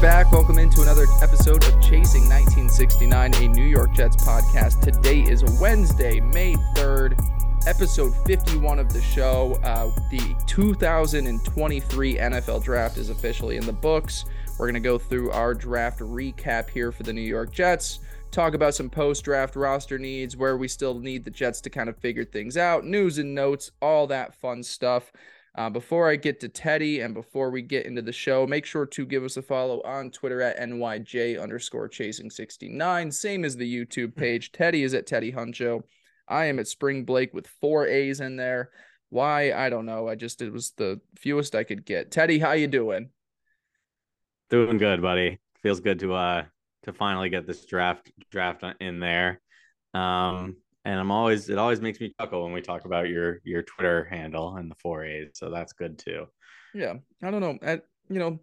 are 0.00 0.02
back. 0.02 0.32
Welcome 0.32 0.58
into 0.58 0.82
another 0.82 1.06
episode 1.20 1.62
of 1.64 1.72
Chasing 1.80 2.22
1969, 2.28 3.34
a 3.34 3.48
New 3.48 3.64
York 3.64 3.92
Jets 3.92 4.16
podcast. 4.16 4.80
Today 4.80 5.20
is 5.20 5.44
Wednesday, 5.60 6.20
May 6.20 6.54
3rd, 6.74 7.20
episode 7.66 8.14
51 8.24 8.78
of 8.78 8.92
the 8.92 9.00
show. 9.02 9.58
Uh, 9.62 9.90
the 10.10 10.34
2023 10.46 12.16
NFL 12.16 12.62
draft 12.62 12.96
is 12.96 13.10
officially 13.10 13.56
in 13.56 13.66
the 13.66 13.72
books. 13.72 14.24
We're 14.58 14.66
going 14.66 14.74
to 14.74 14.80
go 14.80 14.96
through 14.96 15.32
our 15.32 15.54
draft 15.54 16.00
recap 16.00 16.70
here 16.70 16.92
for 16.92 17.02
the 17.02 17.12
New 17.12 17.20
York 17.20 17.52
Jets, 17.52 17.98
talk 18.30 18.54
about 18.54 18.74
some 18.74 18.88
post 18.88 19.24
draft 19.24 19.56
roster 19.56 19.98
needs, 19.98 20.36
where 20.36 20.56
we 20.56 20.68
still 20.68 20.98
need 20.98 21.24
the 21.24 21.30
Jets 21.30 21.60
to 21.62 21.70
kind 21.70 21.88
of 21.88 21.96
figure 21.98 22.24
things 22.24 22.56
out, 22.56 22.86
news 22.86 23.18
and 23.18 23.34
notes, 23.34 23.70
all 23.82 24.06
that 24.06 24.34
fun 24.34 24.62
stuff. 24.62 25.12
Uh, 25.60 25.68
before 25.68 26.08
I 26.08 26.16
get 26.16 26.40
to 26.40 26.48
Teddy 26.48 27.00
and 27.00 27.12
before 27.12 27.50
we 27.50 27.60
get 27.60 27.84
into 27.84 28.00
the 28.00 28.14
show, 28.14 28.46
make 28.46 28.64
sure 28.64 28.86
to 28.86 29.04
give 29.04 29.24
us 29.24 29.36
a 29.36 29.42
follow 29.42 29.82
on 29.82 30.10
Twitter 30.10 30.40
at 30.40 30.58
NYJ 30.58 31.38
underscore 31.38 31.86
chasing 31.86 32.30
69. 32.30 33.12
Same 33.12 33.44
as 33.44 33.58
the 33.58 33.70
YouTube 33.70 34.16
page. 34.16 34.52
Teddy 34.52 34.84
is 34.84 34.94
at 34.94 35.06
Teddy 35.06 35.30
Huncho. 35.30 35.82
I 36.26 36.46
am 36.46 36.58
at 36.60 36.66
Spring 36.66 37.04
Blake 37.04 37.34
with 37.34 37.46
four 37.46 37.86
A's 37.86 38.20
in 38.20 38.36
there. 38.36 38.70
Why? 39.10 39.52
I 39.52 39.68
don't 39.68 39.84
know. 39.84 40.08
I 40.08 40.14
just 40.14 40.40
it 40.40 40.50
was 40.50 40.70
the 40.78 40.98
fewest 41.18 41.54
I 41.54 41.64
could 41.64 41.84
get. 41.84 42.10
Teddy, 42.10 42.38
how 42.38 42.52
you 42.52 42.66
doing? 42.66 43.10
Doing 44.48 44.78
good, 44.78 45.02
buddy. 45.02 45.40
Feels 45.62 45.80
good 45.80 45.98
to 45.98 46.14
uh 46.14 46.44
to 46.84 46.94
finally 46.94 47.28
get 47.28 47.46
this 47.46 47.66
draft 47.66 48.10
draft 48.30 48.64
in 48.80 48.98
there. 48.98 49.42
Um 49.92 50.56
and 50.84 50.98
I'm 50.98 51.10
always 51.10 51.48
it 51.48 51.58
always 51.58 51.80
makes 51.80 52.00
me 52.00 52.14
chuckle 52.20 52.42
when 52.44 52.52
we 52.52 52.60
talk 52.60 52.84
about 52.84 53.08
your 53.08 53.40
your 53.44 53.62
Twitter 53.62 54.04
handle 54.04 54.56
and 54.56 54.70
the 54.70 54.74
four 54.76 55.04
A's. 55.04 55.30
So 55.34 55.50
that's 55.50 55.72
good 55.72 55.98
too. 55.98 56.26
Yeah, 56.74 56.94
I 57.22 57.30
don't 57.30 57.40
know. 57.40 57.58
I, 57.62 57.80
you 58.08 58.18
know, 58.18 58.40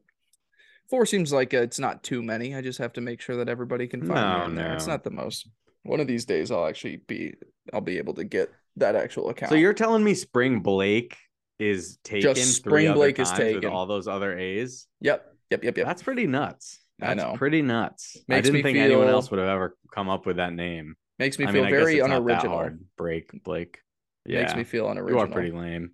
four 0.90 1.06
seems 1.06 1.32
like 1.32 1.54
it's 1.54 1.80
not 1.80 2.04
too 2.04 2.22
many. 2.22 2.56
I 2.56 2.62
just 2.62 2.80
have 2.80 2.94
to 2.94 3.02
make 3.02 3.22
sure 3.22 3.38
that 3.38 3.50
everybody 3.50 3.88
can 3.88 4.02
find 4.02 4.40
no, 4.40 4.48
me 4.48 4.54
no. 4.54 4.62
there. 4.62 4.74
It's 4.76 4.88
not 4.88 5.04
the 5.04 5.12
most. 5.12 5.50
One 5.84 6.00
of 6.00 6.08
these 6.08 6.26
days, 6.26 6.52
I'll 6.52 6.68
actually 6.68 6.98
be 7.08 7.36
I'll 7.74 7.82
be 7.82 7.98
able 7.98 8.14
to 8.16 8.24
get 8.24 8.52
that 8.76 8.96
actual 8.96 9.30
account. 9.30 9.50
So 9.50 9.56
you're 9.56 9.74
telling 9.74 10.04
me 10.04 10.14
Spring 10.14 10.60
Blake 10.60 11.18
is 11.60 11.98
taken? 12.04 12.36
Just 12.36 12.56
Spring 12.56 12.94
Blake 12.94 13.20
is 13.20 13.32
taken 13.32 13.62
with 13.62 13.66
all 13.66 13.86
those 13.86 14.08
other 14.08 14.38
A's. 14.38 14.88
Yep, 15.02 15.26
yep, 15.50 15.64
yep, 15.64 15.78
yep. 15.78 15.88
That's 15.88 16.04
pretty 16.04 16.28
nuts. 16.28 16.80
That's 17.00 17.12
I 17.12 17.14
know. 17.14 17.38
Pretty 17.38 17.62
nuts. 17.62 18.18
Makes 18.28 18.38
I 18.38 18.42
didn't 18.42 18.64
think 18.64 18.76
feel... 18.76 18.86
anyone 18.86 19.08
else 19.08 19.32
would 19.32 19.40
have 19.40 19.50
ever 19.50 19.78
come 19.92 20.10
up 20.10 20.26
with 20.26 20.38
that 20.38 20.54
name. 20.54 20.96
Makes 21.20 21.40
me 21.40 21.46
I 21.46 21.52
feel 21.52 21.64
mean, 21.64 21.72
very 21.72 22.00
unoriginal. 22.00 22.72
Break, 22.96 23.44
Blake. 23.44 23.82
Yeah. 24.26 24.42
Makes 24.42 24.56
me 24.56 24.64
feel 24.64 24.90
unoriginal. 24.90 25.26
You 25.26 25.32
are 25.32 25.34
pretty 25.34 25.52
lame. 25.52 25.92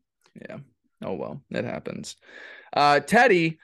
Yeah. 0.49 0.57
Oh 1.03 1.13
well, 1.13 1.41
it 1.49 1.65
happens. 1.65 2.15
Uh, 2.75 2.99
Teddy, 2.99 3.59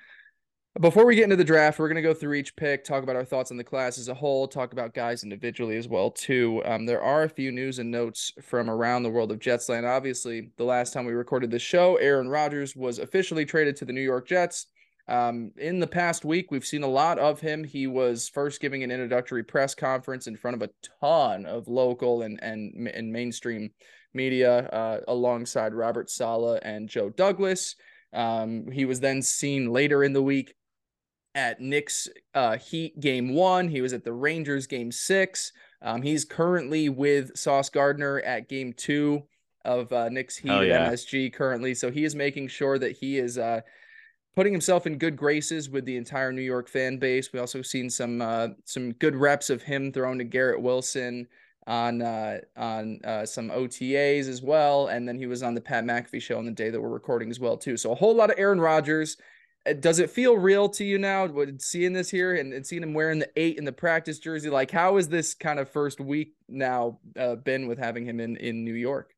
before 0.80 1.05
we 1.05 1.15
get 1.15 1.23
into 1.23 1.35
the 1.35 1.43
draft, 1.43 1.80
we're 1.80 1.87
going 1.87 1.95
to 1.95 2.02
go 2.02 2.13
through 2.13 2.35
each 2.35 2.55
pick, 2.55 2.83
talk 2.83 3.03
about 3.03 3.15
our 3.15 3.25
thoughts 3.25 3.52
on 3.52 3.57
the 3.57 3.63
class 3.63 3.97
as 3.97 4.07
a 4.07 4.13
whole, 4.13 4.47
talk 4.47 4.71
about 4.71 4.93
guys 4.93 5.23
individually 5.23 5.75
as 5.75 5.87
well 5.87 6.11
too. 6.11 6.61
Um, 6.65 6.85
there 6.85 7.02
are 7.02 7.23
a 7.23 7.30
few 7.30 7.52
news 7.52 7.80
and 7.80 7.89
notes 7.89 8.31
from 8.41 8.69
around 8.69 9.03
the 9.03 9.09
world 9.09 9.31
of 9.31 9.39
Jetsland. 9.39 9.87
Obviously, 9.87 10.52
the 10.57 10.63
last 10.63 10.93
time 10.93 11.05
we 11.05 11.13
recorded 11.13 11.52
the 11.52 11.59
show, 11.59 11.95
Aaron 11.97 12.30
Rodgers 12.30 12.76
was 12.76 12.99
officially 12.99 13.45
traded 13.45 13.76
to 13.77 13.86
the 13.86 13.93
New 13.93 14.02
York 14.02 14.27
Jets. 14.27 14.67
Um, 15.09 15.52
in 15.58 15.80
the 15.80 15.87
past 15.87 16.23
week, 16.23 16.52
we've 16.52 16.65
seen 16.65 16.83
a 16.83 16.87
lot 16.87 17.17
of 17.17 17.42
him. 17.42 17.64
He 17.64 17.87
was 17.87 18.30
first 18.30 18.61
giving 18.61 18.83
an 18.83 18.92
introductory 18.92 19.43
press 19.43 19.73
conference 19.73 20.27
in 20.27 20.37
front 20.37 20.55
of 20.55 20.61
a 20.61 20.70
ton 21.02 21.45
of 21.47 21.67
local 21.67 22.21
and 22.21 22.42
and, 22.43 22.87
and 22.87 23.11
mainstream 23.11 23.71
media, 24.14 24.67
uh, 24.67 24.99
alongside 25.08 25.73
Robert 25.73 26.09
Saleh 26.09 26.59
and 26.61 26.87
Joe 26.87 27.09
Douglas. 27.09 27.75
Um, 28.14 28.71
he 28.71 28.86
was 28.86 28.99
then 28.99 29.21
seen 29.21 29.71
later 29.71 30.03
in 30.03 30.14
the 30.14 30.21
week 30.21 30.53
at 31.36 31.59
Knicks 31.59 32.08
uh, 32.33 32.58
Heat 32.58 32.99
game 32.99 33.33
one. 33.33 33.67
He 33.67 33.81
was 33.81 33.93
at 33.93 34.03
the 34.03 34.14
Rangers 34.14 34.67
game 34.67 34.91
six. 34.91 35.52
Um, 35.81 36.02
he's 36.02 36.26
currently 36.26 36.89
with 36.89 37.36
Sauce 37.37 37.70
Gardner 37.70 38.20
at 38.21 38.49
game 38.49 38.73
two 38.73 39.23
of 39.65 39.91
uh, 39.91 40.09
Knicks 40.09 40.37
Heat 40.37 40.52
oh, 40.52 40.61
yeah. 40.61 40.89
MSG 40.89 41.33
currently. 41.33 41.73
So 41.73 41.91
he 41.91 42.03
is 42.03 42.15
making 42.15 42.47
sure 42.49 42.77
that 42.77 42.97
he 42.97 43.17
is 43.17 43.37
uh, 43.37 43.61
putting 44.35 44.53
himself 44.53 44.87
in 44.87 44.97
good 44.97 45.15
graces 45.15 45.69
with 45.69 45.85
the 45.85 45.97
entire 45.97 46.31
New 46.31 46.41
York 46.41 46.69
fan 46.69 46.97
base. 46.97 47.33
We 47.33 47.39
also 47.39 47.61
seen 47.61 47.89
some 47.89 48.21
uh, 48.21 48.49
some 48.65 48.93
good 48.93 49.15
reps 49.15 49.49
of 49.49 49.61
him 49.61 49.91
thrown 49.91 50.17
to 50.19 50.23
Garrett 50.23 50.61
Wilson 50.61 51.27
on 51.67 52.01
uh, 52.01 52.39
on 52.57 52.99
uh, 53.03 53.25
some 53.25 53.49
OTAs 53.49 54.27
as 54.27 54.41
well, 54.41 54.87
and 54.87 55.07
then 55.07 55.17
he 55.17 55.27
was 55.27 55.43
on 55.43 55.53
the 55.53 55.61
Pat 55.61 55.83
McAfee 55.83 56.21
show 56.21 56.37
on 56.37 56.45
the 56.45 56.51
day 56.51 56.69
that 56.69 56.81
we're 56.81 56.89
recording 56.89 57.29
as 57.29 57.39
well 57.39 57.57
too. 57.57 57.77
So 57.77 57.91
a 57.91 57.95
whole 57.95 58.15
lot 58.15 58.31
of 58.31 58.39
Aaron 58.39 58.59
Rodgers. 58.59 59.17
Uh, 59.67 59.73
does 59.73 59.99
it 59.99 60.09
feel 60.09 60.37
real 60.37 60.69
to 60.69 60.85
you 60.85 60.97
now? 60.97 61.29
Seeing 61.57 61.91
this 61.91 62.09
here 62.09 62.35
and, 62.35 62.53
and 62.53 62.65
seeing 62.65 62.81
him 62.81 62.93
wearing 62.93 63.19
the 63.19 63.29
eight 63.35 63.57
in 63.57 63.65
the 63.65 63.73
practice 63.73 64.17
jersey, 64.17 64.49
like 64.49 64.71
how 64.71 64.95
has 64.95 65.09
this 65.09 65.33
kind 65.33 65.59
of 65.59 65.69
first 65.69 65.99
week 65.99 66.33
now 66.47 66.99
uh, 67.19 67.35
been 67.35 67.67
with 67.67 67.77
having 67.77 68.05
him 68.05 68.19
in 68.19 68.37
in 68.37 68.63
New 68.63 68.73
York? 68.73 69.13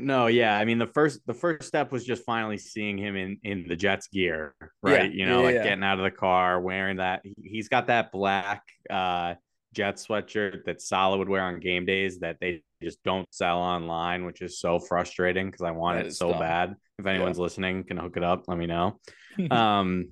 No, 0.00 0.26
yeah. 0.26 0.58
I 0.58 0.64
mean, 0.64 0.78
the 0.78 0.86
first 0.86 1.20
the 1.26 1.34
first 1.34 1.66
step 1.68 1.92
was 1.92 2.04
just 2.04 2.24
finally 2.24 2.58
seeing 2.58 2.98
him 2.98 3.16
in 3.16 3.38
in 3.42 3.66
the 3.68 3.76
Jets 3.76 4.08
gear, 4.08 4.54
right? 4.82 5.12
Yeah, 5.12 5.18
you 5.18 5.26
know, 5.26 5.40
yeah, 5.40 5.44
like 5.44 5.54
yeah. 5.56 5.64
getting 5.64 5.84
out 5.84 5.98
of 5.98 6.04
the 6.04 6.10
car, 6.10 6.60
wearing 6.60 6.98
that. 6.98 7.22
He's 7.42 7.68
got 7.68 7.88
that 7.88 8.12
black 8.12 8.62
uh 8.88 9.34
jet 9.74 9.96
sweatshirt 9.96 10.64
that 10.64 10.80
Saleh 10.80 11.18
would 11.18 11.28
wear 11.28 11.42
on 11.42 11.60
game 11.60 11.84
days 11.84 12.20
that 12.20 12.38
they 12.40 12.62
just 12.82 13.02
don't 13.02 13.32
sell 13.32 13.58
online, 13.58 14.24
which 14.24 14.42
is 14.42 14.60
so 14.60 14.78
frustrating 14.78 15.46
because 15.46 15.62
I 15.62 15.70
want 15.72 15.98
that 15.98 16.06
it 16.06 16.14
so 16.14 16.30
dumb. 16.30 16.40
bad. 16.40 16.76
If 16.98 17.06
anyone's 17.06 17.38
listening, 17.38 17.84
can 17.84 17.96
hook 17.96 18.16
it 18.16 18.24
up, 18.24 18.44
let 18.48 18.58
me 18.58 18.66
know. 18.66 18.98
um, 19.50 20.10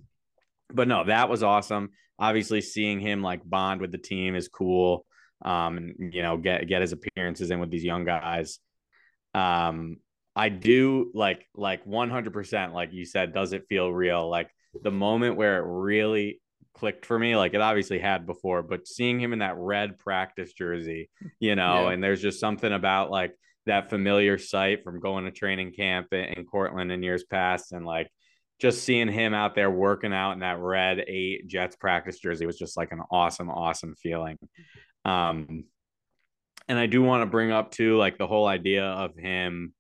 but 0.73 0.89
no, 0.89 1.05
that 1.05 1.29
was 1.29 1.43
awesome. 1.43 1.91
Obviously, 2.19 2.61
seeing 2.61 3.01
him 3.01 3.23
like 3.23 3.49
bond 3.49 3.81
with 3.81 3.93
the 3.93 3.99
team 3.99 4.35
is 4.35 4.49
cool. 4.49 5.05
Um, 5.45 5.77
and 5.77 6.15
you 6.15 6.23
know, 6.23 6.37
get 6.37 6.67
get 6.67 6.81
his 6.81 6.93
appearances 6.93 7.51
in 7.51 7.61
with 7.61 7.71
these 7.71 7.85
young 7.85 8.05
guys. 8.05 8.59
Um, 9.37 9.99
I 10.37 10.51
do 10.51 11.11
like 11.15 11.47
like 11.55 11.87
100% 11.87 12.73
like 12.73 12.93
you 12.93 13.07
said 13.07 13.33
does 13.33 13.53
it 13.55 13.67
feel 13.69 13.91
real 13.91 14.29
like 14.29 14.51
the 14.83 14.91
moment 14.91 15.37
where 15.37 15.59
it 15.59 15.67
really 15.67 16.43
clicked 16.75 17.07
for 17.07 17.19
me 17.19 17.35
like 17.37 17.55
it 17.55 17.63
obviously 17.63 17.99
had 17.99 18.27
before 18.27 18.63
but 18.63 18.87
seeing 18.87 19.19
him 19.19 19.33
in 19.33 19.39
that 19.39 19.57
red 19.57 19.99
practice 19.99 20.53
jersey 20.53 21.09
you 21.41 21.55
know 21.55 21.87
yeah. 21.87 21.93
and 21.93 22.05
there's 22.05 22.21
just 22.21 22.39
something 22.39 22.71
about 22.71 23.11
like 23.11 23.35
that 23.65 23.89
familiar 23.89 24.37
sight 24.37 24.85
from 24.85 25.01
going 25.01 25.25
to 25.25 25.31
training 25.31 25.73
camp 25.73 26.13
in 26.13 26.45
Cortland 26.45 26.93
in 26.93 27.03
years 27.03 27.25
past 27.25 27.73
and 27.73 27.87
like 27.87 28.09
just 28.61 28.85
seeing 28.85 29.09
him 29.09 29.33
out 29.33 29.55
there 29.55 29.71
working 29.71 30.13
out 30.13 30.33
in 30.33 30.41
that 30.41 30.59
red 30.59 31.03
8 31.07 31.47
Jets 31.47 31.77
practice 31.77 32.19
jersey 32.19 32.45
was 32.45 32.59
just 32.59 32.77
like 32.77 32.93
an 32.93 33.01
awesome 33.11 33.49
awesome 33.49 33.95
feeling 33.95 34.37
um 35.07 35.65
and 36.69 36.79
I 36.79 36.87
do 36.87 37.03
want 37.03 37.23
to 37.23 37.27
bring 37.27 37.53
up 37.53 37.71
too, 37.71 37.97
like 37.97 38.19
the 38.19 38.27
whole 38.27 38.47
idea 38.47 38.85
of 38.85 39.17
him, 39.17 39.73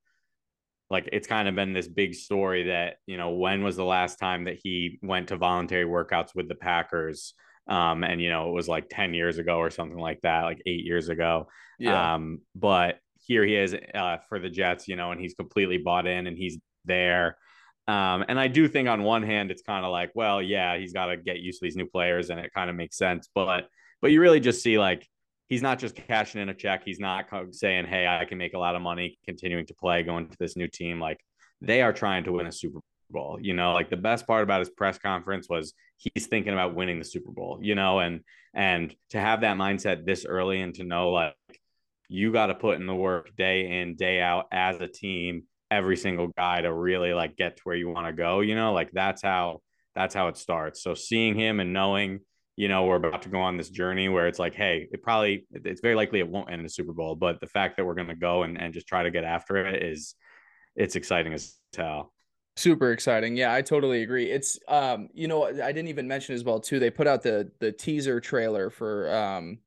like 0.88 1.08
it's 1.12 1.26
kind 1.26 1.48
of 1.48 1.54
been 1.54 1.72
this 1.72 1.88
big 1.88 2.14
story 2.14 2.64
that 2.64 2.98
you 3.06 3.16
know 3.16 3.30
when 3.30 3.64
was 3.64 3.76
the 3.76 3.84
last 3.84 4.18
time 4.18 4.44
that 4.44 4.58
he 4.62 4.98
went 5.02 5.28
to 5.28 5.36
voluntary 5.36 5.84
workouts 5.84 6.34
with 6.34 6.48
the 6.48 6.54
Packers, 6.54 7.34
um, 7.66 8.04
and 8.04 8.20
you 8.20 8.30
know 8.30 8.48
it 8.48 8.52
was 8.52 8.68
like 8.68 8.88
ten 8.88 9.14
years 9.14 9.38
ago 9.38 9.58
or 9.58 9.70
something 9.70 9.98
like 9.98 10.20
that, 10.22 10.42
like 10.44 10.62
eight 10.66 10.84
years 10.84 11.08
ago. 11.08 11.48
Yeah. 11.78 12.14
Um, 12.14 12.40
but 12.54 12.98
here 13.26 13.44
he 13.44 13.56
is 13.56 13.74
uh, 13.94 14.18
for 14.28 14.38
the 14.38 14.48
Jets, 14.48 14.86
you 14.86 14.94
know, 14.94 15.10
and 15.10 15.20
he's 15.20 15.34
completely 15.34 15.78
bought 15.78 16.06
in 16.06 16.28
and 16.28 16.38
he's 16.38 16.58
there. 16.84 17.36
Um, 17.88 18.24
and 18.28 18.38
I 18.38 18.48
do 18.48 18.68
think 18.68 18.88
on 18.88 19.02
one 19.02 19.22
hand 19.22 19.50
it's 19.50 19.62
kind 19.62 19.84
of 19.84 19.92
like, 19.92 20.10
well, 20.14 20.40
yeah, 20.40 20.76
he's 20.76 20.92
got 20.92 21.06
to 21.06 21.16
get 21.16 21.38
used 21.38 21.60
to 21.60 21.66
these 21.66 21.76
new 21.76 21.86
players, 21.86 22.30
and 22.30 22.38
it 22.38 22.52
kind 22.54 22.70
of 22.70 22.76
makes 22.76 22.96
sense. 22.96 23.28
But 23.34 23.68
but 24.00 24.12
you 24.12 24.20
really 24.20 24.40
just 24.40 24.62
see 24.62 24.78
like 24.78 25.08
he's 25.48 25.62
not 25.62 25.78
just 25.78 25.94
cashing 25.94 26.40
in 26.40 26.48
a 26.48 26.54
check. 26.54 26.82
He's 26.84 27.00
not 27.00 27.26
saying, 27.52 27.86
"Hey, 27.86 28.06
I 28.06 28.24
can 28.24 28.38
make 28.38 28.54
a 28.54 28.58
lot 28.58 28.74
of 28.74 28.82
money 28.82 29.18
continuing 29.24 29.66
to 29.66 29.74
play, 29.74 30.02
going 30.02 30.28
to 30.28 30.36
this 30.38 30.56
new 30.56 30.68
team." 30.68 31.00
Like 31.00 31.20
they 31.60 31.82
are 31.82 31.92
trying 31.92 32.24
to 32.24 32.32
win 32.32 32.46
a 32.46 32.52
Super 32.52 32.80
Bowl. 33.10 33.38
You 33.40 33.54
know, 33.54 33.72
like 33.72 33.90
the 33.90 33.96
best 33.96 34.26
part 34.26 34.42
about 34.42 34.60
his 34.60 34.70
press 34.70 34.98
conference 34.98 35.48
was 35.48 35.74
he's 35.96 36.26
thinking 36.26 36.52
about 36.52 36.74
winning 36.74 36.98
the 36.98 37.04
Super 37.04 37.32
Bowl. 37.32 37.58
You 37.62 37.74
know, 37.74 38.00
and 38.00 38.20
and 38.54 38.94
to 39.10 39.20
have 39.20 39.42
that 39.42 39.56
mindset 39.56 40.04
this 40.06 40.24
early 40.24 40.60
and 40.60 40.74
to 40.74 40.84
know 40.84 41.10
like 41.10 41.34
you 42.08 42.32
got 42.32 42.46
to 42.46 42.54
put 42.54 42.78
in 42.78 42.86
the 42.86 42.94
work 42.94 43.34
day 43.36 43.80
in 43.80 43.96
day 43.96 44.20
out 44.20 44.46
as 44.52 44.80
a 44.80 44.86
team, 44.86 45.44
every 45.70 45.96
single 45.96 46.28
guy 46.28 46.60
to 46.60 46.72
really 46.72 47.12
like 47.12 47.36
get 47.36 47.56
to 47.56 47.62
where 47.64 47.76
you 47.76 47.88
want 47.88 48.06
to 48.06 48.12
go. 48.12 48.40
You 48.40 48.54
know, 48.54 48.72
like 48.72 48.90
that's 48.92 49.22
how 49.22 49.60
that's 49.94 50.14
how 50.14 50.28
it 50.28 50.36
starts. 50.36 50.82
So 50.82 50.94
seeing 50.94 51.34
him 51.34 51.60
and 51.60 51.72
knowing 51.72 52.20
you 52.56 52.68
know, 52.68 52.84
we're 52.84 52.96
about 52.96 53.22
to 53.22 53.28
go 53.28 53.38
on 53.38 53.58
this 53.58 53.68
journey 53.68 54.08
where 54.08 54.26
it's 54.26 54.38
like, 54.38 54.54
hey, 54.54 54.88
it 54.90 55.02
probably, 55.02 55.46
it's 55.52 55.82
very 55.82 55.94
likely 55.94 56.20
it 56.20 56.28
won't 56.28 56.50
end 56.50 56.60
in 56.60 56.64
the 56.64 56.70
Super 56.70 56.94
Bowl, 56.94 57.14
but 57.14 57.38
the 57.38 57.46
fact 57.46 57.76
that 57.76 57.84
we're 57.84 57.94
going 57.94 58.08
to 58.08 58.16
go 58.16 58.44
and, 58.44 58.60
and 58.60 58.72
just 58.72 58.86
try 58.86 59.02
to 59.02 59.10
get 59.10 59.24
after 59.24 59.58
it 59.58 59.82
is, 59.82 60.14
it's 60.74 60.96
exciting 60.96 61.34
as 61.34 61.54
hell. 61.76 62.12
Super 62.56 62.92
exciting. 62.92 63.36
Yeah, 63.36 63.52
I 63.52 63.60
totally 63.60 64.02
agree. 64.02 64.30
It's, 64.30 64.58
um, 64.68 65.08
you 65.12 65.28
know, 65.28 65.44
I 65.44 65.72
didn't 65.72 65.88
even 65.88 66.08
mention 66.08 66.34
as 66.34 66.42
well 66.42 66.58
too. 66.58 66.78
They 66.78 66.88
put 66.88 67.06
out 67.06 67.22
the 67.22 67.50
the 67.60 67.70
teaser 67.70 68.18
trailer 68.18 68.70
for 68.70 69.14
um, 69.14 69.58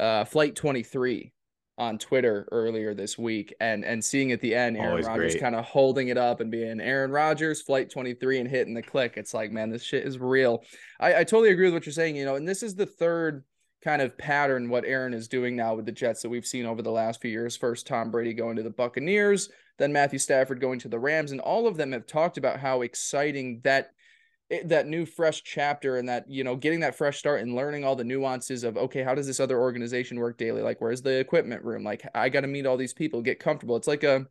uh, 0.00 0.24
Flight 0.24 0.56
23 0.56 1.32
on 1.78 1.96
Twitter 1.96 2.48
earlier 2.50 2.92
this 2.92 3.16
week 3.16 3.54
and 3.60 3.84
and 3.84 4.04
seeing 4.04 4.32
at 4.32 4.40
the 4.40 4.54
end 4.54 4.76
Aaron 4.76 5.04
Rodgers 5.04 5.36
kind 5.36 5.54
of 5.54 5.64
holding 5.64 6.08
it 6.08 6.18
up 6.18 6.40
and 6.40 6.50
being 6.50 6.80
Aaron 6.80 7.12
Rodgers, 7.12 7.62
flight 7.62 7.88
23 7.88 8.40
and 8.40 8.48
hitting 8.48 8.74
the 8.74 8.82
click. 8.82 9.14
It's 9.16 9.32
like, 9.32 9.52
man, 9.52 9.70
this 9.70 9.84
shit 9.84 10.04
is 10.04 10.18
real. 10.18 10.64
I, 10.98 11.20
I 11.20 11.24
totally 11.24 11.50
agree 11.50 11.66
with 11.66 11.74
what 11.74 11.86
you're 11.86 11.92
saying, 11.92 12.16
you 12.16 12.24
know, 12.24 12.34
and 12.34 12.46
this 12.46 12.62
is 12.62 12.74
the 12.74 12.86
third 12.86 13.44
kind 13.82 14.02
of 14.02 14.18
pattern 14.18 14.68
what 14.68 14.84
Aaron 14.84 15.14
is 15.14 15.28
doing 15.28 15.54
now 15.54 15.74
with 15.74 15.86
the 15.86 15.92
Jets 15.92 16.20
that 16.22 16.28
we've 16.28 16.46
seen 16.46 16.66
over 16.66 16.82
the 16.82 16.90
last 16.90 17.20
few 17.20 17.30
years. 17.30 17.56
First, 17.56 17.86
Tom 17.86 18.10
Brady 18.10 18.34
going 18.34 18.56
to 18.56 18.62
the 18.64 18.70
Buccaneers, 18.70 19.50
then 19.78 19.92
Matthew 19.92 20.18
Stafford 20.18 20.60
going 20.60 20.80
to 20.80 20.88
the 20.88 20.98
Rams, 20.98 21.30
and 21.30 21.40
all 21.40 21.68
of 21.68 21.76
them 21.76 21.92
have 21.92 22.06
talked 22.06 22.38
about 22.38 22.58
how 22.58 22.82
exciting 22.82 23.60
that 23.62 23.92
that 24.64 24.86
new 24.86 25.04
fresh 25.04 25.42
chapter 25.42 25.98
and 25.98 26.08
that 26.08 26.24
you 26.28 26.42
know 26.42 26.56
getting 26.56 26.80
that 26.80 26.94
fresh 26.94 27.18
start 27.18 27.42
and 27.42 27.54
learning 27.54 27.84
all 27.84 27.94
the 27.94 28.04
nuances 28.04 28.64
of 28.64 28.78
okay 28.78 29.02
how 29.02 29.14
does 29.14 29.26
this 29.26 29.40
other 29.40 29.58
organization 29.58 30.18
work 30.18 30.38
daily? 30.38 30.62
Like 30.62 30.80
where's 30.80 31.02
the 31.02 31.18
equipment 31.18 31.64
room? 31.64 31.84
Like 31.84 32.08
i 32.14 32.28
got 32.28 32.40
to 32.40 32.46
meet 32.46 32.66
all 32.66 32.76
these 32.76 32.94
people 32.94 33.20
get 33.20 33.40
comfortable. 33.40 33.76
It's 33.76 33.88
like 33.88 34.04
a 34.04 34.26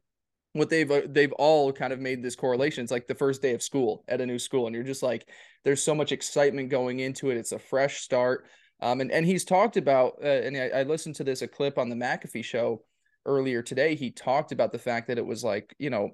what 0.54 0.70
they've 0.70 0.90
uh, 0.90 1.02
they've 1.08 1.34
all 1.34 1.72
kind 1.72 1.94
of 1.94 2.00
made 2.00 2.24
this 2.24 2.36
correlation. 2.36 2.84
It's 2.84 2.92
like 2.92 3.08
the 3.08 3.16
first 3.16 3.42
day 3.42 3.54
of 3.54 3.62
school 3.62 4.04
at 4.08 4.22
a 4.22 4.26
new 4.26 4.40
school 4.40 4.66
and 4.66 4.76
you're 4.76 4.84
just 4.84 5.04
like 5.04 5.30
there's 5.64 5.84
so 5.84 5.94
much 5.94 6.12
excitement 6.12 6.70
going 6.70 7.00
into 7.00 7.30
it. 7.30 7.38
It's 7.38 7.52
a 7.52 7.60
fresh 7.60 8.02
start. 8.02 8.46
Um, 8.80 9.02
and, 9.02 9.12
and 9.12 9.26
he's 9.26 9.44
talked 9.44 9.76
about, 9.76 10.20
uh, 10.24 10.28
and 10.28 10.56
I, 10.56 10.80
I 10.80 10.84
listened 10.84 11.16
to 11.16 11.24
this, 11.24 11.42
a 11.42 11.48
clip 11.48 11.78
on 11.78 11.90
the 11.90 11.96
McAfee 11.96 12.46
show 12.46 12.84
earlier 13.26 13.62
today. 13.62 13.96
He 13.96 14.12
talked 14.12 14.52
about 14.52 14.72
the 14.72 14.80
fact 14.80 15.08
that 15.08 15.18
it 15.18 15.26
was 15.26 15.44
like, 15.44 15.76
you 15.80 15.90
know, 15.90 16.12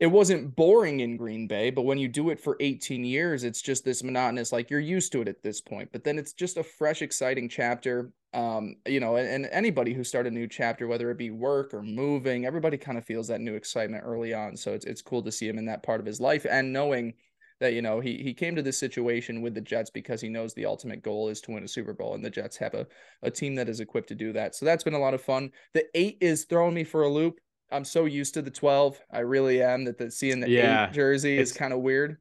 it 0.00 0.06
wasn't 0.06 0.56
boring 0.56 1.00
in 1.00 1.18
Green 1.18 1.46
Bay, 1.46 1.68
but 1.68 1.82
when 1.82 1.98
you 1.98 2.08
do 2.08 2.30
it 2.30 2.40
for 2.40 2.56
18 2.58 3.04
years, 3.04 3.44
it's 3.44 3.60
just 3.60 3.84
this 3.84 4.02
monotonous, 4.02 4.50
like 4.50 4.70
you're 4.70 4.80
used 4.80 5.12
to 5.12 5.20
it 5.20 5.28
at 5.28 5.42
this 5.42 5.60
point. 5.60 5.90
But 5.92 6.04
then 6.04 6.18
it's 6.18 6.32
just 6.32 6.56
a 6.56 6.62
fresh, 6.62 7.02
exciting 7.02 7.50
chapter. 7.50 8.10
Um, 8.32 8.76
you 8.86 8.98
know, 8.98 9.16
and, 9.16 9.28
and 9.28 9.48
anybody 9.52 9.92
who 9.92 10.02
started 10.02 10.32
a 10.32 10.34
new 10.34 10.48
chapter, 10.48 10.86
whether 10.86 11.10
it 11.10 11.18
be 11.18 11.30
work 11.30 11.74
or 11.74 11.82
moving, 11.82 12.46
everybody 12.46 12.78
kind 12.78 12.96
of 12.96 13.04
feels 13.04 13.28
that 13.28 13.42
new 13.42 13.54
excitement 13.54 14.04
early 14.06 14.32
on. 14.32 14.56
So 14.56 14.72
it's 14.72 14.86
it's 14.86 15.02
cool 15.02 15.22
to 15.22 15.32
see 15.32 15.46
him 15.46 15.58
in 15.58 15.66
that 15.66 15.82
part 15.82 16.00
of 16.00 16.06
his 16.06 16.20
life 16.20 16.46
and 16.48 16.72
knowing 16.72 17.12
that 17.58 17.74
you 17.74 17.82
know 17.82 18.00
he 18.00 18.16
he 18.22 18.32
came 18.32 18.56
to 18.56 18.62
this 18.62 18.78
situation 18.78 19.42
with 19.42 19.54
the 19.54 19.60
Jets 19.60 19.90
because 19.90 20.22
he 20.22 20.30
knows 20.30 20.54
the 20.54 20.64
ultimate 20.64 21.02
goal 21.02 21.28
is 21.28 21.42
to 21.42 21.52
win 21.52 21.64
a 21.64 21.68
Super 21.68 21.92
Bowl, 21.92 22.14
and 22.14 22.24
the 22.24 22.30
Jets 22.30 22.56
have 22.56 22.72
a 22.72 22.86
a 23.22 23.30
team 23.30 23.54
that 23.56 23.68
is 23.68 23.80
equipped 23.80 24.08
to 24.08 24.14
do 24.14 24.32
that. 24.32 24.54
So 24.54 24.64
that's 24.64 24.84
been 24.84 24.94
a 24.94 24.98
lot 24.98 25.12
of 25.12 25.20
fun. 25.20 25.50
The 25.74 25.84
eight 25.94 26.16
is 26.22 26.44
throwing 26.44 26.74
me 26.74 26.84
for 26.84 27.02
a 27.02 27.08
loop. 27.08 27.38
I'm 27.72 27.84
so 27.84 28.04
used 28.04 28.34
to 28.34 28.42
the 28.42 28.50
12. 28.50 29.00
I 29.10 29.20
really 29.20 29.62
am 29.62 29.84
that 29.84 29.98
the 29.98 30.10
seeing 30.10 30.40
the 30.40 30.50
yeah, 30.50 30.88
eight 30.88 30.92
jersey 30.92 31.38
is 31.38 31.52
kind 31.52 31.72
of 31.72 31.80
weird. 31.80 32.18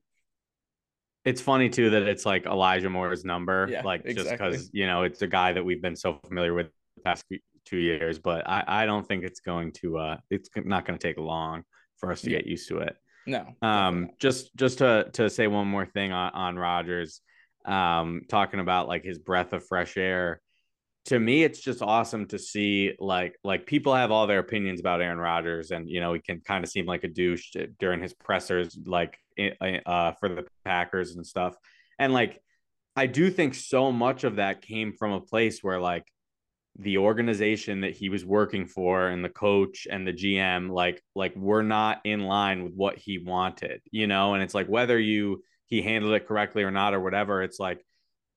It's 1.25 1.41
funny 1.41 1.69
too 1.69 1.89
that 1.91 2.03
it's 2.03 2.25
like 2.25 2.45
Elijah 2.45 2.89
Moore's 2.89 3.25
number, 3.25 3.67
yeah, 3.69 3.81
like 3.83 4.01
exactly. 4.05 4.23
just 4.23 4.29
because 4.31 4.69
you 4.73 4.87
know 4.87 5.03
it's 5.03 5.21
a 5.21 5.27
guy 5.27 5.51
that 5.51 5.63
we've 5.63 5.81
been 5.81 5.95
so 5.95 6.19
familiar 6.25 6.53
with 6.53 6.67
the 6.95 7.01
past 7.03 7.25
two 7.65 7.77
years. 7.77 8.19
But 8.19 8.47
I 8.47 8.63
I 8.65 8.85
don't 8.85 9.07
think 9.07 9.23
it's 9.23 9.41
going 9.41 9.73
to 9.73 9.97
uh 9.97 10.17
it's 10.29 10.49
not 10.55 10.85
going 10.85 10.97
to 10.97 11.07
take 11.07 11.17
long 11.17 11.63
for 11.97 12.11
us 12.11 12.21
to 12.21 12.31
yeah. 12.31 12.37
get 12.37 12.47
used 12.47 12.69
to 12.69 12.79
it. 12.79 12.95
No. 13.25 13.45
Um, 13.61 14.09
just 14.19 14.55
just 14.55 14.79
to 14.79 15.09
to 15.13 15.29
say 15.29 15.47
one 15.47 15.67
more 15.67 15.85
thing 15.85 16.11
on 16.11 16.31
on 16.33 16.57
Rodgers, 16.57 17.21
um, 17.65 18.21
talking 18.29 18.59
about 18.59 18.87
like 18.87 19.03
his 19.03 19.19
breath 19.19 19.53
of 19.53 19.65
fresh 19.65 19.97
air. 19.97 20.41
To 21.09 21.19
me, 21.19 21.43
it's 21.43 21.59
just 21.59 21.81
awesome 21.81 22.27
to 22.27 22.39
see 22.39 22.93
like 22.99 23.35
like 23.43 23.65
people 23.65 23.95
have 23.95 24.11
all 24.11 24.27
their 24.27 24.39
opinions 24.39 24.79
about 24.79 25.01
Aaron 25.01 25.17
Rodgers, 25.19 25.71
and 25.71 25.89
you 25.89 25.99
know 25.99 26.13
he 26.13 26.19
can 26.19 26.39
kind 26.41 26.63
of 26.63 26.69
seem 26.69 26.85
like 26.85 27.03
a 27.03 27.07
douche 27.07 27.55
during 27.79 28.01
his 28.01 28.13
pressers, 28.13 28.77
like 28.85 29.17
uh, 29.59 30.11
for 30.19 30.29
the 30.29 30.45
Packers 30.63 31.15
and 31.15 31.25
stuff. 31.25 31.55
And 31.97 32.13
like, 32.13 32.39
I 32.95 33.07
do 33.07 33.31
think 33.31 33.55
so 33.55 33.91
much 33.91 34.23
of 34.23 34.37
that 34.37 34.61
came 34.61 34.93
from 34.93 35.11
a 35.11 35.21
place 35.21 35.63
where 35.63 35.79
like 35.79 36.05
the 36.77 36.99
organization 36.99 37.81
that 37.81 37.91
he 37.91 38.09
was 38.09 38.23
working 38.23 38.65
for 38.65 39.07
and 39.07 39.23
the 39.23 39.29
coach 39.29 39.87
and 39.89 40.07
the 40.07 40.13
GM 40.13 40.69
like 40.69 41.01
like 41.15 41.35
we're 41.35 41.61
not 41.61 41.99
in 42.05 42.21
line 42.21 42.63
with 42.63 42.73
what 42.73 42.97
he 42.97 43.17
wanted, 43.17 43.81
you 43.91 44.07
know, 44.07 44.33
and 44.33 44.43
it's 44.43 44.53
like 44.53 44.67
whether 44.67 44.99
you 44.99 45.43
he 45.65 45.81
handled 45.81 46.13
it 46.13 46.27
correctly 46.27 46.63
or 46.63 46.71
not 46.71 46.93
or 46.93 46.99
whatever, 46.99 47.43
it's 47.43 47.59
like 47.59 47.83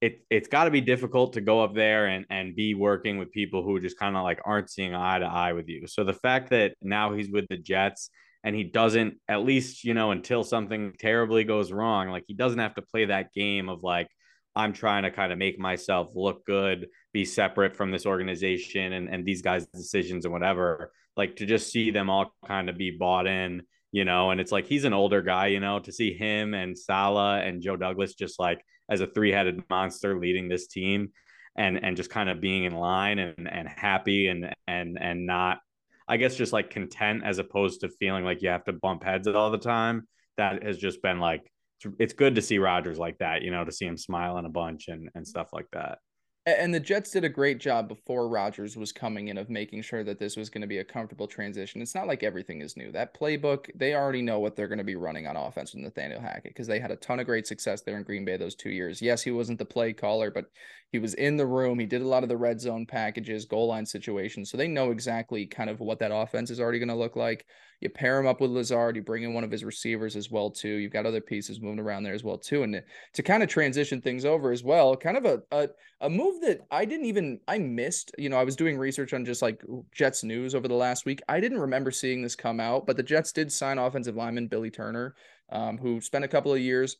it 0.02 0.24
it's 0.28 0.48
got 0.48 0.64
to 0.64 0.70
be 0.70 0.80
difficult 0.80 1.32
to 1.34 1.40
go 1.40 1.62
up 1.62 1.74
there 1.74 2.06
and 2.06 2.26
and 2.28 2.56
be 2.56 2.74
working 2.74 3.18
with 3.18 3.30
people 3.30 3.62
who 3.62 3.80
just 3.80 3.98
kind 3.98 4.16
of 4.16 4.24
like 4.24 4.40
aren't 4.44 4.68
seeing 4.68 4.94
eye 4.94 5.20
to 5.20 5.24
eye 5.24 5.52
with 5.52 5.68
you. 5.68 5.86
So 5.86 6.02
the 6.02 6.12
fact 6.12 6.50
that 6.50 6.74
now 6.82 7.14
he's 7.14 7.30
with 7.30 7.46
the 7.48 7.56
Jets 7.56 8.10
and 8.42 8.56
he 8.56 8.64
doesn't 8.64 9.14
at 9.28 9.44
least, 9.44 9.84
you 9.84 9.94
know, 9.94 10.10
until 10.10 10.42
something 10.42 10.92
terribly 10.98 11.44
goes 11.44 11.70
wrong, 11.70 12.08
like 12.08 12.24
he 12.26 12.34
doesn't 12.34 12.58
have 12.58 12.74
to 12.74 12.82
play 12.82 13.04
that 13.06 13.32
game 13.32 13.68
of 13.68 13.84
like 13.84 14.08
I'm 14.56 14.72
trying 14.72 15.04
to 15.04 15.12
kind 15.12 15.32
of 15.32 15.38
make 15.38 15.58
myself 15.58 16.10
look 16.16 16.44
good, 16.44 16.88
be 17.12 17.24
separate 17.24 17.76
from 17.76 17.92
this 17.92 18.04
organization 18.04 18.92
and, 18.92 19.08
and 19.08 19.24
these 19.24 19.40
guys' 19.40 19.66
decisions 19.68 20.24
and 20.24 20.32
whatever. 20.32 20.90
Like 21.16 21.36
to 21.36 21.46
just 21.46 21.70
see 21.70 21.92
them 21.92 22.10
all 22.10 22.34
kind 22.44 22.68
of 22.68 22.76
be 22.76 22.90
bought 22.90 23.28
in, 23.28 23.62
you 23.92 24.04
know, 24.04 24.30
and 24.32 24.40
it's 24.40 24.50
like 24.50 24.66
he's 24.66 24.84
an 24.84 24.92
older 24.92 25.22
guy, 25.22 25.46
you 25.46 25.60
know, 25.60 25.78
to 25.78 25.92
see 25.92 26.12
him 26.12 26.54
and 26.54 26.76
Saleh 26.76 27.46
and 27.46 27.62
Joe 27.62 27.76
Douglas 27.76 28.14
just 28.14 28.40
like 28.40 28.64
as 28.92 29.00
a 29.00 29.06
three-headed 29.06 29.62
monster 29.70 30.18
leading 30.18 30.48
this 30.48 30.66
team 30.66 31.08
and 31.56 31.82
and 31.82 31.96
just 31.96 32.10
kind 32.10 32.28
of 32.28 32.40
being 32.40 32.64
in 32.64 32.74
line 32.74 33.18
and 33.18 33.48
and 33.50 33.68
happy 33.68 34.28
and 34.28 34.54
and 34.66 34.98
and 35.00 35.26
not 35.26 35.58
I 36.06 36.18
guess 36.18 36.36
just 36.36 36.52
like 36.52 36.68
content 36.68 37.22
as 37.24 37.38
opposed 37.38 37.80
to 37.80 37.88
feeling 37.88 38.24
like 38.24 38.42
you 38.42 38.50
have 38.50 38.64
to 38.64 38.72
bump 38.72 39.02
heads 39.02 39.26
all 39.26 39.50
the 39.50 39.58
time. 39.58 40.06
That 40.36 40.62
has 40.62 40.76
just 40.76 41.00
been 41.02 41.20
like 41.20 41.50
it's 41.98 42.12
good 42.12 42.34
to 42.34 42.42
see 42.42 42.58
Rodgers 42.58 42.98
like 42.98 43.18
that, 43.18 43.42
you 43.42 43.50
know, 43.50 43.64
to 43.64 43.72
see 43.72 43.86
him 43.86 43.96
smiling 43.96 44.44
a 44.44 44.50
bunch 44.50 44.88
and 44.88 45.08
and 45.14 45.26
stuff 45.26 45.48
like 45.52 45.68
that. 45.72 45.98
And 46.44 46.74
the 46.74 46.80
Jets 46.80 47.12
did 47.12 47.22
a 47.22 47.28
great 47.28 47.58
job 47.58 47.86
before 47.86 48.26
Rodgers 48.26 48.76
was 48.76 48.90
coming 48.90 49.28
in 49.28 49.38
of 49.38 49.48
making 49.48 49.82
sure 49.82 50.02
that 50.02 50.18
this 50.18 50.36
was 50.36 50.50
going 50.50 50.62
to 50.62 50.66
be 50.66 50.78
a 50.78 50.84
comfortable 50.84 51.28
transition. 51.28 51.80
It's 51.80 51.94
not 51.94 52.08
like 52.08 52.24
everything 52.24 52.62
is 52.62 52.76
new. 52.76 52.90
That 52.90 53.14
playbook, 53.14 53.70
they 53.76 53.94
already 53.94 54.22
know 54.22 54.40
what 54.40 54.56
they're 54.56 54.66
going 54.66 54.78
to 54.78 54.84
be 54.84 54.96
running 54.96 55.28
on 55.28 55.36
offense 55.36 55.72
with 55.72 55.84
Nathaniel 55.84 56.20
Hackett 56.20 56.50
because 56.52 56.66
they 56.66 56.80
had 56.80 56.90
a 56.90 56.96
ton 56.96 57.20
of 57.20 57.26
great 57.26 57.46
success 57.46 57.82
there 57.82 57.96
in 57.96 58.02
Green 58.02 58.24
Bay 58.24 58.36
those 58.36 58.56
two 58.56 58.70
years. 58.70 59.00
Yes, 59.00 59.22
he 59.22 59.30
wasn't 59.30 59.60
the 59.60 59.64
play 59.64 59.92
caller, 59.92 60.32
but 60.32 60.46
he 60.90 60.98
was 60.98 61.14
in 61.14 61.36
the 61.36 61.46
room. 61.46 61.78
He 61.78 61.86
did 61.86 62.02
a 62.02 62.08
lot 62.08 62.24
of 62.24 62.28
the 62.28 62.36
red 62.36 62.60
zone 62.60 62.86
packages, 62.86 63.44
goal 63.44 63.68
line 63.68 63.86
situations. 63.86 64.50
So 64.50 64.56
they 64.56 64.66
know 64.66 64.90
exactly 64.90 65.46
kind 65.46 65.70
of 65.70 65.78
what 65.78 66.00
that 66.00 66.12
offense 66.12 66.50
is 66.50 66.58
already 66.58 66.80
going 66.80 66.88
to 66.88 66.96
look 66.96 67.14
like. 67.14 67.46
You 67.82 67.88
pair 67.88 68.18
him 68.18 68.26
up 68.26 68.40
with 68.40 68.50
Lazard. 68.50 68.96
You 68.96 69.02
bring 69.02 69.24
in 69.24 69.34
one 69.34 69.44
of 69.44 69.50
his 69.50 69.64
receivers 69.64 70.14
as 70.14 70.30
well 70.30 70.50
too. 70.50 70.68
You've 70.68 70.92
got 70.92 71.04
other 71.04 71.20
pieces 71.20 71.60
moving 71.60 71.80
around 71.80 72.04
there 72.04 72.14
as 72.14 72.22
well 72.22 72.38
too, 72.38 72.62
and 72.62 72.82
to 73.12 73.22
kind 73.22 73.42
of 73.42 73.48
transition 73.48 74.00
things 74.00 74.24
over 74.24 74.52
as 74.52 74.62
well. 74.62 74.96
Kind 74.96 75.16
of 75.16 75.24
a, 75.24 75.42
a 75.50 75.68
a 76.00 76.08
move 76.08 76.40
that 76.42 76.60
I 76.70 76.84
didn't 76.84 77.06
even 77.06 77.40
I 77.48 77.58
missed. 77.58 78.12
You 78.18 78.28
know, 78.28 78.36
I 78.36 78.44
was 78.44 78.56
doing 78.56 78.78
research 78.78 79.12
on 79.12 79.24
just 79.24 79.42
like 79.42 79.62
Jets 79.92 80.22
news 80.22 80.54
over 80.54 80.68
the 80.68 80.74
last 80.74 81.06
week. 81.06 81.20
I 81.28 81.40
didn't 81.40 81.60
remember 81.60 81.90
seeing 81.90 82.22
this 82.22 82.36
come 82.36 82.60
out, 82.60 82.86
but 82.86 82.96
the 82.96 83.02
Jets 83.02 83.32
did 83.32 83.50
sign 83.50 83.78
offensive 83.78 84.16
lineman 84.16 84.46
Billy 84.46 84.70
Turner, 84.70 85.14
um, 85.50 85.76
who 85.76 86.00
spent 86.00 86.24
a 86.24 86.28
couple 86.28 86.52
of 86.52 86.60
years 86.60 86.98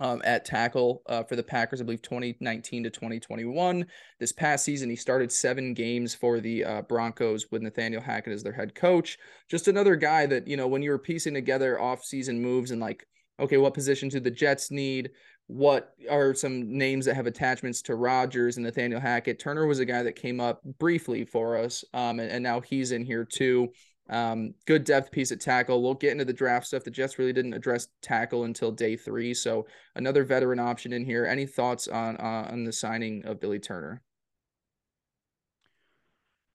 um, 0.00 0.22
at 0.24 0.44
tackle 0.44 1.02
uh, 1.06 1.22
for 1.24 1.36
the 1.36 1.42
Packers, 1.42 1.80
I 1.80 1.84
believe 1.84 2.02
2019 2.02 2.84
to 2.84 2.90
2021. 2.90 3.86
This 4.20 4.32
past 4.32 4.64
season, 4.64 4.88
he 4.90 4.96
started 4.96 5.32
seven 5.32 5.74
games 5.74 6.14
for 6.14 6.40
the 6.40 6.64
uh, 6.64 6.82
Broncos 6.82 7.46
with 7.50 7.62
Nathaniel 7.62 8.02
Hackett 8.02 8.32
as 8.32 8.42
their 8.42 8.52
head 8.52 8.74
coach. 8.74 9.18
Just 9.48 9.68
another 9.68 9.96
guy 9.96 10.26
that, 10.26 10.46
you 10.46 10.56
know, 10.56 10.68
when 10.68 10.82
you 10.82 10.90
were 10.90 10.98
piecing 10.98 11.34
together 11.34 11.80
off-season 11.80 12.40
moves 12.40 12.70
and 12.70 12.80
like, 12.80 13.06
okay, 13.40 13.56
what 13.56 13.74
position 13.74 14.08
do 14.08 14.20
the 14.20 14.30
Jets 14.30 14.70
need? 14.70 15.10
What 15.46 15.94
are 16.10 16.34
some 16.34 16.76
names 16.76 17.06
that 17.06 17.14
have 17.14 17.26
attachments 17.26 17.80
to 17.82 17.94
Rodgers 17.94 18.56
and 18.56 18.66
Nathaniel 18.66 19.00
Hackett? 19.00 19.38
Turner 19.38 19.66
was 19.66 19.78
a 19.78 19.84
guy 19.84 20.02
that 20.02 20.14
came 20.14 20.40
up 20.40 20.60
briefly 20.78 21.24
for 21.24 21.56
us, 21.56 21.84
um, 21.94 22.20
and, 22.20 22.30
and 22.30 22.42
now 22.42 22.60
he's 22.60 22.92
in 22.92 23.04
here 23.04 23.24
too. 23.24 23.68
Um, 24.10 24.54
good 24.66 24.84
depth 24.84 25.10
piece 25.10 25.32
at 25.32 25.40
tackle. 25.40 25.82
We'll 25.82 25.94
get 25.94 26.12
into 26.12 26.24
the 26.24 26.32
draft 26.32 26.66
stuff. 26.66 26.84
The 26.84 26.90
Jets 26.90 27.18
really 27.18 27.32
didn't 27.32 27.52
address 27.52 27.88
tackle 28.00 28.44
until 28.44 28.72
day 28.72 28.96
three, 28.96 29.34
so 29.34 29.66
another 29.96 30.24
veteran 30.24 30.58
option 30.58 30.92
in 30.92 31.04
here. 31.04 31.26
Any 31.26 31.46
thoughts 31.46 31.88
on 31.88 32.16
uh, 32.16 32.48
on 32.50 32.64
the 32.64 32.72
signing 32.72 33.24
of 33.26 33.40
Billy 33.40 33.58
Turner? 33.58 34.02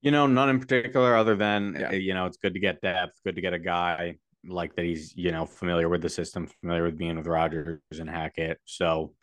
You 0.02 0.12
know, 0.12 0.28
none 0.28 0.50
in 0.50 0.60
particular, 0.60 1.16
other 1.16 1.36
than 1.36 1.78
yeah. 1.80 1.92
you 1.92 2.14
know, 2.14 2.26
it's 2.26 2.38
good 2.38 2.56
to 2.56 2.60
get 2.60 2.82
depth, 2.82 3.20
good 3.24 3.36
to 3.36 3.42
get 3.42 3.54
a 3.54 3.60
guy 3.60 4.16
like 4.48 4.76
that. 4.76 4.86
He's 4.86 5.16
you 5.16 5.32
know 5.32 5.46
familiar 5.46 5.90
with 5.90 6.02
the 6.02 6.10
system, 6.10 6.48
familiar 6.62 6.84
with 6.84 6.98
being 6.98 7.18
with 7.18 7.28
Rodgers 7.28 7.80
and 7.92 8.10
Hackett. 8.10 8.60
So, 8.66 9.14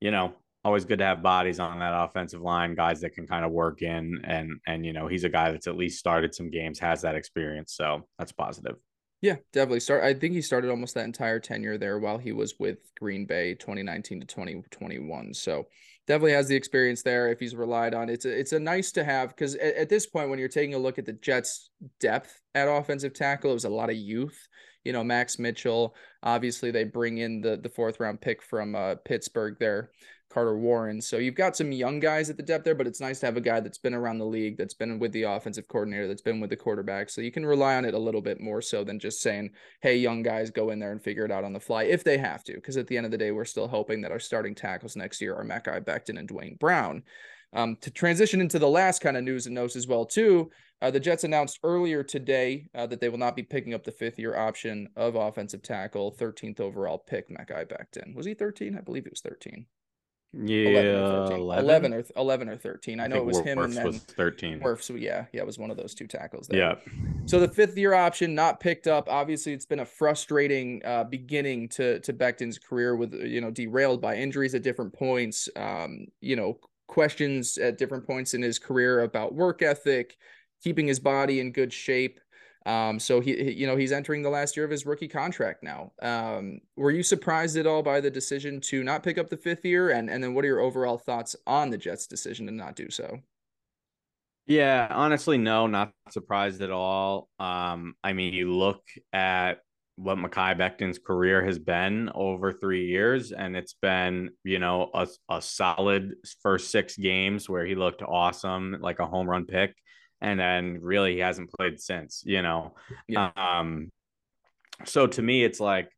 you 0.00 0.10
know, 0.10 0.34
always 0.64 0.84
good 0.84 0.98
to 0.98 1.04
have 1.04 1.22
bodies 1.22 1.58
on 1.58 1.78
that 1.78 1.94
offensive 1.94 2.40
line, 2.40 2.74
guys 2.74 3.00
that 3.00 3.14
can 3.14 3.26
kind 3.26 3.44
of 3.44 3.50
work 3.50 3.82
in 3.82 4.20
and 4.24 4.52
and 4.66 4.84
you 4.84 4.92
know, 4.92 5.06
he's 5.06 5.24
a 5.24 5.28
guy 5.28 5.50
that's 5.50 5.66
at 5.66 5.76
least 5.76 5.98
started 5.98 6.34
some 6.34 6.50
games, 6.50 6.78
has 6.78 7.02
that 7.02 7.14
experience. 7.14 7.74
So 7.74 8.06
that's 8.18 8.32
positive. 8.32 8.76
Yeah, 9.22 9.36
definitely. 9.52 9.80
Start 9.80 10.04
I 10.04 10.14
think 10.14 10.34
he 10.34 10.42
started 10.42 10.70
almost 10.70 10.94
that 10.94 11.04
entire 11.04 11.40
tenure 11.40 11.78
there 11.78 11.98
while 11.98 12.18
he 12.18 12.32
was 12.32 12.54
with 12.58 12.78
Green 12.98 13.26
Bay 13.26 13.54
2019 13.54 14.20
to 14.20 14.26
2021. 14.26 15.34
So 15.34 15.66
definitely 16.06 16.32
has 16.32 16.48
the 16.48 16.56
experience 16.56 17.02
there 17.02 17.30
if 17.30 17.38
he's 17.38 17.54
relied 17.54 17.94
on. 17.94 18.08
It's 18.08 18.24
a, 18.24 18.38
it's 18.38 18.52
a 18.52 18.60
nice 18.60 18.92
to 18.92 19.04
have 19.04 19.30
because 19.30 19.54
at, 19.56 19.76
at 19.76 19.88
this 19.88 20.06
point 20.06 20.30
when 20.30 20.38
you're 20.38 20.48
taking 20.48 20.74
a 20.74 20.78
look 20.78 20.98
at 20.98 21.06
the 21.06 21.12
Jets 21.12 21.70
depth 22.00 22.38
at 22.54 22.68
offensive 22.68 23.14
tackle, 23.14 23.50
it 23.50 23.54
was 23.54 23.64
a 23.64 23.70
lot 23.70 23.90
of 23.90 23.96
youth 23.96 24.38
you 24.84 24.92
know 24.92 25.04
Max 25.04 25.38
Mitchell. 25.38 25.94
Obviously, 26.22 26.70
they 26.70 26.84
bring 26.84 27.18
in 27.18 27.40
the 27.40 27.58
the 27.58 27.68
fourth 27.68 28.00
round 28.00 28.20
pick 28.20 28.42
from 28.42 28.74
uh, 28.74 28.94
Pittsburgh 29.04 29.56
there 29.60 29.90
Carter 30.30 30.56
Warren. 30.56 31.00
So 31.00 31.18
you've 31.18 31.34
got 31.34 31.56
some 31.56 31.72
young 31.72 32.00
guys 32.00 32.30
at 32.30 32.36
the 32.36 32.42
depth 32.42 32.64
there, 32.64 32.74
but 32.74 32.86
it's 32.86 33.00
nice 33.00 33.20
to 33.20 33.26
have 33.26 33.36
a 33.36 33.40
guy 33.40 33.60
that's 33.60 33.78
been 33.78 33.94
around 33.94 34.18
the 34.18 34.24
league, 34.24 34.56
that's 34.56 34.74
been 34.74 34.98
with 34.98 35.12
the 35.12 35.24
offensive 35.24 35.68
coordinator, 35.68 36.06
that's 36.06 36.22
been 36.22 36.40
with 36.40 36.50
the 36.50 36.56
quarterback. 36.56 37.10
So 37.10 37.20
you 37.20 37.32
can 37.32 37.44
rely 37.44 37.76
on 37.76 37.84
it 37.84 37.94
a 37.94 37.98
little 37.98 38.22
bit 38.22 38.40
more 38.40 38.62
so 38.62 38.84
than 38.84 38.98
just 38.98 39.20
saying, 39.20 39.50
hey, 39.82 39.96
young 39.96 40.22
guys, 40.22 40.50
go 40.50 40.70
in 40.70 40.78
there 40.78 40.92
and 40.92 41.02
figure 41.02 41.24
it 41.24 41.32
out 41.32 41.44
on 41.44 41.52
the 41.52 41.60
fly 41.60 41.84
if 41.84 42.04
they 42.04 42.16
have 42.18 42.44
to. 42.44 42.54
Because 42.54 42.76
at 42.76 42.86
the 42.86 42.96
end 42.96 43.06
of 43.06 43.12
the 43.12 43.18
day, 43.18 43.32
we're 43.32 43.44
still 43.44 43.68
hoping 43.68 44.00
that 44.02 44.12
our 44.12 44.20
starting 44.20 44.54
tackles 44.54 44.96
next 44.96 45.20
year 45.20 45.34
are 45.34 45.44
Mekhi 45.44 45.84
Becton 45.84 46.18
and 46.18 46.28
Duane 46.28 46.56
Brown. 46.58 47.02
Um, 47.52 47.76
to 47.80 47.90
transition 47.90 48.40
into 48.40 48.60
the 48.60 48.68
last 48.68 49.00
kind 49.00 49.16
of 49.16 49.24
news 49.24 49.46
and 49.46 49.54
notes 49.54 49.74
as 49.74 49.88
well, 49.88 50.06
too, 50.06 50.50
uh, 50.82 50.90
the 50.90 51.00
Jets 51.00 51.24
announced 51.24 51.58
earlier 51.62 52.02
today 52.02 52.68
uh, 52.74 52.86
that 52.86 53.00
they 53.00 53.08
will 53.08 53.18
not 53.18 53.36
be 53.36 53.42
picking 53.42 53.74
up 53.74 53.84
the 53.84 53.90
fifth 53.90 54.18
year 54.18 54.36
option 54.36 54.88
of 54.96 55.14
offensive 55.14 55.62
tackle, 55.62 56.14
13th 56.18 56.60
overall 56.60 56.98
pick, 56.98 57.28
Mekhi 57.28 57.66
Becton. 57.66 58.14
Was 58.14 58.26
he 58.26 58.34
13? 58.34 58.78
I 58.78 58.80
believe 58.80 59.04
he 59.04 59.10
was 59.10 59.20
13. 59.20 59.66
Yeah, 60.32 60.68
11 60.68 60.94
or 60.94 61.32
11? 61.32 61.64
11 61.64 61.92
or, 61.92 62.04
11 62.16 62.48
or 62.50 62.56
13. 62.56 63.00
I, 63.00 63.04
I 63.04 63.06
know 63.08 63.16
it 63.16 63.24
was 63.24 63.40
him 63.40 63.58
and 63.58 63.72
then 63.72 63.86
was 63.86 63.98
13. 63.98 64.60
Wirfs, 64.60 64.82
so 64.82 64.94
yeah, 64.94 65.24
yeah, 65.32 65.40
it 65.40 65.46
was 65.46 65.58
one 65.58 65.72
of 65.72 65.76
those 65.76 65.92
two 65.92 66.06
tackles 66.06 66.46
there. 66.46 66.58
Yeah. 66.60 66.74
So 67.26 67.40
the 67.40 67.48
fifth 67.48 67.76
year 67.76 67.94
option 67.94 68.34
not 68.34 68.60
picked 68.60 68.86
up. 68.86 69.08
Obviously, 69.08 69.52
it's 69.52 69.66
been 69.66 69.80
a 69.80 69.84
frustrating 69.84 70.82
uh, 70.84 71.04
beginning 71.04 71.68
to 71.70 71.98
to 72.00 72.12
Becton's 72.12 72.58
career 72.58 72.94
with 72.94 73.12
you 73.12 73.40
know 73.40 73.50
derailed 73.50 74.00
by 74.00 74.16
injuries 74.16 74.54
at 74.54 74.62
different 74.62 74.92
points. 74.92 75.48
Um, 75.56 76.06
you 76.20 76.36
know, 76.36 76.58
questions 76.86 77.58
at 77.58 77.76
different 77.76 78.06
points 78.06 78.34
in 78.34 78.42
his 78.42 78.58
career 78.60 79.00
about 79.00 79.34
work 79.34 79.62
ethic, 79.62 80.16
keeping 80.62 80.86
his 80.86 81.00
body 81.00 81.40
in 81.40 81.50
good 81.50 81.72
shape. 81.72 82.20
Um, 82.66 82.98
so 82.98 83.20
he, 83.20 83.52
you 83.52 83.66
know, 83.66 83.76
he's 83.76 83.92
entering 83.92 84.22
the 84.22 84.30
last 84.30 84.56
year 84.56 84.64
of 84.64 84.70
his 84.70 84.84
rookie 84.84 85.08
contract 85.08 85.62
now. 85.62 85.92
Um, 86.02 86.60
were 86.76 86.90
you 86.90 87.02
surprised 87.02 87.56
at 87.56 87.66
all 87.66 87.82
by 87.82 88.00
the 88.00 88.10
decision 88.10 88.60
to 88.62 88.84
not 88.84 89.02
pick 89.02 89.16
up 89.16 89.30
the 89.30 89.36
fifth 89.36 89.64
year? 89.64 89.90
And 89.90 90.10
and 90.10 90.22
then 90.22 90.34
what 90.34 90.44
are 90.44 90.48
your 90.48 90.60
overall 90.60 90.98
thoughts 90.98 91.34
on 91.46 91.70
the 91.70 91.78
Jets' 91.78 92.06
decision 92.06 92.46
to 92.46 92.52
not 92.52 92.76
do 92.76 92.90
so? 92.90 93.20
Yeah, 94.46 94.88
honestly, 94.90 95.38
no, 95.38 95.66
not 95.68 95.92
surprised 96.10 96.60
at 96.60 96.70
all. 96.72 97.28
Um, 97.38 97.94
I 98.02 98.12
mean, 98.12 98.34
you 98.34 98.52
look 98.52 98.82
at 99.12 99.60
what 99.96 100.18
Mekhi 100.18 100.56
Becton's 100.56 100.98
career 100.98 101.44
has 101.44 101.58
been 101.58 102.10
over 102.14 102.52
three 102.52 102.86
years, 102.86 103.32
and 103.32 103.54
it's 103.56 103.74
been, 103.74 104.30
you 104.44 104.58
know, 104.58 104.90
a, 104.92 105.06
a 105.28 105.40
solid 105.40 106.14
first 106.42 106.70
six 106.70 106.96
games 106.96 107.48
where 107.48 107.64
he 107.64 107.74
looked 107.74 108.02
awesome, 108.02 108.78
like 108.80 108.98
a 108.98 109.06
home 109.06 109.28
run 109.28 109.44
pick, 109.44 109.74
and 110.20 110.38
then 110.38 110.78
really 110.80 111.14
he 111.14 111.18
hasn't 111.20 111.50
played 111.50 111.80
since, 111.80 112.22
you 112.24 112.42
know. 112.42 112.74
Yeah. 113.08 113.30
Um, 113.36 113.90
so 114.84 115.06
to 115.06 115.22
me, 115.22 115.44
it's 115.44 115.60
like 115.60 115.90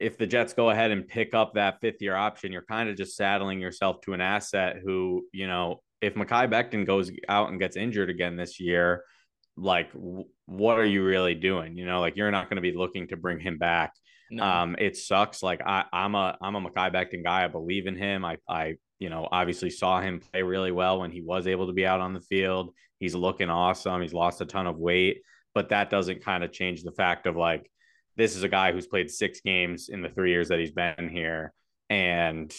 if 0.00 0.16
the 0.16 0.26
Jets 0.26 0.52
go 0.52 0.70
ahead 0.70 0.90
and 0.90 1.06
pick 1.06 1.34
up 1.34 1.54
that 1.54 1.80
fifth 1.80 2.00
year 2.00 2.14
option, 2.14 2.52
you're 2.52 2.62
kind 2.62 2.88
of 2.88 2.96
just 2.96 3.16
saddling 3.16 3.60
yourself 3.60 4.00
to 4.02 4.12
an 4.12 4.20
asset 4.20 4.76
who, 4.84 5.24
you 5.32 5.46
know, 5.46 5.82
if 6.00 6.14
Mekhi 6.14 6.48
Becton 6.50 6.86
goes 6.86 7.10
out 7.28 7.50
and 7.50 7.58
gets 7.58 7.76
injured 7.76 8.10
again 8.10 8.36
this 8.36 8.60
year, 8.60 9.02
like 9.56 9.90
what 10.46 10.78
are 10.78 10.84
you 10.84 11.04
really 11.04 11.34
doing? 11.34 11.76
You 11.76 11.84
know, 11.84 12.00
like 12.00 12.16
you're 12.16 12.30
not 12.30 12.48
going 12.48 12.56
to 12.56 12.62
be 12.62 12.76
looking 12.76 13.08
to 13.08 13.16
bring 13.16 13.40
him 13.40 13.58
back. 13.58 13.92
No. 14.30 14.44
Um, 14.44 14.76
it 14.78 14.96
sucks. 14.96 15.42
Like 15.42 15.62
I, 15.66 15.84
I'm 15.92 16.14
a 16.14 16.36
I'm 16.40 16.54
a 16.54 16.60
Mekhi 16.60 16.92
Becton 16.92 17.24
guy. 17.24 17.44
I 17.44 17.48
believe 17.48 17.86
in 17.86 17.96
him. 17.96 18.24
I 18.24 18.36
I 18.48 18.76
you 18.98 19.10
know 19.10 19.28
obviously 19.30 19.70
saw 19.70 20.00
him 20.00 20.20
play 20.20 20.42
really 20.42 20.72
well 20.72 21.00
when 21.00 21.10
he 21.10 21.20
was 21.20 21.46
able 21.46 21.66
to 21.66 21.72
be 21.72 21.86
out 21.86 22.00
on 22.00 22.14
the 22.14 22.20
field. 22.20 22.72
He's 22.98 23.14
looking 23.14 23.50
awesome. 23.50 24.02
He's 24.02 24.14
lost 24.14 24.40
a 24.40 24.46
ton 24.46 24.66
of 24.66 24.78
weight, 24.78 25.22
but 25.54 25.68
that 25.68 25.90
doesn't 25.90 26.24
kind 26.24 26.42
of 26.42 26.52
change 26.52 26.82
the 26.82 26.92
fact 26.92 27.26
of 27.26 27.36
like 27.36 27.70
this 28.16 28.34
is 28.34 28.42
a 28.42 28.48
guy 28.48 28.72
who's 28.72 28.86
played 28.86 29.10
six 29.10 29.40
games 29.40 29.88
in 29.88 30.02
the 30.02 30.08
three 30.08 30.30
years 30.30 30.48
that 30.48 30.58
he's 30.58 30.72
been 30.72 31.08
here, 31.10 31.52
and 31.88 32.52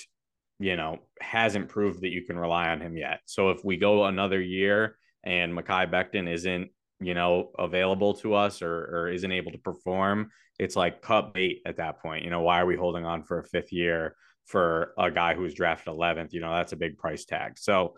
you 0.59 0.75
know 0.75 0.99
hasn't 1.21 1.69
proved 1.69 2.01
that 2.01 2.09
you 2.09 2.23
can 2.23 2.37
rely 2.37 2.69
on 2.69 2.81
him 2.81 2.97
yet. 2.97 3.19
So 3.25 3.49
if 3.49 3.63
we 3.63 3.77
go 3.77 4.05
another 4.05 4.41
year 4.41 4.97
and 5.23 5.57
Mekhi 5.57 5.91
Becton 5.91 6.31
isn't 6.31 6.71
you 7.01 7.13
know, 7.13 7.51
available 7.57 8.13
to 8.13 8.33
us 8.33 8.61
or, 8.61 8.73
or 8.73 9.09
isn't 9.09 9.31
able 9.31 9.51
to 9.51 9.57
perform, 9.57 10.31
it's 10.57 10.75
like 10.75 11.01
cut 11.01 11.33
bait 11.33 11.61
at 11.65 11.77
that 11.77 12.01
point. 12.01 12.25
You 12.25 12.29
know, 12.29 12.41
why 12.41 12.59
are 12.59 12.65
we 12.65 12.75
holding 12.75 13.05
on 13.05 13.23
for 13.23 13.39
a 13.39 13.43
fifth 13.43 13.71
year 13.71 14.15
for 14.49 14.93
a 14.97 15.11
guy 15.11 15.35
who's 15.35 15.53
drafted 15.53 15.93
11th? 15.93 16.33
You 16.33 16.41
know, 16.41 16.53
that's 16.53 16.73
a 16.73 16.77
big 16.77 16.97
price 16.97 17.25
tag. 17.25 17.57
So, 17.57 17.95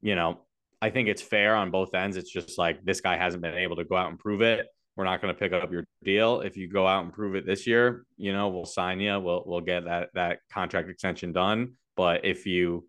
you 0.00 0.16
know, 0.16 0.40
I 0.80 0.90
think 0.90 1.08
it's 1.08 1.22
fair 1.22 1.54
on 1.54 1.70
both 1.70 1.94
ends. 1.94 2.16
It's 2.16 2.30
just 2.30 2.58
like 2.58 2.84
this 2.84 3.00
guy 3.00 3.16
hasn't 3.16 3.42
been 3.42 3.56
able 3.56 3.76
to 3.76 3.84
go 3.84 3.96
out 3.96 4.10
and 4.10 4.18
prove 4.18 4.42
it. 4.42 4.66
We're 4.96 5.04
not 5.04 5.22
going 5.22 5.32
to 5.32 5.38
pick 5.38 5.52
up 5.52 5.70
your 5.72 5.86
deal. 6.02 6.40
If 6.40 6.56
you 6.56 6.68
go 6.68 6.86
out 6.86 7.04
and 7.04 7.12
prove 7.12 7.36
it 7.36 7.46
this 7.46 7.66
year, 7.66 8.04
you 8.16 8.32
know, 8.32 8.48
we'll 8.48 8.66
sign 8.66 9.00
you. 9.00 9.18
We'll 9.20 9.44
we'll 9.46 9.60
get 9.60 9.84
that 9.84 10.10
that 10.14 10.40
contract 10.52 10.90
extension 10.90 11.32
done. 11.32 11.74
But 11.96 12.24
if 12.24 12.46
you, 12.46 12.84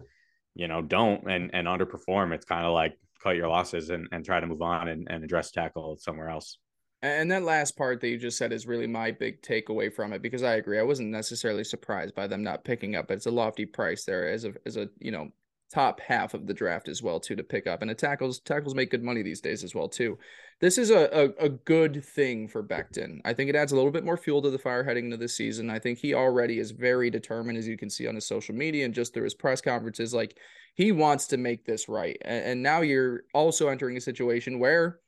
you 0.55 0.67
know, 0.67 0.81
don't 0.81 1.29
and 1.29 1.51
and 1.53 1.67
underperform, 1.67 2.33
it's 2.33 2.45
kind 2.45 2.65
of 2.65 2.73
like 2.73 2.97
cut 3.21 3.37
your 3.37 3.47
losses 3.47 3.89
and, 3.89 4.07
and 4.11 4.25
try 4.25 4.39
to 4.39 4.47
move 4.47 4.61
on 4.61 4.89
and, 4.89 5.07
and 5.09 5.23
address 5.23 5.51
tackle 5.51 5.97
somewhere 5.97 6.29
else. 6.29 6.57
And 7.03 7.29
that 7.31 7.43
last 7.43 7.75
part 7.75 7.99
that 7.99 8.07
you 8.07 8.17
just 8.17 8.37
said 8.37 8.53
is 8.53 8.65
really 8.65 8.87
my 8.87 9.11
big 9.11 9.41
takeaway 9.41 9.93
from 9.93 10.13
it 10.13 10.21
because 10.21 10.41
I 10.41 10.55
agree. 10.55 10.79
I 10.79 10.83
wasn't 10.83 11.09
necessarily 11.09 11.65
surprised 11.65 12.15
by 12.15 12.27
them 12.27 12.43
not 12.43 12.63
picking 12.63 12.95
up. 12.95 13.09
but 13.09 13.15
It's 13.15 13.25
a 13.25 13.31
lofty 13.31 13.65
price 13.65 14.05
there 14.05 14.29
as 14.29 14.45
a 14.45 14.53
as 14.65 14.77
a 14.77 14.87
you 14.99 15.11
know 15.11 15.29
top 15.73 15.99
half 15.99 16.33
of 16.33 16.47
the 16.47 16.53
draft 16.53 16.87
as 16.87 17.03
well 17.03 17.19
too 17.19 17.35
to 17.35 17.43
pick 17.43 17.67
up. 17.67 17.81
And 17.81 17.91
the 17.91 17.95
tackles 17.95 18.39
tackles 18.39 18.73
make 18.73 18.89
good 18.89 19.03
money 19.03 19.21
these 19.21 19.41
days 19.41 19.65
as 19.65 19.75
well 19.75 19.89
too. 19.89 20.17
This 20.61 20.77
is 20.77 20.91
a, 20.91 21.09
a, 21.11 21.45
a 21.45 21.49
good 21.49 22.05
thing 22.05 22.47
for 22.47 22.63
Becton. 22.63 23.19
I 23.25 23.33
think 23.33 23.49
it 23.49 23.55
adds 23.55 23.73
a 23.73 23.75
little 23.75 23.91
bit 23.91 24.05
more 24.05 24.15
fuel 24.15 24.41
to 24.41 24.49
the 24.49 24.57
fire 24.57 24.85
heading 24.85 25.05
into 25.05 25.17
this 25.17 25.35
season. 25.35 25.69
I 25.69 25.79
think 25.79 25.99
he 25.99 26.13
already 26.13 26.57
is 26.59 26.71
very 26.71 27.09
determined, 27.09 27.57
as 27.57 27.67
you 27.67 27.75
can 27.75 27.89
see 27.89 28.07
on 28.07 28.15
his 28.15 28.27
social 28.27 28.55
media 28.55 28.85
and 28.85 28.93
just 28.93 29.13
through 29.13 29.25
his 29.25 29.33
press 29.33 29.59
conferences. 29.59 30.13
Like 30.13 30.37
he 30.75 30.93
wants 30.93 31.27
to 31.27 31.37
make 31.37 31.65
this 31.65 31.89
right. 31.89 32.17
And, 32.21 32.45
and 32.45 32.63
now 32.63 32.79
you're 32.79 33.23
also 33.33 33.67
entering 33.67 33.97
a 33.97 34.01
situation 34.01 34.57
where 34.57 34.99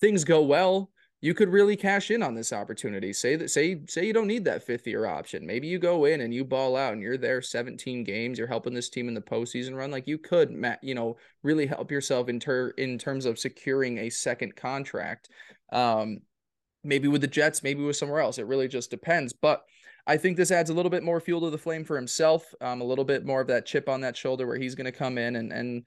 things 0.00 0.24
go 0.24 0.42
well 0.42 0.90
you 1.24 1.32
could 1.32 1.48
really 1.48 1.74
cash 1.74 2.10
in 2.10 2.22
on 2.22 2.34
this 2.34 2.52
opportunity. 2.52 3.10
Say 3.10 3.34
that 3.36 3.50
say 3.50 3.80
say 3.86 4.06
you 4.06 4.12
don't 4.12 4.26
need 4.26 4.44
that 4.44 4.62
fifth 4.62 4.86
year 4.86 5.06
option. 5.06 5.46
Maybe 5.46 5.66
you 5.66 5.78
go 5.78 6.04
in 6.04 6.20
and 6.20 6.34
you 6.34 6.44
ball 6.44 6.76
out 6.76 6.92
and 6.92 7.00
you're 7.00 7.16
there 7.16 7.40
17 7.40 8.04
games. 8.04 8.38
You're 8.38 8.46
helping 8.46 8.74
this 8.74 8.90
team 8.90 9.08
in 9.08 9.14
the 9.14 9.22
postseason 9.22 9.74
run. 9.74 9.90
Like 9.90 10.06
you 10.06 10.18
could, 10.18 10.50
matt, 10.50 10.84
you 10.84 10.94
know, 10.94 11.16
really 11.42 11.64
help 11.64 11.90
yourself 11.90 12.28
in 12.28 12.40
ter- 12.40 12.74
in 12.76 12.98
terms 12.98 13.24
of 13.24 13.38
securing 13.38 13.96
a 13.96 14.10
second 14.10 14.54
contract. 14.54 15.30
Um, 15.72 16.18
maybe 16.82 17.08
with 17.08 17.22
the 17.22 17.26
Jets, 17.26 17.62
maybe 17.62 17.82
with 17.82 17.96
somewhere 17.96 18.20
else. 18.20 18.36
It 18.36 18.46
really 18.46 18.68
just 18.68 18.90
depends. 18.90 19.32
But 19.32 19.62
I 20.06 20.18
think 20.18 20.36
this 20.36 20.50
adds 20.50 20.68
a 20.68 20.74
little 20.74 20.90
bit 20.90 21.02
more 21.02 21.20
fuel 21.20 21.40
to 21.40 21.48
the 21.48 21.56
flame 21.56 21.86
for 21.86 21.96
himself. 21.96 22.44
Um, 22.60 22.82
a 22.82 22.84
little 22.84 23.02
bit 23.02 23.24
more 23.24 23.40
of 23.40 23.46
that 23.46 23.64
chip 23.64 23.88
on 23.88 24.02
that 24.02 24.18
shoulder 24.18 24.46
where 24.46 24.58
he's 24.58 24.74
going 24.74 24.92
to 24.92 24.92
come 24.92 25.16
in 25.16 25.36
and 25.36 25.54
and 25.54 25.84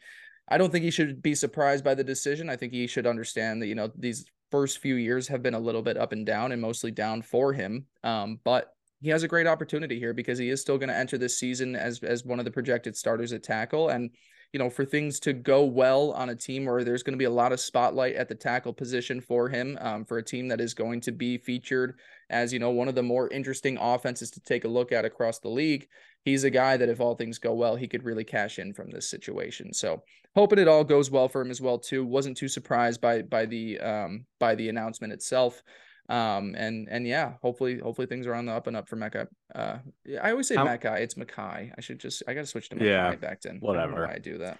I 0.49 0.57
don't 0.57 0.71
think 0.71 0.83
he 0.83 0.91
should 0.91 1.21
be 1.21 1.35
surprised 1.35 1.83
by 1.83 1.93
the 1.93 2.03
decision. 2.03 2.49
I 2.49 2.55
think 2.55 2.73
he 2.73 2.87
should 2.87 3.05
understand 3.05 3.61
that 3.61 3.67
you 3.67 3.75
know 3.75 3.91
these 3.95 4.25
first 4.51 4.79
few 4.79 4.95
years 4.95 5.27
have 5.27 5.43
been 5.43 5.53
a 5.53 5.59
little 5.59 5.81
bit 5.81 5.97
up 5.97 6.11
and 6.11 6.25
down 6.25 6.51
and 6.51 6.61
mostly 6.61 6.91
down 6.91 7.21
for 7.21 7.53
him. 7.53 7.85
Um, 8.03 8.39
but 8.43 8.73
he 9.01 9.09
has 9.09 9.23
a 9.23 9.27
great 9.27 9.47
opportunity 9.47 9.99
here 9.99 10.13
because 10.13 10.39
he 10.39 10.49
is 10.49 10.61
still 10.61 10.77
going 10.77 10.89
to 10.89 10.97
enter 10.97 11.17
this 11.17 11.37
season 11.37 11.75
as 11.75 12.01
as 12.03 12.25
one 12.25 12.39
of 12.39 12.45
the 12.45 12.51
projected 12.51 12.95
starters 12.95 13.33
at 13.33 13.43
tackle 13.43 13.89
and 13.89 14.09
you 14.53 14.59
know 14.59 14.69
for 14.69 14.85
things 14.85 15.19
to 15.19 15.33
go 15.33 15.63
well 15.63 16.11
on 16.11 16.29
a 16.29 16.35
team 16.35 16.65
where 16.65 16.83
there's 16.83 17.03
going 17.03 17.13
to 17.13 17.17
be 17.17 17.25
a 17.25 17.29
lot 17.29 17.51
of 17.51 17.59
spotlight 17.59 18.15
at 18.15 18.29
the 18.29 18.35
tackle 18.35 18.73
position 18.73 19.21
for 19.21 19.49
him 19.49 19.77
um, 19.81 20.05
for 20.05 20.17
a 20.17 20.23
team 20.23 20.47
that 20.47 20.61
is 20.61 20.73
going 20.73 21.01
to 21.01 21.11
be 21.11 21.37
featured 21.37 21.95
as 22.29 22.53
you 22.53 22.59
know 22.59 22.71
one 22.71 22.87
of 22.87 22.95
the 22.95 23.03
more 23.03 23.29
interesting 23.29 23.77
offenses 23.79 24.31
to 24.31 24.39
take 24.41 24.63
a 24.63 24.67
look 24.67 24.91
at 24.91 25.05
across 25.05 25.39
the 25.39 25.49
league 25.49 25.87
he's 26.27 26.43
a 26.43 26.49
guy 26.49 26.75
that 26.75 26.89
if 26.89 26.99
all 26.99 27.15
things 27.15 27.37
go 27.37 27.53
well 27.53 27.77
he 27.77 27.87
could 27.87 28.03
really 28.03 28.25
cash 28.25 28.59
in 28.59 28.73
from 28.73 28.91
this 28.91 29.09
situation. 29.09 29.73
So 29.73 30.03
hoping 30.35 30.59
it 30.59 30.67
all 30.67 30.83
goes 30.83 31.09
well 31.09 31.29
for 31.29 31.41
him 31.41 31.49
as 31.49 31.61
well 31.61 31.79
too. 31.79 32.05
Wasn't 32.05 32.35
too 32.35 32.49
surprised 32.49 32.99
by 32.99 33.21
by 33.21 33.45
the 33.45 33.79
um 33.79 34.25
by 34.37 34.53
the 34.53 34.67
announcement 34.67 35.13
itself 35.13 35.63
um 36.09 36.55
and 36.57 36.87
and 36.89 37.05
yeah 37.05 37.33
hopefully 37.41 37.79
hopefully 37.79 38.07
things 38.07 38.25
are 38.25 38.33
on 38.33 38.45
the 38.45 38.51
up 38.51 38.67
and 38.67 38.77
up 38.77 38.87
for 38.87 38.95
Mecca. 38.95 39.27
uh 39.53 39.77
I 40.21 40.31
always 40.31 40.47
say 40.47 40.55
How, 40.55 40.65
Mekhi 40.65 41.01
it's 41.01 41.17
Mackay 41.17 41.73
I 41.77 41.81
should 41.81 41.99
just 41.99 42.23
I 42.27 42.33
gotta 42.33 42.47
switch 42.47 42.69
to 42.69 42.75
Mackay 42.75 42.87
yeah, 42.87 43.15
back 43.15 43.41
then 43.41 43.57
whatever 43.59 44.07
I, 44.07 44.13
I 44.13 44.17
do 44.19 44.37
that 44.37 44.59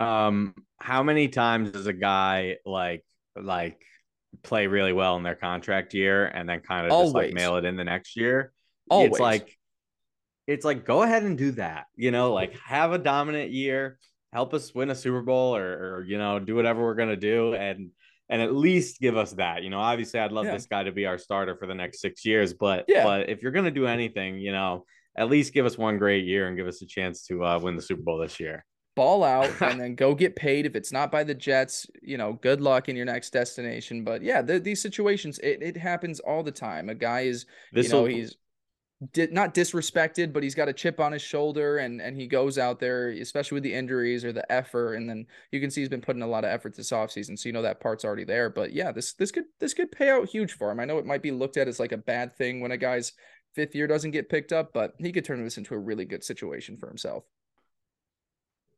um 0.00 0.54
how 0.78 1.02
many 1.02 1.28
times 1.28 1.70
does 1.70 1.86
a 1.86 1.92
guy 1.92 2.56
like 2.66 3.04
like 3.40 3.80
play 4.42 4.66
really 4.66 4.92
well 4.92 5.16
in 5.16 5.22
their 5.22 5.34
contract 5.34 5.94
year 5.94 6.26
and 6.26 6.48
then 6.48 6.60
kind 6.60 6.86
of 6.86 6.92
just 7.02 7.14
like 7.14 7.32
mail 7.32 7.56
it 7.56 7.64
in 7.64 7.76
the 7.76 7.84
next 7.84 8.16
year. 8.16 8.52
Always. 8.90 9.12
It's 9.12 9.20
like 9.20 9.58
it's 10.46 10.64
like 10.64 10.84
go 10.84 11.02
ahead 11.02 11.22
and 11.24 11.36
do 11.36 11.52
that. 11.52 11.86
You 11.96 12.10
know, 12.10 12.32
like 12.32 12.54
have 12.60 12.92
a 12.92 12.98
dominant 12.98 13.50
year, 13.50 13.98
help 14.32 14.54
us 14.54 14.74
win 14.74 14.90
a 14.90 14.94
Super 14.94 15.22
Bowl 15.22 15.56
or, 15.56 15.96
or 15.98 16.04
you 16.06 16.18
know, 16.18 16.38
do 16.38 16.54
whatever 16.54 16.82
we're 16.82 16.94
gonna 16.94 17.16
do 17.16 17.54
and 17.54 17.90
and 18.28 18.42
at 18.42 18.54
least 18.54 19.00
give 19.00 19.16
us 19.16 19.32
that. 19.32 19.62
You 19.62 19.70
know, 19.70 19.78
obviously 19.78 20.20
I'd 20.20 20.32
love 20.32 20.46
yeah. 20.46 20.52
this 20.52 20.66
guy 20.66 20.82
to 20.84 20.92
be 20.92 21.06
our 21.06 21.18
starter 21.18 21.56
for 21.56 21.66
the 21.66 21.74
next 21.74 22.00
six 22.00 22.24
years, 22.24 22.54
but 22.54 22.84
yeah. 22.88 23.04
but 23.04 23.28
if 23.28 23.42
you're 23.42 23.52
gonna 23.52 23.70
do 23.70 23.86
anything, 23.86 24.38
you 24.38 24.52
know, 24.52 24.84
at 25.16 25.28
least 25.28 25.52
give 25.52 25.66
us 25.66 25.78
one 25.78 25.98
great 25.98 26.24
year 26.24 26.48
and 26.48 26.56
give 26.56 26.66
us 26.66 26.82
a 26.82 26.86
chance 26.86 27.26
to 27.26 27.44
uh, 27.44 27.58
win 27.58 27.76
the 27.76 27.82
Super 27.82 28.02
Bowl 28.02 28.18
this 28.18 28.38
year 28.40 28.64
ball 28.96 29.22
out 29.22 29.50
and 29.60 29.78
then 29.78 29.94
go 29.94 30.14
get 30.14 30.34
paid. 30.34 30.66
If 30.66 30.74
it's 30.74 30.90
not 30.90 31.12
by 31.12 31.22
the 31.22 31.34
Jets, 31.34 31.86
you 32.02 32.18
know, 32.18 32.32
good 32.32 32.60
luck 32.60 32.88
in 32.88 32.96
your 32.96 33.04
next 33.04 33.30
destination. 33.30 34.02
But 34.02 34.22
yeah, 34.22 34.42
the, 34.42 34.58
these 34.58 34.82
situations, 34.82 35.38
it, 35.38 35.62
it 35.62 35.76
happens 35.76 36.18
all 36.18 36.42
the 36.42 36.50
time. 36.50 36.88
A 36.88 36.94
guy 36.94 37.20
is, 37.20 37.46
this 37.72 37.86
you 37.86 37.92
know, 37.92 38.04
he's 38.06 38.36
did 39.12 39.30
not 39.30 39.54
disrespected, 39.54 40.32
but 40.32 40.42
he's 40.42 40.54
got 40.54 40.68
a 40.68 40.72
chip 40.72 41.00
on 41.00 41.12
his 41.12 41.20
shoulder 41.20 41.78
and 41.78 42.00
and 42.00 42.16
he 42.16 42.26
goes 42.26 42.56
out 42.56 42.80
there, 42.80 43.10
especially 43.10 43.56
with 43.56 43.62
the 43.62 43.74
injuries 43.74 44.24
or 44.24 44.32
the 44.32 44.50
effort. 44.50 44.94
And 44.94 45.08
then 45.08 45.26
you 45.50 45.60
can 45.60 45.70
see 45.70 45.82
he's 45.82 45.90
been 45.90 46.00
putting 46.00 46.22
a 46.22 46.26
lot 46.26 46.44
of 46.44 46.50
effort 46.50 46.74
this 46.74 46.92
offseason. 46.92 47.38
So 47.38 47.48
you 47.48 47.52
know 47.52 47.62
that 47.62 47.80
part's 47.80 48.04
already 48.04 48.24
there. 48.24 48.48
But 48.48 48.72
yeah, 48.72 48.92
this 48.92 49.12
this 49.12 49.30
could 49.30 49.44
this 49.60 49.74
could 49.74 49.92
pay 49.92 50.08
out 50.08 50.28
huge 50.28 50.54
for 50.54 50.70
him. 50.70 50.80
I 50.80 50.86
know 50.86 50.98
it 50.98 51.06
might 51.06 51.22
be 51.22 51.30
looked 51.30 51.58
at 51.58 51.68
as 51.68 51.78
like 51.78 51.92
a 51.92 51.98
bad 51.98 52.36
thing 52.36 52.60
when 52.60 52.70
a 52.70 52.78
guy's 52.78 53.12
fifth 53.54 53.74
year 53.74 53.86
doesn't 53.86 54.12
get 54.12 54.30
picked 54.30 54.52
up, 54.52 54.72
but 54.72 54.94
he 54.98 55.12
could 55.12 55.24
turn 55.24 55.42
this 55.44 55.58
into 55.58 55.74
a 55.74 55.78
really 55.78 56.06
good 56.06 56.24
situation 56.24 56.78
for 56.78 56.88
himself. 56.88 57.24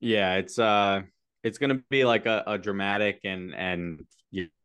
Yeah, 0.01 0.35
it's 0.35 0.59
uh 0.59 1.03
it's 1.45 1.59
gonna 1.59 1.81
be 1.91 2.05
like 2.05 2.27
a, 2.27 2.43
a 2.47 2.59
dramatic 2.59 3.21
and 3.23 3.55
and 3.55 4.05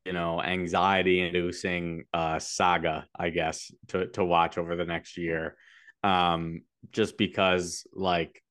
you, 0.06 0.14
know 0.14 0.42
anxiety 0.42 1.22
inducing 1.22 2.06
uh 2.14 2.40
saga, 2.40 3.08
I 3.18 3.30
guess, 3.30 3.72
to 3.90 4.08
to 4.08 4.24
watch 4.24 4.58
over 4.58 4.76
the 4.76 4.86
next 4.86 5.18
year. 5.18 5.56
Um 6.04 6.64
just 6.92 7.18
because 7.18 7.88
like 7.94 8.44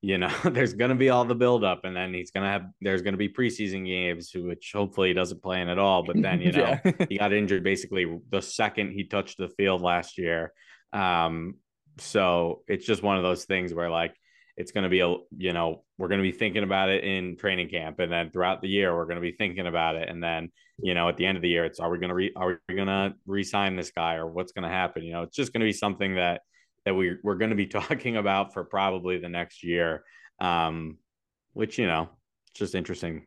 you 0.00 0.16
know, 0.16 0.32
there's 0.44 0.74
going 0.74 0.90
to 0.90 0.94
be 0.94 1.10
all 1.10 1.24
the 1.24 1.34
buildup, 1.34 1.84
and 1.84 1.96
then 1.96 2.14
he's 2.14 2.30
going 2.30 2.44
to 2.44 2.50
have 2.50 2.66
there's 2.80 3.02
going 3.02 3.14
to 3.14 3.18
be 3.18 3.28
preseason 3.28 3.86
games, 3.86 4.30
which 4.34 4.72
hopefully 4.74 5.08
he 5.08 5.14
doesn't 5.14 5.42
play 5.42 5.60
in 5.60 5.68
at 5.68 5.78
all. 5.78 6.04
But 6.04 6.20
then 6.22 6.40
you 6.40 6.52
know 6.52 6.78
yeah. 6.84 6.92
he 7.08 7.18
got 7.18 7.32
injured 7.32 7.64
basically 7.64 8.06
the 8.30 8.42
second 8.42 8.92
he 8.92 9.04
touched 9.04 9.38
the 9.38 9.48
field 9.48 9.82
last 9.82 10.18
year. 10.18 10.52
Um, 10.92 11.56
so 11.98 12.62
it's 12.68 12.86
just 12.86 13.02
one 13.02 13.16
of 13.16 13.22
those 13.22 13.44
things 13.44 13.74
where 13.74 13.90
like 13.90 14.14
it's 14.58 14.72
going 14.72 14.82
to 14.82 14.90
be 14.90 15.00
a 15.00 15.14
you 15.36 15.52
know 15.52 15.84
we're 15.98 16.08
going 16.08 16.18
to 16.18 16.30
be 16.30 16.36
thinking 16.36 16.64
about 16.64 16.88
it 16.88 17.04
in 17.04 17.36
training 17.36 17.68
camp, 17.68 18.00
and 18.00 18.12
then 18.12 18.30
throughout 18.30 18.60
the 18.60 18.68
year 18.68 18.94
we're 18.94 19.04
going 19.04 19.16
to 19.16 19.22
be 19.22 19.32
thinking 19.32 19.68
about 19.68 19.94
it, 19.94 20.08
and 20.08 20.22
then 20.22 20.50
you 20.78 20.94
know 20.94 21.08
at 21.08 21.16
the 21.16 21.24
end 21.24 21.36
of 21.36 21.42
the 21.42 21.48
year 21.48 21.64
it's 21.64 21.78
are 21.78 21.88
we 21.88 21.98
going 21.98 22.08
to 22.08 22.14
re 22.14 22.32
are 22.34 22.60
we 22.68 22.74
going 22.74 22.88
to 22.88 23.14
resign 23.24 23.76
this 23.76 23.92
guy 23.92 24.16
or 24.16 24.26
what's 24.26 24.50
going 24.50 24.64
to 24.64 24.68
happen? 24.68 25.04
You 25.04 25.12
know, 25.12 25.22
it's 25.22 25.36
just 25.36 25.52
going 25.52 25.60
to 25.60 25.66
be 25.66 25.72
something 25.72 26.16
that 26.16 26.42
that 26.84 26.94
we 26.94 27.16
we're 27.22 27.36
going 27.36 27.50
to 27.50 27.56
be 27.56 27.66
talking 27.80 28.16
about 28.16 28.52
for 28.52 28.64
probably 28.64 29.18
the 29.18 29.28
next 29.28 29.62
year. 29.62 30.02
Um, 30.40 30.98
which 31.52 31.78
you 31.78 31.86
know, 31.86 32.08
it's 32.50 32.58
just 32.58 32.74
interesting. 32.74 33.26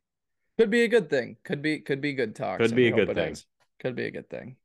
Could 0.57 0.69
be 0.69 0.83
a 0.83 0.89
good 0.89 1.09
thing. 1.09 1.37
Could 1.45 1.61
be 1.61 1.79
could 1.79 2.01
be 2.01 2.13
good 2.13 2.35
talk. 2.35 2.59
Could 2.59 2.75
be 2.75 2.89
a 2.89 2.91
good 2.91 3.15
thing. 3.15 3.31
Is. 3.31 3.45
Could 3.79 3.95
be 3.95 4.05
a 4.05 4.11
good 4.11 4.29
thing. 4.29 4.57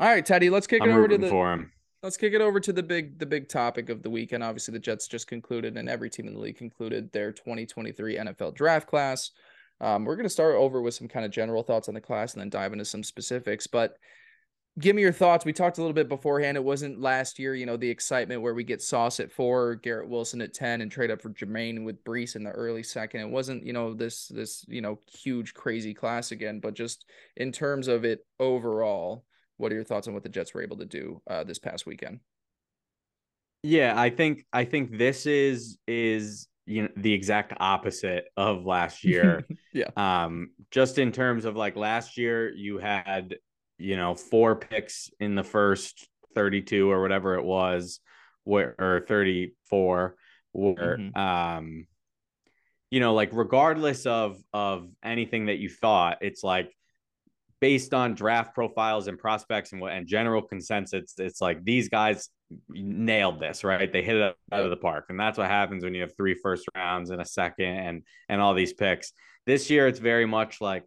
All 0.00 0.08
right, 0.08 0.26
Teddy, 0.26 0.50
let's 0.50 0.66
kick 0.66 0.82
I'm 0.82 0.90
it 0.90 0.92
over 0.92 1.08
to 1.08 1.18
the 1.18 1.28
for 1.28 1.52
him. 1.52 1.72
Let's 2.02 2.16
kick 2.16 2.32
it 2.32 2.40
over 2.40 2.60
to 2.60 2.72
the 2.72 2.82
big 2.82 3.18
the 3.18 3.26
big 3.26 3.48
topic 3.48 3.88
of 3.88 4.02
the 4.02 4.10
weekend. 4.10 4.44
Obviously, 4.44 4.72
the 4.72 4.78
Jets 4.78 5.08
just 5.08 5.26
concluded, 5.26 5.76
and 5.76 5.88
every 5.88 6.10
team 6.10 6.28
in 6.28 6.34
the 6.34 6.40
league 6.40 6.56
concluded 6.56 7.10
their 7.12 7.32
2023 7.32 8.16
NFL 8.16 8.54
draft 8.54 8.86
class. 8.86 9.32
Um, 9.80 10.04
we're 10.04 10.16
going 10.16 10.24
to 10.24 10.30
start 10.30 10.56
over 10.56 10.80
with 10.80 10.94
some 10.94 11.08
kind 11.08 11.24
of 11.24 11.32
general 11.32 11.62
thoughts 11.62 11.88
on 11.88 11.94
the 11.94 12.00
class 12.00 12.34
and 12.34 12.40
then 12.40 12.50
dive 12.50 12.72
into 12.72 12.84
some 12.84 13.02
specifics. 13.02 13.66
But 13.66 13.96
give 14.78 14.94
me 14.94 15.02
your 15.02 15.12
thoughts. 15.12 15.44
We 15.44 15.52
talked 15.52 15.78
a 15.78 15.80
little 15.80 15.94
bit 15.94 16.08
beforehand. 16.08 16.56
It 16.56 16.64
wasn't 16.64 17.00
last 17.00 17.38
year, 17.38 17.54
you 17.54 17.66
know, 17.66 17.76
the 17.76 17.90
excitement 17.90 18.42
where 18.42 18.54
we 18.54 18.64
get 18.64 18.82
Sauce 18.82 19.20
at 19.20 19.32
four, 19.32 19.76
Garrett 19.76 20.08
Wilson 20.08 20.40
at 20.40 20.54
10, 20.54 20.80
and 20.80 20.90
trade 20.90 21.10
up 21.10 21.20
for 21.20 21.30
Jermaine 21.30 21.84
with 21.84 22.02
Breece 22.04 22.36
in 22.36 22.44
the 22.44 22.50
early 22.50 22.82
second. 22.82 23.20
It 23.20 23.30
wasn't, 23.30 23.64
you 23.64 23.72
know, 23.72 23.94
this, 23.94 24.28
this, 24.28 24.64
you 24.68 24.80
know, 24.80 24.98
huge, 25.12 25.54
crazy 25.54 25.94
class 25.94 26.32
again, 26.32 26.60
but 26.60 26.74
just 26.74 27.04
in 27.36 27.52
terms 27.52 27.88
of 27.88 28.04
it 28.04 28.24
overall, 28.38 29.24
what 29.58 29.70
are 29.70 29.74
your 29.74 29.84
thoughts 29.84 30.08
on 30.08 30.14
what 30.14 30.22
the 30.22 30.28
Jets 30.28 30.54
were 30.54 30.62
able 30.62 30.78
to 30.78 30.86
do 30.86 31.20
uh, 31.28 31.44
this 31.44 31.58
past 31.58 31.86
weekend? 31.86 32.20
Yeah, 33.62 33.94
I 33.96 34.10
think, 34.10 34.46
I 34.52 34.64
think 34.64 34.96
this 34.96 35.26
is, 35.26 35.78
is, 35.86 36.48
you 36.64 36.82
know, 36.82 36.88
the 36.96 37.12
exact 37.12 37.54
opposite 37.60 38.26
of 38.36 38.64
last 38.64 39.04
year. 39.04 39.44
yeah. 39.72 39.90
Um, 39.96 40.50
just 40.70 40.98
in 40.98 41.12
terms 41.12 41.44
of 41.44 41.56
like 41.56 41.76
last 41.76 42.16
year, 42.16 42.52
you 42.54 42.78
had 42.78 43.36
you 43.78 43.96
know, 43.96 44.14
four 44.14 44.56
picks 44.56 45.10
in 45.20 45.34
the 45.34 45.44
first 45.44 46.08
32 46.34 46.90
or 46.90 47.00
whatever 47.00 47.36
it 47.36 47.44
was, 47.44 48.00
where 48.44 48.74
or 48.78 49.04
34, 49.06 50.16
where 50.52 50.98
mm-hmm. 50.98 51.18
um 51.18 51.86
you 52.90 53.00
know, 53.00 53.14
like 53.14 53.30
regardless 53.32 54.06
of 54.06 54.38
of 54.52 54.88
anything 55.02 55.46
that 55.46 55.58
you 55.58 55.68
thought, 55.68 56.18
it's 56.22 56.42
like 56.42 56.74
based 57.60 57.94
on 57.94 58.14
draft 58.14 58.54
profiles 58.54 59.08
and 59.08 59.18
prospects 59.18 59.72
and 59.72 59.80
what 59.80 59.92
and 59.92 60.06
general 60.06 60.42
consensus, 60.42 61.14
it's 61.18 61.40
like 61.40 61.64
these 61.64 61.88
guys 61.88 62.28
nailed 62.68 63.40
this, 63.40 63.64
right? 63.64 63.92
They 63.92 64.02
hit 64.02 64.16
it 64.16 64.34
out 64.52 64.64
of 64.64 64.70
the 64.70 64.76
park. 64.76 65.06
And 65.08 65.18
that's 65.18 65.38
what 65.38 65.48
happens 65.48 65.84
when 65.84 65.94
you 65.94 66.02
have 66.02 66.16
three 66.16 66.34
first 66.34 66.66
rounds 66.74 67.10
and 67.10 67.20
a 67.20 67.24
second 67.24 67.66
and 67.66 68.02
and 68.28 68.40
all 68.40 68.54
these 68.54 68.72
picks. 68.72 69.12
This 69.46 69.70
year 69.70 69.86
it's 69.88 69.98
very 69.98 70.26
much 70.26 70.60
like 70.60 70.84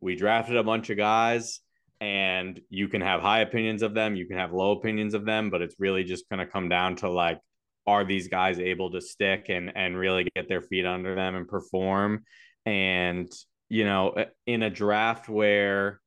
we 0.00 0.14
drafted 0.14 0.56
a 0.56 0.64
bunch 0.64 0.90
of 0.90 0.96
guys 0.96 1.60
and 2.00 2.60
you 2.68 2.88
can 2.88 3.00
have 3.00 3.20
high 3.20 3.40
opinions 3.40 3.82
of 3.82 3.94
them, 3.94 4.16
you 4.16 4.26
can 4.26 4.36
have 4.36 4.52
low 4.52 4.72
opinions 4.72 5.14
of 5.14 5.24
them, 5.24 5.50
but 5.50 5.62
it's 5.62 5.76
really 5.78 6.04
just 6.04 6.28
going 6.28 6.44
to 6.44 6.46
come 6.46 6.68
down 6.68 6.96
to 6.96 7.10
like 7.10 7.40
are 7.86 8.04
these 8.04 8.28
guys 8.28 8.58
able 8.58 8.90
to 8.90 9.00
stick 9.00 9.46
and 9.48 9.72
and 9.74 9.96
really 9.96 10.28
get 10.34 10.48
their 10.48 10.62
feet 10.62 10.86
under 10.86 11.14
them 11.14 11.34
and 11.34 11.48
perform 11.48 12.24
and 12.64 13.30
you 13.68 13.84
know 13.84 14.14
in 14.46 14.62
a 14.62 14.70
draft 14.70 15.28
where 15.28 16.00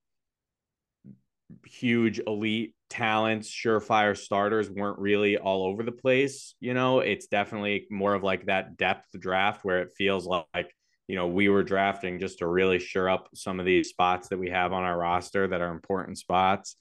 huge 1.65 2.19
elite 2.25 2.73
talents 2.89 3.49
surefire 3.49 4.17
starters 4.17 4.69
weren't 4.69 4.99
really 4.99 5.37
all 5.37 5.65
over 5.65 5.83
the 5.83 5.91
place 5.91 6.55
you 6.59 6.73
know 6.73 6.99
it's 6.99 7.27
definitely 7.27 7.85
more 7.89 8.13
of 8.13 8.23
like 8.23 8.45
that 8.45 8.77
depth 8.77 9.07
draft 9.19 9.63
where 9.63 9.81
it 9.81 9.91
feels 9.97 10.25
like 10.25 10.73
you 11.07 11.15
know, 11.15 11.27
we 11.27 11.47
were 11.49 11.63
drafting 11.63 12.19
just 12.19 12.39
to 12.39 12.47
really 12.47 12.79
sure 12.79 13.09
up 13.09 13.29
some 13.33 13.59
of 13.59 13.65
these 13.65 13.89
spots 13.89 14.27
that 14.29 14.37
we 14.37 14.49
have 14.49 14.73
on 14.73 14.83
our 14.83 14.97
roster 14.97 15.47
that 15.47 15.61
are 15.61 15.71
important 15.71 16.17
spots. 16.17 16.75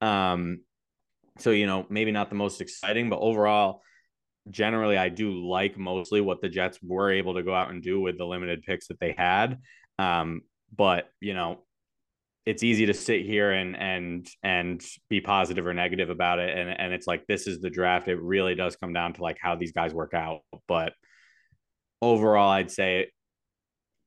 Um, 0.00 0.60
so, 1.38 1.50
you 1.50 1.66
know, 1.66 1.86
maybe 1.88 2.10
not 2.10 2.28
the 2.28 2.34
most 2.34 2.60
exciting, 2.60 3.08
but 3.08 3.20
overall, 3.20 3.82
generally, 4.50 4.98
I 4.98 5.08
do 5.08 5.46
like 5.46 5.78
mostly 5.78 6.20
what 6.20 6.42
the 6.42 6.48
Jets 6.48 6.80
were 6.82 7.12
able 7.12 7.34
to 7.34 7.44
go 7.44 7.54
out 7.54 7.70
and 7.70 7.80
do 7.80 8.00
with 8.00 8.18
the 8.18 8.26
limited 8.26 8.62
picks 8.62 8.88
that 8.88 8.98
they 8.98 9.14
had. 9.16 9.58
Um, 9.98 10.42
but, 10.76 11.08
you 11.20 11.34
know, 11.34 11.62
it's 12.48 12.62
easy 12.62 12.86
to 12.86 12.94
sit 12.94 13.26
here 13.26 13.50
and 13.52 13.76
and 13.76 14.28
and 14.42 14.84
be 15.10 15.20
positive 15.20 15.66
or 15.66 15.74
negative 15.74 16.10
about 16.10 16.38
it 16.38 16.56
and 16.56 16.70
and 16.70 16.92
it's 16.92 17.06
like 17.06 17.26
this 17.26 17.46
is 17.46 17.60
the 17.60 17.70
draft 17.70 18.08
it 18.08 18.20
really 18.20 18.54
does 18.54 18.76
come 18.76 18.92
down 18.92 19.12
to 19.12 19.22
like 19.22 19.36
how 19.40 19.54
these 19.54 19.72
guys 19.72 19.92
work 19.92 20.14
out 20.14 20.40
but 20.66 20.92
overall 22.00 22.50
i'd 22.50 22.70
say 22.70 23.08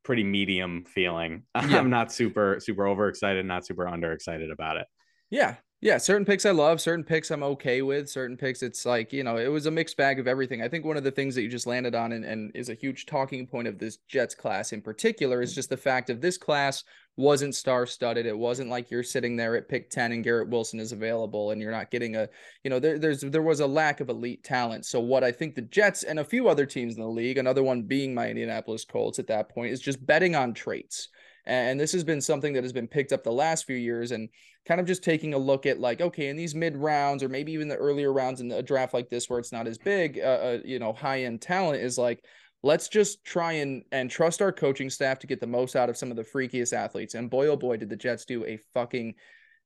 pretty 0.03 0.23
medium 0.23 0.83
feeling. 0.85 1.43
Yeah. 1.61 1.79
I'm 1.79 1.89
not 1.89 2.11
super 2.11 2.57
super 2.59 2.87
overexcited, 2.87 3.45
not 3.45 3.65
super 3.65 3.85
underexcited 3.85 4.51
about 4.51 4.77
it. 4.77 4.87
Yeah. 5.29 5.55
Yeah, 5.83 5.97
certain 5.97 6.25
picks 6.25 6.45
I 6.45 6.51
love, 6.51 6.79
certain 6.79 7.03
picks 7.03 7.31
I'm 7.31 7.41
okay 7.41 7.81
with, 7.81 8.07
certain 8.07 8.37
picks 8.37 8.61
it's 8.61 8.85
like, 8.85 9.11
you 9.11 9.23
know, 9.23 9.37
it 9.37 9.47
was 9.47 9.65
a 9.65 9.71
mixed 9.71 9.97
bag 9.97 10.19
of 10.19 10.27
everything. 10.27 10.61
I 10.61 10.67
think 10.67 10.85
one 10.85 10.95
of 10.95 11.03
the 11.03 11.09
things 11.09 11.33
that 11.33 11.41
you 11.41 11.49
just 11.49 11.65
landed 11.65 11.95
on 11.95 12.11
and, 12.11 12.23
and 12.23 12.51
is 12.53 12.69
a 12.69 12.75
huge 12.75 13.07
talking 13.07 13.47
point 13.47 13.67
of 13.67 13.79
this 13.79 13.97
Jets 14.07 14.35
class 14.35 14.73
in 14.73 14.81
particular 14.83 15.41
is 15.41 15.55
just 15.55 15.71
the 15.71 15.77
fact 15.77 16.11
of 16.11 16.21
this 16.21 16.37
class 16.37 16.83
wasn't 17.17 17.55
star 17.55 17.87
studded. 17.87 18.27
It 18.27 18.37
wasn't 18.37 18.69
like 18.69 18.91
you're 18.91 19.01
sitting 19.01 19.35
there 19.35 19.55
at 19.55 19.69
pick 19.69 19.89
10 19.89 20.11
and 20.11 20.23
Garrett 20.23 20.49
Wilson 20.49 20.79
is 20.79 20.91
available 20.91 21.49
and 21.49 21.59
you're 21.59 21.71
not 21.71 21.89
getting 21.89 22.15
a, 22.15 22.29
you 22.63 22.69
know, 22.69 22.77
there, 22.77 22.99
there's 22.99 23.21
there 23.21 23.41
was 23.41 23.59
a 23.59 23.67
lack 23.67 24.01
of 24.01 24.09
elite 24.09 24.43
talent. 24.43 24.85
So 24.85 24.99
what 24.99 25.23
I 25.23 25.31
think 25.31 25.55
the 25.55 25.63
Jets 25.63 26.03
and 26.03 26.19
a 26.19 26.23
few 26.23 26.47
other 26.47 26.67
teams 26.67 26.93
in 26.93 27.01
the 27.01 27.07
league, 27.07 27.39
another 27.39 27.63
one 27.63 27.81
being 27.81 28.13
my 28.13 28.29
Indianapolis 28.29 28.85
Colts 28.85 29.17
at 29.17 29.25
that 29.27 29.49
point, 29.49 29.73
is 29.73 29.81
just 29.81 30.05
betting 30.05 30.35
on 30.35 30.53
traits. 30.53 31.09
And 31.45 31.79
this 31.79 31.91
has 31.93 32.03
been 32.03 32.21
something 32.21 32.53
that 32.53 32.63
has 32.63 32.73
been 32.73 32.87
picked 32.87 33.11
up 33.11 33.23
the 33.23 33.31
last 33.31 33.65
few 33.65 33.75
years 33.75 34.11
and 34.11 34.29
kind 34.67 34.79
of 34.79 34.87
just 34.87 35.03
taking 35.03 35.33
a 35.33 35.37
look 35.37 35.65
at 35.65 35.79
like, 35.79 36.01
okay, 36.01 36.27
in 36.27 36.37
these 36.37 36.53
mid 36.53 36.77
rounds 36.77 37.23
or 37.23 37.29
maybe 37.29 37.51
even 37.53 37.67
the 37.67 37.75
earlier 37.75 38.13
rounds 38.13 38.41
in 38.41 38.51
a 38.51 38.61
draft 38.61 38.93
like 38.93 39.09
this 39.09 39.29
where 39.29 39.39
it's 39.39 39.51
not 39.51 39.67
as 39.67 39.77
big, 39.77 40.19
uh, 40.19 40.21
uh 40.21 40.59
you 40.63 40.79
know, 40.79 40.93
high 40.93 41.23
end 41.23 41.41
talent 41.41 41.81
is 41.81 41.97
like, 41.97 42.23
let's 42.63 42.87
just 42.87 43.23
try 43.23 43.53
and 43.53 43.83
and 43.91 44.09
trust 44.09 44.41
our 44.41 44.51
coaching 44.51 44.89
staff 44.89 45.19
to 45.19 45.27
get 45.27 45.39
the 45.39 45.47
most 45.47 45.75
out 45.75 45.89
of 45.89 45.97
some 45.97 46.11
of 46.11 46.17
the 46.17 46.23
freakiest 46.23 46.73
athletes. 46.73 47.15
And 47.15 47.29
boy, 47.29 47.47
oh 47.47 47.57
boy, 47.57 47.77
did 47.77 47.89
the 47.89 47.95
Jets 47.95 48.25
do 48.25 48.45
a 48.45 48.57
fucking 48.73 49.15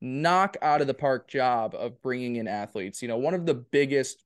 knock 0.01 0.57
out 0.61 0.81
of 0.81 0.87
the 0.87 0.93
park 0.93 1.27
job 1.27 1.75
of 1.75 2.01
bringing 2.01 2.35
in 2.35 2.47
athletes. 2.47 3.01
You 3.01 3.07
know, 3.07 3.17
one 3.17 3.33
of 3.33 3.45
the 3.45 3.53
biggest 3.53 4.23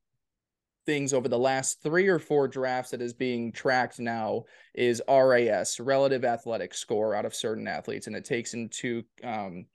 things 0.86 1.12
over 1.12 1.28
the 1.28 1.38
last 1.38 1.82
three 1.82 2.08
or 2.08 2.18
four 2.18 2.48
drafts 2.48 2.90
that 2.90 3.02
is 3.02 3.12
being 3.12 3.52
tracked 3.52 3.98
now 3.98 4.44
is 4.74 5.02
RAS, 5.08 5.78
relative 5.80 6.24
athletic 6.24 6.74
score 6.74 7.14
out 7.14 7.24
of 7.24 7.34
certain 7.34 7.68
athletes, 7.68 8.06
and 8.06 8.16
it 8.16 8.24
takes 8.24 8.54
into 8.54 9.02
um, 9.22 9.66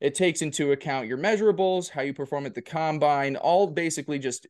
it 0.00 0.14
takes 0.14 0.42
into 0.42 0.72
account 0.72 1.08
your 1.08 1.18
measurables, 1.18 1.88
how 1.90 2.02
you 2.02 2.14
perform 2.14 2.46
at 2.46 2.54
the 2.54 2.62
combine, 2.62 3.36
all 3.36 3.66
basically 3.66 4.18
just 4.18 4.46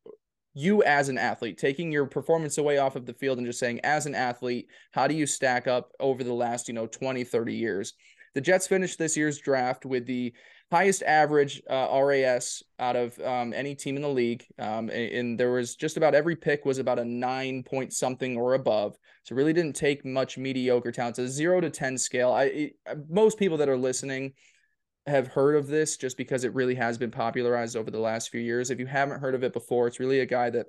you 0.54 0.82
as 0.82 1.08
an 1.08 1.18
athlete, 1.18 1.56
taking 1.56 1.92
your 1.92 2.04
performance 2.04 2.58
away 2.58 2.78
off 2.78 2.96
of 2.96 3.06
the 3.06 3.14
field 3.14 3.38
and 3.38 3.46
just 3.46 3.60
saying, 3.60 3.80
as 3.84 4.06
an 4.06 4.14
athlete, 4.14 4.66
how 4.90 5.06
do 5.06 5.14
you 5.14 5.26
stack 5.26 5.66
up 5.66 5.92
over 6.00 6.24
the 6.24 6.32
last, 6.32 6.68
you 6.68 6.74
know, 6.74 6.86
20, 6.86 7.24
30 7.24 7.54
years? 7.54 7.94
The 8.34 8.40
Jets 8.40 8.66
finished 8.66 8.98
this 8.98 9.16
year's 9.16 9.38
draft 9.38 9.86
with 9.86 10.06
the 10.06 10.34
highest 10.70 11.02
average 11.02 11.62
uh, 11.70 11.88
RAS 12.02 12.62
out 12.78 12.94
of 12.94 13.18
um, 13.20 13.52
any 13.54 13.74
team 13.74 13.96
in 13.96 14.02
the 14.02 14.08
league. 14.08 14.44
Um, 14.58 14.90
and, 14.90 15.12
and, 15.12 15.40
there 15.40 15.52
was 15.52 15.74
just 15.74 15.96
about 15.96 16.14
every 16.14 16.36
pick 16.36 16.64
was 16.64 16.78
about 16.78 16.98
a 16.98 17.04
nine 17.04 17.62
point 17.62 17.92
something 17.92 18.36
or 18.36 18.54
above. 18.54 18.96
So 19.24 19.34
really 19.34 19.54
didn't 19.54 19.76
take 19.76 20.04
much 20.04 20.36
mediocre 20.36 20.92
talent. 20.92 21.18
It's 21.18 21.30
a 21.30 21.32
zero 21.32 21.60
to 21.60 21.70
10 21.70 21.96
scale. 21.96 22.32
I, 22.32 22.44
it, 22.44 22.72
most 23.08 23.38
people 23.38 23.56
that 23.58 23.68
are 23.68 23.76
listening 23.78 24.34
have 25.06 25.28
heard 25.28 25.56
of 25.56 25.66
this 25.66 25.96
just 25.96 26.16
because 26.18 26.44
it 26.44 26.54
really 26.54 26.74
has 26.74 26.98
been 26.98 27.10
popularized 27.10 27.76
over 27.76 27.90
the 27.90 27.98
last 27.98 28.28
few 28.28 28.40
years. 28.40 28.70
If 28.70 28.78
you 28.78 28.86
haven't 28.86 29.20
heard 29.20 29.34
of 29.34 29.42
it 29.42 29.54
before, 29.54 29.86
it's 29.86 30.00
really 30.00 30.20
a 30.20 30.26
guy 30.26 30.50
that 30.50 30.66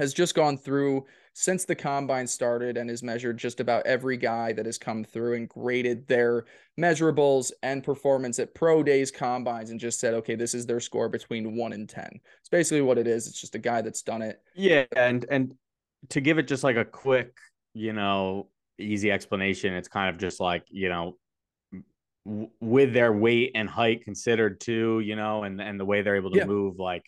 has 0.00 0.14
just 0.14 0.34
gone 0.34 0.56
through 0.56 1.04
since 1.34 1.66
the 1.66 1.74
combine 1.74 2.26
started 2.26 2.78
and 2.78 2.88
has 2.88 3.02
measured 3.02 3.36
just 3.36 3.60
about 3.60 3.86
every 3.86 4.16
guy 4.16 4.50
that 4.50 4.64
has 4.64 4.78
come 4.78 5.04
through 5.04 5.34
and 5.34 5.46
graded 5.46 6.08
their 6.08 6.46
measurables 6.78 7.52
and 7.62 7.84
performance 7.84 8.38
at 8.38 8.54
pro 8.54 8.82
days 8.82 9.10
combines 9.10 9.68
and 9.68 9.78
just 9.78 10.00
said, 10.00 10.14
okay, 10.14 10.34
this 10.34 10.54
is 10.54 10.64
their 10.64 10.80
score 10.80 11.10
between 11.10 11.54
one 11.54 11.74
and 11.74 11.86
10. 11.86 12.08
It's 12.40 12.48
basically 12.48 12.80
what 12.80 12.96
it 12.96 13.06
is. 13.06 13.26
It's 13.26 13.38
just 13.38 13.54
a 13.54 13.58
guy 13.58 13.82
that's 13.82 14.00
done 14.00 14.22
it. 14.22 14.40
Yeah. 14.54 14.86
And, 14.96 15.26
and 15.30 15.54
to 16.08 16.22
give 16.22 16.38
it 16.38 16.48
just 16.48 16.64
like 16.64 16.76
a 16.76 16.84
quick, 16.84 17.36
you 17.74 17.92
know, 17.92 18.48
easy 18.78 19.12
explanation, 19.12 19.74
it's 19.74 19.88
kind 19.88 20.08
of 20.08 20.18
just 20.18 20.40
like, 20.40 20.64
you 20.70 20.88
know, 20.88 21.18
with 22.58 22.94
their 22.94 23.12
weight 23.12 23.52
and 23.54 23.68
height 23.68 24.02
considered 24.02 24.60
too, 24.60 25.00
you 25.00 25.14
know, 25.14 25.44
and 25.44 25.60
and 25.60 25.78
the 25.78 25.84
way 25.84 26.02
they're 26.02 26.16
able 26.16 26.30
to 26.30 26.38
yeah. 26.38 26.44
move, 26.44 26.78
like 26.78 27.04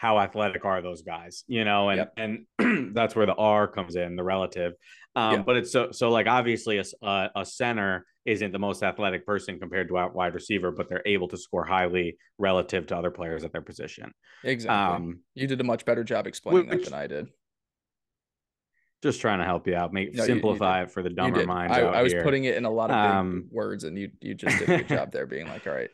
how 0.00 0.18
athletic 0.18 0.64
are 0.64 0.80
those 0.80 1.02
guys, 1.02 1.44
you 1.46 1.62
know, 1.62 1.90
and 1.90 1.98
yep. 1.98 2.46
and 2.58 2.94
that's 2.94 3.14
where 3.14 3.26
the 3.26 3.34
R 3.34 3.68
comes 3.68 3.96
in, 3.96 4.16
the 4.16 4.24
relative. 4.24 4.72
Um, 5.14 5.32
yep. 5.34 5.44
But 5.44 5.56
it's 5.58 5.72
so 5.72 5.90
so 5.90 6.08
like 6.08 6.26
obviously 6.26 6.78
a, 6.78 6.84
a, 7.02 7.30
a 7.36 7.44
center 7.44 8.06
isn't 8.24 8.50
the 8.50 8.58
most 8.58 8.82
athletic 8.82 9.26
person 9.26 9.58
compared 9.58 9.88
to 9.88 9.98
a 9.98 10.08
wide 10.08 10.32
receiver, 10.32 10.70
but 10.70 10.88
they're 10.88 11.02
able 11.04 11.28
to 11.28 11.36
score 11.36 11.66
highly 11.66 12.16
relative 12.38 12.86
to 12.86 12.96
other 12.96 13.10
players 13.10 13.44
at 13.44 13.52
their 13.52 13.60
position. 13.60 14.10
Exactly. 14.42 14.96
Um, 14.96 15.20
you 15.34 15.46
did 15.46 15.60
a 15.60 15.64
much 15.64 15.84
better 15.84 16.02
job 16.02 16.26
explaining 16.26 16.70
which, 16.70 16.84
that 16.84 16.90
than 16.92 16.98
I 16.98 17.06
did 17.06 17.28
just 19.02 19.20
trying 19.20 19.38
to 19.38 19.46
help 19.46 19.66
you 19.66 19.74
out, 19.74 19.92
make 19.92 20.14
no, 20.14 20.24
simplify 20.24 20.76
you, 20.76 20.80
you 20.80 20.86
it 20.86 20.92
for 20.92 21.02
the 21.02 21.10
dumber 21.10 21.44
minds. 21.46 21.76
I, 21.76 21.80
I 21.80 22.02
was 22.02 22.12
here. 22.12 22.22
putting 22.22 22.44
it 22.44 22.56
in 22.56 22.64
a 22.66 22.70
lot 22.70 22.90
of 22.90 22.96
um, 22.96 23.48
words, 23.50 23.84
and 23.84 23.98
you 23.98 24.10
you 24.20 24.34
just 24.34 24.58
did 24.58 24.68
a 24.68 24.76
good 24.78 24.88
job 24.96 25.10
there, 25.10 25.26
being 25.26 25.48
like, 25.48 25.66
all 25.66 25.72
right. 25.72 25.90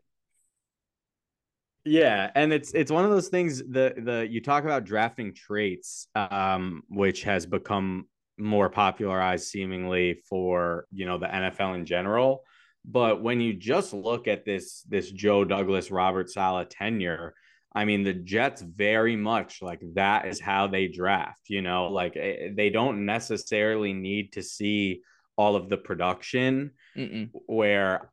Yeah, 1.87 2.31
and 2.35 2.53
it's 2.53 2.73
it's 2.73 2.91
one 2.91 3.05
of 3.05 3.11
those 3.11 3.29
things. 3.29 3.59
The 3.59 3.95
the 3.97 4.27
you 4.29 4.43
talk 4.43 4.65
about 4.65 4.85
drafting 4.85 5.33
traits, 5.33 6.09
um, 6.15 6.83
which 6.89 7.23
has 7.23 7.47
become 7.47 8.09
more 8.39 8.69
popularized 8.69 9.47
seemingly 9.47 10.21
for 10.29 10.87
you 10.91 11.07
know 11.07 11.19
the 11.19 11.27
NFL 11.27 11.77
in 11.77 11.87
general. 11.87 12.43
But 12.85 13.23
when 13.23 13.41
you 13.41 13.55
just 13.55 13.93
look 13.93 14.29
at 14.29 14.45
this 14.45 14.83
this 14.83 15.11
Joe 15.11 15.45
Douglas 15.45 15.91
Robert 15.91 16.29
Saleh 16.29 16.69
tenure, 16.69 17.35
I 17.77 17.85
mean, 17.85 18.05
the 18.05 18.15
Jets 18.15 18.63
very 18.63 19.17
much 19.17 19.61
like 19.61 19.83
that 19.95 20.27
is 20.27 20.41
how 20.41 20.67
they 20.67 20.89
draft, 20.89 21.51
you 21.51 21.61
know, 21.61 21.89
like 21.89 22.17
eh, 22.17 22.49
they 22.57 22.71
don't 22.71 23.05
necessarily 23.05 23.93
need 23.93 24.33
to 24.33 24.43
see 24.43 25.03
all 25.37 25.57
of 25.57 25.69
the 25.69 25.77
production 25.77 26.71
Mm-mm. 26.97 27.29
where, 27.47 28.11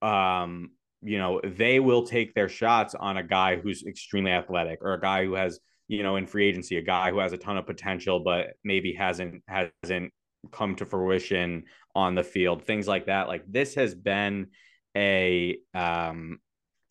um, 0.00 0.70
you 1.02 1.18
know, 1.18 1.40
they 1.44 1.80
will 1.80 2.06
take 2.06 2.34
their 2.34 2.48
shots 2.48 2.94
on 2.94 3.16
a 3.16 3.22
guy 3.22 3.56
who's 3.56 3.84
extremely 3.84 4.30
athletic 4.30 4.78
or 4.82 4.94
a 4.94 5.00
guy 5.00 5.24
who 5.24 5.34
has, 5.34 5.58
you 5.88 6.02
know, 6.02 6.16
in 6.16 6.26
free 6.26 6.46
agency, 6.46 6.76
a 6.76 6.82
guy 6.82 7.10
who 7.10 7.18
has 7.18 7.32
a 7.32 7.36
ton 7.36 7.56
of 7.56 7.66
potential, 7.66 8.20
but 8.20 8.54
maybe 8.64 8.92
hasn't, 8.92 9.42
hasn't 9.46 10.12
come 10.52 10.76
to 10.76 10.86
fruition 10.86 11.64
on 11.94 12.14
the 12.14 12.22
field, 12.22 12.64
things 12.64 12.86
like 12.86 13.06
that. 13.06 13.28
Like 13.28 13.44
this 13.48 13.74
has 13.74 13.94
been 13.94 14.48
a, 14.96 15.58
um, 15.74 16.38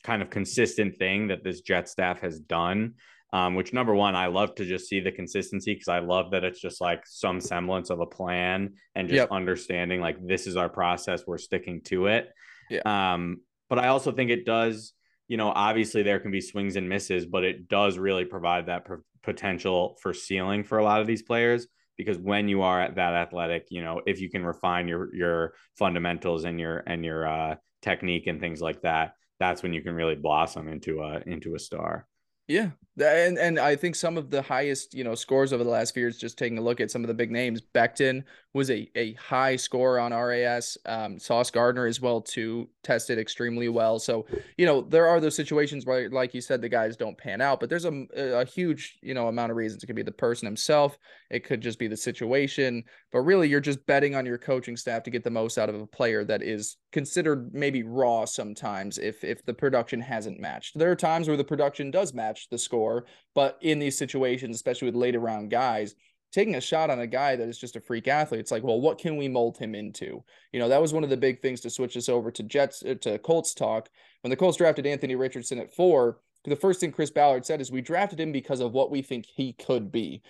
kind 0.04 0.21
of 0.21 0.30
consistent 0.30 0.97
thing 0.97 1.28
that 1.28 1.43
this 1.43 1.62
jet 1.62 1.88
staff 1.88 2.21
has 2.21 2.39
done. 2.39 2.95
Um, 3.34 3.56
which 3.56 3.71
number 3.71 3.95
one, 3.95 4.13
I 4.13 4.28
love 4.28 4.56
to 4.56 4.65
just 4.65 4.89
see 4.89 5.00
the 5.00 5.12
consistency 5.12 5.74
because 5.74 5.88
I 5.88 6.00
love 6.00 6.32
that 6.32 6.43
it's 6.43 6.60
just 6.60 6.82
like 6.82 7.04
some 7.06 7.39
semblance 7.39 7.89
of 7.89 8.02
a 8.02 8.06
plan 8.06 8.74
and 8.93 9.08
just 9.08 9.17
yep. 9.17 9.32
understanding 9.32 10.02
like 10.02 10.17
this 10.26 10.47
is 10.47 10.58
our 10.58 10.67
process, 10.67 11.24
we're 11.26 11.38
sticking 11.38 11.82
to 11.84 12.08
it. 12.08 12.30
Yeah. 12.69 12.82
Um, 13.13 13.38
but 13.72 13.80
I 13.80 13.88
also 13.88 14.12
think 14.12 14.30
it 14.30 14.46
does, 14.46 14.92
you 15.30 15.38
know, 15.38 15.48
obviously 15.48 16.04
there 16.04 16.20
can 16.20 16.30
be 16.30 16.42
swings 16.42 16.76
and 16.76 16.90
misses, 16.90 17.26
but 17.26 17.46
it 17.46 17.70
does 17.70 17.98
really 17.98 18.26
provide 18.26 18.66
that 18.66 18.86
potential 19.24 19.98
for 20.02 20.14
ceiling 20.14 20.66
for 20.66 20.78
a 20.78 20.84
lot 20.84 21.00
of 21.00 21.08
these 21.08 21.22
players 21.22 21.68
because 21.98 22.18
when 22.18 22.50
you 22.50 22.64
are 22.64 22.82
at 22.82 22.96
that 22.96 23.14
athletic, 23.14 23.68
you 23.70 23.82
know, 23.82 24.02
if 24.06 24.20
you 24.20 24.30
can 24.30 24.46
refine 24.46 24.90
your 24.90 25.16
your 25.16 25.54
fundamentals 25.80 26.44
and 26.44 26.60
your 26.60 26.84
and 26.86 27.06
your 27.06 27.26
uh, 27.26 27.56
technique 27.82 28.28
and 28.28 28.42
things 28.42 28.60
like 28.60 28.82
that, 28.82 29.14
that's 29.40 29.64
when 29.64 29.72
you 29.72 29.82
can 29.82 29.96
really 29.96 30.16
blossom 30.16 30.68
into 30.68 31.00
a 31.00 31.22
into 31.26 31.56
a 31.56 31.60
star. 31.60 32.06
Yeah, 32.50 32.72
and 33.02 33.38
and 33.38 33.60
I 33.60 33.76
think 33.76 33.96
some 33.96 34.18
of 34.18 34.30
the 34.30 34.42
highest 34.42 34.94
you 34.94 35.04
know 35.04 35.16
scores 35.16 35.54
over 35.54 35.64
the 35.64 35.70
last 35.70 35.94
few 35.94 36.02
years, 36.02 36.18
just 36.18 36.38
taking 36.38 36.58
a 36.58 36.62
look 36.62 36.80
at 36.80 36.92
some 36.92 37.04
of 37.04 37.08
the 37.08 37.14
big 37.14 37.32
names, 37.32 37.62
Becton 37.62 38.24
was 38.54 38.70
a 38.70 38.90
a 38.96 39.14
high 39.14 39.56
score 39.56 40.00
on 40.00 40.14
RAS. 40.14 40.78
Um, 40.86 41.20
Sauce 41.20 41.52
Gardner 41.52 41.86
as 41.86 42.02
well 42.02 42.22
too 42.22 42.70
tested 42.84 43.18
extremely 43.18 43.70
well. 43.70 44.00
So 44.00 44.26
you 44.58 44.66
know 44.66 44.82
there 44.82 45.08
are 45.08 45.20
those 45.20 45.36
situations 45.36 45.86
where, 45.86 46.10
like 46.10 46.34
you 46.34 46.42
said, 46.42 46.62
the 46.62 46.70
guys 46.70 46.98
don't 46.98 47.18
pan 47.18 47.42
out, 47.42 47.60
but 47.60 47.70
there's 47.70 47.86
a 47.86 48.06
a 48.16 48.46
huge 48.46 49.00
you 49.02 49.14
know 49.14 49.28
amount 49.28 49.52
of 49.52 49.58
reasons. 49.58 49.84
It 49.84 49.88
could 49.88 49.96
be 49.96 50.04
the 50.04 50.12
person 50.12 50.46
himself, 50.46 50.98
it 51.30 51.46
could 51.46 51.62
just 51.62 51.80
be 51.80 51.88
the 51.88 51.98
situation, 51.98 52.84
but 53.12 53.22
really 53.22 53.48
you're 53.48 53.62
just 53.62 53.86
betting 53.86 54.16
on 54.16 54.26
your 54.26 54.38
coaching 54.38 54.76
staff 54.76 55.04
to 55.04 55.10
get 55.10 55.24
the 55.24 55.30
most 55.30 55.58
out 55.58 55.70
of 55.70 55.80
a 55.80 55.88
player 55.88 56.26
that 56.26 56.42
is 56.42 56.78
considered 56.92 57.54
maybe 57.54 57.84
raw 57.84 58.26
sometimes 58.26 58.98
if 58.98 59.24
if 59.24 59.46
the 59.46 59.54
production 59.54 60.02
hasn't 60.02 60.40
matched. 60.40 60.78
There 60.78 60.92
are 60.92 60.96
times 60.96 61.28
where 61.28 61.38
the 61.38 61.44
production 61.44 61.90
does 61.90 62.14
match 62.14 62.50
the 62.50 62.58
score, 62.58 62.90
but 63.34 63.58
in 63.62 63.80
these 63.80 63.97
situations, 63.97 64.56
especially 64.56 64.88
with 64.88 64.95
later 64.95 65.19
round 65.19 65.49
guys 65.49 65.95
taking 66.32 66.56
a 66.56 66.62
shot 66.62 66.89
on 66.89 66.99
a 66.99 67.08
guy 67.08 67.36
that 67.36 67.47
is 67.47 67.58
just 67.58 67.75
a 67.75 67.82
freak 67.82 68.08
athlete, 68.08 68.39
it's 68.39 68.51
like, 68.51 68.63
well, 68.63 68.80
what 68.80 68.97
can 68.97 69.17
we 69.17 69.27
mold 69.27 69.58
him 69.58 69.75
into? 69.75 70.23
You 70.54 70.60
know, 70.60 70.69
that 70.69 70.82
was 70.82 70.93
one 70.93 71.04
of 71.04 71.10
the 71.10 71.17
big 71.17 71.41
things 71.41 71.60
to 71.62 71.69
switch 71.69 71.97
us 71.97 72.10
over 72.10 72.32
to 72.32 72.43
Jets 72.43 72.84
uh, 72.84 72.95
to 73.01 73.19
Colts 73.19 73.54
talk. 73.54 73.89
When 74.21 74.30
the 74.30 74.38
Colts 74.38 74.58
drafted 74.58 74.86
Anthony 74.86 75.15
Richardson 75.15 75.60
at 75.60 75.73
four, 75.75 76.19
the 76.45 76.56
first 76.56 76.80
thing 76.80 76.91
Chris 76.91 77.12
Ballard 77.12 77.45
said 77.45 77.62
is 77.62 77.71
we 77.71 77.82
drafted 77.82 78.19
him 78.19 78.32
because 78.32 78.62
of 78.62 78.71
what 78.73 78.91
we 78.91 79.01
think 79.01 79.25
he 79.25 79.54
could 79.54 79.91
be. 79.91 80.21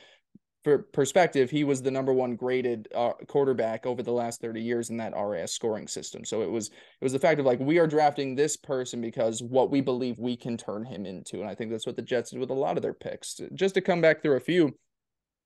For 0.63 0.79
perspective, 0.79 1.49
he 1.49 1.63
was 1.63 1.81
the 1.81 1.89
number 1.89 2.13
one 2.13 2.35
graded 2.35 2.87
uh, 2.93 3.13
quarterback 3.27 3.87
over 3.87 4.03
the 4.03 4.11
last 4.11 4.41
30 4.41 4.61
years 4.61 4.91
in 4.91 4.97
that 4.97 5.13
RAS 5.15 5.51
scoring 5.51 5.87
system. 5.87 6.23
So 6.23 6.43
it 6.43 6.51
was 6.51 6.67
it 6.67 7.03
was 7.03 7.13
the 7.13 7.19
fact 7.19 7.39
of 7.39 7.47
like 7.47 7.59
we 7.59 7.79
are 7.79 7.87
drafting 7.87 8.35
this 8.35 8.55
person 8.57 9.01
because 9.01 9.41
what 9.41 9.71
we 9.71 9.81
believe 9.81 10.19
we 10.19 10.37
can 10.37 10.57
turn 10.57 10.85
him 10.85 11.07
into, 11.07 11.41
and 11.41 11.49
I 11.49 11.55
think 11.55 11.71
that's 11.71 11.87
what 11.87 11.95
the 11.95 12.03
Jets 12.03 12.29
did 12.29 12.39
with 12.39 12.51
a 12.51 12.53
lot 12.53 12.77
of 12.77 12.83
their 12.83 12.93
picks. 12.93 13.41
Just 13.55 13.73
to 13.73 13.81
come 13.81 14.01
back 14.01 14.21
through 14.21 14.35
a 14.35 14.39
few, 14.39 14.75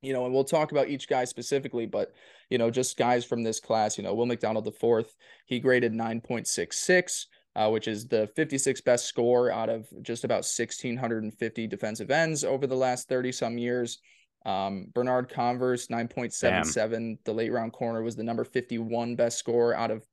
you 0.01 0.13
know, 0.13 0.25
and 0.25 0.33
we'll 0.33 0.43
talk 0.43 0.71
about 0.71 0.89
each 0.89 1.07
guy 1.07 1.23
specifically, 1.23 1.85
but 1.85 2.13
you 2.49 2.57
know, 2.57 2.69
just 2.69 2.97
guys 2.97 3.25
from 3.25 3.41
this 3.41 3.59
class, 3.59 3.97
you 3.97 4.03
know, 4.03 4.13
Will 4.13 4.25
McDonald 4.25 4.65
the 4.65 4.71
fourth, 4.71 5.15
he 5.45 5.59
graded 5.59 5.93
9.66, 5.93 7.25
uh, 7.55 7.69
which 7.69 7.87
is 7.87 8.07
the 8.07 8.29
56th 8.37 8.83
best 8.83 9.05
score 9.05 9.49
out 9.49 9.69
of 9.69 9.87
just 10.03 10.23
about 10.23 10.45
1,650 10.45 11.67
defensive 11.67 12.11
ends 12.11 12.43
over 12.43 12.67
the 12.67 12.75
last 12.75 13.07
30 13.07 13.31
some 13.31 13.57
years. 13.57 13.99
Um, 14.45 14.87
Bernard 14.93 15.29
Converse, 15.29 15.87
9.77. 15.87 16.91
Damn. 16.91 17.19
The 17.25 17.33
late 17.33 17.51
round 17.51 17.73
corner 17.73 18.03
was 18.03 18.15
the 18.15 18.23
number 18.23 18.43
51 18.43 19.15
best 19.15 19.39
score 19.39 19.73
out 19.73 19.91
of 19.91 20.05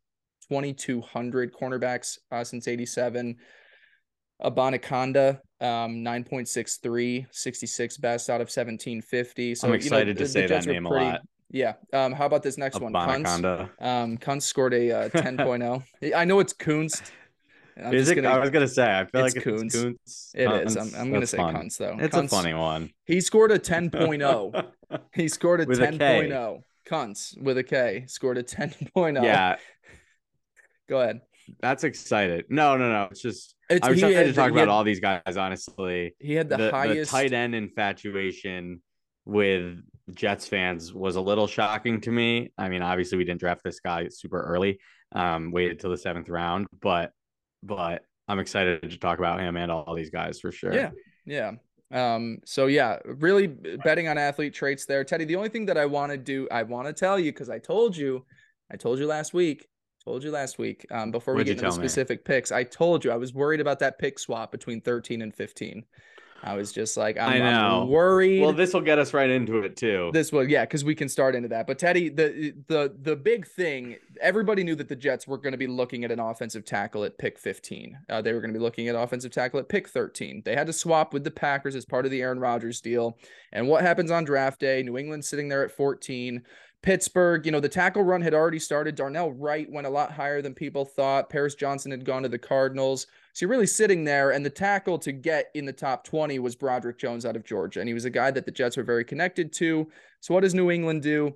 2,200 0.48 1.52
cornerbacks 1.52 2.18
uh, 2.30 2.42
since 2.42 2.66
87. 2.66 3.36
Abanikanda, 4.42 5.38
um, 5.60 6.02
9.63, 6.02 7.26
66 7.30 7.96
best 7.98 8.28
out 8.28 8.40
of 8.40 8.46
1750. 8.46 9.54
So 9.54 9.68
I'm 9.68 9.74
excited 9.74 10.08
you 10.08 10.14
know, 10.14 10.18
to 10.18 10.28
say 10.28 10.46
that 10.46 10.66
name 10.66 10.86
pretty, 10.86 11.04
a 11.04 11.08
lot. 11.08 11.20
Yeah. 11.50 11.74
Um, 11.92 12.12
how 12.12 12.26
about 12.26 12.42
this 12.42 12.58
next 12.58 12.80
one? 12.80 12.92
Kuntz. 12.92 13.70
Um, 13.80 14.16
Kuntz 14.16 14.46
scored 14.46 14.74
a 14.74 14.90
uh, 14.90 15.08
10.0. 15.10 16.14
I 16.16 16.24
know 16.24 16.40
it's 16.40 16.52
Kuntz. 16.52 17.02
I'm 17.76 17.94
is 17.94 18.10
it? 18.10 18.16
Gonna, 18.16 18.28
I 18.28 18.38
was 18.38 18.50
gonna 18.50 18.68
say. 18.68 18.84
I 18.84 19.04
feel 19.04 19.22
like 19.22 19.36
it's 19.36 19.44
Kuntz. 19.44 19.74
Kuntz. 19.74 20.32
It 20.34 20.50
is. 20.66 20.76
I'm, 20.76 20.94
I'm 20.96 21.12
gonna 21.12 21.26
say 21.26 21.38
fun. 21.38 21.68
Though. 21.78 21.96
It's 21.98 22.16
a 22.16 22.28
funny 22.28 22.54
one. 22.54 22.90
He 23.06 23.20
scored 23.20 23.52
a 23.52 23.58
10.0. 23.58 24.66
he 25.14 25.28
scored 25.28 25.60
a 25.60 25.66
10.0. 25.66 26.62
Kuntz 26.84 27.34
with 27.40 27.58
a 27.58 27.62
K 27.62 28.04
scored 28.08 28.38
a 28.38 28.42
10.0. 28.42 29.22
Yeah. 29.24 29.56
Go 30.88 31.00
ahead. 31.00 31.20
That's 31.60 31.84
excited. 31.84 32.46
No, 32.48 32.76
no, 32.76 32.90
no. 32.90 33.08
It's 33.10 33.22
just 33.22 33.54
it's, 33.70 33.86
I'm 33.86 33.94
excited 33.94 34.24
to 34.24 34.32
talk 34.32 34.50
about 34.50 34.60
had, 34.60 34.68
all 34.68 34.84
these 34.84 35.00
guys. 35.00 35.36
Honestly, 35.36 36.14
he 36.18 36.34
had 36.34 36.48
the, 36.48 36.56
the 36.56 36.70
highest 36.70 37.10
the 37.10 37.16
tight 37.16 37.32
end 37.32 37.54
infatuation 37.54 38.82
with 39.24 39.80
Jets 40.14 40.46
fans 40.46 40.92
was 40.92 41.16
a 41.16 41.20
little 41.20 41.46
shocking 41.46 42.00
to 42.02 42.10
me. 42.10 42.52
I 42.58 42.68
mean, 42.68 42.82
obviously 42.82 43.18
we 43.18 43.24
didn't 43.24 43.40
draft 43.40 43.62
this 43.64 43.80
guy 43.80 44.08
super 44.08 44.40
early. 44.42 44.80
Um, 45.12 45.50
waited 45.50 45.78
till 45.78 45.90
the 45.90 45.98
seventh 45.98 46.28
round, 46.28 46.66
but 46.80 47.12
but 47.62 48.04
I'm 48.28 48.38
excited 48.38 48.88
to 48.90 48.98
talk 48.98 49.18
about 49.18 49.40
him 49.40 49.56
and 49.56 49.70
all 49.70 49.94
these 49.94 50.10
guys 50.10 50.40
for 50.40 50.52
sure. 50.52 50.72
Yeah, 50.72 50.90
yeah. 51.26 51.52
Um, 51.90 52.38
so 52.44 52.66
yeah, 52.66 52.98
really 53.04 53.48
betting 53.48 54.08
on 54.08 54.16
athlete 54.18 54.54
traits 54.54 54.86
there, 54.86 55.04
Teddy. 55.04 55.24
The 55.24 55.36
only 55.36 55.50
thing 55.50 55.66
that 55.66 55.76
I 55.76 55.86
want 55.86 56.12
to 56.12 56.18
do, 56.18 56.48
I 56.50 56.62
want 56.62 56.86
to 56.86 56.92
tell 56.92 57.18
you 57.18 57.32
because 57.32 57.50
I 57.50 57.58
told 57.58 57.96
you, 57.96 58.24
I 58.70 58.76
told 58.76 58.98
you 58.98 59.06
last 59.06 59.34
week 59.34 59.68
Told 60.04 60.24
you 60.24 60.32
last 60.32 60.58
week. 60.58 60.84
Um, 60.90 61.12
before 61.12 61.34
What'd 61.34 61.46
we 61.46 61.54
get 61.54 61.62
into 61.62 61.72
specific 61.72 62.24
picks, 62.24 62.50
I 62.50 62.64
told 62.64 63.04
you 63.04 63.12
I 63.12 63.16
was 63.16 63.32
worried 63.32 63.60
about 63.60 63.78
that 63.80 64.00
pick 64.00 64.18
swap 64.18 64.50
between 64.50 64.80
13 64.80 65.22
and 65.22 65.32
15. 65.32 65.84
I 66.42 66.54
was 66.56 66.72
just 66.72 66.96
like, 66.96 67.16
I'm, 67.16 67.34
I 67.34 67.38
know. 67.38 67.82
I'm 67.82 67.88
worried. 67.88 68.40
Well, 68.40 68.52
this 68.52 68.74
will 68.74 68.80
get 68.80 68.98
us 68.98 69.14
right 69.14 69.30
into 69.30 69.58
it 69.58 69.76
too. 69.76 70.10
This 70.12 70.32
will, 70.32 70.48
yeah, 70.48 70.64
because 70.64 70.84
we 70.84 70.94
can 70.94 71.08
start 71.08 71.34
into 71.34 71.48
that. 71.48 71.66
But 71.66 71.78
Teddy, 71.78 72.08
the 72.08 72.54
the 72.66 72.94
the 73.00 73.14
big 73.14 73.46
thing, 73.46 73.96
everybody 74.20 74.64
knew 74.64 74.74
that 74.74 74.88
the 74.88 74.96
Jets 74.96 75.28
were 75.28 75.38
going 75.38 75.52
to 75.52 75.58
be 75.58 75.68
looking 75.68 76.04
at 76.04 76.10
an 76.10 76.18
offensive 76.18 76.64
tackle 76.64 77.04
at 77.04 77.16
pick 77.16 77.38
15. 77.38 77.98
Uh, 78.08 78.22
they 78.22 78.32
were 78.32 78.40
going 78.40 78.52
to 78.52 78.58
be 78.58 78.62
looking 78.62 78.88
at 78.88 78.96
offensive 78.96 79.30
tackle 79.30 79.60
at 79.60 79.68
pick 79.68 79.88
13. 79.88 80.42
They 80.44 80.56
had 80.56 80.66
to 80.66 80.72
swap 80.72 81.14
with 81.14 81.22
the 81.22 81.30
Packers 81.30 81.76
as 81.76 81.84
part 81.84 82.04
of 82.04 82.10
the 82.10 82.22
Aaron 82.22 82.40
Rodgers 82.40 82.80
deal. 82.80 83.18
And 83.52 83.68
what 83.68 83.82
happens 83.82 84.10
on 84.10 84.24
draft 84.24 84.58
day? 84.58 84.82
New 84.82 84.98
England 84.98 85.24
sitting 85.24 85.48
there 85.48 85.64
at 85.64 85.70
14. 85.70 86.42
Pittsburgh, 86.82 87.46
you 87.46 87.52
know, 87.52 87.60
the 87.60 87.68
tackle 87.68 88.02
run 88.02 88.22
had 88.22 88.34
already 88.34 88.58
started. 88.58 88.96
Darnell 88.96 89.32
Wright 89.32 89.70
went 89.70 89.86
a 89.86 89.90
lot 89.90 90.10
higher 90.10 90.42
than 90.42 90.52
people 90.52 90.84
thought. 90.84 91.30
Paris 91.30 91.54
Johnson 91.54 91.92
had 91.92 92.04
gone 92.04 92.24
to 92.24 92.28
the 92.28 92.38
Cardinals. 92.38 93.06
So 93.32 93.44
you're 93.44 93.50
really 93.50 93.66
sitting 93.66 94.04
there, 94.04 94.32
and 94.32 94.44
the 94.44 94.50
tackle 94.50 94.98
to 94.98 95.12
get 95.12 95.50
in 95.54 95.64
the 95.64 95.72
top 95.72 96.04
20 96.04 96.38
was 96.38 96.54
Broderick 96.54 96.98
Jones 96.98 97.24
out 97.24 97.36
of 97.36 97.44
Georgia. 97.44 97.80
And 97.80 97.88
he 97.88 97.94
was 97.94 98.04
a 98.04 98.10
guy 98.10 98.30
that 98.30 98.44
the 98.44 98.52
Jets 98.52 98.76
were 98.76 98.82
very 98.82 99.04
connected 99.04 99.52
to. 99.54 99.88
So 100.20 100.34
what 100.34 100.42
does 100.42 100.54
New 100.54 100.70
England 100.70 101.02
do? 101.02 101.34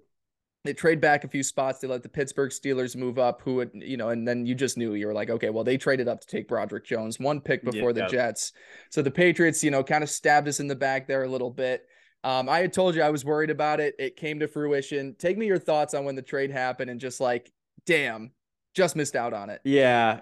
They 0.64 0.74
trade 0.74 1.00
back 1.00 1.24
a 1.24 1.28
few 1.28 1.42
spots. 1.42 1.78
They 1.78 1.88
let 1.88 2.02
the 2.02 2.08
Pittsburgh 2.08 2.50
Steelers 2.50 2.96
move 2.96 3.18
up, 3.18 3.40
who 3.42 3.54
would, 3.54 3.70
you 3.74 3.96
know, 3.96 4.10
and 4.10 4.26
then 4.26 4.44
you 4.44 4.54
just 4.54 4.76
knew 4.76 4.94
you 4.94 5.06
were 5.06 5.14
like, 5.14 5.30
okay, 5.30 5.48
well, 5.48 5.64
they 5.64 5.78
traded 5.78 6.08
up 6.08 6.20
to 6.20 6.26
take 6.26 6.48
Broderick 6.48 6.84
Jones, 6.84 7.18
one 7.20 7.40
pick 7.40 7.64
before 7.64 7.90
yeah, 7.90 8.04
the 8.04 8.06
Jets. 8.08 8.52
So 8.90 9.00
the 9.00 9.10
Patriots, 9.10 9.62
you 9.62 9.70
know, 9.70 9.84
kind 9.84 10.02
of 10.02 10.10
stabbed 10.10 10.48
us 10.48 10.60
in 10.60 10.66
the 10.66 10.74
back 10.74 11.06
there 11.06 11.22
a 11.22 11.28
little 11.28 11.50
bit. 11.50 11.86
Um, 12.24 12.48
I 12.48 12.58
had 12.58 12.72
told 12.72 12.96
you 12.96 13.02
I 13.02 13.10
was 13.10 13.24
worried 13.24 13.50
about 13.50 13.78
it. 13.78 13.94
It 13.98 14.16
came 14.16 14.40
to 14.40 14.48
fruition. 14.48 15.14
Take 15.18 15.38
me 15.38 15.46
your 15.46 15.60
thoughts 15.60 15.94
on 15.94 16.04
when 16.04 16.16
the 16.16 16.22
trade 16.22 16.50
happened 16.50 16.90
and 16.90 17.00
just 17.00 17.20
like, 17.20 17.52
damn, 17.86 18.32
just 18.74 18.96
missed 18.96 19.14
out 19.14 19.32
on 19.32 19.48
it. 19.48 19.60
Yeah. 19.64 20.20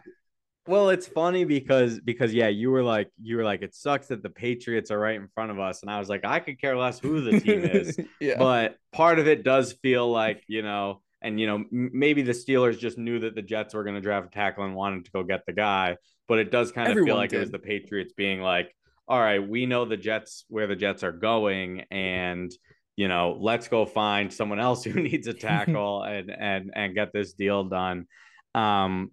Well, 0.67 0.89
it's 0.89 1.07
funny 1.07 1.45
because 1.45 2.01
because 2.01 2.33
yeah, 2.33 2.49
you 2.49 2.71
were 2.71 2.83
like 2.83 3.11
you 3.21 3.37
were 3.37 3.45
like 3.45 3.63
it 3.63 3.75
sucks 3.75 4.09
that 4.09 4.23
the 4.23 4.31
Patriots 4.31 4.91
are 4.91 4.99
right 4.99 5.17
in 5.17 5.29
front 5.35 5.51
of 5.51 5.59
us, 5.59 5.83
and 5.83 5.91
I 5.91 5.99
was 5.99 6.09
like 6.09 6.25
I 6.25 6.41
could 6.41 6.59
care 6.59 6.77
less 6.77 6.99
who 6.99 7.21
the 7.21 7.39
team 7.39 7.65
is. 7.65 7.99
yeah. 8.21 8.39
But 8.39 8.77
part 8.93 9.19
of 9.19 9.29
it 9.29 9.45
does 9.45 9.75
feel 9.83 10.11
like 10.11 10.43
you 10.47 10.63
know, 10.63 11.03
and 11.21 11.39
you 11.39 11.47
know 11.47 11.65
maybe 11.71 12.23
the 12.23 12.33
Steelers 12.33 12.79
just 12.79 12.97
knew 12.97 13.19
that 13.21 13.35
the 13.35 13.43
Jets 13.43 13.75
were 13.75 13.85
going 13.85 13.97
to 13.97 14.01
draft 14.01 14.29
a 14.29 14.31
tackle 14.31 14.65
and 14.65 14.75
wanted 14.75 15.05
to 15.05 15.11
go 15.11 15.23
get 15.23 15.45
the 15.47 15.53
guy, 15.53 15.99
but 16.29 16.39
it 16.39 16.51
does 16.51 16.73
kind 16.73 16.89
of 16.89 16.93
Everyone 16.93 17.09
feel 17.09 17.17
like 17.17 17.31
did. 17.31 17.37
it 17.37 17.41
was 17.41 17.51
the 17.51 17.59
Patriots 17.59 18.15
being 18.15 18.41
like, 18.41 18.75
all 19.07 19.21
right, 19.21 19.47
we 19.47 19.67
know 19.67 19.85
the 19.85 19.99
Jets 19.99 20.47
where 20.49 20.67
the 20.67 20.77
Jets 20.77 21.03
are 21.03 21.13
going, 21.13 21.83
and 21.91 22.51
you 22.97 23.09
know, 23.09 23.37
let's 23.39 23.69
go 23.69 23.85
find 23.85 24.33
someone 24.33 24.61
else 24.61 24.83
who 24.83 24.95
needs 25.03 25.27
a 25.27 25.35
tackle 25.35 26.03
and 26.03 26.31
and 26.31 26.71
and 26.75 26.95
get 26.95 27.13
this 27.13 27.35
deal 27.35 27.65
done. 27.65 28.07
Um, 28.55 29.11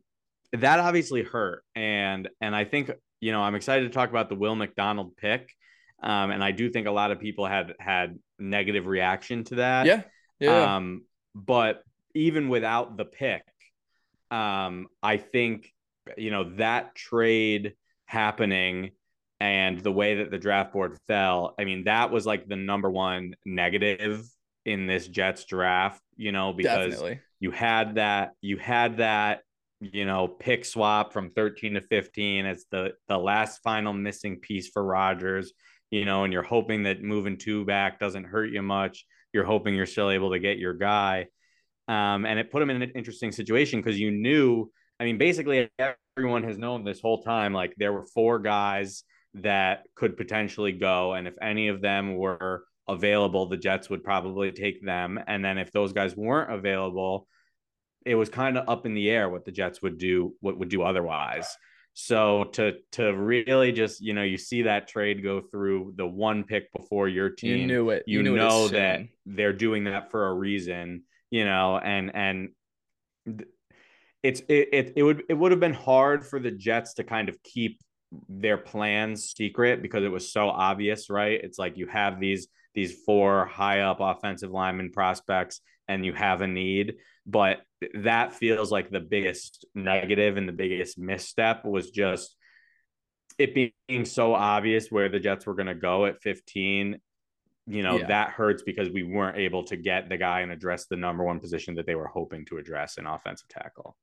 that 0.53 0.79
obviously 0.79 1.23
hurt, 1.23 1.63
and 1.75 2.29
and 2.39 2.55
I 2.55 2.65
think 2.65 2.91
you 3.19 3.31
know 3.31 3.41
I'm 3.41 3.55
excited 3.55 3.83
to 3.83 3.89
talk 3.89 4.09
about 4.09 4.29
the 4.29 4.35
Will 4.35 4.55
McDonald 4.55 5.15
pick, 5.17 5.49
um, 6.01 6.31
and 6.31 6.43
I 6.43 6.51
do 6.51 6.69
think 6.69 6.87
a 6.87 6.91
lot 6.91 7.11
of 7.11 7.19
people 7.19 7.45
had 7.45 7.73
had 7.79 8.19
negative 8.39 8.85
reaction 8.85 9.43
to 9.45 9.55
that. 9.55 9.85
Yeah, 9.85 10.01
yeah. 10.39 10.75
Um, 10.75 11.03
but 11.33 11.83
even 12.13 12.49
without 12.49 12.97
the 12.97 13.05
pick, 13.05 13.43
um, 14.29 14.87
I 15.01 15.17
think 15.17 15.71
you 16.17 16.31
know 16.31 16.55
that 16.55 16.95
trade 16.95 17.73
happening 18.05 18.91
and 19.41 19.79
the 19.79 19.91
way 19.91 20.17
that 20.17 20.29
the 20.29 20.37
draft 20.37 20.71
board 20.71 20.99
fell, 21.07 21.55
I 21.57 21.63
mean, 21.63 21.85
that 21.85 22.11
was 22.11 22.27
like 22.27 22.47
the 22.47 22.55
number 22.55 22.91
one 22.91 23.35
negative 23.43 24.23
in 24.65 24.85
this 24.85 25.07
Jets 25.07 25.45
draft, 25.45 25.99
you 26.15 26.31
know, 26.31 26.53
because 26.53 26.91
Definitely. 26.91 27.21
you 27.39 27.49
had 27.49 27.95
that, 27.95 28.33
you 28.41 28.57
had 28.57 28.97
that, 28.97 29.41
you 29.81 30.05
know, 30.05 30.27
pick 30.27 30.63
swap 30.63 31.11
from 31.11 31.31
13 31.31 31.73
to 31.73 31.81
15 31.81 32.45
as 32.45 32.65
the 32.71 32.93
the 33.07 33.17
last 33.17 33.61
final 33.63 33.93
missing 33.93 34.39
piece 34.39 34.69
for 34.69 34.83
Rodgers, 34.83 35.53
you 35.89 36.05
know, 36.05 36.23
and 36.23 36.31
you're 36.31 36.43
hoping 36.43 36.83
that 36.83 37.01
moving 37.01 37.37
two 37.37 37.65
back 37.65 37.99
doesn't 37.99 38.25
hurt 38.25 38.51
you 38.51 38.61
much. 38.61 39.05
You're 39.33 39.43
hoping 39.43 39.73
you're 39.73 39.87
still 39.87 40.11
able 40.11 40.31
to 40.31 40.39
get 40.39 40.59
your 40.59 40.75
guy. 40.75 41.27
Um, 41.87 42.25
and 42.25 42.37
it 42.37 42.51
put 42.51 42.61
him 42.61 42.69
in 42.69 42.81
an 42.81 42.91
interesting 42.91 43.31
situation 43.31 43.79
because 43.79 43.99
you 43.99 44.11
knew, 44.11 44.71
I 44.99 45.03
mean, 45.03 45.17
basically 45.17 45.69
everyone 46.15 46.43
has 46.43 46.57
known 46.57 46.83
this 46.83 47.01
whole 47.01 47.23
time, 47.23 47.53
like 47.53 47.73
there 47.77 47.91
were 47.91 48.05
four 48.05 48.39
guys 48.39 49.03
that 49.33 49.83
could 49.95 50.15
potentially 50.15 50.73
go. 50.73 51.13
And 51.13 51.27
if 51.27 51.33
any 51.41 51.69
of 51.69 51.81
them 51.81 52.15
were 52.17 52.65
available, 52.87 53.47
the 53.47 53.57
Jets 53.57 53.89
would 53.89 54.03
probably 54.03 54.51
take 54.51 54.85
them. 54.85 55.19
And 55.25 55.43
then 55.43 55.57
if 55.57 55.71
those 55.71 55.91
guys 55.91 56.15
weren't 56.15 56.53
available, 56.53 57.27
it 58.05 58.15
was 58.15 58.29
kind 58.29 58.57
of 58.57 58.67
up 58.67 58.85
in 58.85 58.93
the 58.93 59.09
air 59.09 59.29
what 59.29 59.45
the 59.45 59.51
Jets 59.51 59.81
would 59.81 59.97
do, 59.97 60.35
what 60.39 60.57
would 60.57 60.69
do 60.69 60.81
otherwise. 60.81 61.47
So 61.93 62.45
to 62.53 62.73
to 62.93 63.13
really 63.13 63.71
just 63.71 64.01
you 64.01 64.13
know 64.13 64.23
you 64.23 64.37
see 64.37 64.61
that 64.63 64.87
trade 64.87 65.23
go 65.23 65.41
through 65.41 65.93
the 65.97 66.07
one 66.07 66.45
pick 66.45 66.71
before 66.71 67.09
your 67.09 67.29
team, 67.29 67.57
you 67.57 67.67
knew 67.67 67.89
it. 67.89 68.03
You, 68.07 68.19
you 68.19 68.23
knew 68.23 68.35
know 68.37 68.65
it 68.67 68.71
that 68.71 69.01
they're 69.25 69.53
doing 69.53 69.85
that 69.85 70.09
for 70.09 70.27
a 70.27 70.33
reason, 70.33 71.03
you 71.29 71.43
know, 71.43 71.77
and 71.77 72.11
and 72.15 72.49
it's 74.23 74.41
it, 74.47 74.69
it 74.71 74.93
it 74.95 75.03
would 75.03 75.23
it 75.27 75.33
would 75.33 75.51
have 75.51 75.59
been 75.59 75.73
hard 75.73 76.25
for 76.25 76.39
the 76.39 76.51
Jets 76.51 76.93
to 76.95 77.03
kind 77.03 77.27
of 77.27 77.41
keep 77.43 77.81
their 78.29 78.57
plans 78.57 79.33
secret 79.35 79.81
because 79.81 80.03
it 80.03 80.11
was 80.11 80.31
so 80.31 80.49
obvious, 80.49 81.09
right? 81.09 81.39
It's 81.43 81.59
like 81.59 81.77
you 81.77 81.87
have 81.87 82.19
these 82.19 82.47
these 82.73 83.01
four 83.05 83.45
high 83.47 83.81
up 83.81 83.97
offensive 83.99 84.51
lineman 84.51 84.91
prospects 84.91 85.59
and 85.89 86.05
you 86.05 86.13
have 86.13 86.41
a 86.41 86.47
need, 86.47 86.95
but 87.25 87.61
that 87.95 88.33
feels 88.33 88.71
like 88.71 88.89
the 88.89 88.99
biggest 88.99 89.65
negative 89.73 90.37
and 90.37 90.47
the 90.47 90.53
biggest 90.53 90.97
misstep 90.97 91.65
was 91.65 91.89
just 91.89 92.35
it 93.37 93.55
being 93.55 94.05
so 94.05 94.33
obvious 94.33 94.89
where 94.89 95.09
the 95.09 95.19
Jets 95.19 95.45
were 95.45 95.55
going 95.55 95.67
to 95.67 95.75
go 95.75 96.05
at 96.05 96.21
15 96.21 96.99
you 97.67 97.83
know 97.83 97.97
yeah. 97.97 98.07
that 98.07 98.31
hurts 98.31 98.63
because 98.63 98.89
we 98.89 99.03
weren't 99.03 99.37
able 99.37 99.63
to 99.63 99.77
get 99.77 100.09
the 100.09 100.17
guy 100.17 100.41
and 100.41 100.51
address 100.51 100.87
the 100.87 100.95
number 100.95 101.23
one 101.23 101.39
position 101.39 101.75
that 101.75 101.85
they 101.85 101.95
were 101.95 102.07
hoping 102.07 102.43
to 102.45 102.57
address 102.57 102.97
in 102.97 103.05
offensive 103.05 103.47
tackle 103.47 103.95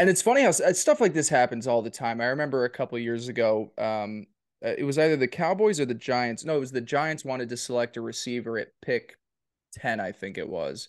and 0.00 0.08
it's 0.08 0.22
funny 0.22 0.40
how 0.40 0.48
uh, 0.48 0.72
stuff 0.72 0.98
like 0.98 1.12
this 1.12 1.28
happens 1.28 1.66
all 1.66 1.82
the 1.82 1.90
time. 1.90 2.22
I 2.22 2.26
remember 2.28 2.64
a 2.64 2.70
couple 2.70 2.98
years 2.98 3.28
ago, 3.28 3.70
um, 3.76 4.26
uh, 4.64 4.72
it 4.78 4.84
was 4.84 4.98
either 4.98 5.14
the 5.14 5.28
Cowboys 5.28 5.78
or 5.78 5.84
the 5.84 5.92
Giants. 5.92 6.42
No, 6.42 6.56
it 6.56 6.60
was 6.60 6.72
the 6.72 6.80
Giants 6.80 7.22
wanted 7.22 7.50
to 7.50 7.56
select 7.58 7.98
a 7.98 8.00
receiver 8.00 8.56
at 8.58 8.68
pick 8.80 9.18
10, 9.74 10.00
I 10.00 10.12
think 10.12 10.38
it 10.38 10.48
was. 10.48 10.88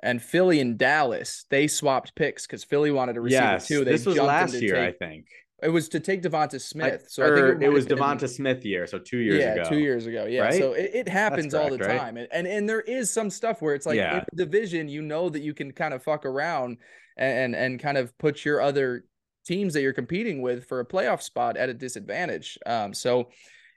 And 0.00 0.22
Philly 0.22 0.60
and 0.60 0.78
Dallas, 0.78 1.44
they 1.50 1.66
swapped 1.66 2.14
picks 2.14 2.46
because 2.46 2.62
Philly 2.64 2.90
wanted 2.90 3.16
a 3.16 3.20
receiver 3.20 3.42
yes, 3.42 3.66
too. 3.66 3.84
They 3.84 3.92
this 3.92 4.06
was 4.06 4.16
last 4.16 4.54
year, 4.54 4.76
take, 4.76 4.94
I 4.94 5.06
think. 5.06 5.26
It 5.60 5.70
was 5.70 5.88
to 5.88 6.00
take 6.00 6.22
Devonta 6.22 6.60
Smith. 6.60 7.06
So 7.08 7.24
I 7.24 7.34
think 7.34 7.62
it, 7.62 7.66
it 7.66 7.72
was 7.72 7.84
Devonta 7.84 8.20
been, 8.20 8.28
Smith 8.28 8.64
year, 8.64 8.86
so 8.86 8.98
two 8.98 9.18
years 9.18 9.40
yeah, 9.40 9.54
ago. 9.54 9.68
two 9.68 9.78
years 9.78 10.06
ago. 10.06 10.26
Yeah. 10.26 10.42
Right? 10.42 10.54
So 10.54 10.72
it, 10.72 10.90
it 10.94 11.08
happens 11.08 11.52
correct, 11.52 11.72
all 11.72 11.76
the 11.76 11.84
time. 11.84 12.14
Right? 12.14 12.28
And 12.30 12.46
and 12.46 12.68
there 12.68 12.80
is 12.80 13.10
some 13.12 13.28
stuff 13.28 13.60
where 13.60 13.74
it's 13.74 13.86
like 13.86 13.96
yeah. 13.96 14.18
in 14.18 14.24
the 14.32 14.44
division, 14.44 14.88
you 14.88 15.02
know 15.02 15.28
that 15.30 15.42
you 15.42 15.52
can 15.52 15.72
kind 15.72 15.92
of 15.92 16.02
fuck 16.02 16.24
around 16.24 16.78
and 17.16 17.56
and 17.56 17.80
kind 17.80 17.98
of 17.98 18.16
put 18.18 18.44
your 18.44 18.60
other 18.60 19.04
teams 19.44 19.74
that 19.74 19.82
you're 19.82 19.92
competing 19.92 20.42
with 20.42 20.66
for 20.66 20.78
a 20.78 20.86
playoff 20.86 21.22
spot 21.22 21.56
at 21.56 21.68
a 21.68 21.74
disadvantage. 21.74 22.56
Um, 22.64 22.94
so 22.94 23.30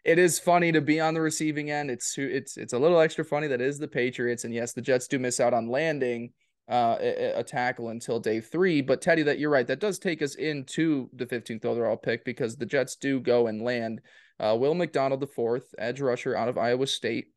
it 0.03 0.17
is 0.17 0.39
funny 0.39 0.71
to 0.71 0.81
be 0.81 0.99
on 0.99 1.13
the 1.13 1.21
receiving 1.21 1.69
end. 1.69 1.91
It's 1.91 2.17
it's 2.17 2.57
it's 2.57 2.73
a 2.73 2.79
little 2.79 2.99
extra 2.99 3.23
funny 3.23 3.47
that 3.47 3.61
is 3.61 3.77
the 3.77 3.87
Patriots, 3.87 4.43
and 4.43 4.53
yes, 4.53 4.73
the 4.73 4.81
Jets 4.81 5.07
do 5.07 5.19
miss 5.19 5.39
out 5.39 5.53
on 5.53 5.67
landing 5.67 6.31
uh, 6.69 6.97
a, 6.99 7.39
a, 7.39 7.43
tackle 7.43 7.89
until 7.89 8.19
day 8.19 8.39
three. 8.39 8.81
But 8.81 9.01
Teddy, 9.01 9.23
that 9.23 9.39
you're 9.39 9.49
right, 9.49 9.67
that 9.67 9.79
does 9.79 9.99
take 9.99 10.21
us 10.21 10.35
into 10.35 11.09
the 11.13 11.25
15th 11.25 11.65
overall 11.65 11.97
pick 11.97 12.23
because 12.23 12.55
the 12.55 12.65
Jets 12.65 12.95
do 12.95 13.19
go 13.19 13.47
and 13.47 13.61
land 13.61 13.99
uh, 14.39 14.55
Will 14.57 14.73
McDonald, 14.73 15.19
the 15.19 15.27
fourth 15.27 15.73
edge 15.77 16.01
rusher 16.01 16.35
out 16.35 16.47
of 16.47 16.57
Iowa 16.57 16.87
State. 16.87 17.27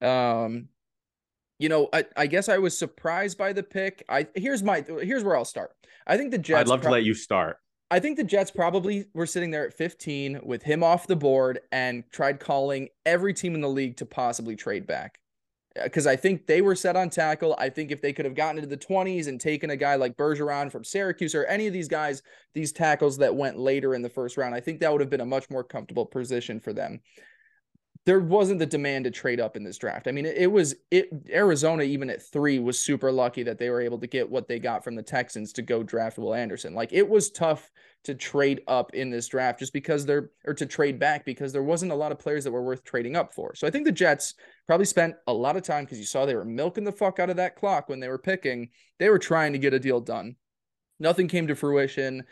Um, 0.00 0.68
you 1.58 1.68
know, 1.68 1.88
I, 1.92 2.04
I 2.16 2.26
guess 2.26 2.48
I 2.48 2.58
was 2.58 2.78
surprised 2.78 3.38
by 3.38 3.52
the 3.52 3.62
pick. 3.62 4.04
I 4.08 4.28
here's 4.34 4.62
my 4.62 4.84
here's 4.86 5.24
where 5.24 5.36
I'll 5.36 5.44
start. 5.44 5.70
I 6.06 6.16
think 6.16 6.30
the 6.30 6.38
Jets. 6.38 6.60
I'd 6.60 6.68
love 6.68 6.82
to 6.82 6.90
let 6.90 7.04
you 7.04 7.14
start. 7.14 7.56
I 7.90 8.00
think 8.00 8.16
the 8.16 8.24
Jets 8.24 8.50
probably 8.50 9.06
were 9.14 9.26
sitting 9.26 9.52
there 9.52 9.66
at 9.66 9.74
15 9.74 10.40
with 10.42 10.62
him 10.62 10.82
off 10.82 11.06
the 11.06 11.14
board 11.14 11.60
and 11.70 12.02
tried 12.10 12.40
calling 12.40 12.88
every 13.04 13.32
team 13.32 13.54
in 13.54 13.60
the 13.60 13.68
league 13.68 13.96
to 13.98 14.06
possibly 14.06 14.56
trade 14.56 14.86
back. 14.86 15.20
Because 15.80 16.06
uh, 16.06 16.10
I 16.10 16.16
think 16.16 16.46
they 16.46 16.62
were 16.62 16.74
set 16.74 16.96
on 16.96 17.10
tackle. 17.10 17.54
I 17.58 17.68
think 17.68 17.92
if 17.92 18.00
they 18.00 18.12
could 18.12 18.24
have 18.24 18.34
gotten 18.34 18.56
into 18.56 18.68
the 18.68 18.76
20s 18.76 19.28
and 19.28 19.40
taken 19.40 19.70
a 19.70 19.76
guy 19.76 19.94
like 19.94 20.16
Bergeron 20.16 20.72
from 20.72 20.84
Syracuse 20.84 21.34
or 21.34 21.44
any 21.44 21.66
of 21.66 21.72
these 21.72 21.86
guys, 21.86 22.22
these 22.54 22.72
tackles 22.72 23.18
that 23.18 23.36
went 23.36 23.58
later 23.58 23.94
in 23.94 24.02
the 24.02 24.08
first 24.08 24.36
round, 24.36 24.54
I 24.54 24.60
think 24.60 24.80
that 24.80 24.90
would 24.90 25.02
have 25.02 25.10
been 25.10 25.20
a 25.20 25.26
much 25.26 25.48
more 25.50 25.62
comfortable 25.62 26.06
position 26.06 26.58
for 26.58 26.72
them 26.72 27.00
there 28.06 28.20
wasn't 28.20 28.60
the 28.60 28.66
demand 28.66 29.04
to 29.04 29.10
trade 29.10 29.40
up 29.40 29.56
in 29.56 29.64
this 29.64 29.78
draft. 29.78 30.06
I 30.06 30.12
mean, 30.12 30.26
it, 30.26 30.50
was 30.50 30.76
it 30.92 31.08
Arizona 31.28 31.82
even 31.82 32.08
at 32.08 32.22
three 32.22 32.60
was 32.60 32.78
super 32.78 33.10
lucky 33.10 33.42
that 33.42 33.58
they 33.58 33.68
were 33.68 33.80
able 33.80 33.98
to 33.98 34.06
get 34.06 34.30
what 34.30 34.46
they 34.46 34.60
got 34.60 34.84
from 34.84 34.94
the 34.94 35.02
Texans 35.02 35.52
to 35.54 35.62
go 35.62 35.82
draft 35.82 36.16
Will 36.16 36.32
Anderson. 36.32 36.72
Like 36.72 36.92
it 36.92 37.06
was 37.06 37.30
tough 37.30 37.68
to 38.04 38.14
trade 38.14 38.60
up 38.68 38.94
in 38.94 39.10
this 39.10 39.26
draft 39.26 39.58
just 39.58 39.72
because 39.72 40.06
they're 40.06 40.30
or 40.46 40.54
to 40.54 40.66
trade 40.66 41.00
back 41.00 41.24
because 41.24 41.52
there 41.52 41.64
wasn't 41.64 41.90
a 41.90 41.96
lot 41.96 42.12
of 42.12 42.18
players 42.20 42.44
that 42.44 42.52
were 42.52 42.62
worth 42.62 42.84
trading 42.84 43.16
up 43.16 43.34
for. 43.34 43.56
So 43.56 43.66
I 43.66 43.70
think 43.70 43.84
the 43.84 43.92
Jets 43.92 44.34
probably 44.68 44.86
spent 44.86 45.16
a 45.26 45.32
lot 45.32 45.56
of 45.56 45.64
time 45.64 45.84
because 45.84 45.98
you 45.98 46.04
saw 46.04 46.24
they 46.24 46.36
were 46.36 46.44
milking 46.44 46.84
the 46.84 46.92
fuck 46.92 47.18
out 47.18 47.30
of 47.30 47.36
that 47.36 47.56
clock 47.56 47.88
when 47.88 47.98
they 47.98 48.08
were 48.08 48.18
picking. 48.18 48.68
They 49.00 49.08
were 49.10 49.18
trying 49.18 49.52
to 49.54 49.58
get 49.58 49.74
a 49.74 49.80
deal 49.80 50.00
done. 50.00 50.36
Nothing 51.00 51.26
came 51.26 51.48
to 51.48 51.56
fruition. 51.56 52.22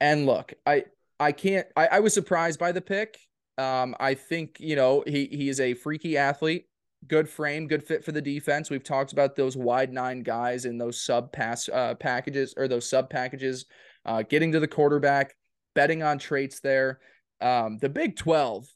And 0.00 0.26
look, 0.26 0.52
I 0.66 0.86
I 1.20 1.30
can't 1.30 1.68
I, 1.76 1.86
I 1.86 2.00
was 2.00 2.12
surprised 2.12 2.58
by 2.58 2.72
the 2.72 2.80
pick 2.80 3.16
Um, 3.58 3.94
I 3.98 4.14
think 4.14 4.56
you 4.60 4.76
know 4.76 5.02
he 5.06 5.26
he 5.26 5.48
is 5.48 5.60
a 5.60 5.74
freaky 5.74 6.16
athlete, 6.16 6.66
good 7.06 7.28
frame, 7.28 7.66
good 7.66 7.82
fit 7.82 8.04
for 8.04 8.12
the 8.12 8.22
defense. 8.22 8.70
We've 8.70 8.84
talked 8.84 9.12
about 9.12 9.36
those 9.36 9.56
wide 9.56 9.92
nine 9.92 10.22
guys 10.22 10.64
in 10.64 10.78
those 10.78 11.00
sub 11.00 11.32
pass 11.32 11.68
uh, 11.68 11.94
packages 11.94 12.54
or 12.56 12.68
those 12.68 12.88
sub 12.88 13.08
packages, 13.08 13.66
uh, 14.04 14.22
getting 14.22 14.52
to 14.52 14.60
the 14.60 14.68
quarterback, 14.68 15.34
betting 15.74 16.02
on 16.02 16.18
traits 16.18 16.60
there. 16.60 17.00
Um, 17.40 17.78
the 17.78 17.88
Big 17.88 18.16
Twelve 18.16 18.66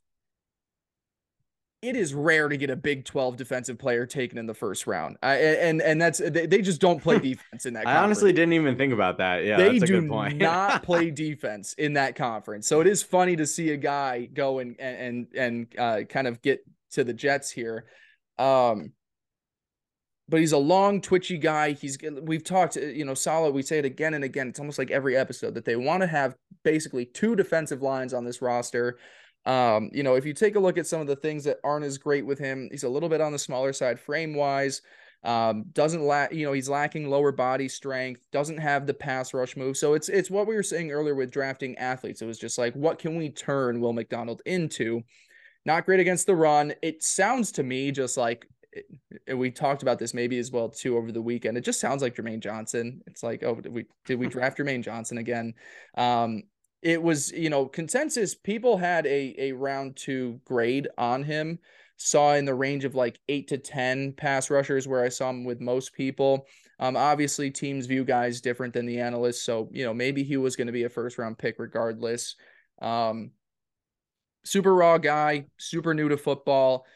it 1.83 1.97
is 1.97 2.13
rare 2.13 2.49
to 2.49 2.57
get 2.57 2.69
a 2.69 2.77
Big 2.77 3.05
12 3.07 3.37
defensive 3.37 3.79
player 3.79 4.05
taken 4.05 4.37
in 4.37 4.47
the 4.47 4.55
first 4.55 4.87
round. 4.87 5.17
I, 5.23 5.37
and 5.37 5.81
and 5.81 6.01
that's 6.01 6.19
they 6.19 6.61
just 6.61 6.81
don't 6.81 7.03
play 7.03 7.19
defense 7.21 7.65
in 7.65 7.75
that. 7.75 7.85
Conference. 7.85 8.01
I 8.01 8.05
honestly 8.05 8.33
didn't 8.33 8.53
even 8.53 8.77
think 8.77 8.93
about 8.93 9.19
that. 9.19 9.45
Yeah, 9.45 9.57
they 9.57 9.79
do 9.79 10.01
not 10.03 10.83
play 10.85 11.11
defense 11.11 11.73
in 11.75 11.95
that 11.95 12.17
conference. 12.17 12.67
So 12.67 12.81
it 12.81 12.87
is 12.87 13.03
funny 13.03 13.35
to 13.37 13.47
see 13.47 13.71
a 13.71 13.77
guy 13.77 14.27
go 14.27 14.59
and 14.59 14.79
and 14.79 15.27
and 15.35 15.67
uh, 15.79 16.01
kind 16.09 16.27
of 16.27 16.43
get 16.43 16.61
to 16.93 17.05
the 17.05 17.15
Jets 17.15 17.51
here. 17.51 17.87
Um, 18.39 18.93
but 20.29 20.41
he's 20.41 20.53
a 20.53 20.59
long, 20.59 21.01
twitchy 21.01 21.39
guy. 21.39 21.73
He's 21.73 21.99
we've 22.23 22.45
talked, 22.45 22.77
you 22.77 23.05
know, 23.05 23.15
solid. 23.15 23.53
We 23.53 23.63
say 23.63 23.79
it 23.79 23.85
again 23.87 24.15
and 24.15 24.23
again. 24.23 24.49
It's 24.49 24.61
almost 24.61 24.79
like 24.79 24.91
every 24.91 25.17
episode 25.17 25.55
that 25.55 25.65
they 25.65 25.77
want 25.77 26.03
to 26.03 26.07
have 26.07 26.37
basically 26.63 27.07
two 27.07 27.35
defensive 27.35 27.81
lines 27.81 28.13
on 28.15 28.25
this 28.25 28.43
roster. 28.43 28.99
Um, 29.47 29.91
you 29.93 30.03
know, 30.03 30.15
if 30.15 30.27
you 30.27 30.35
take 30.35 30.57
a 30.57 30.61
look 30.61 30.79
at 30.79 30.87
some 30.87 31.01
of 31.01 31.07
the 31.07 31.17
things 31.17 31.45
that 31.45 31.59
aren't 31.65 31.85
as 31.85 31.99
great 31.99 32.27
with 32.27 32.39
him, 32.39 32.69
he's 32.71 32.85
a 32.85 32.89
little 32.89 33.09
bit 33.09 33.21
on 33.21 33.33
the 33.33 33.39
smaller 33.39 33.73
side 33.73 33.99
frame 33.99 34.35
wise. 34.35 34.83
Um, 35.23 35.67
doesn't 35.73 36.03
lack, 36.03 36.33
you 36.33 36.47
know, 36.47 36.53
he's 36.53 36.69
lacking 36.69 37.11
lower 37.11 37.31
body 37.31 37.69
strength, 37.69 38.27
doesn't 38.33 38.57
have 38.57 38.87
the 38.87 38.95
pass 38.95 39.35
rush 39.35 39.57
move. 39.57 39.77
So 39.77 39.93
it's 39.95 40.09
it's 40.09 40.31
what 40.31 40.47
we 40.47 40.55
were 40.55 40.63
saying 40.63 40.91
earlier 40.93 41.15
with 41.15 41.31
drafting 41.31 41.77
athletes. 41.77 42.23
It 42.23 42.27
was 42.27 42.39
just 42.39 42.57
like, 42.57 42.75
what 42.75 42.99
can 42.99 43.17
we 43.17 43.29
turn 43.29 43.81
Will 43.81 43.93
McDonald 43.93 44.41
into? 44.47 45.03
Not 45.67 45.85
great 45.85 46.01
against 46.01 46.27
the 46.27 46.35
run. 46.35 46.73
It 46.83 47.03
sounds 47.03 47.53
to 47.53 47.63
me 47.63 47.91
just 47.91 48.17
like 48.17 48.47
we 49.35 49.51
talked 49.51 49.83
about 49.83 49.99
this 49.99 50.15
maybe 50.15 50.39
as 50.39 50.51
well 50.51 50.69
too 50.69 50.97
over 50.97 51.13
the 51.13 51.23
weekend. 51.23 51.59
It 51.59 51.65
just 51.65 51.81
sounds 51.81 52.03
like 52.03 52.15
Jermaine 52.15 52.41
Johnson. 52.41 53.03
It's 53.07 53.23
like, 53.23 53.43
oh, 53.43 53.57
did 53.57 53.73
we 53.73 53.87
did 54.07 54.19
we 54.19 54.27
draft 54.29 54.59
Jermaine 54.59 54.83
Johnson 54.83 55.19
again? 55.19 55.55
Um, 55.97 56.45
it 56.83 57.03
was 57.03 57.31
you 57.33 57.51
know 57.51 57.67
consensus 57.67 58.35
people 58.35 58.77
had 58.77 59.07
a 59.07 59.35
a 59.39 59.53
round 59.53 59.97
two 59.97 60.41
grade 60.45 60.89
on 60.97 61.23
him 61.23 61.59
saw 61.97 62.35
in 62.35 62.47
the 62.47 62.55
range 62.55 62.85
of 62.85 62.95
like 62.95 63.21
eight 63.29 63.49
to 63.49 63.59
ten 63.59 64.13
pass 64.13 64.49
rushers 64.49 64.89
where 64.89 65.05
i 65.05 65.09
saw 65.09 65.29
him 65.31 65.45
with 65.45 65.61
most 65.61 65.93
people. 65.93 66.47
Um 66.79 66.97
obviously 66.97 67.51
teams 67.51 67.85
view 67.85 68.05
guys 68.05 68.41
different 68.41 68.73
than 68.73 68.87
the 68.87 69.01
analysts 69.01 69.43
so 69.43 69.69
you 69.71 69.85
know 69.85 69.93
maybe 69.93 70.25
he 70.25 70.39
was 70.39 70.57
going 70.57 70.67
to 70.67 70.73
be 70.73 70.85
a 70.85 70.89
first 70.89 71.19
round 71.19 71.37
pick 71.39 71.57
regardless. 71.59 72.37
Um 72.81 73.33
super 74.45 74.75
raw 74.75 74.97
guy 74.97 75.45
super 75.59 75.93
new 75.93 76.09
to 76.09 76.17
football. 76.17 76.87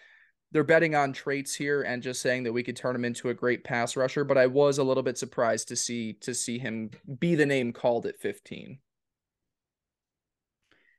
They're 0.53 0.65
betting 0.65 0.95
on 0.95 1.13
traits 1.13 1.55
here 1.55 1.83
and 1.83 2.03
just 2.03 2.23
saying 2.23 2.45
that 2.45 2.53
we 2.53 2.63
could 2.63 2.77
turn 2.77 2.95
him 2.95 3.05
into 3.05 3.29
a 3.29 3.35
great 3.35 3.65
pass 3.65 3.97
rusher 3.97 4.25
but 4.25 4.39
i 4.39 4.47
was 4.47 4.79
a 4.79 4.85
little 4.85 5.03
bit 5.03 5.19
surprised 5.19 5.69
to 5.69 5.77
see 5.77 6.13
to 6.21 6.33
see 6.33 6.59
him 6.59 6.91
be 7.19 7.35
the 7.35 7.45
name 7.45 7.73
called 7.73 8.07
at 8.07 8.21
15 8.21 8.79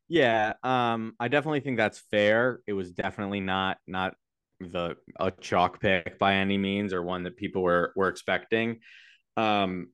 yeah, 0.07 0.53
um, 0.63 1.13
I 1.19 1.27
definitely 1.27 1.61
think 1.61 1.77
that's 1.77 2.03
fair. 2.11 2.59
It 2.67 2.73
was 2.73 2.91
definitely 2.91 3.39
not 3.39 3.77
not 3.87 4.15
the 4.59 4.95
a 5.19 5.31
chalk 5.31 5.81
pick 5.81 6.17
by 6.19 6.35
any 6.35 6.57
means 6.57 6.93
or 6.93 7.03
one 7.03 7.23
that 7.23 7.37
people 7.37 7.63
were 7.63 7.91
were 7.95 8.07
expecting. 8.07 8.79
Um, 9.37 9.89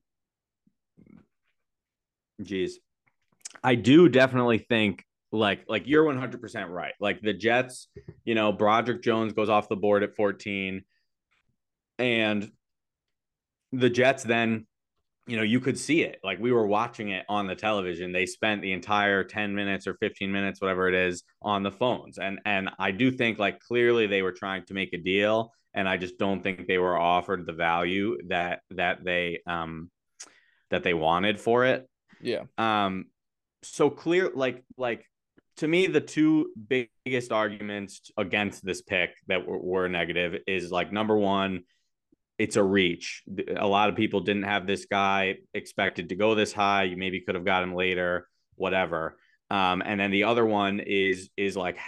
geez, 2.42 2.78
I 3.62 3.74
do 3.74 4.08
definitely 4.08 4.58
think 4.58 5.04
like 5.32 5.64
like 5.66 5.86
you're 5.86 6.04
100% 6.04 6.68
right. 6.68 6.94
Like 7.00 7.22
the 7.22 7.32
Jets, 7.32 7.88
you 8.24 8.34
know, 8.34 8.52
Broderick 8.52 9.02
Jones 9.02 9.32
goes 9.32 9.48
off 9.48 9.68
the 9.68 9.76
board 9.76 10.02
at 10.02 10.14
14 10.14 10.82
and 11.98 12.50
the 13.72 13.88
Jets 13.90 14.24
then 14.24 14.66
you 15.32 15.38
know, 15.38 15.44
you 15.44 15.60
could 15.60 15.78
see 15.78 16.02
it. 16.02 16.20
Like 16.22 16.38
we 16.40 16.52
were 16.52 16.66
watching 16.66 17.08
it 17.08 17.24
on 17.26 17.46
the 17.46 17.54
television. 17.54 18.12
They 18.12 18.26
spent 18.26 18.60
the 18.60 18.72
entire 18.72 19.24
10 19.24 19.54
minutes 19.54 19.86
or 19.86 19.94
15 19.94 20.30
minutes, 20.30 20.60
whatever 20.60 20.88
it 20.88 20.94
is, 20.94 21.22
on 21.40 21.62
the 21.62 21.70
phones. 21.70 22.18
And 22.18 22.38
and 22.44 22.68
I 22.78 22.90
do 22.90 23.10
think 23.10 23.38
like 23.38 23.58
clearly 23.58 24.06
they 24.06 24.20
were 24.20 24.32
trying 24.32 24.66
to 24.66 24.74
make 24.74 24.92
a 24.92 24.98
deal. 24.98 25.50
And 25.72 25.88
I 25.88 25.96
just 25.96 26.18
don't 26.18 26.42
think 26.42 26.66
they 26.66 26.76
were 26.76 26.98
offered 26.98 27.46
the 27.46 27.54
value 27.54 28.18
that 28.28 28.60
that 28.72 29.04
they 29.04 29.40
um 29.46 29.90
that 30.68 30.82
they 30.82 30.92
wanted 30.92 31.40
for 31.40 31.64
it. 31.64 31.88
Yeah. 32.20 32.42
Um 32.58 33.06
so 33.62 33.88
clear 33.88 34.30
like 34.34 34.62
like 34.76 35.06
to 35.56 35.66
me 35.66 35.86
the 35.86 36.02
two 36.02 36.50
biggest 36.68 37.32
arguments 37.32 38.10
against 38.18 38.66
this 38.66 38.82
pick 38.82 39.12
that 39.28 39.46
were, 39.46 39.58
were 39.58 39.88
negative 39.88 40.42
is 40.46 40.70
like 40.70 40.92
number 40.92 41.16
one 41.16 41.62
it's 42.42 42.56
a 42.56 42.62
reach. 42.62 43.22
A 43.56 43.68
lot 43.68 43.88
of 43.88 43.94
people 43.94 44.18
didn't 44.18 44.42
have 44.42 44.66
this 44.66 44.84
guy 44.86 45.36
expected 45.54 46.08
to 46.08 46.16
go 46.16 46.34
this 46.34 46.52
high. 46.52 46.82
You 46.82 46.96
maybe 46.96 47.20
could 47.20 47.36
have 47.36 47.44
got 47.44 47.62
him 47.62 47.72
later, 47.72 48.26
whatever. 48.56 49.16
Um, 49.48 49.80
and 49.86 50.00
then 50.00 50.10
the 50.10 50.24
other 50.24 50.44
one 50.44 50.80
is 50.80 51.30
is 51.36 51.56
like 51.56 51.78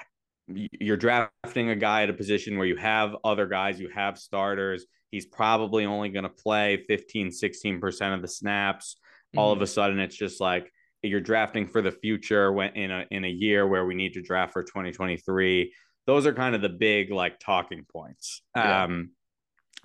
you're 0.46 0.96
drafting 0.96 1.70
a 1.70 1.74
guy 1.74 2.04
at 2.04 2.10
a 2.10 2.12
position 2.12 2.56
where 2.56 2.68
you 2.68 2.76
have 2.76 3.16
other 3.24 3.46
guys, 3.46 3.80
you 3.80 3.88
have 3.92 4.16
starters. 4.16 4.86
He's 5.10 5.26
probably 5.26 5.86
only 5.86 6.10
going 6.10 6.22
to 6.22 6.28
play 6.28 6.84
15, 6.86 7.30
16% 7.30 8.14
of 8.14 8.22
the 8.22 8.28
snaps. 8.28 8.94
Mm-hmm. 8.94 9.38
All 9.40 9.50
of 9.50 9.58
a 9.58 9.64
mm-hmm. 9.64 9.72
sudden, 9.72 9.98
it's 9.98 10.14
just 10.14 10.40
like 10.40 10.70
you're 11.02 11.20
drafting 11.20 11.66
for 11.66 11.82
the 11.82 11.90
future 11.90 12.52
when 12.52 12.76
in 12.76 12.92
a 12.92 13.06
in 13.10 13.24
a 13.24 13.28
year 13.28 13.66
where 13.66 13.84
we 13.84 13.96
need 13.96 14.12
to 14.12 14.22
draft 14.22 14.52
for 14.52 14.62
2023. 14.62 15.72
Those 16.06 16.26
are 16.26 16.32
kind 16.32 16.54
of 16.54 16.62
the 16.62 16.68
big 16.68 17.10
like 17.10 17.40
talking 17.40 17.84
points. 17.92 18.42
Yeah. 18.54 18.84
Um, 18.84 19.10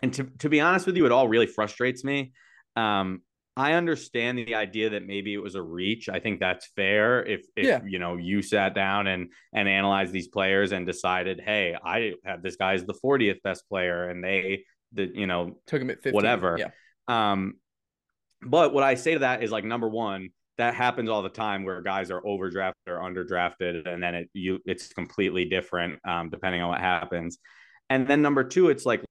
and 0.01 0.13
to, 0.13 0.23
to 0.39 0.49
be 0.49 0.61
honest 0.61 0.85
with 0.85 0.97
you, 0.97 1.05
it 1.05 1.11
all 1.11 1.27
really 1.27 1.47
frustrates 1.47 2.03
me. 2.03 2.31
Um, 2.75 3.21
I 3.59 3.73
understand 3.73 4.37
the 4.37 4.55
idea 4.55 4.91
that 4.91 5.05
maybe 5.05 5.33
it 5.33 5.39
was 5.39 5.55
a 5.55 5.61
reach. 5.61 6.07
I 6.07 6.19
think 6.19 6.39
that's 6.39 6.67
fair. 6.77 7.25
If, 7.25 7.41
if 7.57 7.65
yeah. 7.65 7.81
you 7.85 7.99
know 7.99 8.15
you 8.15 8.41
sat 8.41 8.73
down 8.73 9.07
and 9.07 9.33
and 9.53 9.67
analyzed 9.67 10.13
these 10.13 10.29
players 10.29 10.71
and 10.71 10.85
decided, 10.85 11.41
hey, 11.43 11.75
I 11.83 12.13
have 12.23 12.41
this 12.41 12.55
guy 12.55 12.73
as 12.75 12.85
the 12.85 12.93
40th 12.93 13.41
best 13.43 13.67
player, 13.67 14.07
and 14.07 14.23
they 14.23 14.63
the 14.93 15.11
you 15.13 15.27
know 15.27 15.59
took 15.67 15.81
him 15.81 15.89
at 15.89 15.97
15. 15.97 16.13
whatever. 16.13 16.57
Yeah. 16.57 16.69
Um, 17.09 17.55
but 18.41 18.73
what 18.73 18.83
I 18.83 18.95
say 18.95 19.13
to 19.13 19.19
that 19.19 19.43
is 19.43 19.51
like 19.51 19.65
number 19.65 19.89
one, 19.89 20.29
that 20.57 20.73
happens 20.73 21.09
all 21.09 21.21
the 21.21 21.29
time 21.29 21.65
where 21.65 21.81
guys 21.81 22.11
are 22.11 22.21
overdrafted 22.21 22.73
or 22.87 22.99
underdrafted, 22.99 23.87
and 23.87 24.01
then 24.01 24.15
it 24.15 24.29
you 24.33 24.59
it's 24.65 24.93
completely 24.93 25.45
different 25.45 25.99
um, 26.07 26.29
depending 26.29 26.61
on 26.61 26.69
what 26.69 26.79
happens. 26.79 27.39
And 27.89 28.07
then 28.07 28.21
number 28.21 28.43
two, 28.43 28.69
it's 28.69 28.85
like 28.85 29.03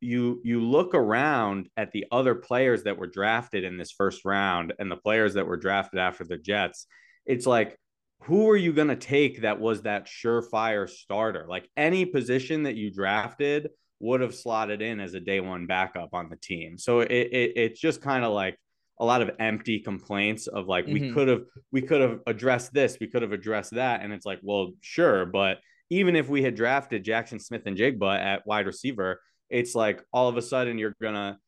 you 0.00 0.40
you 0.44 0.60
look 0.60 0.94
around 0.94 1.68
at 1.76 1.92
the 1.92 2.04
other 2.12 2.34
players 2.34 2.84
that 2.84 2.98
were 2.98 3.06
drafted 3.06 3.64
in 3.64 3.78
this 3.78 3.92
first 3.92 4.24
round 4.24 4.72
and 4.78 4.90
the 4.90 4.96
players 4.96 5.34
that 5.34 5.46
were 5.46 5.56
drafted 5.56 5.98
after 6.00 6.24
the 6.24 6.36
Jets, 6.36 6.86
it's 7.26 7.46
like 7.46 7.76
who 8.24 8.48
are 8.48 8.56
you 8.56 8.72
going 8.72 8.88
to 8.88 8.96
take 8.96 9.42
that 9.42 9.58
was 9.58 9.82
that 9.82 10.06
surefire 10.06 10.88
starter? 10.88 11.46
Like 11.48 11.68
any 11.76 12.06
position 12.06 12.64
that 12.64 12.76
you 12.76 12.92
drafted 12.92 13.68
would 13.98 14.20
have 14.20 14.34
slotted 14.34 14.80
in 14.82 15.00
as 15.00 15.14
a 15.14 15.20
day 15.20 15.40
one 15.40 15.66
backup 15.66 16.10
on 16.12 16.28
the 16.28 16.36
team. 16.36 16.78
So 16.78 17.00
it, 17.00 17.10
it 17.10 17.52
it's 17.56 17.80
just 17.80 18.00
kind 18.00 18.24
of 18.24 18.32
like 18.32 18.56
a 19.00 19.04
lot 19.04 19.22
of 19.22 19.30
empty 19.40 19.80
complaints 19.80 20.46
of 20.46 20.66
like 20.66 20.84
mm-hmm. 20.84 20.92
we 20.92 21.12
could 21.12 21.28
have 21.28 21.42
we 21.72 21.82
could 21.82 22.00
have 22.00 22.20
addressed 22.26 22.72
this, 22.72 22.98
we 23.00 23.08
could 23.08 23.22
have 23.22 23.32
addressed 23.32 23.72
that, 23.72 24.02
and 24.02 24.12
it's 24.12 24.26
like 24.26 24.40
well 24.42 24.72
sure, 24.80 25.26
but 25.26 25.58
even 25.90 26.16
if 26.16 26.28
we 26.28 26.42
had 26.42 26.54
drafted 26.54 27.04
Jaxon 27.04 27.42
Smith-Njigba 27.42 28.18
at 28.18 28.46
wide 28.46 28.66
receiver, 28.66 29.20
it's 29.52 29.74
like 29.74 30.02
all 30.12 30.28
of 30.28 30.36
a 30.36 30.42
sudden 30.42 30.78
you're 30.78 30.96
gonna 31.00 31.38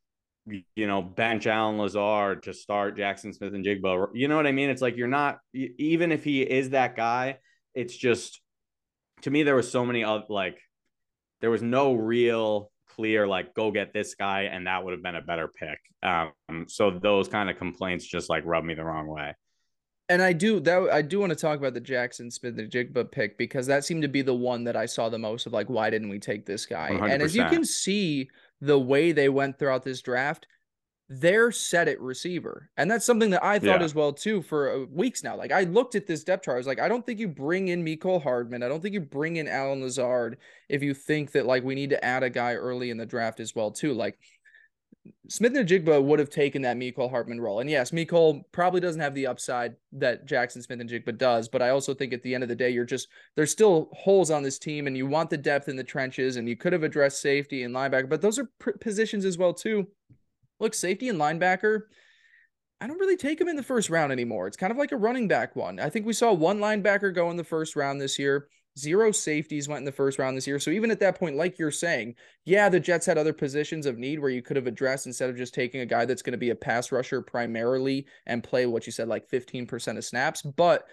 you 0.47 0.87
know 0.87 1.01
bench 1.01 1.47
Allen 1.47 1.79
Lazard 1.79 2.43
to 2.43 2.53
start 2.53 2.99
Jaxon 2.99 3.35
Smith-Njigba. 3.35 4.09
You 4.13 4.29
know 4.29 4.37
what 4.37 4.47
I 4.47 4.53
mean? 4.53 4.69
It's 4.69 4.83
like 4.83 4.97
you're 4.97 5.09
not 5.09 5.39
even 5.53 6.13
if 6.13 6.23
he 6.23 6.43
is 6.43 6.71
that 6.71 6.97
guy. 6.97 7.39
It's 7.75 7.97
just 7.97 8.41
to 9.23 9.31
me 9.31 9.43
there 9.43 9.57
was 9.57 9.73
so 9.73 9.85
many 9.87 10.05
of 10.05 10.29
like 10.29 10.59
there 11.41 11.51
was 11.51 11.63
no 11.63 11.95
real 11.95 12.71
clear 12.91 13.27
like 13.27 13.55
go 13.55 13.73
get 13.73 13.93
this 13.93 14.15
guy 14.15 14.43
and 14.43 14.67
that 14.67 14.85
would 14.85 14.93
have 14.93 15.03
been 15.03 15.17
a 15.17 15.23
better 15.23 15.49
pick. 15.49 15.79
Um, 16.03 16.67
so 16.69 16.91
those 16.91 17.29
kind 17.29 17.49
of 17.49 17.57
complaints 17.57 18.05
just 18.05 18.29
like 18.29 18.45
rub 18.45 18.65
me 18.65 18.75
the 18.75 18.85
wrong 18.85 19.07
way 19.09 19.35
and 20.15 20.23
I 20.23 20.33
do 20.33 20.61
that. 20.61 20.91
I 20.93 21.03
do 21.03 21.19
want 21.19 21.31
to 21.31 21.37
talk 21.37 21.59
about 21.59 21.75
the 21.75 21.81
Jaxon 21.81 22.33
Smith-Njigba 22.33 23.11
pick 23.11 23.37
because 23.37 23.67
that 23.67 23.85
seemed 23.85 24.03
to 24.03 24.09
be 24.09 24.23
the 24.23 24.33
one 24.33 24.63
that 24.63 24.77
I 24.77 24.87
saw 24.87 25.09
the 25.09 25.19
most 25.19 25.47
of. 25.47 25.53
Like, 25.53 25.69
why 25.69 25.91
didn't 25.91 26.09
we 26.09 26.21
take 26.21 26.47
this 26.47 26.67
guy? 26.67 26.91
100%. 26.93 27.11
And 27.13 27.21
as 27.21 27.35
you 27.35 27.45
can 27.47 27.65
see, 27.65 28.31
the 28.61 28.79
way 28.79 29.11
they 29.11 29.29
went 29.29 29.59
throughout 29.59 29.83
this 29.83 30.03
draft, 30.03 30.47
they're 31.09 31.51
set 31.51 31.89
at 31.89 32.01
receiver, 32.01 32.71
and 32.77 32.89
that's 32.89 33.05
something 33.05 33.31
that 33.31 33.45
I 33.45 33.59
thought 33.59 33.81
yeah. 33.81 33.85
as 33.85 33.95
well 33.95 34.13
too 34.13 34.41
for 34.41 34.71
uh, 34.71 34.87
weeks 34.91 35.25
now. 35.25 35.37
Like, 35.37 35.51
I 35.51 35.65
looked 35.65 35.97
at 35.97 36.07
this 36.07 36.23
depth 36.23 36.45
chart. 36.45 36.55
I 36.55 36.59
was 36.59 36.67
like, 36.69 36.81
I 36.81 36.89
don't 36.89 37.05
think 37.05 37.19
you 37.19 37.27
bring 37.27 37.69
in 37.69 37.85
Mecole 37.85 38.23
Hardman. 38.23 38.63
I 38.63 38.69
don't 38.69 38.81
think 38.81 38.95
you 38.95 39.01
bring 39.01 39.37
in 39.37 39.49
Allen 39.49 39.83
Lazard 39.83 40.39
if 40.69 40.81
you 40.81 40.95
think 40.95 41.33
that 41.33 41.45
like 41.45 41.65
we 41.65 41.75
need 41.75 41.91
to 41.91 42.05
add 42.05 42.23
a 42.23 42.31
guy 42.31 42.55
early 42.55 42.91
in 42.91 42.99
the 42.99 43.05
draft 43.05 43.41
as 43.41 43.55
well 43.55 43.73
too. 43.73 43.93
Like 43.93 44.17
Smith-Njigba 45.29 46.03
would 46.03 46.19
have 46.19 46.31
taken 46.31 46.63
that 46.63 46.77
Mecole 46.77 47.11
Hardman 47.11 47.41
role. 47.41 47.61
And 47.61 47.69
yes, 47.69 47.91
Mecole 47.91 48.43
probably 48.53 48.81
doesn't 48.81 49.01
have 49.01 49.15
the 49.15 49.27
upside 49.27 49.75
that 49.93 50.27
Jaxon 50.27 50.63
Smith-Njigba 50.63 51.19
does, 51.19 51.49
but 51.49 51.63
I 51.63 51.71
also 51.71 51.95
think 51.95 52.13
at 52.13 52.23
the 52.23 52.35
end 52.35 52.43
of 52.43 52.49
the 52.49 52.57
day, 52.57 52.71
you're 52.71 52.85
just 52.85 53.09
there's 53.37 53.51
still 53.51 53.91
holes 53.93 54.31
on 54.31 54.43
this 54.43 54.59
team 54.59 54.87
and 54.87 54.97
you 54.97 55.07
want 55.07 55.31
the 55.31 55.37
depth 55.37 55.69
in 55.69 55.77
the 55.77 55.85
trenches 55.85 56.37
and 56.37 56.49
you 56.49 56.57
could 56.57 56.73
have 56.73 56.83
addressed 56.83 57.21
safety 57.21 57.63
and 57.63 57.75
linebacker, 57.75 58.09
but 58.09 58.23
those 58.23 58.39
are 58.39 58.49
pr- 58.59 58.73
positions 58.81 59.25
as 59.25 59.37
well 59.37 59.53
too. 59.53 59.87
Look, 60.61 60.75
safety 60.75 61.09
and 61.09 61.19
linebacker, 61.19 61.83
I 62.81 62.87
don't 62.87 63.01
really 63.01 63.17
take 63.17 63.39
them 63.39 63.49
in 63.49 63.57
the 63.57 63.63
first 63.63 63.91
round 63.91 64.13
anymore. 64.13 64.47
It's 64.47 64.57
kind 64.57 64.71
of 64.71 64.79
like 64.79 64.93
a 64.93 64.97
running 64.97 65.29
back 65.29 65.57
one. 65.57 65.81
I 65.81 65.91
think 65.91 66.07
we 66.07 66.13
saw 66.13 66.33
one 66.33 66.59
linebacker 66.59 67.15
go 67.15 67.31
in 67.31 67.37
the 67.37 67.45
first 67.45 67.77
round 67.77 68.01
this 68.01 68.19
year. 68.19 68.49
Zero 68.77 69.13
safeties 69.13 69.69
went 69.69 69.79
in 69.79 69.85
the 69.85 69.93
first 69.93 70.19
round 70.19 70.37
this 70.37 70.47
year. 70.47 70.59
So 70.59 70.71
even 70.71 70.91
at 70.91 70.99
that 71.01 71.19
point, 71.19 71.37
like 71.37 71.59
you're 71.59 71.71
saying, 71.71 72.17
yeah, 72.45 72.69
the 72.69 72.81
Jets 72.81 73.07
had 73.07 73.19
other 73.19 73.33
positions 73.33 73.87
of 73.87 73.99
need 73.99 74.19
where 74.19 74.31
you 74.31 74.43
could 74.43 74.57
have 74.57 74.67
addressed 74.67 75.07
instead 75.07 75.31
of 75.31 75.37
just 75.37 75.55
taking 75.55 75.81
a 75.81 75.87
guy 75.87 76.05
that's 76.05 76.23
going 76.23 76.33
to 76.33 76.39
be 76.39 76.51
a 76.51 76.57
pass 76.57 76.91
rusher 76.91 77.23
primarily 77.23 78.07
and 78.27 78.43
play 78.43 78.67
what 78.67 78.87
you 78.87 78.93
said, 78.93 79.07
like 79.07 79.31
15% 79.31 79.97
of 79.97 80.05
snaps. 80.05 80.43
But 80.43 80.87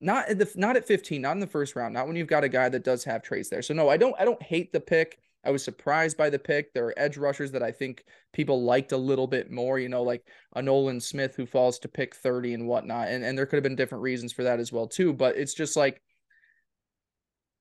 not 0.00 0.28
at 0.28 0.38
the 0.38 0.50
not 0.56 0.76
at 0.76 0.86
15, 0.86 1.20
not 1.22 1.32
in 1.32 1.40
the 1.40 1.46
first 1.46 1.74
round, 1.74 1.94
not 1.94 2.06
when 2.06 2.16
you've 2.16 2.26
got 2.28 2.44
a 2.44 2.48
guy 2.48 2.68
that 2.68 2.84
does 2.84 3.02
have 3.04 3.22
traits 3.22 3.48
there. 3.48 3.62
So 3.62 3.74
no, 3.74 3.88
I 3.88 3.96
don't 3.96 4.14
I 4.18 4.24
don't 4.24 4.42
hate 4.42 4.72
the 4.72 4.80
pick. 4.80 5.18
I 5.44 5.50
was 5.50 5.64
surprised 5.64 6.16
by 6.16 6.28
the 6.28 6.38
pick. 6.38 6.74
There 6.74 6.86
are 6.86 6.98
edge 6.98 7.16
rushers 7.16 7.52
that 7.52 7.62
I 7.62 7.70
think 7.70 8.04
people 8.32 8.64
liked 8.64 8.92
a 8.92 8.96
little 8.96 9.28
bit 9.28 9.50
more, 9.50 9.78
you 9.78 9.88
know, 9.88 10.02
like 10.02 10.26
a 10.56 10.62
Nolan 10.62 11.00
Smith 11.00 11.36
who 11.36 11.46
falls 11.46 11.78
to 11.78 11.88
pick 11.88 12.16
30 12.16 12.54
and 12.54 12.66
whatnot. 12.66 13.08
And 13.08 13.24
and 13.24 13.38
there 13.38 13.46
could 13.46 13.56
have 13.56 13.62
been 13.62 13.76
different 13.76 14.02
reasons 14.02 14.32
for 14.32 14.42
that 14.42 14.60
as 14.60 14.72
well, 14.72 14.86
too. 14.86 15.12
But 15.12 15.36
it's 15.36 15.54
just 15.54 15.76
like 15.76 16.02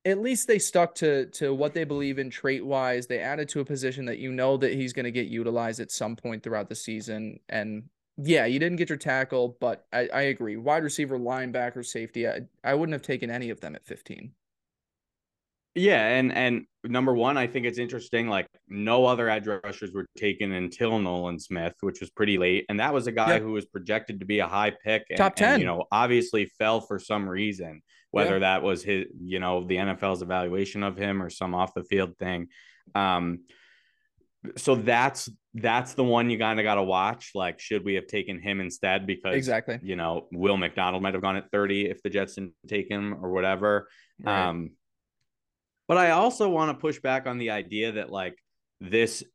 at 0.06 0.22
least 0.22 0.48
they 0.48 0.60
stuck 0.60 0.94
to 0.96 1.26
to 1.28 1.54
what 1.54 1.74
they 1.74 1.84
believe 1.84 2.20
in 2.20 2.30
trait 2.30 2.64
wise. 2.64 3.08
They 3.08 3.20
added 3.20 3.50
to 3.50 3.60
a 3.60 3.66
position 3.66 4.06
that 4.06 4.20
you 4.20 4.32
know 4.32 4.56
that 4.58 4.74
he's 4.74 4.94
going 4.94 5.06
to 5.06 5.12
get 5.12 5.28
utilized 5.28 5.80
at 5.80 5.92
some 5.92 6.16
point 6.16 6.44
throughout 6.44 6.70
the 6.70 6.76
season. 6.76 7.40
And 7.50 7.90
yeah, 8.18 8.46
you 8.46 8.60
didn't 8.60 8.78
get 8.78 8.90
your 8.90 8.98
tackle, 8.98 9.58
but 9.60 9.86
I, 9.92 10.08
I 10.14 10.22
agree. 10.24 10.58
Wide 10.58 10.84
receiver, 10.84 11.18
linebacker, 11.18 11.86
safety. 11.86 12.28
I, 12.28 12.42
I 12.64 12.76
wouldn't 12.76 12.94
have 12.94 13.02
taken 13.02 13.30
any 13.30 13.50
of 13.50 13.60
them 13.60 13.76
at 13.76 13.86
15. 13.86 14.32
Yeah, 15.78 16.08
and 16.08 16.32
and 16.32 16.66
number 16.86 17.14
one, 17.14 17.38
I 17.38 17.48
think 17.48 17.66
it's 17.66 17.80
interesting. 17.80 18.30
Like 18.30 18.48
no 18.70 19.06
other 19.06 19.28
edge 19.28 19.46
rushers 19.46 19.92
were 19.92 20.06
taken 20.18 20.54
until 20.54 21.00
Nolan 21.00 21.38
Smith, 21.38 21.74
which 21.82 22.00
was 22.00 22.10
pretty 22.12 22.38
late, 22.38 22.66
and 22.70 22.80
that 22.80 22.94
was 22.94 23.08
a 23.08 23.12
guy 23.12 23.40
who 23.40 23.52
was 23.52 23.66
projected 23.66 24.22
to 24.22 24.26
be 24.26 24.40
a 24.40 24.48
high 24.48 24.72
pick, 24.72 25.04
and, 25.10 25.18
top 25.18 25.36
ten. 25.36 25.56
And, 25.56 25.62
you 25.62 25.68
know, 25.68 25.84
obviously 25.92 26.46
fell 26.58 26.80
for 26.80 26.98
some 26.98 27.28
reason, 27.28 27.82
whether 28.16 28.40
that 28.40 28.64
was 28.64 28.82
his, 28.82 29.08
you 29.20 29.40
know, 29.40 29.68
the 29.68 29.76
NFL's 29.76 30.22
evaluation 30.22 30.84
of 30.84 30.96
him 30.96 31.22
or 31.22 31.30
some 31.30 31.54
off 31.54 31.74
the 31.74 31.84
field 31.84 32.18
thing. 32.18 32.48
Um, 32.96 33.40
so 34.56 34.76
that's 34.76 35.30
that's 35.54 35.96
the 35.96 36.04
one 36.04 36.30
you 36.30 36.40
kind 36.40 36.58
of 36.58 36.64
got 36.64 36.76
to 36.76 36.84
watch. 36.84 37.32
Like, 37.36 37.60
should 37.60 37.84
we 37.84 37.96
have 37.96 38.08
taken 38.08 38.40
him 38.40 38.62
instead? 38.62 39.06
Because 39.06 39.36
exactly, 39.36 39.80
you 39.84 39.98
know, 39.98 40.28
Will 40.32 40.56
McDonald 40.56 41.04
might 41.04 41.14
have 41.14 41.24
gone 41.24 41.36
at 41.36 41.52
thirty 41.52 41.90
if 41.90 42.02
the 42.04 42.10
Jets 42.10 42.36
didn't 42.36 42.54
take 42.68 42.90
him 42.90 43.18
or 43.22 43.32
whatever. 43.32 43.90
Right. 44.24 44.48
Um, 44.48 44.72
but 45.90 45.98
I 45.98 46.12
also 46.12 46.48
want 46.48 46.72
to 46.72 46.82
push 46.82 47.00
back 47.00 47.28
on 47.28 47.38
the 47.38 47.50
idea 47.50 47.94
that 47.94 48.10
like 48.10 48.38
this 48.80 49.26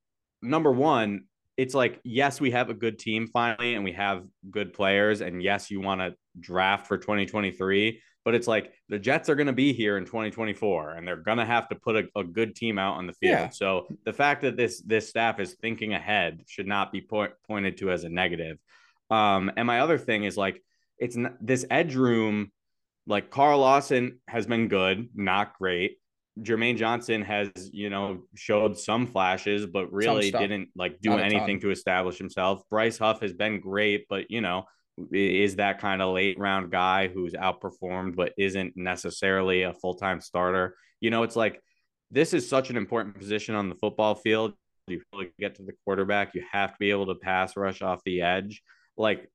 number 0.41 0.73
one, 0.73 1.25
it's 1.59 1.75
like 1.75 2.01
yes, 2.03 2.41
we 2.41 2.53
have 2.53 2.71
a 2.71 2.75
good 2.75 2.99
team 2.99 3.27
finally, 3.27 3.75
and 3.75 3.85
we 3.85 3.93
have 3.93 4.25
good 4.51 4.73
players, 4.73 5.21
and 5.21 5.43
yes, 5.43 5.71
you 5.71 5.83
want 5.83 6.01
to 6.01 6.15
draft 6.41 6.87
for 6.87 6.97
2023. 6.97 8.01
But 8.25 8.35
it's 8.35 8.47
like 8.47 8.73
the 8.89 8.99
Jets 8.99 9.29
are 9.29 9.35
going 9.35 9.47
to 9.47 9.53
be 9.53 9.73
here 9.73 9.97
in 9.97 10.05
2024, 10.05 10.91
and 10.91 11.07
they're 11.07 11.17
going 11.17 11.39
to 11.39 11.45
have 11.45 11.69
to 11.71 11.75
put 11.75 11.97
a, 11.97 12.09
a, 12.19 12.25
good 12.25 12.55
team 12.55 12.79
out 12.79 12.97
on 12.97 13.07
the 13.07 13.15
field. 13.15 13.33
Yeah. 13.33 13.49
So 13.49 13.87
the 14.05 14.13
fact 14.13 14.43
that 14.43 14.57
this 14.57 14.83
this 14.83 15.09
staff 15.09 15.41
is 15.41 15.55
thinking 15.55 15.95
ahead 15.95 16.43
should 16.47 16.67
not 16.67 16.93
be 16.93 17.01
po- 17.01 17.33
pointed 17.47 17.79
to 17.79 17.91
as 17.91 18.05
a 18.05 18.11
negative. 18.11 18.59
Um, 19.11 19.51
and 19.57 19.67
my 19.67 19.81
other 19.81 19.99
thing 19.99 20.25
is 20.25 20.37
like 20.37 20.63
it's 20.99 21.17
not, 21.17 21.35
this 21.41 21.65
edge 21.71 21.95
room. 21.95 22.53
Like 23.07 23.31
Carl 23.31 23.61
Lawson 23.61 24.21
has 24.29 24.47
been 24.47 24.69
good, 24.69 25.09
not 25.15 25.59
great. 25.59 25.97
Jermaine 26.39 26.77
Johnson 26.77 27.23
has, 27.23 27.51
you 27.73 27.91
know, 27.91 28.23
showed 28.35 28.79
some 28.79 29.07
flashes, 29.07 29.67
but 29.67 29.93
really 29.93 30.31
didn't 30.31 30.69
like 30.77 31.01
do 31.01 31.15
anything 31.15 31.61
to 31.61 31.71
establish 31.71 32.19
himself. 32.19 32.63
Bryce 32.71 32.99
Huff 32.99 33.21
has 33.21 33.33
been 33.33 33.61
great, 33.61 34.07
but 34.09 34.31
you 34.31 34.41
know, 34.41 34.65
is 35.13 35.57
that 35.57 35.81
kind 35.81 36.03
of 36.03 36.15
late 36.15 36.39
round 36.39 36.71
guy 36.71 37.09
who's 37.09 37.33
outperformed 37.33 38.17
but 38.17 38.33
isn't 38.39 38.77
necessarily 38.77 39.63
a 39.63 39.75
full 39.75 39.95
time 39.95 40.21
starter. 40.21 40.77
You 41.01 41.11
know, 41.11 41.23
it's 41.23 41.37
like 41.37 41.61
this 42.11 42.35
is 42.35 42.49
such 42.49 42.71
an 42.71 42.77
important 42.77 43.19
position 43.19 43.55
on 43.55 43.69
the 43.69 43.75
football 43.75 44.15
field. 44.15 44.53
You 44.87 45.01
really 45.13 45.31
get 45.39 45.57
to 45.57 45.63
the 45.63 45.73
quarterback, 45.85 46.35
you 46.35 46.43
have 46.51 46.71
to 46.71 46.77
be 46.79 46.91
able 46.91 47.07
to 47.07 47.15
pass 47.15 47.57
rush 47.57 47.83
off 47.83 48.01
the 48.05 48.23
edge. 48.23 48.63
Like 48.97 49.31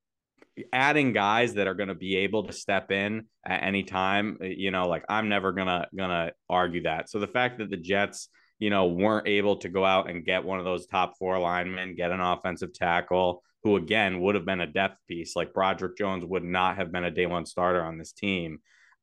adding 0.72 1.14
guys 1.14 1.56
that 1.56 1.68
are 1.68 1.74
going 1.74 1.90
to 1.90 1.96
be 1.96 2.18
able 2.18 2.44
to 2.44 2.54
step 2.54 2.92
in 2.92 3.26
at 3.46 3.64
any 3.64 3.84
time 3.84 4.38
you 4.42 4.72
know 4.72 4.88
like 4.88 5.04
i'm 5.10 5.28
never 5.28 5.52
gonna 5.52 5.86
gonna 5.96 6.32
argue 6.50 6.84
that 6.84 7.10
so 7.10 7.20
the 7.20 7.28
fact 7.28 7.58
that 7.58 7.70
the 7.70 7.78
jets 7.78 8.30
you 8.60 8.70
know 8.70 8.86
weren't 8.86 9.28
able 9.28 9.58
to 9.58 9.70
go 9.70 9.84
out 9.84 10.10
and 10.10 10.26
get 10.26 10.46
one 10.46 10.60
of 10.60 10.66
those 10.66 10.88
top 10.88 11.18
four 11.18 11.38
linemen 11.40 11.96
get 11.96 12.12
an 12.12 12.22
offensive 12.22 12.74
tackle 12.74 13.44
who 13.66 13.76
again 13.76 14.22
would 14.22 14.36
have 14.36 14.46
been 14.46 14.62
a 14.62 14.68
depth 14.68 14.98
piece 15.08 15.36
like 15.36 15.54
broderick 15.54 15.98
jones 15.98 16.24
would 16.24 16.44
not 16.44 16.78
have 16.78 16.92
been 16.92 17.04
a 17.04 17.12
day 17.12 17.26
one 17.26 17.46
starter 17.46 17.84
on 17.84 17.98
this 17.98 18.14
team 18.14 18.60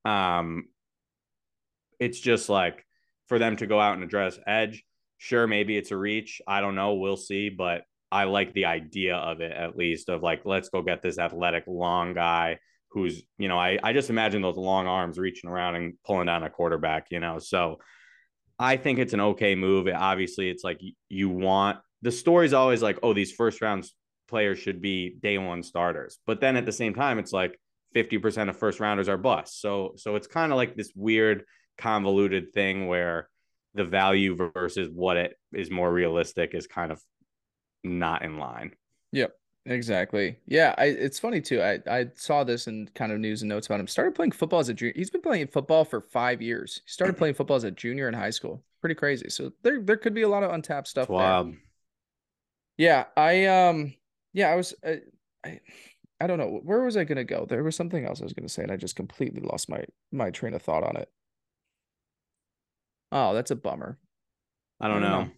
um 0.06 0.64
it's 2.00 2.18
just 2.18 2.48
like 2.48 2.84
for 3.28 3.38
them 3.38 3.56
to 3.56 3.66
go 3.66 3.78
out 3.78 3.94
and 3.94 4.02
address 4.02 4.38
edge 4.46 4.82
sure 5.18 5.46
maybe 5.46 5.76
it's 5.76 5.90
a 5.90 5.96
reach 5.96 6.40
i 6.46 6.60
don't 6.60 6.74
know 6.74 6.94
we'll 6.94 7.16
see 7.16 7.50
but 7.50 7.82
I 8.12 8.24
like 8.24 8.52
the 8.52 8.66
idea 8.66 9.16
of 9.16 9.40
it 9.40 9.52
at 9.52 9.74
least 9.74 10.10
of 10.10 10.22
like, 10.22 10.42
let's 10.44 10.68
go 10.68 10.82
get 10.82 11.00
this 11.00 11.18
athletic 11.18 11.64
long 11.66 12.12
guy 12.12 12.58
who's, 12.90 13.22
you 13.38 13.48
know, 13.48 13.58
I, 13.58 13.78
I 13.82 13.94
just 13.94 14.10
imagine 14.10 14.42
those 14.42 14.58
long 14.58 14.86
arms 14.86 15.18
reaching 15.18 15.48
around 15.48 15.76
and 15.76 15.94
pulling 16.04 16.26
down 16.26 16.42
a 16.42 16.50
quarterback, 16.50 17.06
you 17.10 17.20
know. 17.20 17.38
So 17.38 17.78
I 18.58 18.76
think 18.76 18.98
it's 18.98 19.14
an 19.14 19.20
okay 19.20 19.54
move. 19.54 19.86
It, 19.86 19.94
obviously, 19.94 20.50
it's 20.50 20.62
like 20.62 20.78
you 21.08 21.30
want 21.30 21.78
the 22.02 22.12
story's 22.12 22.52
always 22.52 22.82
like, 22.82 22.98
oh, 23.02 23.14
these 23.14 23.32
first 23.32 23.62
round 23.62 23.88
players 24.32 24.58
should 24.58 24.80
be 24.80 25.14
day 25.20 25.36
one 25.36 25.62
starters. 25.62 26.18
But 26.26 26.40
then 26.40 26.56
at 26.56 26.64
the 26.64 26.72
same 26.72 26.94
time, 26.94 27.18
it's 27.18 27.32
like 27.32 27.60
50% 27.94 28.48
of 28.48 28.56
first 28.56 28.80
rounders 28.80 29.10
are 29.10 29.18
busts. 29.18 29.60
So 29.60 29.92
so 29.96 30.16
it's 30.16 30.26
kind 30.26 30.50
of 30.52 30.56
like 30.56 30.74
this 30.74 30.92
weird 30.96 31.44
convoluted 31.76 32.54
thing 32.54 32.86
where 32.86 33.28
the 33.74 33.84
value 33.84 34.34
versus 34.54 34.88
what 34.90 35.18
it 35.18 35.36
is 35.52 35.70
more 35.70 35.92
realistic 35.92 36.54
is 36.54 36.66
kind 36.66 36.90
of 36.90 37.00
not 37.84 38.22
in 38.22 38.38
line. 38.38 38.72
Yep. 39.12 39.34
Exactly. 39.64 40.38
Yeah, 40.46 40.74
I, 40.76 40.86
it's 40.86 41.20
funny 41.20 41.40
too. 41.40 41.62
I, 41.62 41.78
I 41.88 42.06
saw 42.16 42.42
this 42.42 42.66
in 42.66 42.88
kind 42.96 43.12
of 43.12 43.20
news 43.20 43.42
and 43.42 43.48
notes 43.48 43.66
about 43.66 43.78
him. 43.78 43.86
Started 43.86 44.16
playing 44.16 44.32
football 44.32 44.58
as 44.58 44.68
a 44.68 44.74
junior. 44.74 44.94
He's 44.96 45.10
been 45.10 45.20
playing 45.20 45.46
football 45.48 45.84
for 45.84 46.00
five 46.00 46.42
years. 46.42 46.80
He 46.84 46.90
started 46.90 47.16
playing 47.16 47.34
football 47.34 47.56
as 47.56 47.64
a 47.64 47.70
junior 47.70 48.08
in 48.08 48.14
high 48.14 48.30
school. 48.30 48.64
Pretty 48.80 48.96
crazy. 48.96 49.28
So 49.28 49.52
there 49.62 49.80
there 49.80 49.96
could 49.96 50.14
be 50.14 50.22
a 50.22 50.28
lot 50.28 50.42
of 50.42 50.50
untapped 50.50 50.88
stuff. 50.88 51.08
Wow. 51.08 51.52
Yeah, 52.76 53.04
I 53.16 53.46
um 53.46 53.94
yeah, 54.32 54.48
I 54.48 54.54
was 54.56 54.74
I, 54.84 55.00
I 55.44 55.60
I 56.20 56.26
don't 56.26 56.38
know 56.38 56.60
where 56.62 56.82
was 56.82 56.96
I 56.96 57.04
gonna 57.04 57.24
go. 57.24 57.46
There 57.48 57.64
was 57.64 57.76
something 57.76 58.04
else 58.04 58.20
I 58.20 58.24
was 58.24 58.32
gonna 58.32 58.48
say, 58.48 58.62
and 58.62 58.72
I 58.72 58.76
just 58.76 58.96
completely 58.96 59.40
lost 59.40 59.68
my 59.68 59.84
my 60.10 60.30
train 60.30 60.54
of 60.54 60.62
thought 60.62 60.84
on 60.84 60.96
it. 60.96 61.08
Oh, 63.10 63.34
that's 63.34 63.50
a 63.50 63.56
bummer. 63.56 63.98
I 64.80 64.88
don't, 64.88 64.98
I 64.98 65.00
don't 65.00 65.10
know. 65.10 65.24
know. 65.24 65.30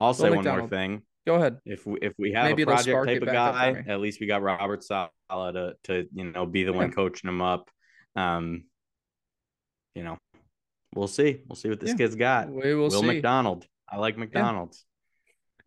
I'll 0.00 0.14
say 0.14 0.30
one 0.30 0.44
more 0.44 0.68
thing. 0.68 1.02
Go 1.26 1.36
ahead. 1.36 1.58
If 1.64 1.86
we 1.86 1.98
if 2.02 2.14
we 2.18 2.32
have 2.32 2.46
Maybe 2.46 2.62
a 2.62 2.66
project 2.66 3.06
type 3.06 3.22
of 3.22 3.28
guy, 3.28 3.84
at 3.86 4.00
least 4.00 4.20
we 4.20 4.26
got 4.26 4.42
Robert 4.42 4.82
Saleh 4.82 5.10
to 5.30 5.74
to 5.84 6.06
you 6.12 6.24
know 6.24 6.46
be 6.46 6.64
the 6.64 6.72
one 6.72 6.88
yeah. 6.88 6.94
coaching 6.94 7.28
him 7.28 7.40
up. 7.40 7.70
Um, 8.16 8.64
you 9.94 10.02
know, 10.02 10.18
we'll 10.94 11.06
see. 11.06 11.42
We'll 11.48 11.56
see 11.56 11.68
what 11.68 11.80
this 11.80 11.90
yeah. 11.90 11.96
kid's 11.96 12.16
got. 12.16 12.50
We 12.50 12.74
will 12.74 12.88
Will 12.88 12.90
see. 12.90 13.06
McDonald. 13.06 13.66
I 13.88 13.98
like 13.98 14.18
McDonald's. 14.18 14.84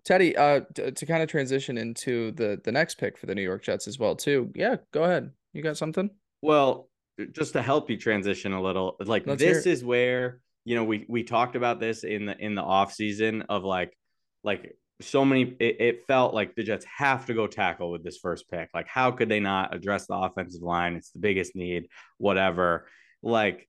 Teddy, 0.06 0.38
uh, 0.38 0.62
to, 0.76 0.92
to 0.92 1.06
kind 1.06 1.24
of 1.24 1.30
transition 1.30 1.78
into 1.78 2.32
the 2.32 2.62
the 2.64 2.72
next 2.72 2.96
pick 2.96 3.18
for 3.18 3.26
the 3.26 3.36
New 3.36 3.42
York 3.42 3.64
Jets 3.64 3.88
as 3.88 4.00
well, 4.00 4.16
too. 4.16 4.52
Yeah, 4.56 4.78
go 4.92 5.04
ahead. 5.04 5.32
You 5.54 5.62
got 5.64 5.78
something? 5.78 6.10
Well, 6.42 6.90
just 7.32 7.54
to 7.54 7.62
help 7.62 7.90
you 7.90 7.98
transition 7.98 8.54
a 8.54 8.62
little, 8.62 8.98
like 9.00 9.26
Let's 9.26 9.42
this 9.42 9.66
is 9.66 9.84
where 9.84 10.42
you 10.64 10.76
know 10.76 10.84
we 10.84 11.06
we 11.10 11.24
talked 11.24 11.56
about 11.56 11.80
this 11.80 12.04
in 12.04 12.26
the 12.26 12.38
in 12.38 12.56
the 12.56 12.62
off 12.62 12.94
season 12.94 13.44
of 13.44 13.64
like 13.64 13.98
like 14.44 14.76
so 15.02 15.26
many 15.26 15.56
it, 15.60 15.82
it, 15.82 16.08
felt 16.08 16.34
like 16.34 16.56
the 16.56 16.64
Jets 16.64 16.86
have 16.86 17.26
to 17.26 17.34
go 17.34 17.48
tackle 17.48 17.92
with 17.92 18.04
this 18.04 18.18
first 18.18 18.50
pick. 18.50 18.70
Like, 18.74 18.88
how 18.88 19.12
could 19.12 19.28
they 19.28 19.40
not 19.40 19.76
address 19.76 20.08
the 20.08 20.16
offensive 20.16 20.62
line? 20.62 20.96
It's 20.96 21.12
the 21.12 21.20
biggest 21.20 21.56
need, 21.56 21.88
whatever. 22.18 22.88
Like, 23.22 23.68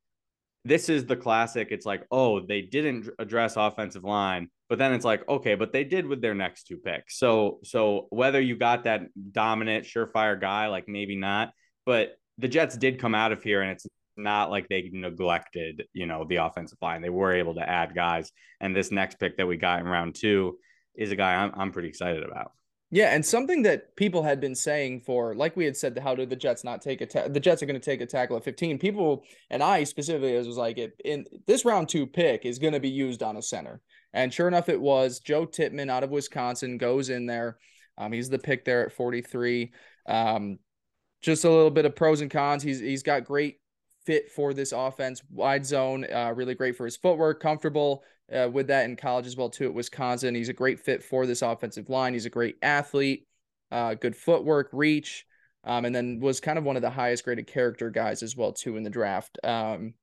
this 0.67 0.89
is 0.89 1.07
the 1.07 1.17
classic. 1.17 1.69
It's 1.71 1.87
like, 1.87 2.05
oh, 2.11 2.41
they 2.41 2.63
didn't 2.63 3.09
address 3.19 3.57
offensive 3.57 4.05
line, 4.05 4.49
but 4.69 4.79
then 4.79 4.93
it's 4.93 5.05
like, 5.05 5.27
okay, 5.29 5.55
but 5.55 5.73
they 5.73 5.85
did 5.85 6.07
with 6.07 6.21
their 6.21 6.35
next 6.35 6.65
two 6.65 6.77
picks. 6.77 7.19
So, 7.19 7.61
so 7.63 8.07
whether 8.11 8.41
you 8.41 8.57
got 8.57 8.85
that 8.85 9.03
dominant, 9.33 9.85
surefire 9.85 10.41
guy, 10.41 10.67
like 10.67 10.89
maybe 10.89 11.17
not, 11.17 11.53
but 11.85 12.19
the 12.39 12.49
Jets 12.49 12.77
did 12.77 12.99
come 12.99 13.15
out 13.15 13.33
of 13.33 13.43
here, 13.43 13.63
and 13.63 13.71
it's 13.71 13.87
not 14.17 14.51
like 14.51 14.69
they 14.69 14.91
neglected, 14.93 15.85
you 15.93 16.07
know, 16.07 16.25
the 16.29 16.37
offensive 16.37 16.79
line. 16.83 17.01
They 17.01 17.11
were 17.11 17.33
able 17.33 17.55
to 17.55 17.69
add 17.69 17.95
guys, 17.95 18.33
and 18.61 18.75
this 18.75 18.91
next 18.91 19.19
pick 19.21 19.37
that 19.37 19.47
we 19.47 19.57
got 19.57 19.81
in 19.81 19.87
round 19.87 20.17
two 20.17 20.59
is 20.95 21.13
a 21.13 21.17
guy 21.17 21.35
I'm 21.35 21.53
I'm 21.55 21.73
pretty 21.73 21.89
excited 21.89 22.25
about. 22.25 22.53
Yeah, 22.97 23.15
and 23.15 23.27
something 23.27 23.61
that 23.65 23.95
people 23.97 24.23
had 24.23 24.41
been 24.41 24.55
saying 24.55 25.03
for, 25.03 25.35
like 25.35 25.55
we 25.55 25.67
had 25.67 25.77
said, 25.77 25.99
how 25.99 26.15
did 26.15 26.31
the 26.31 26.35
Jets 26.35 26.65
not 26.65 26.81
take 26.81 27.03
a 27.03 27.07
ta- 27.07 27.29
the 27.29 27.39
Jets 27.39 27.63
are 27.63 27.67
going 27.67 27.79
to 27.79 27.85
take 27.85 28.01
a 28.01 28.07
tackle 28.07 28.39
at 28.39 28.45
15? 28.45 28.79
People 28.79 29.23
and 29.51 29.63
I 29.63 29.85
specifically 29.85 30.35
was 30.35 30.57
like, 30.57 30.79
it 30.79 30.99
in 31.05 31.27
this 31.47 31.67
round 31.67 31.91
two 31.91 32.07
pick 32.07 32.47
is 32.47 32.59
going 32.59 32.73
to 32.73 32.81
be 32.81 32.89
used 32.89 33.23
on 33.23 33.37
a 33.37 33.43
center, 33.43 33.83
and 34.15 34.33
sure 34.33 34.49
enough, 34.49 34.71
it 34.71 34.81
was. 34.81 35.21
Joe 35.21 35.45
Tippmann 35.45 35.91
out 35.91 36.05
of 36.05 36.11
Wisconsin 36.11 36.79
goes 36.79 37.11
in 37.11 37.27
there. 37.27 37.59
Um, 37.99 38.13
he's 38.13 38.31
the 38.31 38.39
pick 38.39 38.65
there 38.65 38.87
at 38.87 38.93
43. 38.93 39.75
Um, 40.09 40.59
just 41.21 41.45
a 41.45 41.51
little 41.51 41.71
bit 41.71 41.85
of 41.85 41.95
pros 41.95 42.23
and 42.23 42.31
cons. 42.31 42.63
He's 42.63 42.81
he's 42.81 43.03
got 43.03 43.27
great 43.27 43.59
fit 44.07 44.31
for 44.31 44.55
this 44.55 44.73
offense, 44.73 45.23
wide 45.31 45.67
zone, 45.67 46.07
uh, 46.13 46.33
really 46.35 46.55
great 46.55 46.77
for 46.77 46.85
his 46.85 46.97
footwork, 46.97 47.41
comfortable 47.41 48.05
uh, 48.33 48.49
with 48.51 48.69
that 48.69 48.85
in 48.85 48.97
college 48.97 49.27
as 49.27 49.37
well 49.37 49.51
too 49.51 49.67
at 49.67 49.75
Wisconsin. 49.75 50.35
He's 50.35 50.49
a 50.49 50.55
great 50.55 50.81
fit 50.81 51.03
for 51.03 51.27
this 51.27 51.43
offensive 51.43 51.91
line. 51.91 52.13
He's 52.13 52.27
a 52.27 52.31
great 52.31 52.57
athlete, 52.63 53.27
uh, 53.71 53.95
good 53.95 54.17
footwork, 54.17 54.71
reach, 54.73 55.27
um, 55.65 55.85
and 55.85 55.95
then 55.95 56.21
was 56.21 56.41
kind 56.41 56.59
of 56.59 56.65
one 56.65 56.77
of 56.77 56.83
the 56.83 56.91
highest 56.91 57.25
graded 57.25 57.47
character 57.47 57.91
guys 57.91 58.23
as 58.23 58.37
well 58.37 58.53
too 58.53 58.77
in 58.77 58.85
the 58.85 58.91
draft. 58.91 59.39
Um, 59.45 59.95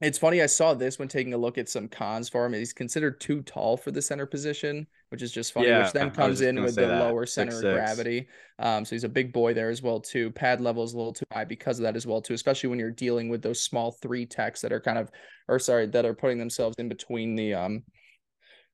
it's 0.00 0.18
funny. 0.18 0.42
I 0.42 0.46
saw 0.46 0.74
this 0.74 0.98
when 0.98 1.08
taking 1.08 1.32
a 1.32 1.38
look 1.38 1.56
at 1.56 1.70
some 1.70 1.88
cons 1.88 2.28
for 2.28 2.44
him. 2.44 2.52
He's 2.52 2.74
considered 2.74 3.18
too 3.18 3.40
tall 3.42 3.78
for 3.78 3.90
the 3.90 4.02
center 4.02 4.26
position, 4.26 4.86
which 5.08 5.22
is 5.22 5.32
just 5.32 5.54
funny. 5.54 5.68
Yeah, 5.68 5.84
which 5.84 5.92
then 5.92 6.10
comes 6.10 6.42
in 6.42 6.62
with 6.62 6.74
the 6.74 6.82
that. 6.82 7.00
lower 7.00 7.24
center 7.24 7.52
six, 7.52 7.64
of 7.64 7.72
gravity. 7.72 8.28
Um, 8.58 8.84
so 8.84 8.94
he's 8.94 9.04
a 9.04 9.08
big 9.08 9.32
boy 9.32 9.54
there 9.54 9.70
as 9.70 9.80
well 9.80 9.98
too. 9.98 10.30
Pad 10.32 10.60
level 10.60 10.84
is 10.84 10.92
a 10.92 10.96
little 10.98 11.14
too 11.14 11.24
high 11.32 11.46
because 11.46 11.78
of 11.78 11.84
that 11.84 11.96
as 11.96 12.06
well 12.06 12.20
too. 12.20 12.34
Especially 12.34 12.68
when 12.68 12.78
you're 12.78 12.90
dealing 12.90 13.30
with 13.30 13.40
those 13.40 13.62
small 13.62 13.92
three 13.92 14.26
techs 14.26 14.60
that 14.60 14.72
are 14.72 14.80
kind 14.80 14.98
of, 14.98 15.10
or 15.48 15.58
sorry, 15.58 15.86
that 15.86 16.04
are 16.04 16.14
putting 16.14 16.38
themselves 16.38 16.76
in 16.78 16.90
between 16.90 17.34
the 17.34 17.54
um, 17.54 17.82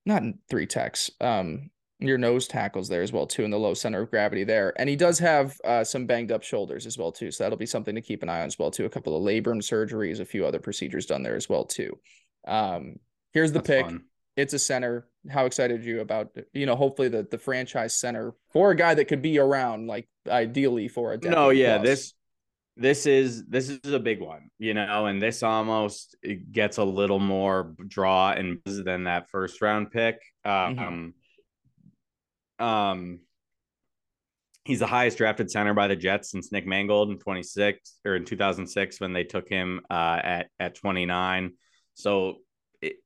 not 0.04 0.24
three 0.50 0.66
techs, 0.66 1.08
um, 1.20 1.70
your 2.06 2.18
nose 2.18 2.46
tackles 2.46 2.88
there 2.88 3.02
as 3.02 3.12
well 3.12 3.26
too 3.26 3.44
in 3.44 3.50
the 3.50 3.58
low 3.58 3.74
center 3.74 4.02
of 4.02 4.10
gravity 4.10 4.44
there. 4.44 4.72
And 4.76 4.88
he 4.88 4.96
does 4.96 5.18
have 5.18 5.56
uh, 5.64 5.84
some 5.84 6.06
banged 6.06 6.32
up 6.32 6.42
shoulders 6.42 6.86
as 6.86 6.98
well 6.98 7.12
too. 7.12 7.30
So 7.30 7.44
that'll 7.44 7.58
be 7.58 7.66
something 7.66 7.94
to 7.94 8.00
keep 8.00 8.22
an 8.22 8.28
eye 8.28 8.40
on 8.40 8.46
as 8.46 8.58
well 8.58 8.70
too. 8.70 8.84
A 8.84 8.90
couple 8.90 9.16
of 9.16 9.22
labrum 9.22 9.58
surgeries 9.62 10.20
a 10.20 10.24
few 10.24 10.46
other 10.46 10.58
procedures 10.58 11.06
done 11.06 11.22
there 11.22 11.36
as 11.36 11.48
well 11.48 11.64
too. 11.64 11.98
Um, 12.46 12.96
here's 13.32 13.52
the 13.52 13.58
That's 13.60 13.66
pick. 13.68 13.86
fun. 13.86 14.04
it's 14.36 14.54
a 14.54 14.58
center. 14.58 15.08
How 15.30 15.46
excited 15.46 15.80
are 15.80 15.84
you 15.84 16.00
about 16.00 16.30
you 16.52 16.66
know 16.66 16.74
hopefully 16.76 17.08
the 17.08 17.26
the 17.30 17.38
franchise 17.38 17.94
center 17.94 18.34
for 18.52 18.72
a 18.72 18.76
guy 18.76 18.94
that 18.94 19.04
could 19.06 19.22
be 19.22 19.38
around 19.38 19.86
like 19.86 20.08
ideally 20.28 20.88
for 20.88 21.12
a 21.12 21.18
no 21.18 21.50
yeah 21.50 21.76
plus. 21.76 21.88
this 21.88 22.14
this 22.76 23.06
is 23.06 23.44
this 23.46 23.68
is 23.68 23.92
a 23.92 24.00
big 24.00 24.20
one 24.20 24.50
you 24.58 24.74
know 24.74 25.06
and 25.06 25.22
this 25.22 25.42
almost 25.42 26.16
gets 26.50 26.78
a 26.78 26.84
little 26.84 27.20
more 27.20 27.74
draw 27.86 28.32
and 28.32 28.58
than 28.64 29.04
that 29.04 29.30
first 29.30 29.62
round 29.62 29.92
pick. 29.92 30.16
Um 30.44 30.76
mm-hmm 30.76 31.08
um, 32.58 33.20
he's 34.64 34.78
the 34.78 34.86
highest 34.86 35.18
drafted 35.18 35.50
center 35.50 35.74
by 35.74 35.88
the 35.88 35.96
Jets 35.96 36.30
since 36.30 36.52
Nick 36.52 36.66
Mangold 36.66 37.10
in 37.10 37.18
26 37.18 37.98
or 38.04 38.16
in 38.16 38.24
2006 38.24 39.00
when 39.00 39.12
they 39.12 39.24
took 39.24 39.48
him 39.48 39.80
uh, 39.90 40.20
at 40.22 40.46
at 40.60 40.74
29. 40.76 41.52
So 41.94 42.36
it, 42.80 42.96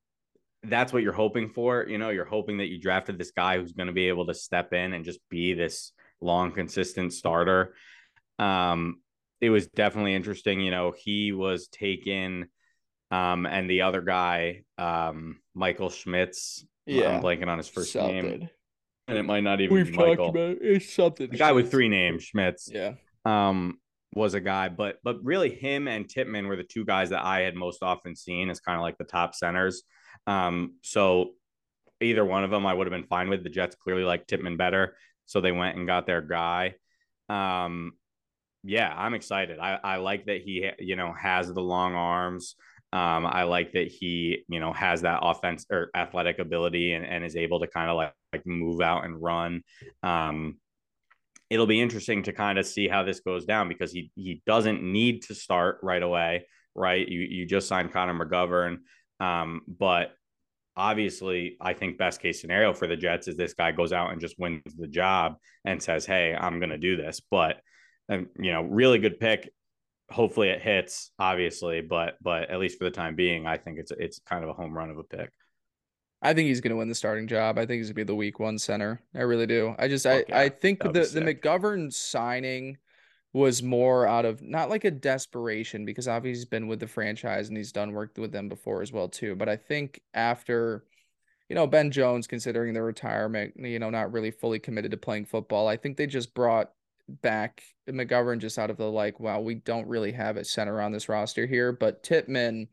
that's 0.63 0.93
what 0.93 1.03
you're 1.03 1.13
hoping 1.13 1.49
for. 1.49 1.87
You 1.89 1.99
know, 1.99 2.11
you're 2.11 2.25
hoping 2.25 2.59
that 2.59 2.67
you 2.67 2.81
drafted 2.81 3.19
this 3.19 3.31
guy 3.31 3.59
who's 3.59 3.73
going 3.73 3.89
to 3.89 3.93
be 3.93 4.09
able 4.09 4.27
to 4.27 4.35
step 4.35 4.73
in 4.73 4.93
and 4.93 5.05
just 5.05 5.21
be 5.31 5.55
this 5.55 5.93
long, 6.21 6.53
consistent 6.53 7.13
starter. 7.13 7.75
Um, 8.39 9.01
it 9.41 9.51
was 9.51 9.67
definitely 9.67 10.15
interesting. 10.15 10.61
You 10.61 10.71
know, 10.71 10.93
he 10.97 11.33
was 11.33 11.69
taken, 11.69 12.49
um, 13.11 13.47
and 13.47 13.69
the 13.69 13.83
other 13.83 14.01
guy, 14.01 14.63
um, 14.79 15.41
Michael 15.55 15.91
Schmitz. 15.91 16.65
Yeah, 16.87 17.17
I'm 17.17 17.23
blanking 17.23 17.49
on 17.49 17.59
his 17.59 17.69
first 17.69 17.95
name 17.97 18.49
and 19.09 19.19
it 19.19 19.25
might 19.25 19.43
not 19.43 19.61
even 19.61 19.75
be. 19.75 19.83
We've 19.83 19.93
be 19.93 19.97
Michael. 19.97 20.27
talked 20.27 20.37
about 20.37 20.51
it. 20.51 20.59
it's 20.63 20.93
something. 20.93 21.31
The 21.31 21.37
guy 21.37 21.53
with 21.53 21.71
three 21.71 21.89
names, 21.89 22.25
Schmitz. 22.25 22.69
Yeah. 22.73 22.95
Um, 23.25 23.79
was 24.15 24.35
a 24.35 24.41
guy, 24.41 24.69
but 24.69 24.99
but 25.05 25.23
really 25.23 25.51
him 25.55 25.89
and 25.89 26.09
Tippmann 26.09 26.47
were 26.47 26.57
the 26.57 26.65
two 26.65 26.85
guys 26.85 27.11
that 27.11 27.25
I 27.25 27.41
had 27.41 27.55
most 27.55 27.83
often 27.83 28.17
seen 28.17 28.49
as 28.51 28.61
kind 28.61 28.77
of 28.77 28.83
like 28.83 28.97
the 28.99 29.05
top 29.05 29.35
centers. 29.35 29.83
Um, 30.27 30.77
so 30.83 31.33
either 32.01 32.25
one 32.25 32.43
of 32.43 32.51
them 32.51 32.67
I 32.67 32.73
would 32.73 32.87
have 32.87 32.93
been 32.93 33.09
fine 33.09 33.29
with. 33.29 33.43
The 33.43 33.51
Jets 33.51 33.77
clearly 33.77 34.05
like 34.05 34.27
Tippmann 34.27 34.57
better, 34.57 34.97
so 35.27 35.41
they 35.41 35.53
went 35.53 35.77
and 35.77 35.87
got 35.87 36.07
their 36.07 36.23
guy. 36.23 36.75
Um, 37.29 37.93
yeah, 38.65 38.93
I'm 38.97 39.15
excited. 39.15 39.59
I, 39.59 39.79
I 39.85 39.97
like 39.97 40.27
that 40.27 40.41
he 40.41 40.71
you 40.79 40.97
know 40.97 41.13
has 41.13 41.53
the 41.53 41.61
long 41.61 41.95
arms. 41.95 42.57
Um, 42.93 43.27
I 43.27 43.43
like 43.43 43.73
that 43.73 43.89
he, 43.89 44.45
you 44.49 44.61
know, 44.61 44.73
has 44.73 45.03
that 45.03 45.19
offense 45.21 45.67
or 45.71 45.91
athletic 45.95 46.39
ability 46.39 46.93
and, 46.93 47.05
and 47.05 47.25
is 47.25 47.37
able 47.37 47.61
to 47.61 47.67
kind 47.67 47.91
of 47.91 47.97
like, 47.97 48.15
like 48.37 48.47
move 48.47 48.81
out 48.81 49.05
and 49.05 49.21
run. 49.21 49.63
Um, 50.03 50.59
it'll 51.49 51.67
be 51.67 51.81
interesting 51.81 52.23
to 52.25 52.33
kind 52.33 52.59
of 52.59 52.67
see 52.67 52.89
how 52.89 53.03
this 53.03 53.21
goes 53.21 53.45
down 53.45 53.69
because 53.69 53.93
he 53.93 54.11
he 54.15 54.43
doesn't 54.47 54.83
need 54.83 55.23
to 55.23 55.35
start 55.35 55.79
right 55.83 56.03
away, 56.03 56.47
right? 56.75 57.07
You 57.07 57.21
you 57.21 57.47
just 57.47 57.69
signed 57.69 57.93
Connor 57.93 58.15
McGovern, 58.15 58.79
um, 59.21 59.63
but 59.67 60.13
obviously, 60.77 61.57
I 61.61 61.73
think 61.73 61.99
best 61.99 62.21
case 62.21 62.41
scenario 62.41 62.75
for 62.75 62.87
the 62.87 62.97
Jets 62.97 63.29
is 63.29 63.37
this 63.37 63.55
guy 63.55 63.73
goes 63.73 63.93
out 63.93 64.13
and 64.13 64.21
just 64.21 64.39
wins 64.39 64.63
the 64.77 64.89
job 64.89 65.37
and 65.65 65.83
says, 65.83 66.05
"Hey, 66.05 66.35
I'm 66.39 66.59
going 66.59 66.71
to 66.71 66.79
do 66.79 66.97
this." 66.97 67.21
But 67.31 67.61
um, 68.09 68.29
you 68.39 68.53
know, 68.53 68.63
really 68.63 68.99
good 68.99 69.19
pick 69.19 69.51
hopefully 70.11 70.49
it 70.49 70.63
hits 70.63 71.11
obviously 71.19 71.81
but 71.81 72.15
but 72.23 72.49
at 72.51 72.61
least 72.61 72.79
for 72.79 72.85
the 72.85 72.91
time 72.91 73.17
being 73.17 73.47
i 73.47 73.57
think 73.57 73.79
it's 73.79 73.91
it's 73.99 74.21
kind 74.21 74.45
of 74.45 74.51
a 74.51 74.53
home 74.53 74.73
run 74.73 74.91
of 74.91 74.99
a 74.99 75.03
pick 75.03 75.31
i 76.23 76.33
think 76.33 76.49
he's 76.49 76.61
going 76.61 76.71
to 76.71 76.77
win 76.77 76.89
the 76.89 76.95
starting 76.95 77.27
job. 77.27 77.59
I 77.59 77.67
think 77.67 77.79
he's 77.79 77.89
going 77.89 77.95
to 77.95 78.05
be 78.05 78.05
the 78.05 78.15
week 78.15 78.39
one 78.41 78.59
center. 78.59 79.03
I 79.15 79.21
really 79.21 79.47
do. 79.47 79.75
I 79.79 79.89
just 79.89 80.07
i 80.07 80.25
yeah, 80.29 80.39
i 80.39 80.49
think 80.49 80.83
the 80.83 80.91
the 80.91 81.21
mcgovern 81.21 81.93
signing 81.93 82.79
was 83.33 83.63
more 83.63 84.07
out 84.07 84.25
of 84.25 84.41
not 84.41 84.71
like 84.71 84.85
a 84.85 84.91
desperation 84.91 85.85
because 85.85 86.09
obviously 86.09 86.39
he's 86.39 86.45
been 86.47 86.69
with 86.69 86.81
the 86.81 86.87
franchise 86.87 87.49
and 87.49 87.57
he's 87.57 87.73
done 87.73 87.93
work 87.93 88.17
with 88.17 88.33
them 88.33 88.49
before 88.49 88.81
as 88.81 88.93
well 88.93 89.09
too 89.09 89.35
but 89.37 89.47
i 89.47 89.57
think 89.57 90.01
after 90.15 90.85
you 91.51 91.55
know 91.55 91.67
ben 91.67 91.91
jones 91.91 92.27
considering 92.27 92.73
the 92.73 92.81
retirement 92.81 93.53
you 93.59 93.79
know 93.79 93.91
not 93.91 94.11
really 94.11 94.31
fully 94.31 94.59
committed 94.59 94.91
to 94.91 94.97
playing 94.97 95.27
football 95.27 95.69
i 95.69 95.77
think 95.77 95.99
they 95.99 96.07
just 96.07 96.33
brought 96.33 96.71
back 97.09 97.63
McGovern 97.89 98.39
just 98.39 98.59
out 98.59 98.71
of 98.71 98.77
the 98.77 98.91
like, 98.91 99.21
wow, 99.21 99.41
we 99.41 99.55
don't 99.55 99.87
really 99.87 100.13
have 100.13 100.37
a 100.37 100.45
center 100.45 100.81
on 100.81 100.93
this 100.93 101.09
roster 101.09 101.47
here. 101.47 101.73
But 101.73 102.03
Tippmann, 102.03 102.69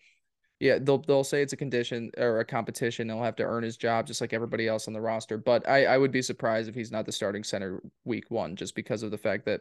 yeah, 0.64 0.80
they'll 0.80 1.00
they'll 1.00 1.26
say 1.26 1.42
it's 1.42 1.52
a 1.52 1.58
condition 1.58 2.10
or 2.18 2.40
a 2.40 2.46
competition. 2.46 3.10
He'll 3.10 3.22
have 3.22 3.36
to 3.36 3.44
earn 3.44 3.64
his 3.64 3.76
job 3.76 4.08
just 4.08 4.22
like 4.22 4.32
everybody 4.32 4.66
else 4.66 4.88
on 4.88 4.94
the 4.94 5.02
roster. 5.02 5.38
But 5.38 5.68
I, 5.68 5.84
I 5.88 5.98
would 5.98 6.14
be 6.14 6.22
surprised 6.22 6.70
if 6.70 6.74
he's 6.74 6.90
not 6.90 7.06
the 7.06 7.12
starting 7.12 7.44
center 7.44 7.84
week 8.06 8.32
one, 8.32 8.56
just 8.56 8.74
because 8.74 9.04
of 9.04 9.12
the 9.12 9.18
fact 9.18 9.44
that, 9.44 9.60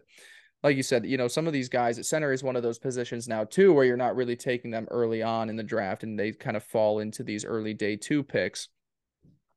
like 0.62 0.76
you 0.76 0.84
said, 0.84 1.04
you 1.04 1.16
know, 1.16 1.26
some 1.26 1.48
of 1.48 1.52
these 1.52 1.68
guys 1.68 1.98
at 1.98 2.06
center 2.06 2.32
is 2.32 2.44
one 2.44 2.54
of 2.54 2.62
those 2.62 2.78
positions 2.78 3.26
now 3.26 3.42
too, 3.42 3.72
where 3.72 3.84
you're 3.84 3.96
not 3.96 4.14
really 4.14 4.36
taking 4.36 4.70
them 4.70 4.86
early 4.92 5.24
on 5.24 5.50
in 5.50 5.56
the 5.56 5.64
draft 5.64 6.04
and 6.04 6.16
they 6.16 6.30
kind 6.30 6.56
of 6.56 6.62
fall 6.62 7.00
into 7.00 7.24
these 7.24 7.44
early 7.44 7.74
day 7.74 7.96
two 7.96 8.22
picks. 8.22 8.68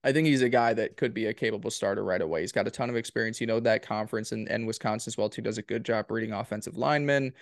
I 0.04 0.12
think 0.14 0.26
he's 0.26 0.41
a 0.41 0.50
guy 0.50 0.74
that 0.74 0.98
could 0.98 1.14
be 1.14 1.28
a 1.28 1.34
capable 1.34 1.70
starter 1.70 2.04
right 2.04 2.22
away. 2.24 2.41
He's 2.41 2.52
got 2.52 2.68
a 2.68 2.72
ton 2.72 2.89
of 2.89 2.96
experience. 2.96 3.39
You 3.39 3.46
know 3.46 3.60
that 3.60 3.86
conference 3.86 4.32
and, 4.32 4.50
and 4.50 4.66
Wisconsin 4.66 5.12
as 5.12 5.18
well 5.18 5.30
too 5.30 5.43
does 5.43 5.60
a 5.60 5.64
good 5.64 5.86
job 5.86 6.10
reading 6.10 6.34
offensive 6.34 6.76
linemen. 6.76 7.34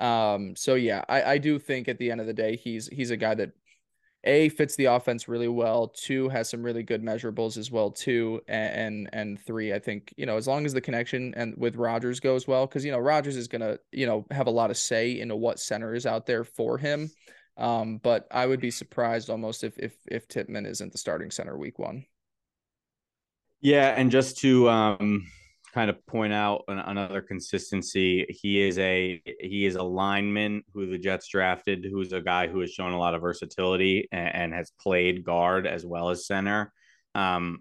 Um, 0.00 0.54
so 0.56 0.74
yeah, 0.74 1.04
I, 1.08 1.22
I 1.22 1.38
do 1.38 1.58
think 1.58 1.88
at 1.88 1.98
the 1.98 2.10
end 2.10 2.20
of 2.20 2.26
the 2.26 2.34
day 2.34 2.56
he's 2.56 2.88
he's 2.88 3.10
a 3.10 3.16
guy 3.16 3.34
that 3.34 3.52
a 4.24 4.48
fits 4.48 4.76
the 4.76 4.86
offense 4.86 5.28
really 5.28 5.48
well. 5.48 5.88
Two 5.88 6.28
has 6.28 6.48
some 6.48 6.62
really 6.62 6.82
good 6.82 7.02
measurables 7.02 7.56
as 7.56 7.70
well 7.70 7.90
Two 7.90 8.40
and 8.48 8.74
and, 8.74 9.10
and 9.12 9.40
three 9.40 9.72
I 9.72 9.78
think 9.78 10.12
you 10.16 10.26
know 10.26 10.36
as 10.36 10.46
long 10.46 10.66
as 10.66 10.72
the 10.72 10.80
connection 10.80 11.34
and 11.36 11.54
with 11.56 11.76
Rodgers 11.76 12.20
goes 12.20 12.46
well, 12.46 12.66
because 12.66 12.84
you 12.84 12.92
know 12.92 12.98
Rodgers 12.98 13.36
is 13.36 13.48
gonna 13.48 13.78
you 13.92 14.06
know 14.06 14.26
have 14.30 14.46
a 14.46 14.52
lot 14.52 14.70
of 14.70 14.76
say 14.76 15.18
into 15.18 15.36
what 15.36 15.60
center 15.60 15.94
is 15.94 16.06
out 16.06 16.26
there 16.26 16.44
for 16.44 16.78
him. 16.78 17.10
Um, 17.56 17.98
but 17.98 18.28
I 18.30 18.46
would 18.46 18.60
be 18.60 18.70
surprised 18.70 19.30
almost 19.30 19.64
if 19.64 19.78
if 19.78 19.94
if 20.06 20.28
Tippmann 20.28 20.66
isn't 20.66 20.92
the 20.92 20.98
starting 20.98 21.30
center 21.30 21.56
week 21.58 21.78
one. 21.78 22.04
Yeah, 23.60 23.88
and 23.88 24.10
just 24.12 24.38
to 24.38 24.68
um, 24.68 25.26
kind 25.78 25.90
of 25.90 26.06
point 26.06 26.32
out 26.32 26.64
an, 26.66 26.80
another 26.80 27.20
consistency, 27.20 28.26
he 28.28 28.60
is 28.60 28.78
a 28.80 29.22
he 29.38 29.64
is 29.64 29.76
a 29.76 29.82
lineman 29.82 30.60
who 30.74 30.90
the 30.90 30.98
Jets 30.98 31.28
drafted, 31.28 31.86
who's 31.88 32.12
a 32.12 32.20
guy 32.20 32.48
who 32.48 32.58
has 32.60 32.72
shown 32.72 32.90
a 32.90 32.98
lot 32.98 33.14
of 33.14 33.20
versatility 33.20 34.08
and, 34.10 34.34
and 34.34 34.54
has 34.54 34.72
played 34.80 35.22
guard 35.22 35.68
as 35.68 35.86
well 35.86 36.10
as 36.10 36.26
center. 36.26 36.72
Um, 37.14 37.60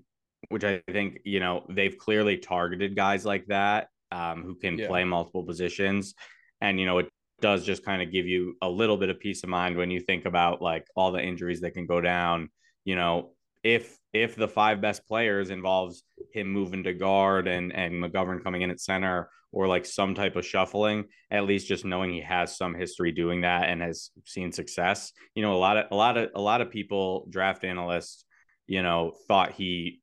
which 0.49 0.63
I 0.63 0.81
think 0.91 1.19
you 1.25 1.39
know 1.39 1.63
they've 1.69 1.95
clearly 1.95 2.37
targeted 2.37 2.95
guys 2.95 3.23
like 3.23 3.45
that 3.47 3.89
um, 4.11 4.41
who 4.41 4.55
can 4.55 4.79
yeah. 4.79 4.87
play 4.87 5.03
multiple 5.03 5.43
positions, 5.43 6.15
and 6.59 6.79
you 6.79 6.87
know 6.87 6.97
it 6.97 7.09
does 7.39 7.63
just 7.63 7.85
kind 7.85 8.01
of 8.01 8.11
give 8.11 8.25
you 8.25 8.55
a 8.63 8.69
little 8.69 8.97
bit 8.97 9.09
of 9.09 9.19
peace 9.19 9.43
of 9.43 9.49
mind 9.49 9.77
when 9.77 9.91
you 9.91 9.99
think 9.99 10.25
about 10.25 10.59
like 10.59 10.87
all 10.95 11.11
the 11.11 11.21
injuries 11.21 11.61
that 11.61 11.75
can 11.75 11.85
go 11.85 12.01
down. 12.01 12.49
You 12.83 12.95
know, 12.95 13.33
if 13.67 13.97
if 14.13 14.35
the 14.35 14.47
five 14.47 14.79
best 14.79 15.05
players 15.05 15.49
involves 15.49 16.03
him 16.33 16.47
moving 16.47 16.83
to 16.83 16.93
guard 16.93 17.47
and 17.47 17.73
and 17.73 18.01
McGovern 18.01 18.41
coming 18.41 18.61
in 18.61 18.71
at 18.71 18.79
center 18.79 19.29
or 19.51 19.67
like 19.67 19.85
some 19.85 20.15
type 20.15 20.35
of 20.37 20.45
shuffling, 20.45 21.05
at 21.31 21.45
least 21.45 21.67
just 21.67 21.83
knowing 21.83 22.11
he 22.11 22.21
has 22.21 22.57
some 22.57 22.73
history 22.73 23.11
doing 23.11 23.41
that 23.41 23.69
and 23.69 23.81
has 23.81 24.11
seen 24.25 24.51
success. 24.51 25.11
You 25.35 25.41
know, 25.41 25.53
a 25.53 25.57
lot 25.57 25.77
of 25.77 25.85
a 25.91 25.95
lot 25.95 26.17
of 26.17 26.29
a 26.33 26.41
lot 26.41 26.61
of 26.61 26.71
people 26.71 27.27
draft 27.29 27.65
analysts, 27.65 28.23
you 28.67 28.81
know, 28.81 29.11
thought 29.27 29.51
he 29.51 30.01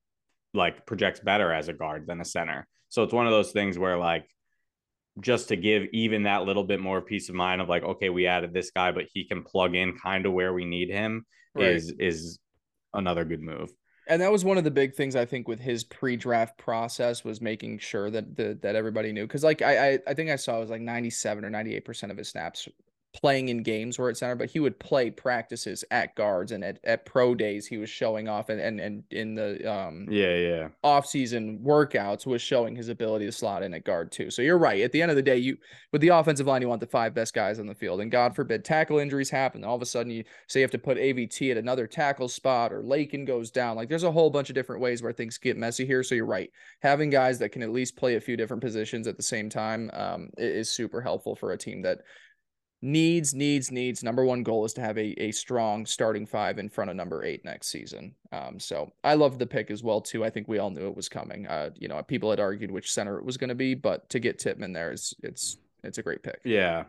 like 0.52 0.84
projects 0.84 1.20
better 1.20 1.50
as 1.50 1.68
a 1.68 1.72
guard 1.72 2.06
than 2.06 2.20
a 2.20 2.24
center. 2.24 2.66
So 2.90 3.02
it's 3.02 3.14
one 3.14 3.26
of 3.26 3.32
those 3.32 3.52
things 3.52 3.78
where 3.78 3.96
like 3.96 4.28
just 5.20 5.48
to 5.48 5.56
give 5.56 5.84
even 5.92 6.24
that 6.24 6.44
little 6.44 6.64
bit 6.64 6.80
more 6.80 7.00
peace 7.00 7.30
of 7.30 7.34
mind 7.34 7.62
of 7.62 7.68
like, 7.68 7.82
okay, 7.82 8.10
we 8.10 8.26
added 8.26 8.52
this 8.52 8.70
guy, 8.72 8.92
but 8.92 9.06
he 9.12 9.26
can 9.26 9.42
plug 9.42 9.74
in 9.74 9.96
kind 9.96 10.26
of 10.26 10.32
where 10.32 10.52
we 10.52 10.66
need 10.66 10.90
him 10.90 11.24
right. 11.54 11.68
is 11.68 11.94
is 11.98 12.38
another 12.94 13.24
good 13.24 13.42
move. 13.42 13.72
And 14.06 14.20
that 14.20 14.30
was 14.30 14.44
one 14.44 14.58
of 14.58 14.64
the 14.64 14.70
big 14.70 14.94
things 14.94 15.16
I 15.16 15.24
think 15.24 15.48
with 15.48 15.60
his 15.60 15.82
pre-draft 15.82 16.58
process 16.58 17.24
was 17.24 17.40
making 17.40 17.78
sure 17.78 18.10
that 18.10 18.36
the 18.36 18.58
that 18.60 18.76
everybody 18.76 19.12
knew 19.12 19.26
because 19.26 19.42
like 19.42 19.62
I, 19.62 19.92
I 19.92 19.98
I 20.08 20.14
think 20.14 20.30
I 20.30 20.36
saw 20.36 20.58
it 20.58 20.60
was 20.60 20.70
like 20.70 20.82
ninety 20.82 21.10
seven 21.10 21.44
or 21.44 21.50
ninety 21.50 21.74
eight 21.74 21.86
percent 21.86 22.12
of 22.12 22.18
his 22.18 22.28
snaps 22.28 22.68
playing 23.14 23.48
in 23.48 23.62
games 23.62 23.98
where 23.98 24.10
at 24.10 24.16
center, 24.16 24.34
but 24.34 24.50
he 24.50 24.58
would 24.58 24.78
play 24.78 25.08
practices 25.08 25.84
at 25.90 26.14
guards 26.16 26.50
and 26.52 26.64
at, 26.64 26.78
at 26.84 27.06
pro 27.06 27.34
days 27.34 27.66
he 27.66 27.78
was 27.78 27.88
showing 27.88 28.28
off 28.28 28.48
and, 28.48 28.60
and 28.60 28.80
and 28.80 29.04
in 29.10 29.36
the 29.36 29.72
um 29.72 30.06
yeah 30.10 30.34
yeah 30.34 30.68
off 30.82 31.06
season 31.06 31.60
workouts 31.64 32.26
was 32.26 32.42
showing 32.42 32.74
his 32.74 32.88
ability 32.88 33.24
to 33.24 33.32
slot 33.32 33.62
in 33.62 33.72
at 33.72 33.84
guard 33.84 34.10
too. 34.10 34.30
So 34.30 34.42
you're 34.42 34.58
right. 34.58 34.82
At 34.82 34.90
the 34.90 35.00
end 35.00 35.10
of 35.10 35.16
the 35.16 35.22
day, 35.22 35.38
you 35.38 35.56
with 35.92 36.00
the 36.00 36.08
offensive 36.08 36.48
line, 36.48 36.60
you 36.60 36.68
want 36.68 36.80
the 36.80 36.86
five 36.86 37.14
best 37.14 37.34
guys 37.34 37.60
on 37.60 37.66
the 37.66 37.74
field. 37.74 38.00
And 38.00 38.10
God 38.10 38.34
forbid 38.34 38.64
tackle 38.64 38.98
injuries 38.98 39.30
happen. 39.30 39.64
All 39.64 39.76
of 39.76 39.82
a 39.82 39.86
sudden 39.86 40.10
you 40.10 40.24
say 40.48 40.60
you 40.60 40.64
have 40.64 40.70
to 40.72 40.78
put 40.78 40.98
AVT 40.98 41.52
at 41.52 41.56
another 41.56 41.86
tackle 41.86 42.28
spot 42.28 42.72
or 42.72 42.82
Laken 42.82 43.24
goes 43.24 43.50
down. 43.50 43.76
Like 43.76 43.88
there's 43.88 44.02
a 44.02 44.12
whole 44.12 44.30
bunch 44.30 44.48
of 44.48 44.56
different 44.56 44.82
ways 44.82 45.02
where 45.02 45.12
things 45.12 45.38
get 45.38 45.56
messy 45.56 45.86
here. 45.86 46.02
So 46.02 46.16
you're 46.16 46.26
right. 46.26 46.50
Having 46.82 47.10
guys 47.10 47.38
that 47.38 47.50
can 47.50 47.62
at 47.62 47.70
least 47.70 47.96
play 47.96 48.16
a 48.16 48.20
few 48.20 48.36
different 48.36 48.62
positions 48.62 49.06
at 49.06 49.16
the 49.16 49.22
same 49.22 49.48
time 49.48 49.90
um, 49.92 50.30
is 50.36 50.68
super 50.68 51.00
helpful 51.00 51.36
for 51.36 51.52
a 51.52 51.58
team 51.58 51.80
that 51.82 52.00
needs, 52.82 53.34
needs, 53.34 53.70
needs. 53.70 54.02
Number 54.02 54.24
one 54.24 54.42
goal 54.42 54.64
is 54.64 54.72
to 54.74 54.80
have 54.80 54.98
a, 54.98 55.22
a 55.22 55.32
strong 55.32 55.86
starting 55.86 56.26
five 56.26 56.58
in 56.58 56.68
front 56.68 56.90
of 56.90 56.96
number 56.96 57.24
eight 57.24 57.44
next 57.44 57.68
season. 57.68 58.14
Um, 58.32 58.60
so 58.60 58.92
I 59.02 59.14
love 59.14 59.38
the 59.38 59.46
pick 59.46 59.70
as 59.70 59.82
well 59.82 60.00
too. 60.00 60.24
I 60.24 60.30
think 60.30 60.48
we 60.48 60.58
all 60.58 60.70
knew 60.70 60.88
it 60.88 60.96
was 60.96 61.08
coming. 61.08 61.46
Uh, 61.46 61.70
you 61.76 61.88
know, 61.88 62.02
people 62.02 62.30
had 62.30 62.40
argued 62.40 62.70
which 62.70 62.92
center 62.92 63.18
it 63.18 63.24
was 63.24 63.36
going 63.36 63.48
to 63.48 63.54
be, 63.54 63.74
but 63.74 64.08
to 64.10 64.18
get 64.18 64.38
Tippmann 64.38 64.72
there 64.72 64.92
is 64.92 65.14
it's 65.22 65.58
it's 65.82 65.98
a 65.98 66.02
great 66.02 66.22
pick. 66.22 66.40
Yeah, 66.44 66.84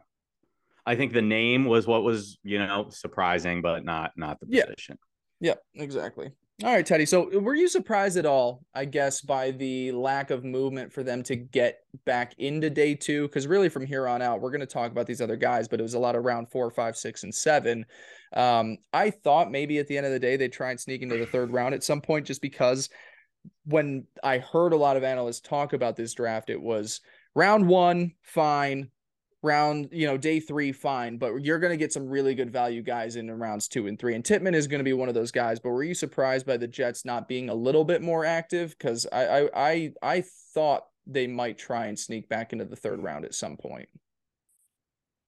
I 0.85 0.95
think 0.95 1.13
the 1.13 1.21
name 1.21 1.65
was 1.65 1.87
what 1.87 2.03
was 2.03 2.37
you 2.43 2.59
know 2.59 2.87
surprising, 2.89 3.61
but 3.61 3.83
not 3.85 4.11
not 4.15 4.39
the 4.39 4.45
position. 4.45 4.97
Yeah, 5.39 5.55
yeah 5.75 5.83
exactly. 5.83 6.31
All 6.63 6.71
right, 6.71 6.85
Teddy. 6.85 7.05
So, 7.05 7.37
were 7.39 7.53
you 7.53 7.67
surprised 7.67 8.15
at 8.15 8.25
all, 8.25 8.63
I 8.73 8.85
guess, 8.85 9.19
by 9.19 9.51
the 9.51 9.91
lack 9.91 10.31
of 10.31 10.45
movement 10.45 10.93
for 10.93 11.03
them 11.03 11.21
to 11.23 11.35
get 11.35 11.79
back 12.05 12.33
into 12.37 12.69
day 12.69 12.95
two? 12.95 13.23
Because 13.23 13.45
really, 13.45 13.67
from 13.67 13.85
here 13.85 14.07
on 14.07 14.21
out, 14.21 14.39
we're 14.39 14.51
going 14.51 14.61
to 14.61 14.65
talk 14.65 14.89
about 14.89 15.05
these 15.05 15.19
other 15.19 15.35
guys, 15.35 15.67
but 15.67 15.81
it 15.81 15.83
was 15.83 15.95
a 15.95 15.99
lot 15.99 16.15
of 16.15 16.23
round 16.23 16.49
four, 16.49 16.71
five, 16.71 16.95
six, 16.95 17.23
and 17.23 17.35
seven. 17.35 17.85
Um, 18.33 18.77
I 18.93 19.09
thought 19.09 19.51
maybe 19.51 19.79
at 19.79 19.87
the 19.87 19.97
end 19.97 20.05
of 20.05 20.13
the 20.13 20.19
day, 20.19 20.37
they'd 20.37 20.53
try 20.53 20.71
and 20.71 20.79
sneak 20.79 21.01
into 21.01 21.17
the 21.17 21.25
third 21.25 21.51
round 21.51 21.75
at 21.75 21.83
some 21.83 21.99
point, 21.99 22.25
just 22.25 22.41
because 22.41 22.87
when 23.65 24.05
I 24.23 24.37
heard 24.37 24.71
a 24.71 24.77
lot 24.77 24.95
of 24.95 25.03
analysts 25.03 25.41
talk 25.41 25.73
about 25.73 25.97
this 25.97 26.13
draft, 26.13 26.49
it 26.49 26.61
was 26.61 27.01
round 27.35 27.67
one, 27.67 28.13
fine, 28.21 28.91
round, 29.45 29.89
you 29.91 30.07
know, 30.07 30.17
day 30.17 30.39
three, 30.39 30.71
fine, 30.71 31.17
but 31.17 31.35
you're 31.35 31.59
going 31.59 31.71
to 31.71 31.77
get 31.77 31.93
some 31.93 32.07
really 32.07 32.35
good 32.35 32.51
value 32.51 32.81
guys 32.81 33.15
in 33.15 33.31
rounds 33.31 33.67
two 33.67 33.87
and 33.87 33.97
three. 33.97 34.15
And 34.15 34.23
Tippmann 34.23 34.55
is 34.55 34.67
going 34.67 34.79
to 34.79 34.83
be 34.83 34.93
one 34.93 35.07
of 35.07 35.15
those 35.15 35.31
guys. 35.31 35.59
But 35.59 35.69
were 35.69 35.83
you 35.83 35.93
surprised 35.93 36.45
by 36.45 36.57
the 36.57 36.67
Jets 36.67 37.05
not 37.05 37.27
being 37.27 37.49
a 37.49 37.53
little 37.53 37.83
bit 37.83 38.01
more 38.01 38.25
active? 38.25 38.75
Because 38.77 39.07
I, 39.11 39.25
I, 39.25 39.49
I, 39.55 39.93
I 40.01 40.23
thought 40.53 40.83
they 41.07 41.27
might 41.27 41.57
try 41.57 41.85
and 41.85 41.97
sneak 41.97 42.27
back 42.27 42.51
into 42.51 42.65
the 42.65 42.75
third 42.75 43.01
round 43.01 43.25
at 43.25 43.33
some 43.33 43.55
point. 43.55 43.87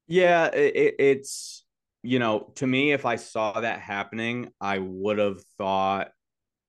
Yeah, 0.08 0.48
it, 0.48 0.96
it's 1.00 1.64
you 2.04 2.20
know, 2.20 2.52
to 2.56 2.68
me, 2.68 2.92
if 2.92 3.06
I 3.06 3.18
saw 3.18 3.60
that 3.60 3.80
happening, 3.80 4.52
I 4.60 4.80
would 4.80 5.20
have 5.20 5.42
thought 5.58 6.12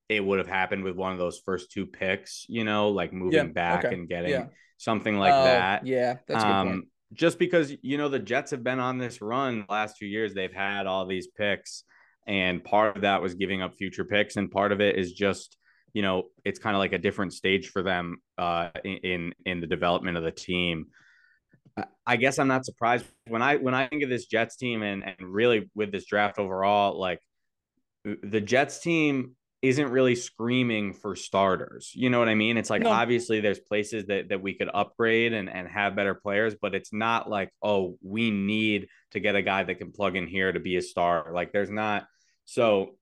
it 0.09 0.25
would 0.25 0.39
have 0.39 0.49
happened 0.49 0.85
with 0.85 0.97
one 0.97 1.13
of 1.13 1.19
those 1.19 1.41
first 1.45 1.71
two 1.71 1.87
picks. 1.87 2.47
You 2.49 2.65
know, 2.65 2.91
like 2.91 3.13
moving 3.13 3.33
yeah, 3.33 3.45
back 3.45 3.85
okay. 3.85 3.95
and 3.95 4.09
getting. 4.09 4.31
Yeah 4.31 4.47
something 4.79 5.19
like 5.19 5.33
uh, 5.33 5.45
that. 5.45 5.87
Yeah, 5.87 6.17
that's 6.27 6.43
um, 6.43 6.85
just 7.13 7.39
because 7.39 7.73
you 7.83 7.97
know 7.97 8.09
the 8.09 8.19
Jets 8.19 8.51
have 8.51 8.63
been 8.63 8.81
on 8.81 8.99
this 8.99 9.21
run 9.23 9.65
last 9.69 9.97
few 9.97 10.09
years, 10.09 10.35
they've 10.35 10.53
had 10.53 10.87
all 10.87 11.07
these 11.07 11.29
picks, 11.29 11.85
and 12.27 12.63
part 12.63 12.97
of 12.97 13.03
that 13.03 13.23
was 13.23 13.35
giving 13.35 13.63
up 13.63 13.75
future 13.75 14.05
picks, 14.05 14.37
and 14.37 14.51
part 14.51 14.73
of 14.73 14.81
it 14.81 14.97
is 14.97 15.13
just 15.13 15.57
you 15.95 16.03
know 16.03 16.25
it's 16.45 16.59
kind 16.59 16.77
of 16.77 16.81
like 16.81 16.93
a 16.93 16.99
different 16.99 17.33
stage 17.33 17.69
for 17.69 17.83
them 17.83 18.19
uh, 18.37 18.71
in 18.85 19.33
in 19.47 19.61
the 19.61 19.67
development 19.67 20.17
of 20.17 20.23
the 20.23 20.31
team. 20.31 20.87
I 22.07 22.17
guess 22.17 22.39
I'm 22.39 22.49
not 22.49 22.65
surprised 22.65 23.07
when 23.27 23.41
I 23.43 23.57
when 23.57 23.75
I 23.75 23.87
think 23.87 24.03
of 24.03 24.11
this 24.11 24.27
Jets 24.27 24.57
team 24.57 24.83
and 24.83 25.03
and 25.05 25.33
really 25.33 25.71
with 25.75 25.93
this 25.93 26.07
draft 26.07 26.39
overall, 26.39 26.99
like 26.99 27.21
the 28.05 28.41
Jets 28.41 28.81
team 28.81 29.37
isn't 29.61 29.91
really 29.91 30.15
screaming 30.15 30.93
for 30.93 31.17
starters. 31.17 31.91
You 31.95 32.11
know 32.11 32.19
what 32.21 32.29
I 32.29 32.35
mean? 32.35 32.57
It's 32.57 32.71
like 32.71 32.83
no. 32.83 32.91
obviously 32.91 33.41
there's 33.41 33.59
places 33.59 34.07
that 34.07 34.29
that 34.29 34.41
we 34.41 34.55
could 34.55 34.71
upgrade 34.73 35.33
and 35.33 35.49
and 35.49 35.67
have 35.69 35.97
better 35.97 36.15
players, 36.15 36.55
but 36.61 36.75
it's 36.75 36.93
not 36.93 37.29
like, 37.29 37.51
oh, 37.63 37.99
we 38.03 38.31
need 38.31 38.89
to 39.13 39.21
get 39.21 39.35
a 39.35 39.43
guy 39.43 39.65
that 39.65 39.79
can 39.79 39.91
plug 39.93 40.17
in 40.17 40.27
here 40.27 40.53
to 40.53 40.61
be 40.61 40.77
a 40.77 40.83
star. 40.83 41.33
Like 41.33 41.53
there's 41.53 41.71
not 41.71 42.07
so 42.45 42.97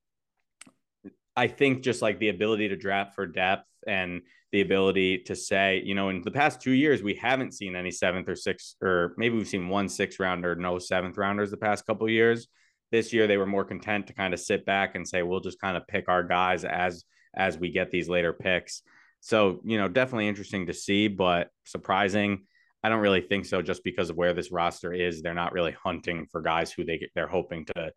I 1.36 1.48
think 1.48 1.82
just 1.82 2.00
like 2.00 2.18
the 2.18 2.30
ability 2.30 2.68
to 2.68 2.76
draft 2.76 3.14
for 3.14 3.26
depth 3.26 3.68
and 3.86 4.22
the 4.52 4.62
ability 4.62 5.18
to 5.24 5.36
say, 5.36 5.82
you 5.84 5.94
know, 5.94 6.08
in 6.08 6.22
the 6.22 6.30
past 6.30 6.62
two 6.62 6.72
years, 6.72 7.02
we 7.02 7.14
haven't 7.14 7.52
seen 7.52 7.76
any 7.76 7.90
seventh 7.90 8.28
or 8.28 8.36
sixth, 8.36 8.76
or 8.80 9.14
maybe 9.18 9.36
we've 9.36 9.46
seen 9.46 9.68
one 9.68 9.88
sixth 9.88 10.18
rounder, 10.18 10.54
no 10.54 10.78
seventh 10.78 11.18
rounders 11.18 11.50
the 11.50 11.58
past 11.58 11.84
couple 11.84 12.08
years. 12.08 12.48
This 12.92 13.12
year 13.12 13.26
they 13.26 13.36
were 13.36 13.46
more 13.46 13.64
content 13.64 14.06
to 14.06 14.14
kind 14.14 14.32
of 14.34 14.40
sit 14.40 14.64
back 14.64 14.94
and 14.94 15.06
say, 15.06 15.22
we'll 15.22 15.40
just 15.40 15.60
kind 15.60 15.76
of 15.76 15.86
pick 15.86 16.08
our 16.08 16.22
guys 16.22 16.64
as 16.64 17.04
as 17.36 17.58
we 17.58 17.70
get 17.70 17.90
these 17.90 18.08
later 18.08 18.32
picks. 18.32 18.82
So, 19.20 19.60
you 19.64 19.78
know, 19.78 19.88
definitely 19.88 20.28
interesting 20.28 20.66
to 20.66 20.74
see, 20.74 21.08
but 21.08 21.48
surprising. 21.64 22.46
I 22.82 22.88
don't 22.88 23.00
really 23.00 23.22
think 23.22 23.46
so 23.46 23.62
just 23.62 23.82
because 23.82 24.10
of 24.10 24.16
where 24.16 24.32
this 24.32 24.52
roster 24.52 24.92
is. 24.92 25.20
They're 25.20 25.34
not 25.34 25.52
really 25.52 25.72
hunting 25.72 26.26
for 26.30 26.40
guys 26.40 26.70
who 26.70 26.84
they 26.84 27.08
they're 27.14 27.26
hoping 27.26 27.64
to 27.74 27.92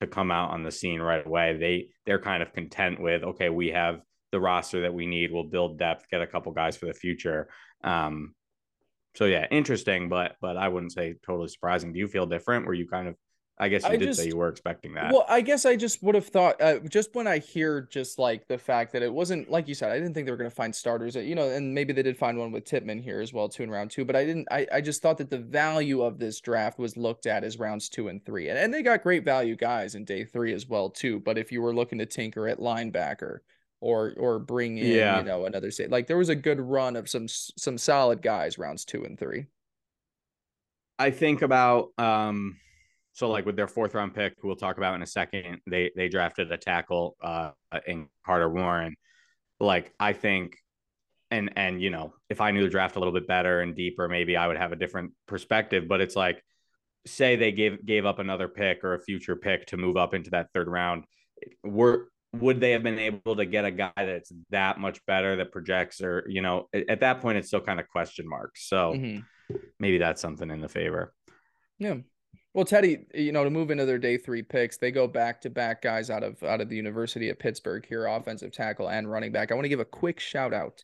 to 0.00 0.06
come 0.06 0.30
out 0.30 0.50
on 0.50 0.62
the 0.62 0.70
scene 0.70 1.00
right 1.00 1.26
away. 1.26 1.58
They 1.58 1.88
they're 2.06 2.20
kind 2.20 2.42
of 2.42 2.54
content 2.54 3.00
with, 3.00 3.22
okay, 3.22 3.50
we 3.50 3.68
have 3.68 4.00
the 4.32 4.40
roster 4.40 4.82
that 4.82 4.94
we 4.94 5.06
need. 5.06 5.30
We'll 5.30 5.44
build 5.44 5.78
depth, 5.78 6.06
get 6.10 6.22
a 6.22 6.26
couple 6.26 6.52
guys 6.52 6.76
for 6.76 6.86
the 6.86 6.94
future. 6.94 7.50
Um, 7.84 8.34
so 9.14 9.26
yeah, 9.26 9.46
interesting, 9.50 10.08
but 10.08 10.36
but 10.40 10.56
I 10.56 10.68
wouldn't 10.68 10.92
say 10.92 11.16
totally 11.26 11.48
surprising. 11.48 11.92
Do 11.92 11.98
you 11.98 12.08
feel 12.08 12.26
different? 12.26 12.66
Were 12.66 12.74
you 12.74 12.88
kind 12.88 13.08
of 13.08 13.16
I 13.60 13.68
guess 13.68 13.82
you 13.82 13.90
I 13.90 13.96
did 13.98 14.06
just, 14.06 14.20
say 14.20 14.26
you 14.26 14.38
were 14.38 14.48
expecting 14.48 14.94
that. 14.94 15.12
Well, 15.12 15.26
I 15.28 15.42
guess 15.42 15.66
I 15.66 15.76
just 15.76 16.02
would 16.02 16.14
have 16.14 16.26
thought, 16.26 16.58
uh, 16.62 16.78
just 16.78 17.14
when 17.14 17.26
I 17.26 17.38
hear 17.38 17.82
just 17.90 18.18
like 18.18 18.48
the 18.48 18.56
fact 18.56 18.90
that 18.94 19.02
it 19.02 19.12
wasn't 19.12 19.50
like 19.50 19.68
you 19.68 19.74
said, 19.74 19.92
I 19.92 19.98
didn't 19.98 20.14
think 20.14 20.24
they 20.24 20.32
were 20.32 20.38
going 20.38 20.48
to 20.48 20.56
find 20.56 20.74
starters. 20.74 21.14
You 21.14 21.34
know, 21.34 21.46
and 21.50 21.74
maybe 21.74 21.92
they 21.92 22.02
did 22.02 22.16
find 22.16 22.38
one 22.38 22.52
with 22.52 22.64
Tippmann 22.64 23.02
here 23.02 23.20
as 23.20 23.34
well, 23.34 23.50
two 23.50 23.62
in 23.62 23.70
round 23.70 23.90
two. 23.90 24.06
But 24.06 24.16
I 24.16 24.24
didn't. 24.24 24.48
I, 24.50 24.66
I 24.72 24.80
just 24.80 25.02
thought 25.02 25.18
that 25.18 25.28
the 25.28 25.38
value 25.38 26.00
of 26.02 26.18
this 26.18 26.40
draft 26.40 26.78
was 26.78 26.96
looked 26.96 27.26
at 27.26 27.44
as 27.44 27.58
rounds 27.58 27.90
two 27.90 28.08
and 28.08 28.24
three, 28.24 28.48
and, 28.48 28.58
and 28.58 28.72
they 28.72 28.82
got 28.82 29.02
great 29.02 29.26
value 29.26 29.56
guys 29.56 29.94
in 29.94 30.06
day 30.06 30.24
three 30.24 30.54
as 30.54 30.66
well 30.66 30.88
too. 30.88 31.20
But 31.20 31.36
if 31.36 31.52
you 31.52 31.60
were 31.60 31.74
looking 31.74 31.98
to 31.98 32.06
tinker 32.06 32.48
at 32.48 32.60
linebacker 32.60 33.40
or 33.82 34.14
or 34.16 34.38
bring 34.38 34.78
in, 34.78 34.86
yeah. 34.86 35.18
you 35.18 35.24
know, 35.24 35.44
another 35.44 35.70
state, 35.70 35.90
like 35.90 36.06
there 36.06 36.16
was 36.16 36.30
a 36.30 36.34
good 36.34 36.60
run 36.60 36.96
of 36.96 37.10
some 37.10 37.28
some 37.28 37.76
solid 37.76 38.22
guys 38.22 38.56
rounds 38.56 38.86
two 38.86 39.04
and 39.04 39.18
three. 39.18 39.44
I 40.98 41.10
think 41.10 41.42
about 41.42 41.90
um 41.98 42.56
so 43.20 43.28
like 43.28 43.44
with 43.44 43.54
their 43.54 43.68
fourth 43.68 43.94
round 43.94 44.14
pick, 44.14 44.32
who 44.40 44.48
we'll 44.48 44.56
talk 44.56 44.78
about 44.78 44.94
in 44.94 45.02
a 45.02 45.06
second, 45.06 45.60
they 45.66 45.90
they 45.94 46.08
drafted 46.08 46.50
a 46.50 46.56
tackle 46.56 47.16
uh 47.22 47.50
in 47.86 48.08
Carter 48.24 48.48
Warren. 48.48 48.96
Like 49.60 49.92
I 50.00 50.14
think 50.14 50.56
and 51.30 51.52
and 51.54 51.82
you 51.82 51.90
know, 51.90 52.14
if 52.30 52.40
I 52.40 52.50
knew 52.50 52.62
the 52.62 52.70
draft 52.70 52.96
a 52.96 52.98
little 52.98 53.12
bit 53.12 53.28
better 53.28 53.60
and 53.60 53.76
deeper, 53.76 54.08
maybe 54.08 54.38
I 54.38 54.46
would 54.46 54.56
have 54.56 54.72
a 54.72 54.76
different 54.76 55.12
perspective. 55.26 55.86
But 55.86 56.00
it's 56.00 56.16
like 56.16 56.42
say 57.06 57.36
they 57.36 57.52
gave 57.52 57.84
gave 57.84 58.06
up 58.06 58.20
another 58.20 58.48
pick 58.48 58.82
or 58.84 58.94
a 58.94 59.02
future 59.02 59.36
pick 59.36 59.66
to 59.66 59.76
move 59.76 59.98
up 59.98 60.14
into 60.14 60.30
that 60.30 60.48
third 60.54 60.68
round. 60.68 61.04
Were 61.62 62.08
would 62.32 62.58
they 62.58 62.70
have 62.70 62.82
been 62.82 62.98
able 62.98 63.36
to 63.36 63.44
get 63.44 63.66
a 63.66 63.70
guy 63.70 63.92
that's 63.96 64.32
that 64.48 64.80
much 64.80 65.04
better 65.04 65.36
that 65.36 65.52
projects 65.52 66.00
or 66.00 66.24
you 66.26 66.40
know 66.40 66.68
at 66.72 67.00
that 67.00 67.20
point 67.20 67.36
it's 67.36 67.48
still 67.48 67.60
kind 67.60 67.80
of 67.80 67.88
question 67.88 68.26
marks 68.26 68.68
so 68.68 68.92
mm-hmm. 68.94 69.56
maybe 69.80 69.98
that's 69.98 70.22
something 70.22 70.48
in 70.48 70.60
the 70.60 70.68
favor 70.68 71.12
yeah 71.80 71.96
well, 72.52 72.64
Teddy, 72.64 73.06
you 73.14 73.30
know, 73.30 73.44
to 73.44 73.50
move 73.50 73.70
into 73.70 73.86
their 73.86 73.98
day 73.98 74.16
three 74.16 74.42
picks, 74.42 74.76
they 74.76 74.90
go 74.90 75.06
back 75.06 75.40
to 75.42 75.50
back 75.50 75.82
guys 75.82 76.10
out 76.10 76.24
of 76.24 76.42
out 76.42 76.60
of 76.60 76.68
the 76.68 76.76
University 76.76 77.28
of 77.28 77.38
Pittsburgh 77.38 77.86
here, 77.86 78.06
offensive 78.06 78.50
tackle 78.50 78.90
and 78.90 79.10
running 79.10 79.30
back. 79.30 79.52
I 79.52 79.54
want 79.54 79.66
to 79.66 79.70
give 79.70 79.80
a 79.80 79.84
quick 79.84 80.18
shout 80.18 80.52
out 80.52 80.82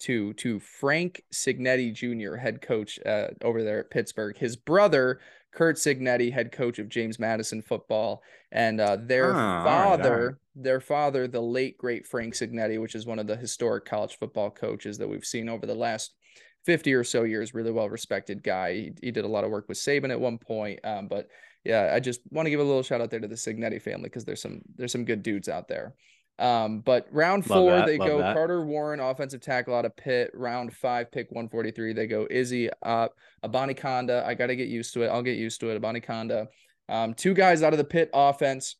to 0.00 0.32
to 0.34 0.58
Frank 0.58 1.22
Cignetti 1.32 1.92
Jr., 1.94 2.36
head 2.36 2.60
coach 2.60 2.98
uh, 3.06 3.28
over 3.42 3.62
there 3.62 3.78
at 3.78 3.90
Pittsburgh. 3.90 4.36
His 4.36 4.56
brother, 4.56 5.20
Curt 5.52 5.76
Cignetti, 5.76 6.32
head 6.32 6.50
coach 6.50 6.80
of 6.80 6.88
James 6.88 7.20
Madison 7.20 7.62
football, 7.62 8.20
and 8.50 8.80
uh, 8.80 8.96
their 9.00 9.30
oh, 9.30 9.34
father, 9.34 10.02
all 10.04 10.10
right, 10.10 10.18
all 10.18 10.26
right. 10.26 10.34
their 10.56 10.80
father, 10.80 11.28
the 11.28 11.40
late 11.40 11.78
great 11.78 12.08
Frank 12.08 12.34
Cignetti, 12.34 12.80
which 12.80 12.96
is 12.96 13.06
one 13.06 13.20
of 13.20 13.28
the 13.28 13.36
historic 13.36 13.84
college 13.84 14.18
football 14.18 14.50
coaches 14.50 14.98
that 14.98 15.08
we've 15.08 15.24
seen 15.24 15.48
over 15.48 15.64
the 15.64 15.76
last 15.76 16.14
50 16.64 16.94
or 16.94 17.04
so 17.04 17.24
years, 17.24 17.54
really 17.54 17.70
well 17.70 17.88
respected 17.88 18.42
guy. 18.42 18.74
He, 18.74 18.92
he 19.02 19.10
did 19.10 19.24
a 19.24 19.28
lot 19.28 19.44
of 19.44 19.50
work 19.50 19.68
with 19.68 19.78
Saban 19.78 20.10
at 20.10 20.20
one 20.20 20.38
point. 20.38 20.80
Um, 20.84 21.08
but 21.08 21.28
yeah, 21.64 21.92
I 21.94 22.00
just 22.00 22.20
want 22.30 22.46
to 22.46 22.50
give 22.50 22.60
a 22.60 22.64
little 22.64 22.82
shout 22.82 23.00
out 23.00 23.10
there 23.10 23.20
to 23.20 23.28
the 23.28 23.34
Cignetti 23.34 23.80
family 23.80 24.04
because 24.04 24.24
there's 24.24 24.42
some 24.42 24.60
there's 24.76 24.92
some 24.92 25.04
good 25.04 25.22
dudes 25.22 25.48
out 25.48 25.68
there. 25.68 25.94
Um, 26.38 26.80
but 26.80 27.06
round 27.12 27.46
four, 27.46 27.86
they 27.86 27.96
go 27.96 28.18
that. 28.18 28.34
Carter 28.34 28.64
Warren, 28.64 29.00
offensive 29.00 29.40
tackle 29.40 29.74
out 29.74 29.84
of 29.84 29.96
Pitt. 29.96 30.30
Round 30.34 30.72
five, 30.72 31.12
pick 31.12 31.30
143, 31.30 31.92
they 31.92 32.06
go 32.06 32.26
Izzy 32.28 32.70
up. 32.82 33.14
Abanikanda, 33.44 34.24
I 34.24 34.34
got 34.34 34.48
to 34.48 34.56
get 34.56 34.68
used 34.68 34.94
to 34.94 35.02
it. 35.02 35.08
I'll 35.08 35.22
get 35.22 35.36
used 35.36 35.60
to 35.60 35.70
it. 35.70 35.80
Abanikanda. 35.80 36.48
Um, 36.88 37.14
two 37.14 37.34
guys 37.34 37.62
out 37.62 37.72
of 37.72 37.78
the 37.78 37.84
Pitt 37.84 38.10
offense. 38.12 38.76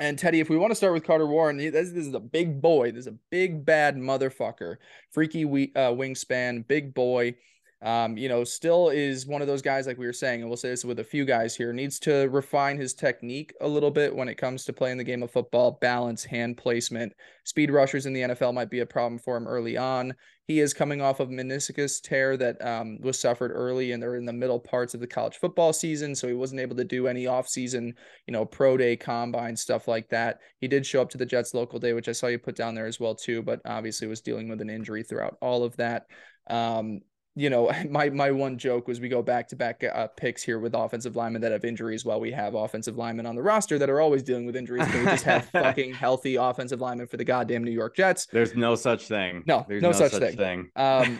And 0.00 0.18
Teddy, 0.18 0.40
if 0.40 0.48
we 0.48 0.56
want 0.56 0.70
to 0.70 0.74
start 0.74 0.94
with 0.94 1.04
Carter 1.04 1.26
Warren, 1.26 1.58
this, 1.58 1.72
this 1.72 2.06
is 2.06 2.14
a 2.14 2.20
big 2.20 2.62
boy. 2.62 2.90
This 2.90 3.00
is 3.00 3.06
a 3.06 3.18
big 3.30 3.66
bad 3.66 3.96
motherfucker. 3.96 4.76
Freaky 5.10 5.44
we, 5.44 5.72
uh, 5.76 5.90
wingspan, 5.90 6.66
big 6.66 6.94
boy 6.94 7.34
um, 7.82 8.18
you 8.18 8.28
know, 8.28 8.44
still 8.44 8.90
is 8.90 9.26
one 9.26 9.40
of 9.40 9.48
those 9.48 9.62
guys, 9.62 9.86
like 9.86 9.96
we 9.96 10.04
were 10.04 10.12
saying, 10.12 10.40
and 10.40 10.50
we'll 10.50 10.58
say 10.58 10.68
this 10.68 10.84
with 10.84 10.98
a 10.98 11.04
few 11.04 11.24
guys 11.24 11.56
here, 11.56 11.72
needs 11.72 11.98
to 12.00 12.28
refine 12.28 12.76
his 12.76 12.92
technique 12.92 13.54
a 13.62 13.68
little 13.68 13.90
bit 13.90 14.14
when 14.14 14.28
it 14.28 14.34
comes 14.34 14.64
to 14.64 14.72
playing 14.74 14.98
the 14.98 15.04
game 15.04 15.22
of 15.22 15.30
football, 15.30 15.78
balance, 15.80 16.22
hand 16.22 16.58
placement. 16.58 17.14
Speed 17.44 17.70
rushers 17.70 18.04
in 18.04 18.12
the 18.12 18.20
NFL 18.20 18.52
might 18.52 18.68
be 18.68 18.80
a 18.80 18.86
problem 18.86 19.18
for 19.18 19.34
him 19.34 19.48
early 19.48 19.78
on. 19.78 20.14
He 20.46 20.60
is 20.60 20.74
coming 20.74 21.00
off 21.00 21.20
of 21.20 21.30
meniscus 21.30 22.02
tear 22.02 22.36
that 22.36 22.60
um, 22.66 22.98
was 23.00 23.18
suffered 23.18 23.50
early, 23.50 23.92
and 23.92 24.02
they're 24.02 24.16
in 24.16 24.26
the 24.26 24.32
middle 24.32 24.60
parts 24.60 24.92
of 24.92 25.00
the 25.00 25.06
college 25.06 25.36
football 25.36 25.72
season, 25.72 26.14
so 26.14 26.28
he 26.28 26.34
wasn't 26.34 26.60
able 26.60 26.76
to 26.76 26.84
do 26.84 27.06
any 27.06 27.26
off-season, 27.26 27.94
you 28.26 28.32
know, 28.32 28.44
pro 28.44 28.76
day, 28.76 28.94
combine 28.94 29.56
stuff 29.56 29.88
like 29.88 30.08
that. 30.10 30.40
He 30.58 30.68
did 30.68 30.84
show 30.84 31.00
up 31.00 31.08
to 31.10 31.18
the 31.18 31.24
Jets 31.24 31.54
local 31.54 31.78
day, 31.78 31.94
which 31.94 32.08
I 32.08 32.12
saw 32.12 32.26
you 32.26 32.38
put 32.38 32.56
down 32.56 32.74
there 32.74 32.86
as 32.86 33.00
well 33.00 33.14
too, 33.14 33.42
but 33.42 33.62
obviously 33.64 34.06
was 34.06 34.20
dealing 34.20 34.50
with 34.50 34.60
an 34.60 34.68
injury 34.68 35.02
throughout 35.02 35.38
all 35.40 35.64
of 35.64 35.76
that. 35.76 36.06
Um, 36.48 37.00
you 37.40 37.48
know, 37.48 37.72
my 37.90 38.10
my 38.10 38.30
one 38.30 38.58
joke 38.58 38.86
was 38.86 39.00
we 39.00 39.08
go 39.08 39.22
back 39.22 39.48
to 39.48 39.56
back 39.56 39.82
uh, 39.82 40.08
picks 40.08 40.42
here 40.42 40.58
with 40.58 40.74
offensive 40.74 41.16
linemen 41.16 41.40
that 41.42 41.52
have 41.52 41.64
injuries 41.64 42.04
while 42.04 42.20
we 42.20 42.30
have 42.32 42.54
offensive 42.54 42.96
linemen 42.96 43.26
on 43.26 43.34
the 43.34 43.42
roster 43.42 43.78
that 43.78 43.88
are 43.88 44.00
always 44.00 44.22
dealing 44.22 44.46
with 44.46 44.56
injuries. 44.56 44.86
We 44.92 45.04
just 45.04 45.24
have 45.24 45.46
fucking 45.52 45.94
healthy 45.94 46.36
offensive 46.36 46.80
linemen 46.80 47.06
for 47.06 47.16
the 47.16 47.24
goddamn 47.24 47.64
New 47.64 47.70
York 47.70 47.96
Jets. 47.96 48.26
There's 48.26 48.54
no 48.54 48.74
such 48.74 49.08
thing. 49.08 49.42
No, 49.46 49.64
There's 49.66 49.82
no, 49.82 49.90
no 49.90 49.98
such, 49.98 50.12
such, 50.12 50.34
thing. 50.34 50.36
thing. 50.36 50.70
Um, 50.76 51.18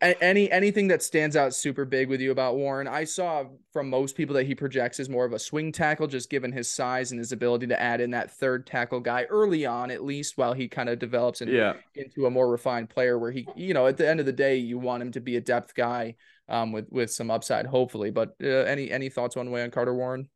any 0.00 0.50
anything 0.50 0.88
that 0.88 1.02
stands 1.02 1.36
out 1.36 1.54
super 1.54 1.84
big 1.84 2.08
with 2.08 2.20
you 2.20 2.30
about 2.32 2.56
Warren? 2.56 2.86
I 2.86 3.04
saw 3.04 3.44
from 3.72 3.88
most 3.88 4.16
people 4.16 4.34
that 4.34 4.46
he 4.46 4.54
projects 4.54 5.00
as 5.00 5.08
more 5.08 5.24
of 5.24 5.32
a 5.32 5.38
swing 5.38 5.72
tackle, 5.72 6.06
just 6.06 6.30
given 6.30 6.52
his 6.52 6.68
size 6.68 7.12
and 7.12 7.18
his 7.18 7.32
ability 7.32 7.66
to 7.66 7.80
add 7.80 8.00
in 8.00 8.10
that 8.10 8.30
third 8.30 8.66
tackle 8.66 9.00
guy 9.00 9.24
early 9.24 9.66
on, 9.66 9.90
at 9.90 10.04
least 10.04 10.38
while 10.38 10.52
he 10.52 10.68
kind 10.68 10.88
of 10.88 10.98
develops 10.98 11.40
in, 11.40 11.48
yeah. 11.48 11.74
into 11.94 12.26
a 12.26 12.30
more 12.30 12.48
refined 12.50 12.90
player. 12.90 13.18
Where 13.18 13.30
he, 13.30 13.46
you 13.56 13.72
know, 13.74 13.86
at 13.86 13.96
the 13.96 14.08
end 14.08 14.20
of 14.20 14.26
the 14.26 14.32
day, 14.32 14.56
you 14.56 14.78
want 14.78 15.02
him 15.02 15.12
to 15.12 15.20
be 15.20 15.36
a 15.36 15.40
depth 15.46 15.74
guy 15.74 16.16
um, 16.48 16.72
with 16.72 16.86
with 16.90 17.10
some 17.10 17.30
upside, 17.30 17.66
hopefully. 17.66 18.10
But 18.10 18.34
uh, 18.42 18.46
any 18.46 18.90
any 18.90 19.08
thoughts 19.08 19.36
one 19.36 19.50
way 19.50 19.62
on 19.62 19.70
Carter 19.70 19.94
Warren? 19.94 20.28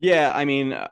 Yeah, 0.00 0.32
I 0.34 0.44
mean, 0.44 0.72
uh, 0.72 0.88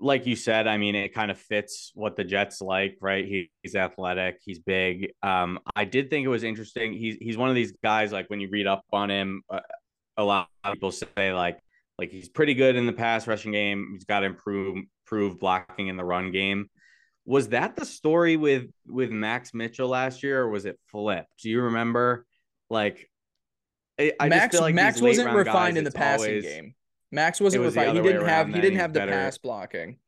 like 0.00 0.26
you 0.26 0.34
said, 0.34 0.66
I 0.66 0.78
mean, 0.78 0.96
it 0.96 1.14
kind 1.14 1.30
of 1.30 1.38
fits 1.38 1.92
what 1.94 2.16
the 2.16 2.24
Jets 2.24 2.60
like, 2.60 2.98
right? 3.00 3.24
He, 3.24 3.50
he's 3.62 3.76
athletic, 3.76 4.40
he's 4.44 4.58
big. 4.58 5.12
Um, 5.22 5.60
I 5.76 5.84
did 5.84 6.10
think 6.10 6.24
it 6.24 6.28
was 6.28 6.42
interesting. 6.42 6.92
He's 6.92 7.16
he's 7.20 7.36
one 7.36 7.48
of 7.48 7.54
these 7.54 7.72
guys 7.82 8.12
like 8.12 8.28
when 8.28 8.40
you 8.40 8.48
read 8.50 8.66
up 8.66 8.84
on 8.92 9.10
him, 9.10 9.42
uh, 9.48 9.60
a 10.16 10.24
lot 10.24 10.48
of 10.64 10.74
people 10.74 10.90
say 10.90 11.32
like 11.32 11.58
like 11.98 12.10
he's 12.10 12.28
pretty 12.28 12.54
good 12.54 12.76
in 12.76 12.86
the 12.86 12.92
pass 12.92 13.26
rushing 13.26 13.52
game. 13.52 13.90
He's 13.92 14.04
got 14.04 14.20
to 14.20 14.26
improve 14.26 14.78
improve 15.06 15.38
blocking 15.38 15.88
in 15.88 15.96
the 15.96 16.04
run 16.04 16.32
game 16.32 16.68
was 17.24 17.48
that 17.48 17.76
the 17.76 17.84
story 17.84 18.36
with 18.36 18.66
with 18.86 19.10
Max 19.10 19.54
Mitchell 19.54 19.88
last 19.88 20.22
year, 20.22 20.42
or 20.42 20.50
was 20.50 20.64
it 20.64 20.78
flipped? 20.86 21.42
Do 21.42 21.50
you 21.50 21.62
remember? 21.62 22.26
Like, 22.68 23.08
I, 24.00 24.12
I 24.18 24.28
Max 24.28 24.58
like 24.58 24.74
Max 24.74 25.00
wasn't 25.00 25.32
refined 25.34 25.74
guys, 25.74 25.78
in 25.78 25.84
the 25.84 25.90
passing 25.90 26.28
always, 26.28 26.44
game. 26.44 26.74
Max 27.10 27.40
wasn't 27.40 27.64
was 27.64 27.76
refined. 27.76 27.96
He 27.96 28.02
didn't 28.02 28.26
have 28.26 28.48
he 28.48 28.60
didn't 28.60 28.78
have 28.78 28.92
the 28.92 29.00
better. 29.00 29.12
pass 29.12 29.38
blocking. 29.38 29.98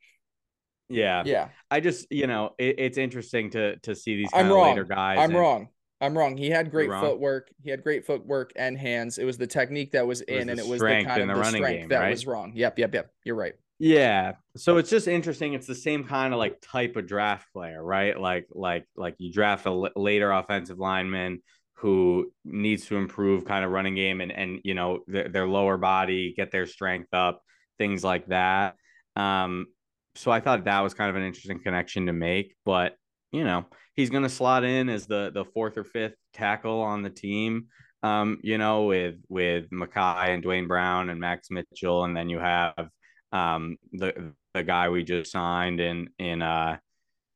Yeah, 0.88 1.22
yeah. 1.24 1.48
I 1.70 1.80
just 1.80 2.06
you 2.10 2.26
know 2.26 2.54
it, 2.58 2.76
it's 2.78 2.98
interesting 2.98 3.50
to 3.50 3.76
to 3.80 3.94
see 3.94 4.16
these 4.16 4.30
kind 4.30 4.46
I'm 4.46 4.50
of 4.50 4.56
wrong. 4.56 4.68
later 4.70 4.84
guys. 4.84 5.18
I'm 5.18 5.30
and, 5.30 5.38
wrong. 5.38 5.68
I'm 6.00 6.18
wrong. 6.18 6.36
He 6.36 6.50
had 6.50 6.70
great 6.70 6.90
footwork. 6.90 7.50
He 7.62 7.70
had 7.70 7.82
great 7.82 8.04
footwork 8.04 8.52
and 8.56 8.76
hands. 8.76 9.18
It 9.18 9.24
was 9.24 9.38
the 9.38 9.46
technique 9.46 9.92
that 9.92 10.06
was 10.06 10.20
in, 10.22 10.34
was 10.34 10.48
and 10.48 10.60
it 10.60 10.66
was 10.66 10.80
the 10.80 10.86
kind 10.86 11.22
of 11.22 11.28
the, 11.28 11.34
the 11.34 11.44
strength 11.44 11.68
game, 11.68 11.88
that 11.88 12.00
right? 12.00 12.10
was 12.10 12.26
wrong. 12.26 12.52
Yep, 12.54 12.78
yep, 12.78 12.94
yep. 12.94 13.10
You're 13.24 13.36
right. 13.36 13.54
Yeah. 13.84 14.32
So 14.56 14.78
it's 14.78 14.88
just 14.88 15.08
interesting. 15.08 15.52
It's 15.52 15.66
the 15.66 15.74
same 15.74 16.04
kind 16.04 16.32
of 16.32 16.38
like 16.38 16.56
type 16.62 16.96
of 16.96 17.06
draft 17.06 17.52
player, 17.52 17.84
right? 17.84 18.18
Like 18.18 18.46
like 18.50 18.86
like 18.96 19.14
you 19.18 19.30
draft 19.30 19.66
a 19.66 19.68
l- 19.68 19.90
later 19.94 20.32
offensive 20.32 20.78
lineman 20.78 21.42
who 21.74 22.32
needs 22.46 22.86
to 22.86 22.96
improve 22.96 23.44
kind 23.44 23.62
of 23.62 23.70
running 23.70 23.94
game 23.94 24.22
and 24.22 24.32
and 24.32 24.60
you 24.64 24.72
know 24.72 25.00
their, 25.06 25.28
their 25.28 25.46
lower 25.46 25.76
body, 25.76 26.32
get 26.34 26.50
their 26.50 26.64
strength 26.66 27.12
up, 27.12 27.42
things 27.76 28.02
like 28.02 28.26
that. 28.28 28.76
Um 29.16 29.66
so 30.14 30.30
I 30.30 30.40
thought 30.40 30.64
that 30.64 30.80
was 30.80 30.94
kind 30.94 31.10
of 31.10 31.16
an 31.16 31.22
interesting 31.24 31.60
connection 31.62 32.06
to 32.06 32.12
make, 32.14 32.54
but 32.64 32.96
you 33.32 33.44
know, 33.44 33.66
he's 33.96 34.10
going 34.10 34.22
to 34.22 34.28
slot 34.30 34.64
in 34.64 34.88
as 34.88 35.06
the 35.06 35.30
the 35.34 35.44
fourth 35.44 35.76
or 35.76 35.84
fifth 35.84 36.14
tackle 36.32 36.80
on 36.80 37.02
the 37.02 37.10
team. 37.10 37.66
Um, 38.02 38.38
you 38.42 38.56
know, 38.58 38.84
with 38.84 39.16
with 39.28 39.68
Mekhi 39.70 40.28
and 40.28 40.42
Duane 40.42 40.68
Brown 40.68 41.10
and 41.10 41.20
Max 41.20 41.50
Mitchell, 41.50 42.04
and 42.04 42.16
then 42.16 42.28
you 42.30 42.38
have 42.38 42.88
um, 43.34 43.76
the 43.92 44.32
the 44.54 44.62
guy 44.62 44.88
we 44.88 45.02
just 45.02 45.32
signed 45.32 45.80
in 45.80 46.08
in 46.18 46.40
uh, 46.40 46.78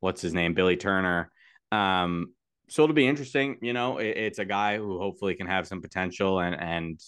what's 0.00 0.22
his 0.22 0.32
name, 0.32 0.54
Billy 0.54 0.76
Turner. 0.76 1.30
Um, 1.72 2.32
so 2.68 2.84
it'll 2.84 2.94
be 2.94 3.08
interesting. 3.08 3.58
You 3.60 3.72
know, 3.72 3.98
it, 3.98 4.16
it's 4.16 4.38
a 4.38 4.44
guy 4.44 4.78
who 4.78 4.98
hopefully 4.98 5.34
can 5.34 5.48
have 5.48 5.66
some 5.66 5.82
potential 5.82 6.40
and 6.40 6.54
and 6.58 7.00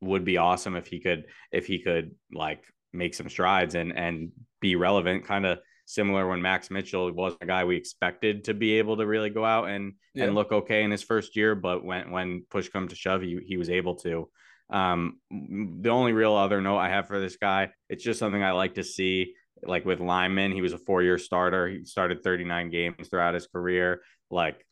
would 0.00 0.24
be 0.24 0.38
awesome 0.38 0.74
if 0.74 0.86
he 0.86 1.00
could 1.00 1.26
if 1.52 1.66
he 1.66 1.80
could 1.80 2.12
like 2.32 2.64
make 2.92 3.14
some 3.14 3.28
strides 3.28 3.74
and 3.74 3.96
and 3.96 4.30
be 4.60 4.74
relevant. 4.74 5.26
Kind 5.26 5.44
of 5.44 5.58
similar 5.84 6.26
when 6.26 6.40
Max 6.40 6.70
Mitchell 6.70 7.12
was 7.12 7.36
a 7.42 7.46
guy 7.46 7.64
we 7.64 7.76
expected 7.76 8.44
to 8.44 8.54
be 8.54 8.78
able 8.78 8.96
to 8.96 9.06
really 9.06 9.28
go 9.28 9.44
out 9.44 9.68
and 9.68 9.92
yeah. 10.14 10.24
and 10.24 10.34
look 10.34 10.50
okay 10.50 10.82
in 10.82 10.90
his 10.90 11.02
first 11.02 11.36
year, 11.36 11.54
but 11.54 11.84
when 11.84 12.10
when 12.10 12.46
push 12.48 12.70
come 12.70 12.88
to 12.88 12.96
shove, 12.96 13.20
he 13.20 13.38
he 13.46 13.58
was 13.58 13.68
able 13.68 13.96
to. 13.96 14.30
Um, 14.74 15.20
the 15.30 15.90
only 15.90 16.12
real 16.12 16.34
other 16.34 16.60
note 16.60 16.78
I 16.78 16.88
have 16.88 17.06
for 17.06 17.20
this 17.20 17.36
guy, 17.36 17.70
it's 17.88 18.02
just 18.02 18.18
something 18.18 18.42
I 18.42 18.50
like 18.50 18.74
to 18.74 18.82
see. 18.82 19.34
Like 19.62 19.84
with 19.84 20.00
Lyman, 20.00 20.50
he 20.50 20.62
was 20.62 20.72
a 20.72 20.78
four-year 20.78 21.16
starter. 21.16 21.68
He 21.68 21.84
started 21.84 22.24
39 22.24 22.70
games 22.70 23.08
throughout 23.08 23.34
his 23.34 23.46
career. 23.46 24.02
Like, 24.32 24.66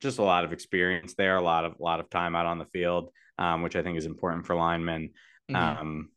just 0.00 0.20
a 0.20 0.22
lot 0.22 0.44
of 0.44 0.52
experience 0.52 1.14
there, 1.14 1.36
a 1.36 1.42
lot 1.42 1.64
of 1.64 1.74
a 1.78 1.82
lot 1.82 1.98
of 1.98 2.08
time 2.08 2.36
out 2.36 2.46
on 2.46 2.58
the 2.58 2.66
field, 2.66 3.10
um, 3.36 3.62
which 3.62 3.74
I 3.74 3.82
think 3.82 3.98
is 3.98 4.06
important 4.06 4.46
for 4.46 4.54
linemen. 4.54 5.10
Mm-hmm. 5.50 5.56
Um, 5.56 6.08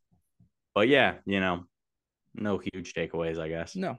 but 0.76 0.88
yeah, 0.88 1.16
you 1.26 1.40
know, 1.40 1.66
no 2.36 2.60
huge 2.60 2.94
takeaways, 2.94 3.40
I 3.40 3.50
guess. 3.50 3.76
No, 3.76 3.98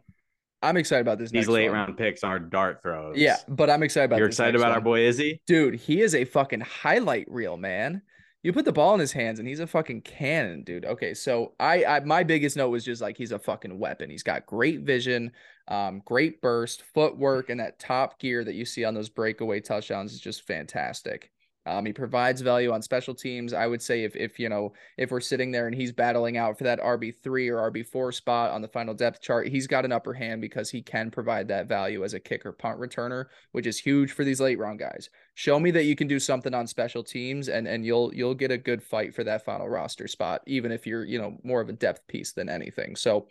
I'm 0.63 0.77
excited 0.77 1.03
about 1.03 1.19
this. 1.19 1.33
These 1.33 1.49
late 1.49 1.69
one. 1.69 1.79
round 1.79 1.97
picks 1.97 2.23
are 2.23 2.39
dart 2.39 2.81
throws. 2.81 3.17
Yeah, 3.17 3.37
but 3.49 3.71
I'm 3.71 3.83
excited 3.83 4.07
about. 4.07 4.19
You're 4.19 4.29
excited 4.29 4.55
about 4.55 4.69
one. 4.69 4.75
our 4.75 4.81
boy 4.81 5.01
Izzy, 5.01 5.43
dude. 5.49 5.75
He 5.75 6.01
is 6.01 6.15
a 6.15 6.25
fucking 6.25 6.61
highlight 6.61 7.27
reel, 7.29 7.57
man 7.57 8.03
you 8.47 8.53
put 8.53 8.65
the 8.65 8.73
ball 8.73 8.95
in 8.95 9.01
his 9.01 9.11
hands 9.11 9.41
and 9.41 9.49
he's 9.49 9.59
a 9.59 9.67
fucking 9.67 10.03
cannon, 10.03 10.63
dude. 10.63 10.85
Okay, 10.85 11.15
so 11.15 11.55
I, 11.59 11.85
I 11.85 12.01
my 12.01 12.23
biggest 12.23 12.57
note 12.57 12.69
was 12.69 12.85
just 12.85 13.03
like 13.03 13.17
he's 13.17 13.33
a 13.33 13.41
fucking 13.41 13.77
weapon. 13.77 14.09
He's 14.09 14.23
got 14.23 14.47
great 14.47 14.83
vision, 14.83 15.33
um, 15.67 16.01
great 16.05 16.41
burst, 16.41 16.83
footwork, 16.95 17.51
and 17.51 17.59
that 17.59 17.81
top 17.81 18.21
gear 18.21 18.45
that 18.45 18.55
you 18.55 18.65
see 18.65 18.85
on 18.85 18.95
those 18.95 19.09
breakaway 19.09 19.61
touchdowns 19.61 20.13
is 20.13 20.21
just 20.21 20.47
fantastic. 20.47 21.33
Um, 21.67 21.85
he 21.85 21.93
provides 21.93 22.41
value 22.41 22.73
on 22.73 22.81
special 22.81 23.15
teams. 23.15 23.53
I 23.53 23.67
would 23.67 23.83
say 23.83 24.05
if 24.05 24.15
if 24.15 24.39
you 24.39 24.49
know 24.49 24.73
if 24.97 25.11
we're 25.11 25.21
sitting 25.21 25.51
there 25.51 25.67
and 25.67 25.75
he's 25.75 25.93
battling 25.93 26.37
out 26.37 26.57
for 26.57 26.65
that 26.65 26.81
RB 26.81 27.15
three 27.23 27.49
or 27.49 27.71
RB 27.71 27.85
four 27.85 28.13
spot 28.13 28.53
on 28.53 28.63
the 28.63 28.69
final 28.69 28.95
depth 28.95 29.21
chart, 29.21 29.49
he's 29.49 29.67
got 29.67 29.85
an 29.85 29.93
upper 29.93 30.15
hand 30.15 30.41
because 30.41 30.71
he 30.71 30.81
can 30.81 31.11
provide 31.11 31.49
that 31.49 31.67
value 31.67 32.05
as 32.05 32.15
a 32.15 32.21
kicker 32.21 32.53
punt 32.53 32.79
returner, 32.79 33.27
which 33.53 33.67
is 33.67 33.79
huge 33.79 34.13
for 34.13 34.25
these 34.25 34.41
late 34.41 34.59
round 34.59 34.79
guys. 34.79 35.11
Show 35.35 35.59
me 35.59 35.71
that 35.73 35.85
you 35.85 35.97
can 35.97 36.07
do 36.07 36.21
something 36.21 36.55
on 36.55 36.67
special 36.67 37.03
teams, 37.03 37.49
and 37.49 37.67
and 37.67 37.85
you'll 37.85 38.15
you'll 38.15 38.35
get 38.35 38.53
a 38.53 38.59
good 38.59 38.83
fight 38.83 39.15
for 39.15 39.25
that 39.25 39.45
final 39.45 39.69
roster 39.69 40.07
spot, 40.07 40.43
even 40.47 40.71
if 40.71 40.87
you're 40.87 41.05
you 41.05 41.19
know 41.19 41.37
more 41.43 41.61
of 41.61 41.69
a 41.69 41.73
depth 41.75 42.07
piece 42.07 42.33
than 42.33 42.49
anything. 42.49 42.97
So. 42.97 43.29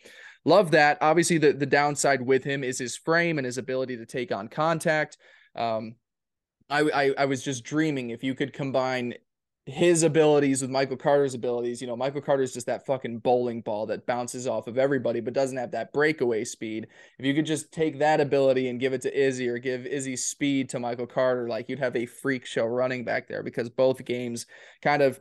Love 0.47 0.69
that. 0.69 0.99
Obviously, 1.01 1.39
the, 1.39 1.53
the 1.53 1.65
downside 1.65 2.21
with 2.21 2.43
him 2.43 2.63
is 2.63 2.77
his 2.77 2.95
frame 2.95 3.39
and 3.39 3.45
his 3.45 3.57
ability 3.57 3.97
to 3.97 4.05
take 4.05 4.31
on 4.31 4.47
contact. 4.47 5.17
Um, 5.55 5.95
I, 6.69 6.81
I 6.81 7.13
I 7.19 7.25
was 7.25 7.43
just 7.43 7.63
dreaming 7.63 8.09
if 8.09 8.23
you 8.23 8.35
could 8.35 8.53
combine 8.53 9.13
his 9.67 10.03
abilities 10.03 10.61
with 10.61 10.69
Michael 10.69 10.97
Carter's 10.97 11.33
abilities. 11.33 11.81
You 11.81 11.87
know, 11.87 11.95
Michael 11.95 12.21
Carter's 12.21 12.53
just 12.53 12.67
that 12.67 12.85
fucking 12.85 13.19
bowling 13.19 13.61
ball 13.61 13.87
that 13.87 14.05
bounces 14.05 14.47
off 14.47 14.67
of 14.67 14.77
everybody, 14.77 15.21
but 15.21 15.33
doesn't 15.33 15.57
have 15.57 15.71
that 15.71 15.91
breakaway 15.91 16.43
speed. 16.43 16.87
If 17.17 17.25
you 17.25 17.33
could 17.33 17.47
just 17.47 17.71
take 17.71 17.97
that 17.99 18.21
ability 18.21 18.69
and 18.69 18.79
give 18.79 18.93
it 18.93 19.01
to 19.01 19.19
Izzy 19.19 19.49
or 19.49 19.57
give 19.57 19.87
Izzy 19.87 20.17
speed 20.17 20.69
to 20.69 20.79
Michael 20.79 21.07
Carter, 21.07 21.49
like 21.49 21.67
you'd 21.67 21.79
have 21.79 21.95
a 21.95 22.05
freak 22.05 22.45
show 22.45 22.65
running 22.65 23.03
back 23.03 23.27
there 23.27 23.41
because 23.41 23.69
both 23.69 24.05
games 24.05 24.45
kind 24.83 25.01
of 25.01 25.19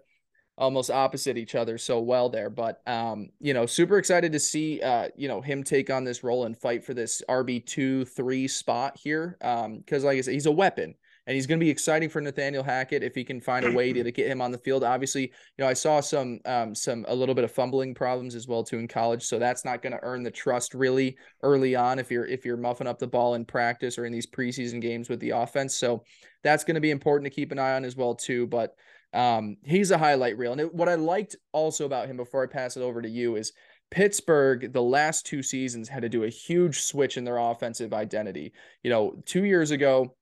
almost 0.57 0.90
opposite 0.90 1.38
each 1.38 1.55
other 1.55 1.78
so 1.78 2.01
well 2.01 2.28
there. 2.28 2.51
But 2.51 2.82
um, 2.86 3.30
you 3.40 3.55
know, 3.55 3.64
super 3.64 3.97
excited 3.97 4.32
to 4.32 4.40
see 4.40 4.80
uh, 4.82 5.09
you 5.16 5.26
know, 5.26 5.40
him 5.40 5.64
take 5.64 5.88
on 5.88 6.05
this 6.05 6.22
role 6.22 6.45
and 6.45 6.57
fight 6.57 6.84
for 6.84 6.92
this 6.92 7.22
RB 7.30 7.64
two, 7.64 8.05
three 8.05 8.47
spot 8.47 8.99
here. 9.03 9.38
Um, 9.40 9.78
because 9.78 10.05
like 10.05 10.18
I 10.18 10.20
said, 10.20 10.34
he's 10.34 10.47
a 10.47 10.53
weapon 10.53 10.95
and 11.26 11.34
he's 11.34 11.46
going 11.46 11.58
to 11.58 11.64
be 11.64 11.70
exciting 11.70 12.08
for 12.08 12.20
Nathaniel 12.20 12.62
Hackett 12.62 13.02
if 13.02 13.14
he 13.14 13.24
can 13.24 13.40
find 13.40 13.64
a 13.64 13.72
way 13.72 13.92
to, 13.92 14.02
to 14.02 14.12
get 14.12 14.26
him 14.26 14.42
on 14.42 14.52
the 14.52 14.58
field. 14.58 14.84
Obviously, 14.84 15.22
you 15.22 15.30
know, 15.58 15.66
I 15.66 15.72
saw 15.72 16.00
some 16.00 16.40
um, 16.44 16.74
some 16.74 17.04
a 17.08 17.14
little 17.14 17.34
bit 17.34 17.44
of 17.44 17.52
fumbling 17.52 17.94
problems 17.94 18.34
as 18.34 18.46
well 18.46 18.62
too 18.62 18.78
in 18.78 18.88
college, 18.88 19.22
so 19.22 19.38
that's 19.38 19.64
not 19.64 19.82
going 19.82 19.92
to 19.92 20.02
earn 20.02 20.22
the 20.22 20.30
trust 20.30 20.74
really 20.74 21.16
early 21.42 21.74
on 21.74 21.98
if 21.98 22.10
you're 22.10 22.26
if 22.26 22.44
you're 22.44 22.56
muffing 22.56 22.86
up 22.86 22.98
the 22.98 23.06
ball 23.06 23.34
in 23.34 23.44
practice 23.44 23.98
or 23.98 24.04
in 24.04 24.12
these 24.12 24.26
preseason 24.26 24.80
games 24.80 25.08
with 25.08 25.20
the 25.20 25.30
offense. 25.30 25.74
So 25.74 26.04
that's 26.42 26.64
going 26.64 26.74
to 26.74 26.80
be 26.80 26.90
important 26.90 27.24
to 27.24 27.34
keep 27.34 27.52
an 27.52 27.58
eye 27.58 27.74
on 27.74 27.84
as 27.84 27.96
well 27.96 28.14
too. 28.14 28.46
But 28.46 28.74
um, 29.14 29.56
he's 29.64 29.90
a 29.92 29.98
highlight 29.98 30.36
reel, 30.36 30.52
and 30.52 30.60
it, 30.60 30.74
what 30.74 30.88
I 30.88 30.96
liked 30.96 31.36
also 31.52 31.86
about 31.86 32.08
him 32.08 32.16
before 32.16 32.42
I 32.42 32.46
pass 32.46 32.76
it 32.76 32.82
over 32.82 33.00
to 33.00 33.08
you 33.08 33.36
is. 33.36 33.52
Pittsburgh, 33.90 34.72
the 34.72 34.82
last 34.82 35.24
two 35.24 35.40
seasons, 35.40 35.88
had 35.88 36.02
to 36.02 36.08
do 36.08 36.24
a 36.24 36.28
huge 36.28 36.80
switch 36.80 37.16
in 37.16 37.22
their 37.22 37.36
offensive 37.36 37.92
identity. 37.92 38.52
You 38.82 38.90
know, 38.90 39.22
two 39.24 39.44
years 39.44 39.70
ago, 39.70 40.16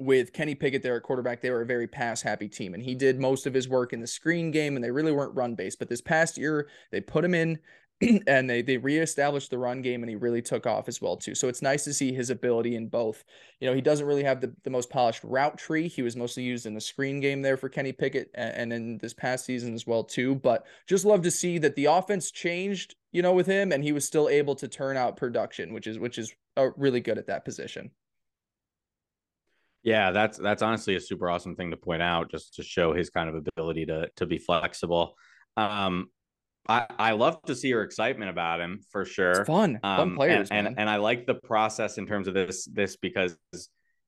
with 0.00 0.32
Kenny 0.32 0.54
Pickett 0.54 0.82
there 0.82 0.96
at 0.96 1.02
quarterback, 1.02 1.42
they 1.42 1.50
were 1.50 1.60
a 1.60 1.66
very 1.66 1.86
pass 1.86 2.22
happy 2.22 2.48
team. 2.48 2.72
And 2.74 2.82
he 2.82 2.94
did 2.94 3.20
most 3.20 3.46
of 3.46 3.54
his 3.54 3.68
work 3.68 3.92
in 3.92 4.00
the 4.00 4.06
screen 4.06 4.50
game 4.50 4.74
and 4.74 4.82
they 4.82 4.90
really 4.90 5.12
weren't 5.12 5.36
run 5.36 5.54
based. 5.54 5.78
But 5.78 5.88
this 5.88 6.00
past 6.00 6.38
year, 6.38 6.68
they 6.90 7.00
put 7.00 7.24
him 7.24 7.34
in 7.34 7.58
and 8.26 8.48
they 8.48 8.62
they 8.62 8.78
reestablished 8.78 9.50
the 9.50 9.58
run 9.58 9.82
game 9.82 10.02
and 10.02 10.08
he 10.08 10.16
really 10.16 10.40
took 10.40 10.66
off 10.66 10.88
as 10.88 11.02
well 11.02 11.18
too. 11.18 11.34
So 11.34 11.48
it's 11.48 11.60
nice 11.60 11.84
to 11.84 11.92
see 11.92 12.14
his 12.14 12.30
ability 12.30 12.76
in 12.76 12.88
both. 12.88 13.24
You 13.60 13.68
know, 13.68 13.74
he 13.74 13.82
doesn't 13.82 14.06
really 14.06 14.24
have 14.24 14.40
the, 14.40 14.54
the 14.64 14.70
most 14.70 14.88
polished 14.88 15.22
route 15.22 15.58
tree. 15.58 15.86
He 15.86 16.00
was 16.00 16.16
mostly 16.16 16.42
used 16.42 16.64
in 16.64 16.72
the 16.72 16.80
screen 16.80 17.20
game 17.20 17.42
there 17.42 17.58
for 17.58 17.68
Kenny 17.68 17.92
Pickett 17.92 18.30
and, 18.34 18.54
and 18.54 18.72
in 18.72 18.98
this 18.98 19.12
past 19.12 19.44
season 19.44 19.74
as 19.74 19.86
well 19.86 20.02
too. 20.02 20.34
But 20.34 20.64
just 20.86 21.04
love 21.04 21.20
to 21.22 21.30
see 21.30 21.58
that 21.58 21.76
the 21.76 21.84
offense 21.86 22.30
changed, 22.30 22.94
you 23.12 23.20
know, 23.20 23.34
with 23.34 23.46
him 23.46 23.70
and 23.70 23.84
he 23.84 23.92
was 23.92 24.06
still 24.06 24.30
able 24.30 24.54
to 24.54 24.66
turn 24.66 24.96
out 24.96 25.18
production, 25.18 25.74
which 25.74 25.86
is 25.86 25.98
which 25.98 26.16
is 26.16 26.34
uh, 26.56 26.70
really 26.78 27.00
good 27.00 27.18
at 27.18 27.26
that 27.26 27.44
position. 27.44 27.90
Yeah, 29.82 30.10
that's 30.10 30.38
that's 30.38 30.62
honestly 30.62 30.96
a 30.96 31.00
super 31.00 31.30
awesome 31.30 31.56
thing 31.56 31.70
to 31.70 31.76
point 31.76 32.02
out, 32.02 32.30
just 32.30 32.54
to 32.54 32.62
show 32.62 32.92
his 32.92 33.10
kind 33.10 33.28
of 33.28 33.34
ability 33.34 33.86
to 33.86 34.10
to 34.16 34.26
be 34.26 34.38
flexible. 34.38 35.14
Um, 35.56 36.10
I 36.68 36.86
I 36.98 37.12
love 37.12 37.40
to 37.42 37.54
see 37.54 37.68
your 37.68 37.82
excitement 37.82 38.30
about 38.30 38.60
him 38.60 38.80
for 38.90 39.04
sure. 39.04 39.30
It's 39.30 39.46
fun, 39.46 39.80
um, 39.82 39.96
fun 39.96 40.16
players, 40.16 40.48
and, 40.50 40.66
and, 40.66 40.78
and 40.78 40.90
I 40.90 40.96
like 40.96 41.26
the 41.26 41.34
process 41.34 41.98
in 41.98 42.06
terms 42.06 42.28
of 42.28 42.34
this 42.34 42.66
this 42.66 42.96
because 42.96 43.36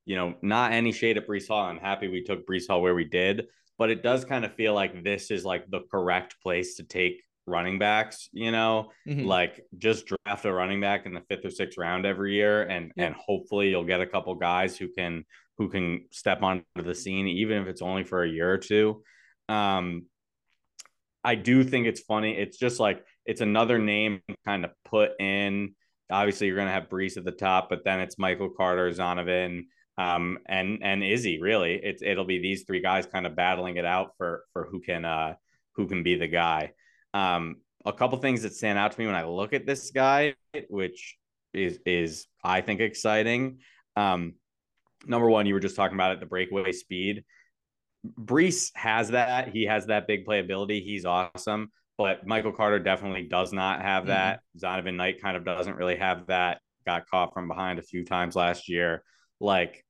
you 0.04 0.16
know 0.16 0.34
not 0.42 0.72
any 0.72 0.92
shade 0.92 1.16
at 1.16 1.26
Breece 1.26 1.48
Hall. 1.48 1.64
I'm 1.64 1.78
happy 1.78 2.08
we 2.08 2.22
took 2.22 2.46
Breece 2.46 2.68
Hall 2.68 2.82
where 2.82 2.94
we 2.94 3.04
did, 3.04 3.46
but 3.78 3.90
it 3.90 4.02
does 4.02 4.24
kind 4.26 4.44
of 4.44 4.54
feel 4.54 4.74
like 4.74 5.02
this 5.02 5.30
is 5.30 5.44
like 5.44 5.70
the 5.70 5.80
correct 5.90 6.36
place 6.42 6.76
to 6.76 6.84
take 6.84 7.22
running 7.46 7.78
backs, 7.78 8.28
you 8.32 8.52
know, 8.52 8.90
mm-hmm. 9.06 9.26
like 9.26 9.64
just 9.78 10.06
draft 10.06 10.44
a 10.44 10.52
running 10.52 10.80
back 10.80 11.06
in 11.06 11.14
the 11.14 11.22
fifth 11.28 11.44
or 11.44 11.50
sixth 11.50 11.78
round 11.78 12.06
every 12.06 12.34
year 12.34 12.62
and 12.62 12.92
yeah. 12.96 13.06
and 13.06 13.14
hopefully 13.16 13.68
you'll 13.68 13.84
get 13.84 14.00
a 14.00 14.06
couple 14.06 14.34
guys 14.34 14.76
who 14.76 14.88
can 14.88 15.24
who 15.58 15.68
can 15.68 16.06
step 16.10 16.42
onto 16.42 16.64
the 16.82 16.94
scene, 16.94 17.28
even 17.28 17.62
if 17.62 17.68
it's 17.68 17.82
only 17.82 18.04
for 18.04 18.22
a 18.22 18.28
year 18.28 18.50
or 18.50 18.58
two. 18.58 19.02
Um, 19.48 20.06
I 21.24 21.34
do 21.34 21.62
think 21.62 21.86
it's 21.86 22.00
funny. 22.00 22.36
It's 22.36 22.58
just 22.58 22.80
like 22.80 23.04
it's 23.24 23.40
another 23.40 23.78
name 23.78 24.22
kind 24.44 24.64
of 24.64 24.72
put 24.84 25.12
in. 25.20 25.74
Obviously, 26.10 26.46
you're 26.46 26.56
going 26.56 26.68
to 26.68 26.74
have 26.74 26.88
Breece 26.88 27.16
at 27.16 27.24
the 27.24 27.32
top, 27.32 27.68
but 27.70 27.84
then 27.84 28.00
it's 28.00 28.18
Michael 28.18 28.50
Carter, 28.50 28.90
Zonovan, 28.90 29.64
um, 29.98 30.38
and 30.46 30.80
and 30.82 31.04
Izzy. 31.04 31.40
Really, 31.40 31.74
it's 31.74 32.02
it'll 32.02 32.24
be 32.24 32.40
these 32.40 32.64
three 32.64 32.80
guys 32.80 33.06
kind 33.06 33.26
of 33.26 33.36
battling 33.36 33.76
it 33.76 33.84
out 33.84 34.12
for 34.18 34.44
for 34.52 34.68
who 34.70 34.80
can 34.80 35.04
uh 35.04 35.34
who 35.76 35.86
can 35.86 36.02
be 36.02 36.16
the 36.16 36.28
guy. 36.28 36.72
Um, 37.14 37.56
a 37.84 37.92
couple 37.92 38.18
things 38.18 38.42
that 38.42 38.54
stand 38.54 38.78
out 38.78 38.92
to 38.92 39.00
me 39.00 39.06
when 39.06 39.14
I 39.14 39.24
look 39.24 39.52
at 39.52 39.66
this 39.66 39.90
guy, 39.90 40.34
which 40.68 41.16
is 41.54 41.78
is 41.86 42.26
I 42.42 42.60
think 42.62 42.80
exciting. 42.80 43.58
Um, 43.96 44.34
number 45.06 45.28
one, 45.28 45.46
you 45.46 45.54
were 45.54 45.60
just 45.60 45.76
talking 45.76 45.96
about 45.96 46.12
it, 46.12 46.20
the 46.20 46.26
breakaway 46.26 46.72
speed. 46.72 47.24
Breece 48.20 48.70
has 48.74 49.10
that. 49.10 49.48
He 49.48 49.64
has 49.64 49.86
that 49.86 50.06
big 50.06 50.26
playability. 50.26 50.82
He's 50.82 51.04
awesome. 51.04 51.70
But 51.98 52.26
Michael 52.26 52.52
Carter 52.52 52.78
definitely 52.78 53.24
does 53.24 53.52
not 53.52 53.82
have 53.82 54.02
mm-hmm. 54.02 54.10
that. 54.10 54.40
Mm-hmm. 54.56 54.88
Zonovan 54.88 54.96
Knight 54.96 55.22
kind 55.22 55.36
of 55.36 55.44
doesn't 55.44 55.76
really 55.76 55.96
have 55.96 56.26
that. 56.26 56.60
Got 56.84 57.08
caught 57.08 57.32
from 57.32 57.46
behind 57.46 57.78
a 57.78 57.82
few 57.82 58.04
times 58.04 58.34
last 58.34 58.68
year. 58.68 59.04
Like 59.38 59.84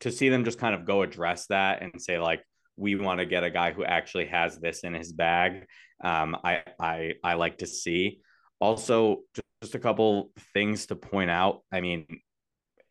to 0.00 0.10
see 0.10 0.30
them 0.30 0.44
just 0.44 0.58
kind 0.58 0.74
of 0.74 0.86
go 0.86 1.02
address 1.02 1.46
that 1.48 1.82
and 1.82 2.00
say, 2.00 2.18
like, 2.18 2.42
we 2.76 2.94
want 2.94 3.20
to 3.20 3.26
get 3.26 3.44
a 3.44 3.50
guy 3.50 3.72
who 3.72 3.84
actually 3.84 4.26
has 4.26 4.58
this 4.58 4.80
in 4.80 4.94
his 4.94 5.12
bag. 5.12 5.66
Um, 6.02 6.34
I 6.42 6.62
I 6.80 7.12
I 7.22 7.34
like 7.34 7.58
to 7.58 7.66
see. 7.66 8.20
Also, 8.58 9.18
just 9.62 9.74
a 9.74 9.78
couple 9.78 10.32
things 10.54 10.86
to 10.86 10.96
point 10.96 11.30
out. 11.30 11.62
I 11.70 11.82
mean, 11.82 12.06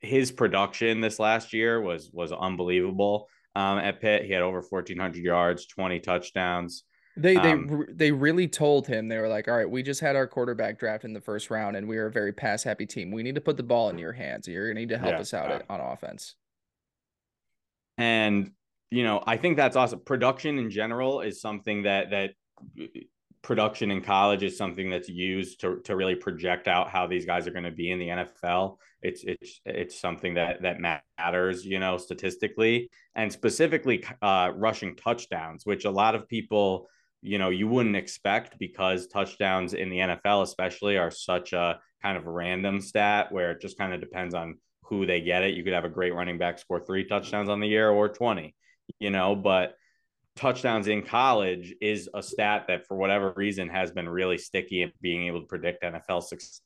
his 0.01 0.31
production 0.31 1.01
this 1.01 1.19
last 1.19 1.53
year 1.53 1.81
was 1.81 2.09
was 2.11 2.31
unbelievable. 2.31 3.27
Um, 3.55 3.79
at 3.79 3.99
Pitt, 3.99 4.25
he 4.25 4.31
had 4.31 4.41
over 4.41 4.61
1,400 4.61 5.23
yards, 5.23 5.65
20 5.65 5.99
touchdowns. 5.99 6.83
They 7.17 7.35
they 7.35 7.51
um, 7.51 7.85
they 7.91 8.11
really 8.11 8.47
told 8.47 8.87
him 8.87 9.09
they 9.09 9.17
were 9.17 9.27
like, 9.27 9.47
all 9.47 9.57
right, 9.57 9.69
we 9.69 9.83
just 9.83 9.99
had 9.99 10.15
our 10.15 10.27
quarterback 10.27 10.79
draft 10.79 11.03
in 11.03 11.11
the 11.11 11.19
first 11.19 11.49
round, 11.49 11.75
and 11.75 11.87
we 11.87 11.97
are 11.97 12.05
a 12.05 12.11
very 12.11 12.31
pass 12.31 12.63
happy 12.63 12.85
team. 12.85 13.11
We 13.11 13.23
need 13.23 13.35
to 13.35 13.41
put 13.41 13.57
the 13.57 13.63
ball 13.63 13.89
in 13.89 13.97
your 13.97 14.13
hands. 14.13 14.47
You're 14.47 14.69
gonna 14.69 14.79
need 14.79 14.89
to 14.89 14.97
help 14.97 15.13
yeah, 15.13 15.19
us 15.19 15.33
out 15.33 15.63
on 15.69 15.81
offense. 15.81 16.35
And 17.97 18.51
you 18.91 19.03
know, 19.03 19.21
I 19.25 19.35
think 19.35 19.57
that's 19.57 19.75
awesome. 19.75 19.99
Production 20.05 20.59
in 20.59 20.69
general 20.69 21.19
is 21.21 21.41
something 21.41 21.83
that 21.83 22.11
that 22.11 22.31
production 23.41 23.89
in 23.91 24.01
college 24.01 24.43
is 24.43 24.57
something 24.57 24.89
that's 24.89 25.09
used 25.09 25.61
to, 25.61 25.79
to 25.81 25.95
really 25.95 26.15
project 26.15 26.67
out 26.67 26.89
how 26.89 27.07
these 27.07 27.25
guys 27.25 27.47
are 27.47 27.51
going 27.51 27.63
to 27.63 27.71
be 27.71 27.91
in 27.91 27.99
the 27.99 28.07
NFL. 28.07 28.77
It's 29.01 29.23
it's 29.23 29.61
it's 29.65 29.99
something 29.99 30.33
that 30.33 30.61
that 30.61 30.79
matters, 31.17 31.65
you 31.65 31.79
know, 31.79 31.97
statistically 31.97 32.89
and 33.15 33.31
specifically 33.31 34.03
uh, 34.21 34.51
rushing 34.55 34.95
touchdowns, 34.95 35.65
which 35.65 35.85
a 35.85 35.91
lot 35.91 36.15
of 36.15 36.27
people, 36.27 36.89
you 37.21 37.37
know, 37.37 37.49
you 37.49 37.67
wouldn't 37.67 37.95
expect 37.95 38.59
because 38.59 39.07
touchdowns 39.07 39.73
in 39.73 39.89
the 39.89 39.99
NFL, 39.99 40.43
especially, 40.43 40.97
are 40.97 41.11
such 41.11 41.53
a 41.53 41.79
kind 42.01 42.17
of 42.17 42.25
random 42.25 42.81
stat 42.81 43.31
where 43.31 43.51
it 43.51 43.61
just 43.61 43.77
kind 43.77 43.93
of 43.93 44.01
depends 44.01 44.35
on 44.35 44.57
who 44.83 45.05
they 45.05 45.21
get 45.21 45.43
it. 45.43 45.53
You 45.53 45.63
could 45.63 45.73
have 45.73 45.85
a 45.85 45.89
great 45.89 46.13
running 46.13 46.37
back 46.37 46.59
score 46.59 46.79
three 46.79 47.05
touchdowns 47.05 47.47
on 47.47 47.61
the 47.61 47.67
year 47.67 47.89
or 47.89 48.09
twenty, 48.09 48.53
you 48.99 49.11
know, 49.11 49.33
but 49.33 49.75
touchdowns 50.39 50.87
in 50.87 51.01
college 51.01 51.75
is 51.81 52.09
a 52.13 52.23
stat 52.23 52.65
that 52.69 52.87
for 52.87 52.95
whatever 52.95 53.33
reason 53.35 53.67
has 53.67 53.91
been 53.91 54.07
really 54.07 54.37
sticky 54.37 54.83
at 54.83 54.99
being 55.01 55.27
able 55.27 55.41
to 55.41 55.45
predict 55.45 55.83
NFL 55.83 56.23
success. 56.23 56.61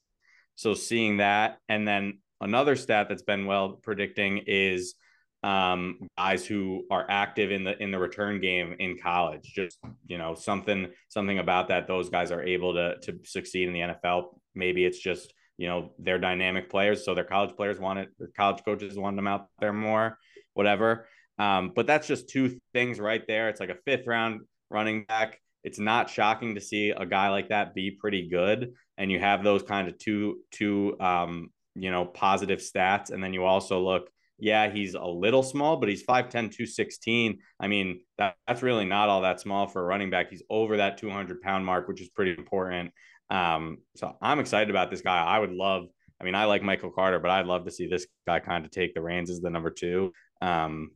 So 0.55 0.75
seeing 0.75 1.17
that, 1.17 1.57
and 1.67 1.87
then 1.87 2.19
another 2.39 2.75
stat 2.75 3.07
that's 3.09 3.23
been 3.23 3.47
well 3.47 3.79
predicting 3.81 4.43
is 4.45 4.93
um, 5.41 6.07
guys 6.17 6.45
who 6.45 6.85
are 6.91 7.05
active 7.09 7.51
in 7.51 7.63
the 7.63 7.75
in 7.81 7.89
the 7.89 7.97
return 7.97 8.39
game 8.39 8.75
in 8.77 8.99
college. 8.99 9.51
Just 9.55 9.79
you 10.05 10.19
know 10.19 10.35
something 10.35 10.89
something 11.09 11.39
about 11.39 11.69
that. 11.69 11.87
Those 11.87 12.11
guys 12.11 12.31
are 12.31 12.43
able 12.43 12.75
to 12.75 12.99
to 13.01 13.19
succeed 13.23 13.67
in 13.67 13.73
the 13.73 13.79
NFL. 13.79 14.39
Maybe 14.53 14.85
it's 14.85 14.99
just 14.99 15.33
you 15.57 15.67
know 15.67 15.93
they're 15.97 16.19
dynamic 16.19 16.69
players, 16.69 17.03
so 17.03 17.15
their 17.15 17.23
college 17.23 17.55
players 17.55 17.79
want 17.79 17.97
it. 17.97 18.09
Their 18.19 18.29
college 18.37 18.63
coaches 18.63 18.99
want 18.99 19.15
them 19.15 19.27
out 19.27 19.47
there 19.59 19.73
more, 19.73 20.19
whatever. 20.53 21.07
Um, 21.39 21.71
but 21.75 21.87
that's 21.87 22.07
just 22.07 22.29
two 22.29 22.59
things 22.73 22.99
right 22.99 23.25
there. 23.27 23.49
It's 23.49 23.59
like 23.59 23.69
a 23.69 23.77
fifth 23.85 24.07
round 24.07 24.41
running 24.69 25.05
back. 25.05 25.39
It's 25.63 25.79
not 25.79 26.09
shocking 26.09 26.55
to 26.55 26.61
see 26.61 26.89
a 26.89 27.05
guy 27.05 27.29
like 27.29 27.49
that 27.49 27.73
be 27.73 27.91
pretty 27.91 28.29
good. 28.29 28.73
And 28.97 29.11
you 29.11 29.19
have 29.19 29.43
those 29.43 29.63
kind 29.63 29.87
of 29.87 29.97
two, 29.97 30.39
two, 30.51 30.97
um, 30.99 31.49
you 31.75 31.89
know, 31.89 32.05
positive 32.05 32.59
stats. 32.59 33.09
And 33.09 33.23
then 33.23 33.33
you 33.33 33.45
also 33.45 33.79
look, 33.79 34.09
yeah, 34.37 34.69
he's 34.69 34.93
a 34.93 35.05
little 35.05 35.43
small, 35.43 35.77
but 35.77 35.89
he's 35.89 36.03
5'10, 36.03 36.31
216. 36.31 37.39
I 37.59 37.67
mean, 37.67 38.01
that, 38.17 38.35
that's 38.47 38.61
really 38.61 38.85
not 38.85 39.09
all 39.09 39.21
that 39.21 39.39
small 39.39 39.67
for 39.67 39.81
a 39.81 39.85
running 39.85 40.09
back. 40.09 40.29
He's 40.29 40.43
over 40.49 40.77
that 40.77 40.97
200 40.97 41.41
pound 41.41 41.65
mark, 41.65 41.87
which 41.87 42.01
is 42.01 42.09
pretty 42.09 42.31
important. 42.31 42.91
Um, 43.29 43.77
so 43.95 44.15
I'm 44.21 44.39
excited 44.39 44.69
about 44.69 44.91
this 44.91 45.01
guy. 45.01 45.23
I 45.23 45.39
would 45.39 45.53
love, 45.53 45.85
I 46.19 46.25
mean, 46.25 46.35
I 46.35 46.45
like 46.45 46.61
Michael 46.61 46.91
Carter, 46.91 47.19
but 47.19 47.31
I'd 47.31 47.45
love 47.45 47.65
to 47.65 47.71
see 47.71 47.87
this 47.87 48.05
guy 48.27 48.39
kind 48.39 48.65
of 48.65 48.71
take 48.71 48.93
the 48.93 49.01
reins 49.01 49.29
as 49.29 49.39
the 49.39 49.49
number 49.49 49.69
two. 49.69 50.11
Um, 50.41 50.91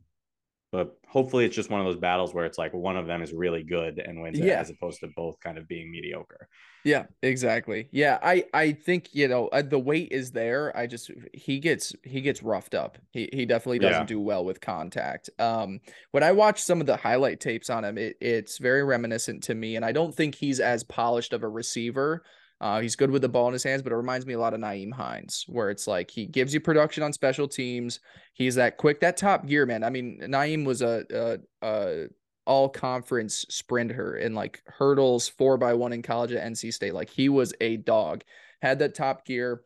but 0.78 0.96
hopefully 1.08 1.44
it's 1.44 1.56
just 1.56 1.72
one 1.72 1.80
of 1.80 1.88
those 1.88 1.98
battles 1.98 2.36
where 2.36 2.46
it's 2.46 2.60
like 2.60 2.72
one 2.72 2.96
of 2.96 3.08
them 3.08 3.24
is 3.24 3.34
really 3.34 3.64
good 3.64 3.98
and 3.98 4.22
wins 4.22 4.38
yeah. 4.38 4.60
it 4.60 4.62
as 4.62 4.70
opposed 4.70 5.00
to 5.00 5.08
both 5.16 5.40
kind 5.40 5.58
of 5.58 5.68
being 5.68 5.90
mediocre. 5.90 6.48
Yeah 6.84 7.06
exactly. 7.24 7.90
Yeah 7.92 8.20
i 8.22 8.46
i 8.54 8.74
think 8.74 9.10
you 9.12 9.28
know 9.28 9.48
uh, 9.48 9.64
the 9.64 9.80
weight 9.80 10.10
is 10.12 10.30
there. 10.30 10.76
I 10.78 10.86
just 10.86 11.10
he 11.34 11.58
gets 11.58 11.96
he 12.04 12.22
gets 12.22 12.44
roughed 12.44 12.76
up. 12.76 13.00
He, 13.10 13.28
he 13.34 13.48
definitely 13.48 13.80
doesn't 13.80 14.04
yeah. 14.04 14.06
do 14.06 14.22
well 14.22 14.46
with 14.46 14.62
contact. 14.62 15.32
Um 15.40 15.80
when 16.12 16.22
i 16.22 16.32
watch 16.32 16.62
some 16.62 16.80
of 16.80 16.86
the 16.86 16.96
highlight 16.96 17.40
tapes 17.40 17.72
on 17.72 17.84
him 17.84 17.98
it, 17.98 18.16
it's 18.22 18.60
very 18.60 18.84
reminiscent 18.84 19.42
to 19.44 19.56
me 19.56 19.78
and 19.78 19.84
i 19.84 19.92
don't 19.92 20.14
think 20.14 20.36
he's 20.36 20.60
as 20.60 20.84
polished 20.84 21.34
of 21.34 21.42
a 21.42 21.50
receiver 21.50 22.24
uh, 22.60 22.80
he's 22.82 22.96
good 22.96 23.12
with 23.12 23.22
the 23.22 23.30
ball 23.30 23.48
in 23.48 23.54
his 23.54 23.64
hands, 23.64 23.82
but 23.82 23.92
it 23.92 23.98
reminds 23.98 24.26
me 24.26 24.34
a 24.34 24.40
lot 24.40 24.54
of 24.54 24.60
Nyheim 24.60 24.92
Hines, 24.92 25.46
where 25.48 25.70
it's 25.70 25.88
like 25.88 26.10
he 26.10 26.26
gives 26.26 26.54
you 26.54 26.60
production 26.60 27.04
on 27.04 27.14
special 27.14 27.48
teams. 27.48 28.00
He's 28.34 28.56
that 28.56 28.78
quick, 28.78 29.00
that 29.02 29.18
top 29.18 29.46
gear 29.46 29.66
man. 29.66 29.84
I 29.84 29.90
mean, 29.90 30.20
Nyheim 30.24 30.66
was 30.66 30.82
a, 30.82 31.06
a, 31.12 31.38
a 31.68 32.08
all 32.46 32.70
conference 32.70 33.46
sprinter 33.50 34.18
in 34.18 34.34
like 34.34 34.64
hurdles 34.66 35.28
four 35.28 35.58
by 35.58 35.74
one 35.74 35.94
in 35.94 36.02
college 36.02 36.32
at 36.32 36.52
NC 36.52 36.74
State. 36.74 36.94
Like 36.94 37.10
he 37.10 37.30
was 37.30 37.54
a 37.62 37.78
dog, 37.78 38.24
had 38.62 38.80
that 38.80 38.96
top 38.96 39.26
gear, 39.26 39.62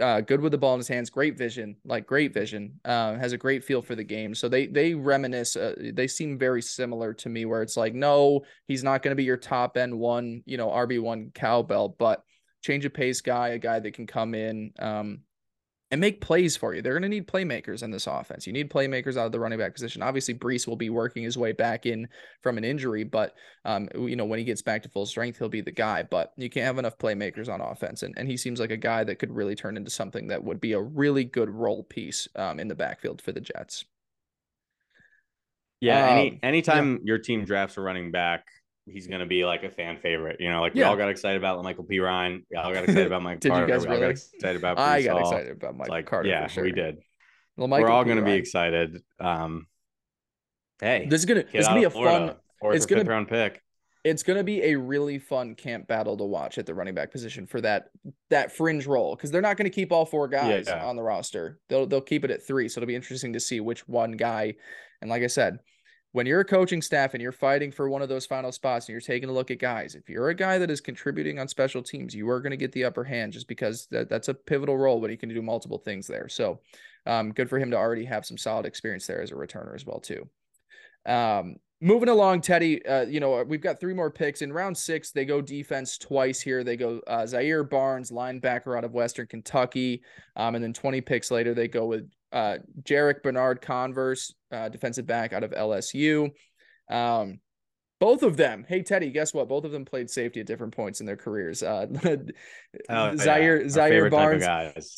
uh, 0.00 0.20
good 0.20 0.40
with 0.40 0.52
the 0.52 0.58
ball 0.58 0.74
in 0.74 0.80
his 0.80 0.88
hands, 0.88 1.10
great 1.10 1.36
vision, 1.36 1.76
like 1.84 2.06
great 2.06 2.32
vision, 2.32 2.78
uh, 2.84 3.14
has 3.14 3.32
a 3.32 3.38
great 3.38 3.64
feel 3.64 3.82
for 3.82 3.94
the 3.94 4.04
game. 4.04 4.34
So 4.34 4.48
they 4.48 4.66
they 4.66 4.94
reminisce, 4.94 5.56
uh, 5.56 5.74
they 5.94 6.06
seem 6.06 6.38
very 6.38 6.62
similar 6.62 7.12
to 7.14 7.28
me, 7.28 7.44
where 7.44 7.62
it's 7.62 7.76
like, 7.76 7.94
no, 7.94 8.42
he's 8.66 8.84
not 8.84 9.02
going 9.02 9.12
to 9.12 9.16
be 9.16 9.24
your 9.24 9.36
top 9.36 9.76
end 9.76 9.98
one, 9.98 10.42
you 10.46 10.58
know, 10.58 10.68
RB 10.68 11.00
one 11.00 11.30
cowbell, 11.34 11.88
but 11.98 12.22
change 12.66 12.84
of 12.84 12.92
pace 12.92 13.20
guy, 13.20 13.48
a 13.48 13.58
guy 13.58 13.78
that 13.78 13.94
can 13.94 14.06
come 14.06 14.34
in, 14.34 14.72
um, 14.78 15.20
and 15.92 16.00
make 16.00 16.20
plays 16.20 16.56
for 16.56 16.74
you. 16.74 16.82
They're 16.82 16.94
going 16.94 17.02
to 17.02 17.08
need 17.08 17.28
playmakers 17.28 17.84
in 17.84 17.92
this 17.92 18.08
offense. 18.08 18.44
You 18.44 18.52
need 18.52 18.70
playmakers 18.70 19.16
out 19.16 19.26
of 19.26 19.32
the 19.32 19.38
running 19.38 19.60
back 19.60 19.72
position. 19.72 20.02
Obviously, 20.02 20.34
Breece 20.34 20.66
will 20.66 20.76
be 20.76 20.90
working 20.90 21.22
his 21.22 21.38
way 21.38 21.52
back 21.52 21.86
in 21.86 22.08
from 22.42 22.58
an 22.58 22.64
injury, 22.64 23.04
but 23.04 23.34
um, 23.64 23.88
you 23.94 24.16
know 24.16 24.24
when 24.24 24.40
he 24.40 24.44
gets 24.44 24.62
back 24.62 24.82
to 24.82 24.88
full 24.88 25.06
strength, 25.06 25.38
he'll 25.38 25.48
be 25.48 25.60
the 25.60 25.70
guy. 25.70 26.02
But 26.02 26.32
you 26.36 26.50
can't 26.50 26.66
have 26.66 26.78
enough 26.78 26.98
playmakers 26.98 27.48
on 27.48 27.60
offense, 27.60 28.02
and 28.02 28.14
and 28.18 28.28
he 28.28 28.36
seems 28.36 28.58
like 28.58 28.72
a 28.72 28.76
guy 28.76 29.04
that 29.04 29.20
could 29.20 29.30
really 29.30 29.54
turn 29.54 29.76
into 29.76 29.90
something 29.90 30.26
that 30.26 30.42
would 30.42 30.60
be 30.60 30.72
a 30.72 30.80
really 30.80 31.24
good 31.24 31.50
role 31.50 31.84
piece 31.84 32.26
um, 32.34 32.58
in 32.58 32.66
the 32.66 32.74
backfield 32.74 33.22
for 33.22 33.30
the 33.30 33.40
Jets. 33.40 33.84
Yeah, 35.80 36.08
any 36.08 36.30
um, 36.30 36.38
anytime 36.42 36.92
yeah. 36.94 36.98
your 37.04 37.18
team 37.18 37.44
drafts 37.44 37.76
a 37.76 37.80
running 37.80 38.10
back, 38.10 38.44
he's 38.86 39.06
going 39.06 39.20
to 39.20 39.26
be 39.26 39.44
like 39.44 39.62
a 39.64 39.70
fan 39.70 39.98
favorite. 39.98 40.40
You 40.40 40.50
know, 40.50 40.60
like 40.60 40.74
we 40.74 40.82
all 40.82 40.96
got 40.96 41.08
excited 41.08 41.36
about 41.36 41.62
Lamical 41.62 41.88
Perine. 41.88 42.42
We 42.50 42.56
all 42.56 42.72
got 42.72 42.84
excited 42.84 43.06
about 43.06 43.22
Mike 43.22 43.40
did 43.40 43.50
Carter. 43.50 43.66
You 43.66 43.72
guys 43.72 43.82
we 43.82 43.88
really? 43.88 43.96
all 43.96 44.08
got 44.08 44.10
excited 44.10 44.56
about. 44.56 44.78
I 44.78 45.02
got 45.02 45.20
Hall. 45.20 45.30
excited 45.30 45.52
about 45.52 45.76
Mike 45.76 45.88
like, 45.88 46.06
Carter. 46.06 46.28
Yeah, 46.28 46.46
sure. 46.46 46.64
we 46.64 46.72
did. 46.72 46.98
Well, 47.56 47.68
We're 47.68 47.90
all 47.90 48.04
going 48.04 48.18
to 48.18 48.24
be 48.24 48.34
excited. 48.34 49.02
Um, 49.18 49.66
hey, 50.80 51.06
this 51.08 51.20
is 51.20 51.24
gonna 51.24 51.44
this 51.44 51.62
is 51.62 51.68
gonna 51.68 51.80
be 51.80 51.84
a 51.84 51.90
Florida, 51.90 52.36
fun. 52.62 52.74
It's 52.74 52.86
gonna 52.86 53.04
round 53.04 53.28
pick. 53.28 53.62
It's 54.04 54.22
gonna 54.22 54.44
be 54.44 54.62
a 54.62 54.76
really 54.76 55.18
fun 55.18 55.54
camp 55.54 55.88
battle 55.88 56.16
to 56.18 56.24
watch 56.24 56.58
at 56.58 56.66
the 56.66 56.74
running 56.74 56.94
back 56.94 57.10
position 57.10 57.46
for 57.46 57.60
that 57.62 57.88
that 58.28 58.52
fringe 58.52 58.86
role 58.86 59.16
because 59.16 59.30
they're 59.30 59.40
not 59.40 59.56
going 59.56 59.64
to 59.64 59.74
keep 59.74 59.90
all 59.90 60.04
four 60.04 60.28
guys 60.28 60.66
yeah, 60.68 60.76
yeah. 60.76 60.86
on 60.86 60.96
the 60.96 61.02
roster. 61.02 61.58
They'll 61.68 61.86
they'll 61.86 62.02
keep 62.02 62.24
it 62.24 62.30
at 62.30 62.46
three, 62.46 62.68
so 62.68 62.78
it'll 62.78 62.88
be 62.88 62.94
interesting 62.94 63.32
to 63.32 63.40
see 63.40 63.60
which 63.60 63.88
one 63.88 64.12
guy. 64.12 64.54
And 65.00 65.10
like 65.10 65.22
I 65.22 65.28
said, 65.28 65.58
when 66.16 66.24
you're 66.24 66.40
a 66.40 66.46
coaching 66.46 66.80
staff 66.80 67.12
and 67.12 67.22
you're 67.22 67.30
fighting 67.30 67.70
for 67.70 67.90
one 67.90 68.00
of 68.00 68.08
those 68.08 68.24
final 68.24 68.50
spots 68.50 68.86
and 68.86 68.94
you're 68.94 69.02
taking 69.02 69.28
a 69.28 69.32
look 69.32 69.50
at 69.50 69.58
guys, 69.58 69.94
if 69.94 70.08
you're 70.08 70.30
a 70.30 70.34
guy 70.34 70.56
that 70.56 70.70
is 70.70 70.80
contributing 70.80 71.38
on 71.38 71.46
special 71.46 71.82
teams, 71.82 72.14
you 72.14 72.26
are 72.30 72.40
going 72.40 72.52
to 72.52 72.56
get 72.56 72.72
the 72.72 72.84
upper 72.84 73.04
hand 73.04 73.34
just 73.34 73.46
because 73.46 73.86
that, 73.90 74.08
that's 74.08 74.28
a 74.28 74.34
pivotal 74.34 74.78
role, 74.78 74.98
but 74.98 75.10
he 75.10 75.16
can 75.18 75.28
do 75.28 75.42
multiple 75.42 75.76
things 75.76 76.06
there. 76.06 76.26
So 76.26 76.60
um, 77.04 77.32
good 77.32 77.50
for 77.50 77.58
him 77.58 77.70
to 77.70 77.76
already 77.76 78.06
have 78.06 78.24
some 78.24 78.38
solid 78.38 78.64
experience 78.64 79.06
there 79.06 79.20
as 79.20 79.30
a 79.30 79.34
returner 79.34 79.74
as 79.74 79.84
well, 79.84 80.00
too. 80.00 80.26
Um, 81.04 81.56
moving 81.82 82.08
along, 82.08 82.40
Teddy, 82.40 82.82
uh, 82.86 83.04
you 83.04 83.20
know, 83.20 83.44
we've 83.46 83.60
got 83.60 83.78
three 83.78 83.92
more 83.92 84.10
picks. 84.10 84.40
In 84.40 84.54
round 84.54 84.78
six, 84.78 85.10
they 85.10 85.26
go 85.26 85.42
defense 85.42 85.98
twice 85.98 86.40
here. 86.40 86.64
They 86.64 86.78
go 86.78 86.98
uh, 87.06 87.26
Zaire 87.26 87.62
Barnes, 87.62 88.10
linebacker 88.10 88.74
out 88.74 88.84
of 88.84 88.94
Western 88.94 89.26
Kentucky. 89.26 90.02
Um, 90.34 90.54
and 90.54 90.64
then 90.64 90.72
20 90.72 91.02
picks 91.02 91.30
later, 91.30 91.52
they 91.52 91.68
go 91.68 91.84
with 91.84 92.08
uh, 92.36 92.58
Jarrick 92.82 93.22
Bernard 93.22 93.62
Converse, 93.62 94.34
uh, 94.52 94.68
defensive 94.68 95.06
back 95.06 95.32
out 95.32 95.42
of 95.42 95.52
LSU. 95.52 96.30
Um, 96.90 97.40
both 97.98 98.22
of 98.22 98.36
them. 98.36 98.66
Hey 98.68 98.82
Teddy, 98.82 99.10
guess 99.10 99.32
what? 99.32 99.48
Both 99.48 99.64
of 99.64 99.72
them 99.72 99.86
played 99.86 100.10
safety 100.10 100.40
at 100.40 100.46
different 100.46 100.76
points 100.76 101.00
in 101.00 101.06
their 101.06 101.16
careers. 101.16 101.62
Uh, 101.62 101.86
oh, 102.90 103.16
Zaire 103.16 103.62
yeah. 103.62 103.68
Zaire 103.68 104.10
Barnes. 104.10 104.44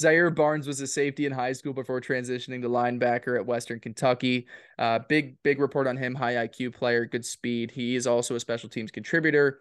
Zaire 0.01 0.31
Barnes 0.31 0.67
was 0.67 0.81
a 0.81 0.87
safety 0.87 1.25
in 1.25 1.31
high 1.31 1.53
school 1.53 1.73
before 1.73 2.01
transitioning 2.01 2.61
to 2.61 2.69
linebacker 2.69 3.37
at 3.37 3.47
Western 3.47 3.79
Kentucky. 3.79 4.49
Uh, 4.81 4.99
big 5.09 5.41
big 5.45 5.61
report 5.61 5.87
on 5.87 5.97
him. 5.97 6.17
High 6.17 6.49
IQ 6.49 6.75
player, 6.75 7.07
good 7.07 7.25
speed. 7.25 7.71
He 7.71 7.95
is 7.95 8.09
also 8.09 8.35
a 8.35 8.41
special 8.41 8.69
teams 8.69 8.91
contributor. 8.91 9.61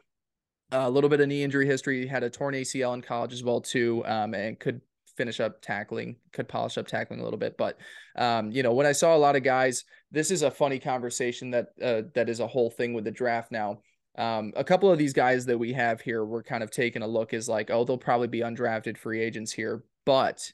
Uh, 0.73 0.86
a 0.86 0.89
little 0.89 1.09
bit 1.09 1.21
of 1.21 1.28
knee 1.28 1.43
injury 1.43 1.67
history. 1.67 2.01
He 2.01 2.07
had 2.07 2.23
a 2.23 2.32
torn 2.32 2.55
ACL 2.55 2.95
in 2.95 3.03
college 3.03 3.34
as 3.34 3.43
well 3.43 3.61
too, 3.61 4.03
um, 4.07 4.34
and 4.34 4.59
could 4.59 4.82
finish 5.18 5.39
up 5.39 5.61
tackling, 5.61 6.15
could 6.32 6.47
polish 6.47 6.78
up 6.78 6.88
tackling 6.88 7.20
a 7.20 7.24
little 7.24 7.39
bit. 7.39 7.57
But 7.57 7.78
um, 8.15 8.51
you 8.51 8.63
know, 8.63 8.74
when 8.74 8.86
I 8.86 8.91
saw 8.93 9.15
a 9.15 9.18
lot 9.18 9.36
of 9.36 9.43
guys, 9.43 9.84
this 10.11 10.32
is 10.32 10.43
a 10.43 10.51
funny 10.51 10.80
conversation 10.80 11.51
that 11.51 11.68
uh, 11.82 12.03
that 12.13 12.30
is 12.30 12.39
a 12.39 12.47
whole 12.47 12.70
thing 12.70 12.93
with 12.93 13.03
the 13.03 13.11
draft 13.11 13.51
now. 13.51 13.80
Um, 14.18 14.53
a 14.55 14.63
couple 14.63 14.91
of 14.91 14.97
these 14.97 15.13
guys 15.13 15.45
that 15.45 15.57
we 15.57 15.74
have 15.74 16.01
here, 16.01 16.26
we're 16.26 16.43
kind 16.43 16.63
of 16.63 16.72
taking 16.72 17.03
a 17.03 17.07
look 17.07 17.34
as 17.34 17.47
like, 17.47 17.70
oh, 17.70 17.84
they'll 17.84 17.97
probably 17.97 18.28
be 18.28 18.39
undrafted 18.39 18.97
free 18.97 19.22
agents 19.22 19.51
here, 19.51 19.84
but 20.05 20.51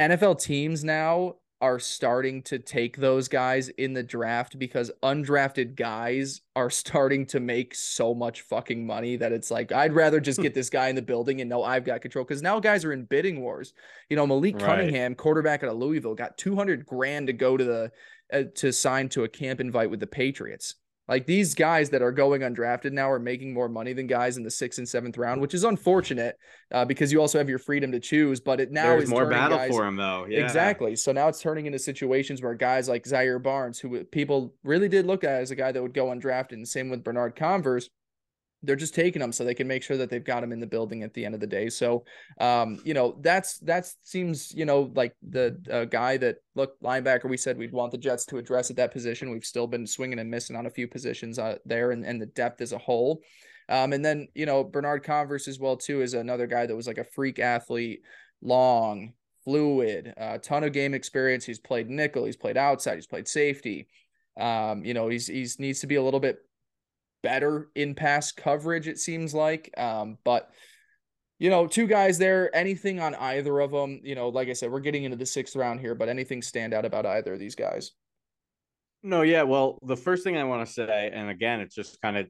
NFL 0.00 0.40
teams 0.40 0.82
now 0.82 1.36
are 1.64 1.78
starting 1.78 2.42
to 2.42 2.58
take 2.58 2.98
those 2.98 3.26
guys 3.26 3.70
in 3.70 3.94
the 3.94 4.02
draft 4.02 4.58
because 4.58 4.90
undrafted 5.02 5.74
guys 5.74 6.42
are 6.54 6.68
starting 6.84 7.24
to 7.24 7.40
make 7.40 7.74
so 7.74 8.12
much 8.12 8.42
fucking 8.42 8.86
money 8.86 9.16
that 9.16 9.32
it's 9.32 9.50
like 9.50 9.72
I'd 9.72 9.94
rather 9.94 10.20
just 10.20 10.42
get 10.42 10.52
this 10.52 10.68
guy 10.68 10.88
in 10.88 10.94
the 10.94 11.00
building 11.00 11.40
and 11.40 11.48
know 11.48 11.62
I've 11.62 11.86
got 11.86 12.02
control 12.02 12.22
because 12.22 12.42
now 12.42 12.60
guys 12.60 12.84
are 12.84 12.92
in 12.92 13.06
bidding 13.06 13.40
wars. 13.40 13.72
You 14.10 14.16
know, 14.16 14.26
Malik 14.26 14.56
right. 14.56 14.64
Cunningham, 14.64 15.14
quarterback 15.14 15.62
out 15.62 15.70
of 15.70 15.78
Louisville, 15.78 16.14
got 16.14 16.36
200 16.36 16.84
grand 16.84 17.28
to 17.28 17.32
go 17.32 17.56
to 17.56 17.64
the 17.64 17.92
uh, 18.30 18.42
to 18.56 18.70
sign 18.70 19.08
to 19.10 19.24
a 19.24 19.28
camp 19.28 19.58
invite 19.58 19.88
with 19.88 20.00
the 20.00 20.06
Patriots. 20.06 20.74
Like 21.06 21.26
these 21.26 21.54
guys 21.54 21.90
that 21.90 22.00
are 22.00 22.12
going 22.12 22.40
undrafted 22.40 22.92
now 22.92 23.10
are 23.10 23.18
making 23.18 23.52
more 23.52 23.68
money 23.68 23.92
than 23.92 24.06
guys 24.06 24.38
in 24.38 24.42
the 24.42 24.50
sixth 24.50 24.78
and 24.78 24.88
seventh 24.88 25.18
round, 25.18 25.40
which 25.40 25.52
is 25.52 25.64
unfortunate 25.64 26.36
uh, 26.72 26.84
because 26.84 27.12
you 27.12 27.20
also 27.20 27.36
have 27.38 27.48
your 27.48 27.58
freedom 27.58 27.92
to 27.92 28.00
choose. 28.00 28.40
But 28.40 28.60
it 28.60 28.72
now 28.72 28.84
There's 28.84 29.04
is 29.04 29.10
more 29.10 29.26
battle 29.28 29.58
guys, 29.58 29.70
for 29.70 29.86
him 29.86 29.96
though. 29.96 30.26
Yeah. 30.26 30.40
Exactly. 30.40 30.96
So 30.96 31.12
now 31.12 31.28
it's 31.28 31.40
turning 31.40 31.66
into 31.66 31.78
situations 31.78 32.40
where 32.40 32.54
guys 32.54 32.88
like 32.88 33.06
Zaire 33.06 33.38
Barnes, 33.38 33.78
who 33.78 34.02
people 34.04 34.54
really 34.62 34.88
did 34.88 35.06
look 35.06 35.24
at 35.24 35.42
as 35.42 35.50
a 35.50 35.56
guy 35.56 35.72
that 35.72 35.82
would 35.82 35.94
go 35.94 36.06
undrafted, 36.06 36.52
and 36.52 36.66
same 36.66 36.88
with 36.88 37.04
Bernard 37.04 37.36
Converse, 37.36 37.90
they're 38.64 38.76
just 38.76 38.94
taking 38.94 39.20
them 39.20 39.32
so 39.32 39.44
they 39.44 39.54
can 39.54 39.68
make 39.68 39.82
sure 39.82 39.96
that 39.96 40.10
they've 40.10 40.24
got 40.24 40.40
them 40.40 40.52
in 40.52 40.60
the 40.60 40.66
building 40.66 41.02
at 41.02 41.12
the 41.14 41.24
end 41.24 41.34
of 41.34 41.40
the 41.40 41.46
day. 41.46 41.68
So, 41.68 42.04
um, 42.40 42.80
you 42.84 42.94
know, 42.94 43.16
that's 43.20 43.58
that 43.60 43.86
seems 44.02 44.52
you 44.54 44.64
know 44.64 44.90
like 44.94 45.14
the 45.22 45.58
uh, 45.70 45.84
guy 45.84 46.16
that 46.18 46.36
look 46.54 46.80
linebacker. 46.80 47.28
We 47.28 47.36
said 47.36 47.58
we'd 47.58 47.72
want 47.72 47.92
the 47.92 47.98
Jets 47.98 48.24
to 48.26 48.38
address 48.38 48.70
at 48.70 48.76
that 48.76 48.92
position. 48.92 49.30
We've 49.30 49.44
still 49.44 49.66
been 49.66 49.86
swinging 49.86 50.18
and 50.18 50.30
missing 50.30 50.56
on 50.56 50.66
a 50.66 50.70
few 50.70 50.88
positions 50.88 51.38
uh, 51.38 51.58
there, 51.64 51.90
and 51.90 52.04
and 52.04 52.20
the 52.20 52.26
depth 52.26 52.60
as 52.60 52.72
a 52.72 52.78
whole. 52.78 53.20
Um, 53.68 53.92
and 53.92 54.04
then 54.04 54.28
you 54.34 54.46
know 54.46 54.64
Bernard 54.64 55.04
Converse 55.04 55.48
as 55.48 55.58
well 55.58 55.76
too 55.76 56.02
is 56.02 56.14
another 56.14 56.46
guy 56.46 56.66
that 56.66 56.76
was 56.76 56.86
like 56.86 56.98
a 56.98 57.04
freak 57.04 57.38
athlete, 57.38 58.02
long, 58.42 59.12
fluid, 59.44 60.14
a 60.16 60.24
uh, 60.24 60.38
ton 60.38 60.64
of 60.64 60.72
game 60.72 60.94
experience. 60.94 61.44
He's 61.44 61.58
played 61.58 61.90
nickel, 61.90 62.24
he's 62.24 62.36
played 62.36 62.56
outside, 62.56 62.96
he's 62.96 63.06
played 63.06 63.28
safety. 63.28 63.88
Um, 64.38 64.84
you 64.84 64.94
know, 64.94 65.08
he's 65.08 65.26
he's 65.26 65.58
needs 65.58 65.80
to 65.80 65.86
be 65.86 65.94
a 65.94 66.02
little 66.02 66.20
bit 66.20 66.38
better 67.24 67.70
in 67.74 67.96
pass 67.96 68.30
coverage, 68.30 68.86
it 68.86 69.00
seems 69.00 69.34
like. 69.34 69.72
Um, 69.76 70.18
but 70.22 70.50
you 71.40 71.50
know, 71.50 71.66
two 71.66 71.88
guys 71.88 72.18
there. 72.18 72.54
Anything 72.54 73.00
on 73.00 73.16
either 73.16 73.58
of 73.58 73.72
them? 73.72 74.00
You 74.04 74.14
know, 74.14 74.28
like 74.28 74.48
I 74.48 74.52
said, 74.52 74.70
we're 74.70 74.78
getting 74.78 75.02
into 75.02 75.16
the 75.16 75.26
sixth 75.26 75.56
round 75.56 75.80
here, 75.80 75.96
but 75.96 76.08
anything 76.08 76.42
stand 76.42 76.72
out 76.72 76.84
about 76.84 77.06
either 77.06 77.32
of 77.32 77.40
these 77.40 77.56
guys? 77.56 77.90
No, 79.02 79.22
yeah. 79.22 79.42
Well, 79.42 79.78
the 79.82 79.96
first 79.96 80.22
thing 80.22 80.36
I 80.36 80.44
want 80.44 80.66
to 80.66 80.72
say, 80.72 81.10
and 81.12 81.28
again, 81.28 81.60
it's 81.60 81.74
just 81.74 82.00
kind 82.00 82.16
of 82.16 82.26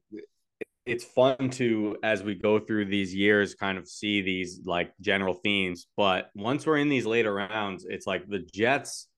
it's 0.87 1.05
fun 1.05 1.49
to 1.51 1.97
as 2.03 2.23
we 2.23 2.35
go 2.35 2.59
through 2.59 2.85
these 2.85 3.15
years 3.15 3.55
kind 3.55 3.79
of 3.79 3.89
see 3.89 4.21
these 4.21 4.61
like 4.67 4.93
general 5.01 5.33
themes 5.33 5.87
but 5.97 6.29
once 6.35 6.67
we're 6.67 6.77
in 6.77 6.91
these 6.91 7.07
later 7.07 7.33
rounds 7.33 7.87
it's 7.89 8.07
like 8.07 8.29
the 8.29 8.47
jets 8.53 9.09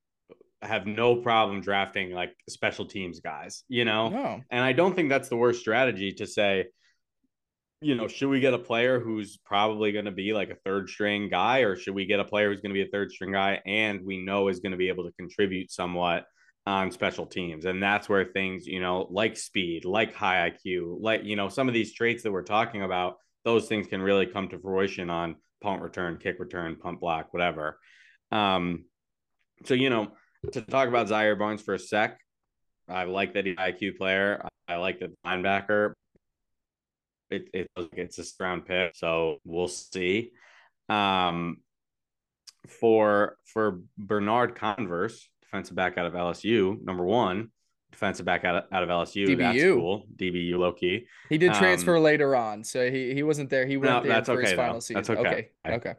have 0.66 0.86
no 0.86 1.16
problem 1.16 1.60
drafting 1.60 2.10
like 2.12 2.34
special 2.48 2.86
teams 2.86 3.20
guys, 3.20 3.64
you 3.68 3.84
know? 3.84 4.08
No. 4.08 4.40
And 4.50 4.62
I 4.62 4.72
don't 4.72 4.94
think 4.94 5.08
that's 5.08 5.28
the 5.28 5.36
worst 5.36 5.60
strategy 5.60 6.12
to 6.12 6.26
say, 6.26 6.66
you 7.80 7.94
know, 7.94 8.08
should 8.08 8.28
we 8.28 8.40
get 8.40 8.54
a 8.54 8.58
player 8.58 8.98
who's 8.98 9.36
probably 9.36 9.92
going 9.92 10.06
to 10.06 10.10
be 10.10 10.32
like 10.32 10.50
a 10.50 10.56
third 10.64 10.88
string 10.88 11.28
guy, 11.28 11.60
or 11.60 11.76
should 11.76 11.94
we 11.94 12.06
get 12.06 12.20
a 12.20 12.24
player 12.24 12.50
who's 12.50 12.60
going 12.60 12.74
to 12.74 12.80
be 12.80 12.86
a 12.86 12.90
third 12.90 13.12
string 13.12 13.32
guy 13.32 13.60
and 13.66 14.04
we 14.04 14.24
know 14.24 14.48
is 14.48 14.60
going 14.60 14.72
to 14.72 14.78
be 14.78 14.88
able 14.88 15.04
to 15.04 15.12
contribute 15.12 15.70
somewhat 15.70 16.24
on 16.66 16.90
special 16.90 17.26
teams? 17.26 17.66
And 17.66 17.82
that's 17.82 18.08
where 18.08 18.24
things, 18.24 18.66
you 18.66 18.80
know, 18.80 19.06
like 19.10 19.36
speed, 19.36 19.84
like 19.84 20.14
high 20.14 20.50
IQ, 20.50 20.98
like, 21.00 21.24
you 21.24 21.36
know, 21.36 21.48
some 21.48 21.68
of 21.68 21.74
these 21.74 21.92
traits 21.92 22.22
that 22.22 22.32
we're 22.32 22.42
talking 22.42 22.82
about, 22.82 23.16
those 23.44 23.68
things 23.68 23.86
can 23.86 24.00
really 24.00 24.26
come 24.26 24.48
to 24.48 24.58
fruition 24.58 25.10
on 25.10 25.36
punt 25.60 25.82
return, 25.82 26.16
kick 26.16 26.40
return, 26.40 26.76
punt 26.76 26.98
block, 26.98 27.32
whatever. 27.32 27.78
Um, 28.32 28.86
so, 29.64 29.74
you 29.74 29.90
know, 29.90 30.12
to 30.52 30.62
talk 30.62 30.88
about 30.88 31.08
Zaire 31.08 31.36
Barnes 31.36 31.62
for 31.62 31.74
a 31.74 31.78
sec, 31.78 32.18
I 32.88 33.04
like 33.04 33.34
that 33.34 33.46
he's 33.46 33.56
an 33.58 33.72
IQ 33.72 33.96
player. 33.96 34.46
I 34.68 34.76
like 34.76 35.00
the 35.00 35.12
linebacker. 35.24 35.92
It, 37.30 37.48
it 37.52 37.70
it's 37.92 38.18
a 38.18 38.24
round 38.42 38.66
pick, 38.66 38.94
so 38.94 39.38
we'll 39.44 39.68
see. 39.68 40.30
Um, 40.88 41.58
for 42.68 43.36
for 43.44 43.80
Bernard 43.98 44.54
Converse, 44.54 45.28
defensive 45.42 45.74
back 45.76 45.98
out 45.98 46.06
of 46.06 46.12
LSU, 46.12 46.80
number 46.84 47.04
one, 47.04 47.50
defensive 47.90 48.26
back 48.26 48.44
out 48.44 48.56
of, 48.56 48.64
out 48.72 48.82
of 48.82 48.88
LSU. 48.88 49.26
DBU. 49.26 49.38
That's 49.38 49.62
cool. 49.74 50.06
DBU 50.16 50.58
low 50.58 50.72
key. 50.72 51.06
He 51.28 51.38
did 51.38 51.54
transfer 51.54 51.96
um, 51.96 52.02
later 52.02 52.36
on, 52.36 52.62
so 52.62 52.90
he 52.90 53.14
he 53.14 53.22
wasn't 53.22 53.50
there. 53.50 53.66
He 53.66 53.76
went 53.76 53.92
no, 53.92 54.02
there 54.02 54.12
that's 54.12 54.28
for 54.28 54.34
okay, 54.34 54.50
his 54.50 54.52
final 54.52 54.74
though. 54.74 54.80
season. 54.80 55.02
That's 55.02 55.10
okay. 55.10 55.50
Okay. 55.66 55.74
Okay. 55.74 55.94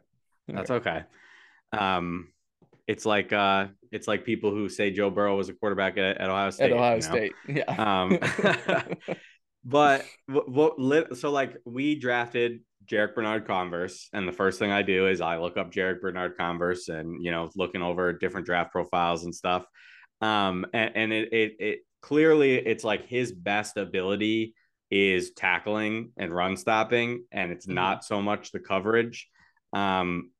That's 0.48 0.70
okay. 0.70 1.02
Um, 1.72 2.28
it's 2.88 3.06
like 3.06 3.32
uh 3.32 3.66
it's 3.92 4.08
like 4.08 4.24
people 4.24 4.50
who 4.50 4.68
say 4.68 4.90
Joe 4.90 5.10
Burrow 5.10 5.36
was 5.36 5.48
a 5.48 5.54
quarterback 5.54 5.96
at, 5.98 6.18
at 6.18 6.28
Ohio 6.28 6.50
State. 6.50 6.72
At 6.72 6.72
Ohio 6.72 6.96
you 6.96 7.02
know? 7.02 7.08
State, 7.08 7.32
yeah. 7.48 8.02
Um, 8.02 8.18
but 9.64 10.04
what, 10.26 10.78
what 10.78 11.16
so 11.16 11.30
like 11.30 11.56
we 11.64 11.98
drafted 11.98 12.60
Jarrick 12.90 13.14
Bernard 13.14 13.46
Converse, 13.46 14.08
and 14.12 14.26
the 14.26 14.32
first 14.32 14.58
thing 14.58 14.70
I 14.70 14.82
do 14.82 15.06
is 15.06 15.20
I 15.20 15.38
look 15.38 15.56
up 15.56 15.70
Jarrick 15.70 16.00
Bernard 16.00 16.36
Converse, 16.36 16.88
and 16.88 17.22
you 17.22 17.30
know, 17.30 17.50
looking 17.54 17.82
over 17.82 18.12
different 18.12 18.46
draft 18.46 18.72
profiles 18.72 19.24
and 19.24 19.34
stuff. 19.34 19.66
Um, 20.20 20.66
and, 20.72 20.92
and 20.96 21.12
it, 21.12 21.32
it 21.32 21.52
it 21.58 21.78
clearly 22.00 22.54
it's 22.54 22.84
like 22.84 23.06
his 23.06 23.32
best 23.32 23.76
ability 23.76 24.54
is 24.90 25.32
tackling 25.32 26.12
and 26.16 26.32
run 26.32 26.56
stopping, 26.56 27.24
and 27.30 27.52
it's 27.52 27.66
mm-hmm. 27.66 27.74
not 27.74 28.04
so 28.04 28.22
much 28.22 28.52
the 28.52 28.60
coverage. 28.60 29.28
Um, 29.74 30.30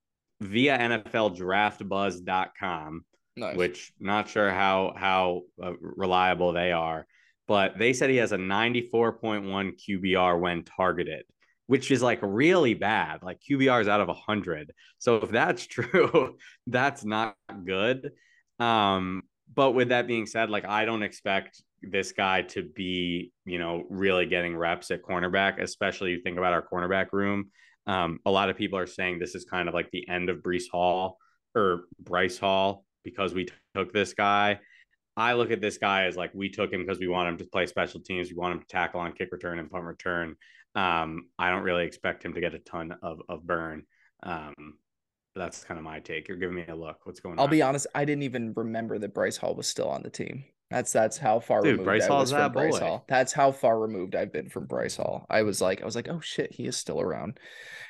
via 0.40 0.78
NFLDraftBuzz.com, 0.78 3.04
nice. 3.36 3.56
which 3.56 3.92
not 3.98 4.28
sure 4.28 4.50
how 4.50 4.94
how 4.96 5.42
uh, 5.62 5.72
reliable 5.80 6.52
they 6.52 6.72
are, 6.72 7.06
but 7.46 7.78
they 7.78 7.92
said 7.92 8.10
he 8.10 8.16
has 8.16 8.32
a 8.32 8.38
94.1 8.38 9.72
QBR 9.88 10.40
when 10.40 10.64
targeted, 10.64 11.24
which 11.66 11.90
is 11.90 12.02
like 12.02 12.20
really 12.22 12.74
bad. 12.74 13.22
Like 13.22 13.40
QBR 13.48 13.82
is 13.82 13.88
out 13.88 14.00
of 14.00 14.08
100. 14.08 14.72
So 14.98 15.16
if 15.16 15.30
that's 15.30 15.66
true, 15.66 16.36
that's 16.66 17.04
not 17.04 17.36
good. 17.64 18.10
Um, 18.58 19.22
but 19.54 19.72
with 19.72 19.88
that 19.88 20.06
being 20.06 20.26
said, 20.26 20.50
like 20.50 20.66
I 20.66 20.84
don't 20.84 21.02
expect 21.02 21.62
this 21.82 22.12
guy 22.12 22.42
to 22.42 22.62
be, 22.62 23.32
you 23.44 23.58
know, 23.58 23.84
really 23.88 24.26
getting 24.26 24.56
reps 24.56 24.90
at 24.90 25.02
cornerback, 25.02 25.62
especially 25.62 26.10
you 26.10 26.20
think 26.22 26.38
about 26.38 26.52
our 26.52 26.66
cornerback 26.66 27.12
room. 27.12 27.50
Um, 27.88 28.20
a 28.26 28.30
lot 28.30 28.50
of 28.50 28.56
people 28.56 28.78
are 28.78 28.86
saying 28.86 29.18
this 29.18 29.34
is 29.34 29.44
kind 29.44 29.66
of 29.66 29.74
like 29.74 29.90
the 29.90 30.06
end 30.08 30.28
of 30.28 30.38
Breece 30.38 30.70
Hall 30.70 31.18
or 31.56 31.84
Bryce 31.98 32.38
Hall 32.38 32.84
because 33.02 33.34
we 33.34 33.48
took 33.74 33.92
this 33.92 34.12
guy. 34.12 34.60
I 35.16 35.32
look 35.32 35.50
at 35.50 35.60
this 35.60 35.78
guy 35.78 36.04
as 36.04 36.16
like 36.16 36.30
we 36.34 36.50
took 36.50 36.72
him 36.72 36.84
because 36.84 37.00
we 37.00 37.08
want 37.08 37.30
him 37.30 37.38
to 37.38 37.44
play 37.44 37.66
special 37.66 38.00
teams. 38.00 38.28
We 38.28 38.36
want 38.36 38.54
him 38.54 38.60
to 38.60 38.66
tackle 38.66 39.00
on 39.00 39.12
kick 39.12 39.30
return 39.32 39.58
and 39.58 39.70
punt 39.70 39.84
return. 39.84 40.36
Um, 40.74 41.28
I 41.38 41.50
don't 41.50 41.62
really 41.62 41.84
expect 41.84 42.24
him 42.24 42.34
to 42.34 42.40
get 42.40 42.54
a 42.54 42.60
ton 42.60 42.94
of 43.02 43.22
of 43.28 43.44
burn. 43.44 43.84
Um, 44.22 44.78
that's 45.34 45.64
kind 45.64 45.78
of 45.78 45.84
my 45.84 46.00
take. 46.00 46.28
You're 46.28 46.36
giving 46.36 46.56
me 46.56 46.66
a 46.68 46.74
look. 46.74 46.98
What's 47.04 47.20
going 47.20 47.38
I'll 47.38 47.44
on? 47.44 47.48
I'll 47.48 47.50
be 47.50 47.62
honest. 47.62 47.86
I 47.94 48.04
didn't 48.04 48.24
even 48.24 48.52
remember 48.54 48.98
that 48.98 49.14
Bryce 49.14 49.38
Hall 49.38 49.54
was 49.54 49.66
still 49.66 49.88
on 49.88 50.02
the 50.02 50.10
team. 50.10 50.44
That's 50.70 50.92
that's 50.92 51.16
how 51.16 51.40
far 51.40 51.62
Dude, 51.62 51.72
removed 51.72 51.86
Bryce 51.86 52.04
I 52.04 52.18
was 52.18 52.30
from 52.30 52.52
Bryce 52.52 52.78
boy. 52.78 52.84
Hall. 52.84 53.04
That's 53.08 53.32
how 53.32 53.52
far 53.52 53.78
removed 53.78 54.14
I've 54.14 54.32
been 54.32 54.50
from 54.50 54.66
Bryce 54.66 54.96
Hall. 54.96 55.24
I 55.30 55.42
was 55.42 55.62
like, 55.62 55.80
I 55.80 55.84
was 55.86 55.96
like, 55.96 56.08
oh 56.08 56.20
shit, 56.20 56.52
he 56.52 56.66
is 56.66 56.76
still 56.76 57.00
around. 57.00 57.40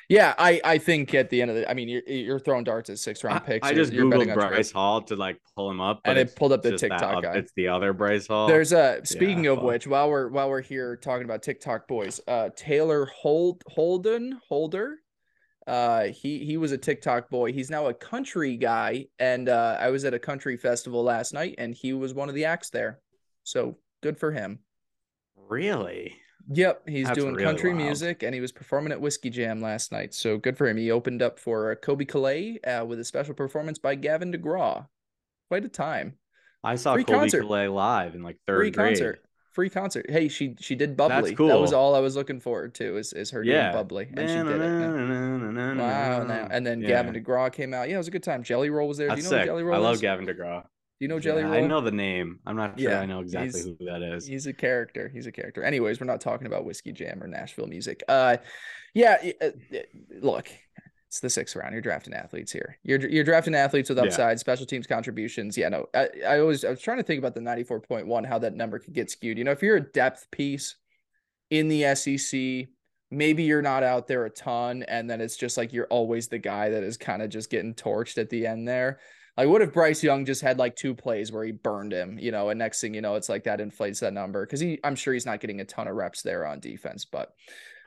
Yeah, 0.07 0.33
I 0.37 0.61
I 0.63 0.77
think 0.77 1.13
at 1.13 1.29
the 1.29 1.41
end 1.41 1.51
of 1.51 1.57
the, 1.57 1.69
I 1.69 1.73
mean, 1.73 1.89
you're 1.89 2.03
you're 2.07 2.39
throwing 2.39 2.63
darts 2.63 2.89
at 2.89 2.97
six 2.97 3.23
round 3.23 3.45
picks. 3.45 3.67
I, 3.67 3.71
I 3.71 3.73
just 3.73 3.91
you're, 3.91 4.05
googled 4.05 4.27
you're 4.27 4.35
Bryce 4.35 4.71
Hall 4.71 5.01
to 5.03 5.15
like 5.17 5.41
pull 5.55 5.69
him 5.69 5.81
up, 5.81 5.99
and 6.05 6.17
it 6.17 6.35
pulled 6.37 6.53
up 6.53 6.63
the 6.63 6.77
TikTok 6.77 7.21
guy. 7.21 7.35
It's 7.35 7.51
the 7.55 7.67
other 7.67 7.91
Bryce 7.91 8.27
Hall. 8.27 8.47
There's 8.47 8.71
a 8.71 9.01
speaking 9.03 9.43
yeah, 9.43 9.51
of 9.51 9.61
which, 9.61 9.85
while 9.85 10.09
we're 10.09 10.29
while 10.29 10.49
we're 10.49 10.61
here 10.61 10.95
talking 10.95 11.25
about 11.25 11.43
TikTok 11.43 11.87
boys, 11.87 12.21
uh, 12.29 12.49
Taylor 12.55 13.05
Hold 13.07 13.61
Holden 13.67 14.39
Holder 14.47 14.99
uh, 15.67 16.05
he 16.05 16.45
he 16.45 16.57
was 16.57 16.71
a 16.71 16.77
TikTok 16.77 17.29
boy. 17.29 17.53
He's 17.53 17.69
now 17.69 17.87
a 17.87 17.93
country 17.93 18.57
guy, 18.57 19.07
and 19.19 19.49
uh, 19.49 19.77
I 19.79 19.89
was 19.89 20.05
at 20.05 20.13
a 20.13 20.19
country 20.19 20.57
festival 20.57 21.03
last 21.03 21.33
night, 21.33 21.55
and 21.57 21.73
he 21.73 21.93
was 21.93 22.13
one 22.13 22.29
of 22.29 22.35
the 22.35 22.45
acts 22.45 22.69
there. 22.69 22.99
So 23.43 23.77
good 24.01 24.17
for 24.17 24.31
him. 24.31 24.59
Really? 25.35 26.15
Yep, 26.51 26.89
he's 26.89 27.05
That's 27.05 27.19
doing 27.19 27.35
really 27.35 27.43
country 27.43 27.73
wild. 27.73 27.83
music, 27.83 28.23
and 28.23 28.33
he 28.33 28.41
was 28.41 28.51
performing 28.51 28.91
at 28.91 28.99
Whiskey 28.99 29.29
Jam 29.29 29.61
last 29.61 29.91
night. 29.91 30.15
So 30.15 30.37
good 30.37 30.57
for 30.57 30.67
him. 30.67 30.77
He 30.77 30.89
opened 30.89 31.21
up 31.21 31.37
for 31.37 31.75
Colbie 31.75 32.07
Caillat 32.07 32.59
uh, 32.67 32.85
with 32.85 32.99
a 32.99 33.05
special 33.05 33.35
performance 33.35 33.77
by 33.77 33.93
Gavin 33.95 34.31
DeGraw. 34.31 34.87
Quite 35.49 35.65
a 35.65 35.69
time. 35.69 36.17
I 36.63 36.75
saw 36.75 36.95
Free 36.95 37.03
Colbie 37.03 37.19
concert. 37.19 37.43
Caillat 37.43 37.73
live 37.73 38.15
in 38.15 38.23
like 38.23 38.37
third 38.47 38.57
Free 38.57 38.71
grade. 38.71 38.97
Concert 38.97 39.21
free 39.59 39.69
concert. 39.69 40.05
Hey, 40.09 40.29
she 40.29 40.55
she 40.61 40.73
did 40.73 40.95
bubbly. 40.95 41.35
Cool. 41.35 41.49
That 41.49 41.59
was 41.59 41.73
all 41.73 41.93
I 41.93 41.99
was 41.99 42.15
looking 42.15 42.39
forward 42.39 42.73
to 42.75 42.95
is, 42.95 43.11
is 43.11 43.29
her 43.31 43.43
yeah. 43.43 43.63
doing 43.63 43.73
bubbly. 43.73 44.07
And 44.15 44.29
she 44.29 44.35
did 44.37 44.61
it. 44.61 45.77
wow. 45.77 46.23
Now, 46.23 46.47
and 46.49 46.65
then 46.65 46.79
yeah. 46.79 46.87
Gavin 46.87 47.13
DeGraw 47.13 47.51
came 47.51 47.73
out. 47.73 47.89
Yeah, 47.89 47.95
it 47.95 47.97
was 47.97 48.07
a 48.07 48.11
good 48.11 48.23
time. 48.23 48.41
Jelly 48.41 48.69
Roll 48.69 48.87
was 48.87 48.97
there. 48.97 49.09
That's 49.09 49.19
Do 49.19 49.25
you 49.25 49.31
know 49.31 49.37
sick. 49.37 49.45
Jelly 49.47 49.63
Roll 49.63 49.75
I 49.75 49.79
love 49.79 49.95
is? 49.95 50.01
Gavin 50.01 50.25
DeGraw. 50.25 50.61
Do 50.61 50.67
you 50.99 51.09
know 51.09 51.19
Jelly 51.19 51.41
yeah, 51.41 51.49
Roll? 51.49 51.63
I 51.65 51.67
know 51.67 51.81
the 51.81 51.91
name. 51.91 52.39
I'm 52.45 52.55
not 52.55 52.79
sure 52.79 52.89
yeah, 52.89 53.01
I 53.01 53.05
know 53.05 53.19
exactly 53.19 53.61
who 53.61 53.85
that 53.85 54.01
is. 54.01 54.25
He's 54.25 54.47
a 54.47 54.53
character. 54.53 55.09
He's 55.13 55.27
a 55.27 55.31
character. 55.33 55.61
Anyways, 55.61 55.99
we're 55.99 56.07
not 56.07 56.21
talking 56.21 56.47
about 56.47 56.63
Whiskey 56.63 56.93
Jam 56.93 57.21
or 57.21 57.27
Nashville 57.27 57.67
music. 57.67 58.01
Uh 58.07 58.37
yeah, 58.93 59.17
uh, 59.41 59.49
look, 60.21 60.47
it's 61.09 61.21
the 61.21 61.29
sixth 61.29 61.55
round. 61.55 61.73
You're 61.73 61.81
drafting 61.81 62.13
athletes 62.13 62.51
here. 62.51 62.77
You're 62.83 62.99
you're 63.09 63.23
drafting 63.23 63.55
athletes 63.55 63.89
with 63.89 63.97
upside, 63.97 64.33
yeah. 64.33 64.35
special 64.35 64.67
teams 64.67 64.85
contributions. 64.85 65.57
Yeah, 65.57 65.69
no, 65.69 65.87
I, 65.95 66.07
I 66.27 66.39
always 66.39 66.63
I 66.63 66.69
was 66.69 66.81
trying 66.81 66.97
to 66.97 67.03
think 67.03 67.17
about 67.17 67.33
the 67.33 67.39
94.1, 67.39 68.27
how 68.27 68.37
that 68.37 68.53
number 68.53 68.77
could 68.77 68.93
get 68.93 69.09
skewed. 69.09 69.39
You 69.39 69.43
know, 69.43 69.51
if 69.51 69.63
you're 69.63 69.77
a 69.77 69.91
depth 69.91 70.29
piece 70.29 70.75
in 71.49 71.67
the 71.67 71.95
SEC, 71.95 72.69
maybe 73.09 73.41
you're 73.41 73.63
not 73.63 73.81
out 73.81 74.07
there 74.07 74.25
a 74.25 74.29
ton, 74.29 74.83
and 74.83 75.09
then 75.09 75.19
it's 75.19 75.35
just 75.35 75.57
like 75.57 75.73
you're 75.73 75.87
always 75.87 76.27
the 76.27 76.37
guy 76.37 76.69
that 76.69 76.83
is 76.83 76.95
kind 76.95 77.23
of 77.23 77.31
just 77.31 77.49
getting 77.49 77.73
torched 77.73 78.19
at 78.19 78.29
the 78.29 78.45
end 78.45 78.67
there. 78.67 78.99
Like, 79.35 79.47
what 79.47 79.63
if 79.63 79.73
Bryce 79.73 80.03
Young 80.03 80.25
just 80.25 80.43
had 80.43 80.59
like 80.59 80.75
two 80.75 80.93
plays 80.93 81.31
where 81.31 81.43
he 81.43 81.51
burned 81.51 81.91
him, 81.91 82.19
you 82.19 82.29
know, 82.29 82.49
and 82.49 82.59
next 82.59 82.81
thing 82.81 82.93
you 82.93 83.01
know, 83.01 83.15
it's 83.15 83.29
like 83.29 83.45
that 83.45 83.61
inflates 83.61 84.01
that 84.01 84.13
number 84.13 84.45
because 84.45 84.59
he, 84.59 84.79
I'm 84.83 84.95
sure 84.95 85.15
he's 85.15 85.25
not 85.25 85.39
getting 85.39 85.59
a 85.59 85.65
ton 85.65 85.87
of 85.87 85.95
reps 85.95 86.21
there 86.21 86.45
on 86.45 86.59
defense, 86.59 87.05
but 87.05 87.33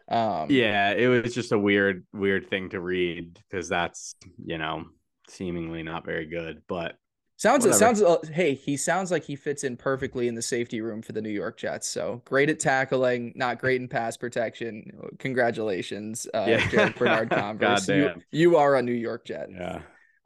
um, 0.09 0.50
yeah, 0.50 0.92
it 0.92 1.07
was 1.09 1.34
just 1.34 1.53
a 1.53 1.59
weird, 1.59 2.07
weird 2.12 2.48
thing 2.48 2.70
to 2.70 2.80
read 2.80 3.38
because 3.48 3.68
that's 3.68 4.14
you 4.44 4.59
know 4.59 4.84
seemingly 5.28 5.82
not 5.82 6.05
very 6.05 6.26
good, 6.26 6.62
but 6.68 6.96
sounds 7.36 7.64
it 7.64 7.74
sounds. 7.74 8.03
Uh, 8.03 8.18
hey, 8.32 8.55
he 8.55 8.76
sounds 8.76 9.11
like 9.11 9.24
he 9.24 9.36
fits 9.36 9.64
in 9.64 9.76
perfectly 9.76 10.28
in 10.28 10.34
the 10.34 10.42
safety 10.42 10.80
room 10.80 11.03
for 11.03 11.12
the 11.12 11.22
New 11.22 11.30
York 11.30 11.59
Jets. 11.59 11.88
So 11.88 12.22
great 12.24 12.50
at 12.50 12.61
tackling, 12.61 13.32
not 13.36 13.59
great 13.59 13.80
in 13.80 13.88
pass 13.88 14.16
protection. 14.16 14.90
Congratulations, 15.18 16.26
uh, 16.34 16.46
yeah. 16.48 16.61
Jarrick 16.61 16.98
Bernard 16.98 17.30
Converse. 17.30 17.88
you, 17.88 18.11
you 18.30 18.57
are 18.57 18.76
a 18.76 18.82
New 18.82 18.92
York 18.92 19.24
Jet. 19.24 19.48
Yeah. 19.50 19.82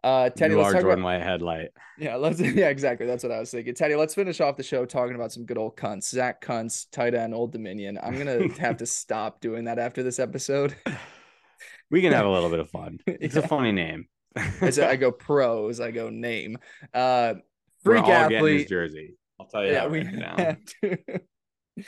Uh, 0.06 0.30
Teddy, 0.30 0.54
you 0.54 0.58
let's 0.58 0.68
are 0.68 0.72
talk 0.74 0.82
Jordan 0.82 1.00
about, 1.00 1.18
White 1.18 1.22
headlight. 1.22 1.70
Yeah, 1.98 2.14
let's. 2.14 2.38
Yeah, 2.56 2.68
exactly. 2.68 3.08
That's 3.08 3.24
what 3.24 3.32
I 3.32 3.40
was 3.40 3.50
thinking. 3.50 3.74
Teddy, 3.74 3.96
let's 3.96 4.14
finish 4.14 4.40
off 4.40 4.56
the 4.56 4.62
show 4.62 4.86
talking 4.86 5.16
about 5.16 5.32
some 5.32 5.44
good 5.44 5.58
old 5.58 5.76
cunts. 5.76 6.04
Zach 6.10 6.40
Kuntz, 6.40 6.84
tight 6.84 7.12
end, 7.12 7.34
Old 7.34 7.50
Dominion. 7.50 7.98
I'm 8.00 8.16
gonna 8.16 8.52
have 8.60 8.76
to 8.76 8.86
stop 8.86 9.40
doing 9.40 9.64
that 9.64 9.80
after 9.80 10.02
this 10.04 10.18
episode. 10.18 10.76
We 11.88 12.02
can 12.02 12.12
have 12.12 12.26
a 12.26 12.30
little 12.30 12.50
bit 12.50 12.58
of 12.58 12.68
fun. 12.68 12.98
It's 13.06 13.36
yeah. 13.36 13.42
a 13.42 13.46
funny 13.46 13.70
name. 13.70 14.08
I 14.36 14.96
go 14.96 15.12
pros. 15.12 15.78
I 15.78 15.92
go 15.92 16.10
name. 16.10 16.58
Uh, 16.92 17.34
freak 17.84 18.02
athlete. 18.02 18.62
his 18.62 18.68
jersey. 18.68 19.14
I'll 19.38 19.46
tell 19.46 19.64
you 19.64 19.70
yeah, 19.70 19.86
that 19.86 19.92
right 19.92 20.66
now. 21.76 21.84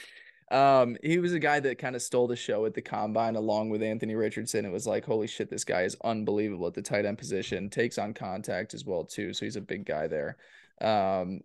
Um, 0.51 0.97
he 1.03 1.19
was 1.19 1.35
a 1.35 1.39
guy 1.39 1.61
that 1.61 1.79
kind 1.79 1.95
of 1.95 2.03
stole 2.03 2.27
the 2.27 2.37
show 2.37 2.65
at 2.65 2.75
the 2.75 2.81
combine 2.81 3.37
along 3.37 3.69
with 3.69 3.83
Anthony 3.83 4.15
Richardson. 4.15 4.65
It 4.65 4.73
was 4.73 4.87
like, 4.87 5.05
holy 5.05 5.27
shit, 5.27 5.51
this 5.51 5.65
guy 5.65 5.83
is 5.83 5.97
unbelievable 6.05 6.67
at 6.67 6.75
the 6.75 6.83
tight 6.83 7.05
end 7.05 7.19
position, 7.19 7.69
takes 7.69 7.99
on 7.99 8.15
contact 8.15 8.73
as 8.73 8.85
well, 8.85 9.05
too. 9.05 9.35
So 9.35 9.45
he's 9.45 9.57
a 9.57 9.61
big 9.61 9.85
guy 9.85 10.07
there. 10.07 10.37
Um, 10.81 11.41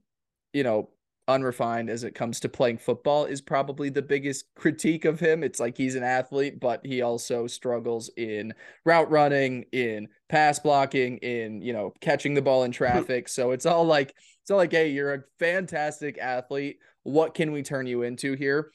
you 0.53 0.63
know, 0.63 0.89
unrefined 1.27 1.89
as 1.89 2.03
it 2.03 2.15
comes 2.15 2.39
to 2.41 2.49
playing 2.49 2.77
football 2.77 3.25
is 3.25 3.41
probably 3.41 3.89
the 3.89 4.01
biggest 4.01 4.45
critique 4.55 5.05
of 5.05 5.19
him. 5.19 5.43
It's 5.43 5.59
like 5.59 5.77
he's 5.77 5.95
an 5.95 6.03
athlete, 6.03 6.59
but 6.59 6.85
he 6.85 7.01
also 7.01 7.47
struggles 7.47 8.09
in 8.17 8.53
route 8.85 9.09
running, 9.09 9.65
in 9.71 10.07
pass 10.29 10.59
blocking, 10.59 11.17
in 11.17 11.61
you 11.61 11.73
know 11.73 11.93
catching 12.01 12.33
the 12.33 12.41
ball 12.41 12.63
in 12.63 12.71
traffic. 12.73 13.29
so 13.29 13.51
it's 13.51 13.65
all 13.65 13.85
like 13.85 14.15
it's 14.41 14.51
all 14.51 14.57
like, 14.57 14.71
hey, 14.71 14.89
you're 14.89 15.13
a 15.13 15.23
fantastic 15.39 16.17
athlete. 16.17 16.79
What 17.03 17.33
can 17.33 17.51
we 17.51 17.63
turn 17.63 17.87
you 17.87 18.03
into 18.03 18.33
here? 18.35 18.71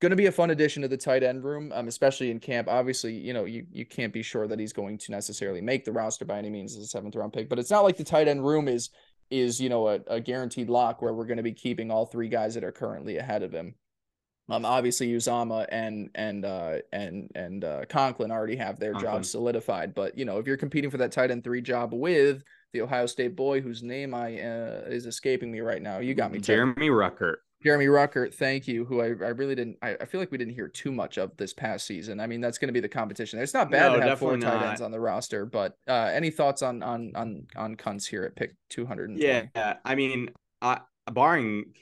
Going 0.00 0.10
to 0.10 0.16
be 0.16 0.26
a 0.26 0.32
fun 0.32 0.50
addition 0.50 0.82
to 0.82 0.88
the 0.88 0.96
tight 0.96 1.22
end 1.22 1.44
room, 1.44 1.72
um, 1.74 1.88
especially 1.88 2.30
in 2.30 2.38
camp. 2.38 2.68
Obviously, 2.68 3.12
you 3.14 3.32
know, 3.32 3.44
you, 3.44 3.66
you 3.70 3.84
can't 3.84 4.12
be 4.12 4.22
sure 4.22 4.46
that 4.46 4.58
he's 4.58 4.72
going 4.72 4.96
to 4.98 5.10
necessarily 5.10 5.60
make 5.60 5.84
the 5.84 5.92
roster 5.92 6.24
by 6.24 6.38
any 6.38 6.50
means 6.50 6.76
as 6.76 6.82
a 6.84 6.86
seventh 6.86 7.16
round 7.16 7.32
pick, 7.32 7.48
but 7.48 7.58
it's 7.58 7.70
not 7.70 7.84
like 7.84 7.96
the 7.96 8.04
tight 8.04 8.28
end 8.28 8.46
room 8.46 8.68
is, 8.68 8.90
is, 9.30 9.60
you 9.60 9.68
know, 9.68 9.88
a, 9.88 10.00
a 10.06 10.20
guaranteed 10.20 10.70
lock 10.70 11.02
where 11.02 11.12
we're 11.12 11.26
going 11.26 11.38
to 11.38 11.42
be 11.42 11.52
keeping 11.52 11.90
all 11.90 12.06
three 12.06 12.28
guys 12.28 12.54
that 12.54 12.64
are 12.64 12.72
currently 12.72 13.18
ahead 13.18 13.42
of 13.42 13.52
him. 13.52 13.74
Um, 14.50 14.64
obviously 14.64 15.12
Uzomah 15.12 15.66
and, 15.70 16.08
and, 16.14 16.44
uh, 16.46 16.76
and, 16.92 17.30
and, 17.34 17.64
uh, 17.64 17.84
Conklin 17.86 18.30
already 18.30 18.56
have 18.56 18.78
their 18.78 18.92
Conklin. 18.92 19.12
jobs 19.12 19.30
solidified, 19.30 19.94
but 19.94 20.16
you 20.16 20.24
know, 20.24 20.38
if 20.38 20.46
you're 20.46 20.56
competing 20.56 20.90
for 20.90 20.96
that 20.98 21.12
tight 21.12 21.30
end 21.30 21.44
three 21.44 21.60
job 21.60 21.92
with 21.92 22.42
the 22.72 22.80
Ohio 22.80 23.04
State 23.04 23.36
boy, 23.36 23.60
whose 23.60 23.82
name 23.82 24.14
I, 24.14 24.40
uh, 24.40 24.84
is 24.86 25.04
escaping 25.04 25.52
me 25.52 25.60
right 25.60 25.82
now, 25.82 25.98
you 25.98 26.14
got 26.14 26.32
me. 26.32 26.38
Jeremy 26.38 26.88
Ruckert. 26.88 27.36
Jeremy 27.62 27.86
Ruckert, 27.86 28.34
thank 28.34 28.68
you. 28.68 28.84
Who 28.84 29.00
I, 29.00 29.06
I 29.06 29.30
really 29.30 29.54
didn't. 29.56 29.78
I, 29.82 29.96
I 30.00 30.04
feel 30.04 30.20
like 30.20 30.30
we 30.30 30.38
didn't 30.38 30.54
hear 30.54 30.68
too 30.68 30.92
much 30.92 31.18
of 31.18 31.36
this 31.36 31.52
past 31.52 31.86
season. 31.86 32.20
I 32.20 32.26
mean, 32.26 32.40
that's 32.40 32.56
going 32.56 32.68
to 32.68 32.72
be 32.72 32.80
the 32.80 32.88
competition. 32.88 33.40
It's 33.40 33.54
not 33.54 33.70
bad 33.70 33.92
no, 33.92 33.98
to 33.98 34.02
have 34.04 34.18
four 34.20 34.36
tight 34.36 34.64
ends 34.64 34.80
on 34.80 34.92
the 34.92 35.00
roster, 35.00 35.44
but 35.44 35.76
uh, 35.88 36.10
any 36.12 36.30
thoughts 36.30 36.62
on 36.62 36.82
on 36.82 37.12
on 37.16 37.46
on 37.56 37.74
Kuntz 37.74 38.06
here 38.06 38.24
at 38.24 38.36
pick 38.36 38.54
two 38.70 38.86
hundred? 38.86 39.18
Yeah, 39.18 39.46
I 39.84 39.94
mean, 39.96 40.30
I, 40.62 40.80
barring 41.10 41.72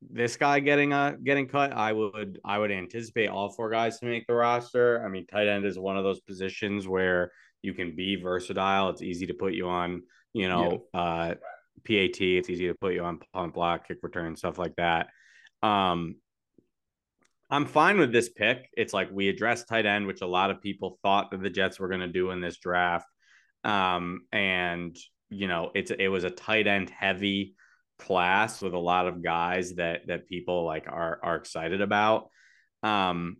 this 0.00 0.36
guy 0.36 0.60
getting 0.60 0.92
a 0.92 1.16
getting 1.22 1.48
cut, 1.48 1.72
I 1.72 1.92
would 1.92 2.38
I 2.44 2.58
would 2.58 2.70
anticipate 2.70 3.28
all 3.28 3.50
four 3.50 3.68
guys 3.68 3.98
to 3.98 4.06
make 4.06 4.26
the 4.28 4.34
roster. 4.34 5.04
I 5.04 5.08
mean, 5.08 5.26
tight 5.26 5.48
end 5.48 5.64
is 5.64 5.78
one 5.78 5.96
of 5.96 6.04
those 6.04 6.20
positions 6.20 6.86
where 6.86 7.32
you 7.62 7.74
can 7.74 7.94
be 7.94 8.16
versatile. 8.16 8.90
It's 8.90 9.02
easy 9.02 9.26
to 9.26 9.34
put 9.34 9.54
you 9.54 9.68
on, 9.68 10.02
you 10.32 10.48
know, 10.48 10.84
yeah. 10.94 11.00
uh, 11.00 11.34
PAT. 11.84 12.20
It's 12.20 12.50
easy 12.50 12.68
to 12.68 12.74
put 12.74 12.94
you 12.94 13.04
on 13.04 13.20
punt 13.32 13.54
block, 13.54 13.88
kick 13.88 13.98
return, 14.02 14.36
stuff 14.36 14.58
like 14.58 14.76
that. 14.76 15.08
Um, 15.62 16.16
I'm 17.50 17.66
fine 17.66 17.98
with 17.98 18.12
this 18.12 18.28
pick. 18.28 18.70
It's 18.76 18.94
like 18.94 19.10
we 19.10 19.28
addressed 19.28 19.68
tight 19.68 19.86
end, 19.86 20.06
which 20.06 20.20
a 20.20 20.26
lot 20.26 20.50
of 20.50 20.62
people 20.62 20.98
thought 21.02 21.32
that 21.32 21.42
the 21.42 21.50
Jets 21.50 21.80
were 21.80 21.88
going 21.88 22.00
to 22.00 22.08
do 22.08 22.30
in 22.30 22.40
this 22.40 22.58
draft. 22.58 23.08
Um, 23.64 24.22
and 24.32 24.96
you 25.30 25.48
know, 25.48 25.70
it's 25.74 25.90
it 25.90 26.08
was 26.08 26.24
a 26.24 26.30
tight 26.30 26.66
end 26.66 26.90
heavy 26.90 27.54
class 27.98 28.62
with 28.62 28.72
a 28.72 28.78
lot 28.78 29.06
of 29.06 29.22
guys 29.22 29.74
that 29.74 30.06
that 30.06 30.26
people 30.26 30.64
like 30.64 30.86
are 30.88 31.18
are 31.22 31.36
excited 31.36 31.80
about. 31.80 32.30
Um, 32.82 33.36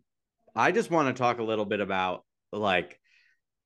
I 0.55 0.73
just 0.73 0.91
want 0.91 1.09
to 1.09 1.21
talk 1.21 1.39
a 1.39 1.45
little 1.45 1.65
bit 1.65 1.81
about 1.81 2.25
like 2.53 2.99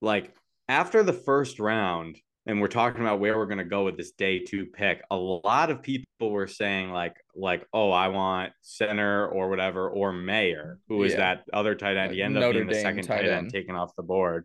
like 0.01 0.35
after 0.69 1.03
the 1.03 1.13
first 1.13 1.59
round, 1.59 2.19
and 2.47 2.61
we're 2.61 2.69
talking 2.69 3.01
about 3.01 3.21
where 3.21 3.39
we're 3.39 3.47
going 3.47 3.59
to 3.59 3.65
go 3.65 3.85
with 3.85 3.97
this 3.97 4.13
day 4.13 4.41
two 4.41 4.67
pick, 4.67 5.03
a 5.11 5.17
lot 5.17 5.71
of 5.71 5.83
people 5.83 6.07
were 6.21 6.47
saying 6.47 6.91
like 6.91 7.17
like 7.35 7.67
oh 7.73 7.91
I 7.91 8.09
want 8.09 8.53
center 8.61 9.27
or 9.27 9.49
whatever 9.49 9.89
or 9.89 10.13
Mayer, 10.13 10.79
who 10.89 11.03
is 11.05 11.13
yeah. 11.13 11.19
that 11.19 11.45
other 11.53 11.75
tight 11.75 11.97
end. 11.97 12.13
He 12.13 12.23
ended 12.23 12.43
Notre 12.43 12.63
up 12.63 12.69
being 12.69 12.77
the 12.77 12.83
second 12.83 13.05
tight, 13.05 13.25
end 13.25 13.53
taken 13.53 13.75
off 13.75 13.97
the 13.97 14.03
board. 14.03 14.45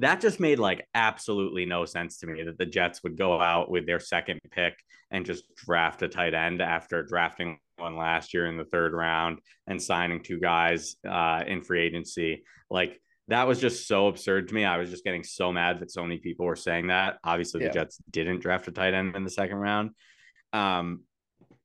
That 0.00 0.20
just 0.20 0.38
made 0.38 0.58
like 0.58 0.86
absolutely 0.94 1.64
no 1.64 1.86
sense 1.86 2.18
to 2.18 2.26
me 2.26 2.42
that 2.42 2.58
the 2.58 2.66
Jets 2.66 3.02
would 3.02 3.16
go 3.16 3.40
out 3.40 3.70
with 3.70 3.86
their 3.86 4.00
second 4.00 4.40
pick 4.50 4.74
and 5.10 5.24
just 5.24 5.44
draft 5.54 6.02
a 6.02 6.08
tight 6.08 6.34
end 6.34 6.60
after 6.60 7.02
drafting 7.02 7.58
one 7.78 7.96
last 7.96 8.34
year 8.34 8.46
in 8.46 8.58
the 8.58 8.64
third 8.64 8.92
round 8.92 9.38
and 9.66 9.80
signing 9.80 10.22
two 10.22 10.38
guys 10.38 10.96
uh, 11.08 11.42
in 11.46 11.62
free 11.62 11.82
agency. 11.82 12.44
Like 12.68 13.00
that 13.28 13.46
was 13.48 13.60
just 13.60 13.88
so 13.88 14.06
absurd 14.06 14.48
to 14.48 14.54
me. 14.54 14.64
I 14.64 14.76
was 14.78 14.90
just 14.90 15.04
getting 15.04 15.24
so 15.24 15.52
mad 15.52 15.80
that 15.80 15.90
so 15.90 16.02
many 16.02 16.18
people 16.18 16.46
were 16.46 16.56
saying 16.56 16.88
that. 16.88 17.18
Obviously, 17.24 17.64
the. 17.64 17.70
Jets 17.70 17.98
didn't 18.10 18.40
draft 18.40 18.68
a 18.68 18.72
tight 18.72 18.94
end 18.94 19.16
in 19.16 19.24
the 19.24 19.30
second 19.30 19.56
round. 19.56 19.90
Um, 20.52 21.02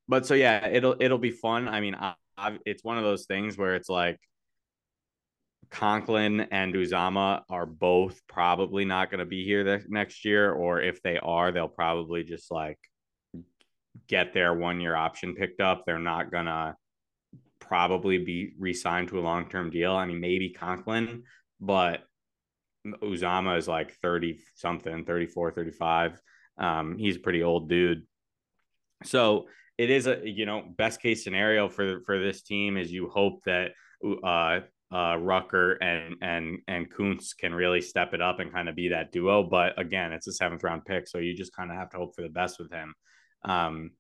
but 0.08 0.26
so 0.26 0.34
yeah, 0.34 0.68
it'll 0.68 0.96
it'll 1.00 1.18
be 1.18 1.32
fun. 1.32 1.68
I 1.68 1.80
mean, 1.80 1.96
I, 1.96 2.16
I, 2.38 2.58
it's 2.66 2.84
one 2.84 2.98
of 2.98 3.04
those 3.04 3.26
things 3.26 3.58
where 3.58 3.76
it's 3.76 3.90
like 3.90 4.20
Conklin 5.70 6.42
and 6.52 6.74
Uzomah 6.74 7.44
are 7.50 7.66
both 7.66 8.20
probably 8.28 8.84
not 8.84 9.12
going 9.12 9.20
to 9.20 9.26
be 9.26 9.46
here 9.46 9.64
the, 9.64 9.84
next 9.88 10.26
year, 10.26 10.52
or 10.52 10.82
if 10.82 11.02
they 11.02 11.18
are, 11.20 11.52
they'll 11.52 11.68
probably 11.68 12.24
just 12.24 12.52
like 12.52 12.80
get 14.08 14.34
their 14.34 14.54
one 14.54 14.82
year 14.82 14.96
option 14.96 15.36
picked 15.36 15.62
up. 15.62 15.86
They're 15.86 16.00
not 16.00 16.32
gonna 16.32 16.76
probably 17.60 18.18
be 18.18 18.54
re-signed 18.60 19.08
to 19.10 19.20
a 19.20 19.22
long-term 19.22 19.70
deal. 19.70 19.94
I 19.94 20.06
mean, 20.06 20.20
maybe 20.20 20.50
Conklin, 20.50 21.24
but 21.62 22.04
Uzomah 22.86 23.58
is 23.58 23.68
like 23.68 23.94
30 24.02 24.40
something, 24.56 25.06
34, 25.06 25.52
35. 25.52 26.22
Um, 26.58 26.98
he's 26.98 27.18
a 27.18 27.20
pretty 27.20 27.44
old 27.44 27.70
dude. 27.70 28.04
So 29.04 29.48
it 29.78 29.90
is 29.90 30.08
a, 30.08 30.22
you 30.24 30.46
know, 30.46 30.64
best 30.78 31.02
case 31.02 31.24
scenario 31.24 31.70
for, 31.70 32.02
for 32.02 32.20
this 32.20 32.42
team 32.42 32.78
is 32.78 32.92
you 32.92 33.08
hope 33.10 33.44
that, 33.46 33.72
uh, 34.24 34.62
uh, 34.92 35.16
Ruckert 35.16 35.78
and 35.82 36.16
and 36.22 36.60
and 36.68 36.92
Kuntz 36.92 37.34
can 37.34 37.54
really 37.54 37.80
step 37.80 38.14
it 38.14 38.22
up 38.22 38.40
and 38.40 38.52
kind 38.52 38.68
of 38.68 38.76
be 38.76 38.90
that 38.90 39.12
duo. 39.12 39.42
But 39.42 39.80
again, 39.80 40.12
it's 40.12 40.28
a 40.28 40.34
seventh 40.34 40.64
round 40.64 40.84
pick, 40.84 41.08
so 41.08 41.18
you 41.18 41.34
just 41.34 41.56
kind 41.56 41.72
of 41.72 41.78
have 41.78 41.90
to 41.92 41.98
hope 41.98 42.14
for 42.14 42.24
the 42.24 42.30
best 42.30 42.60
with 42.60 42.72
him. 42.72 42.94
Um, 43.46 43.92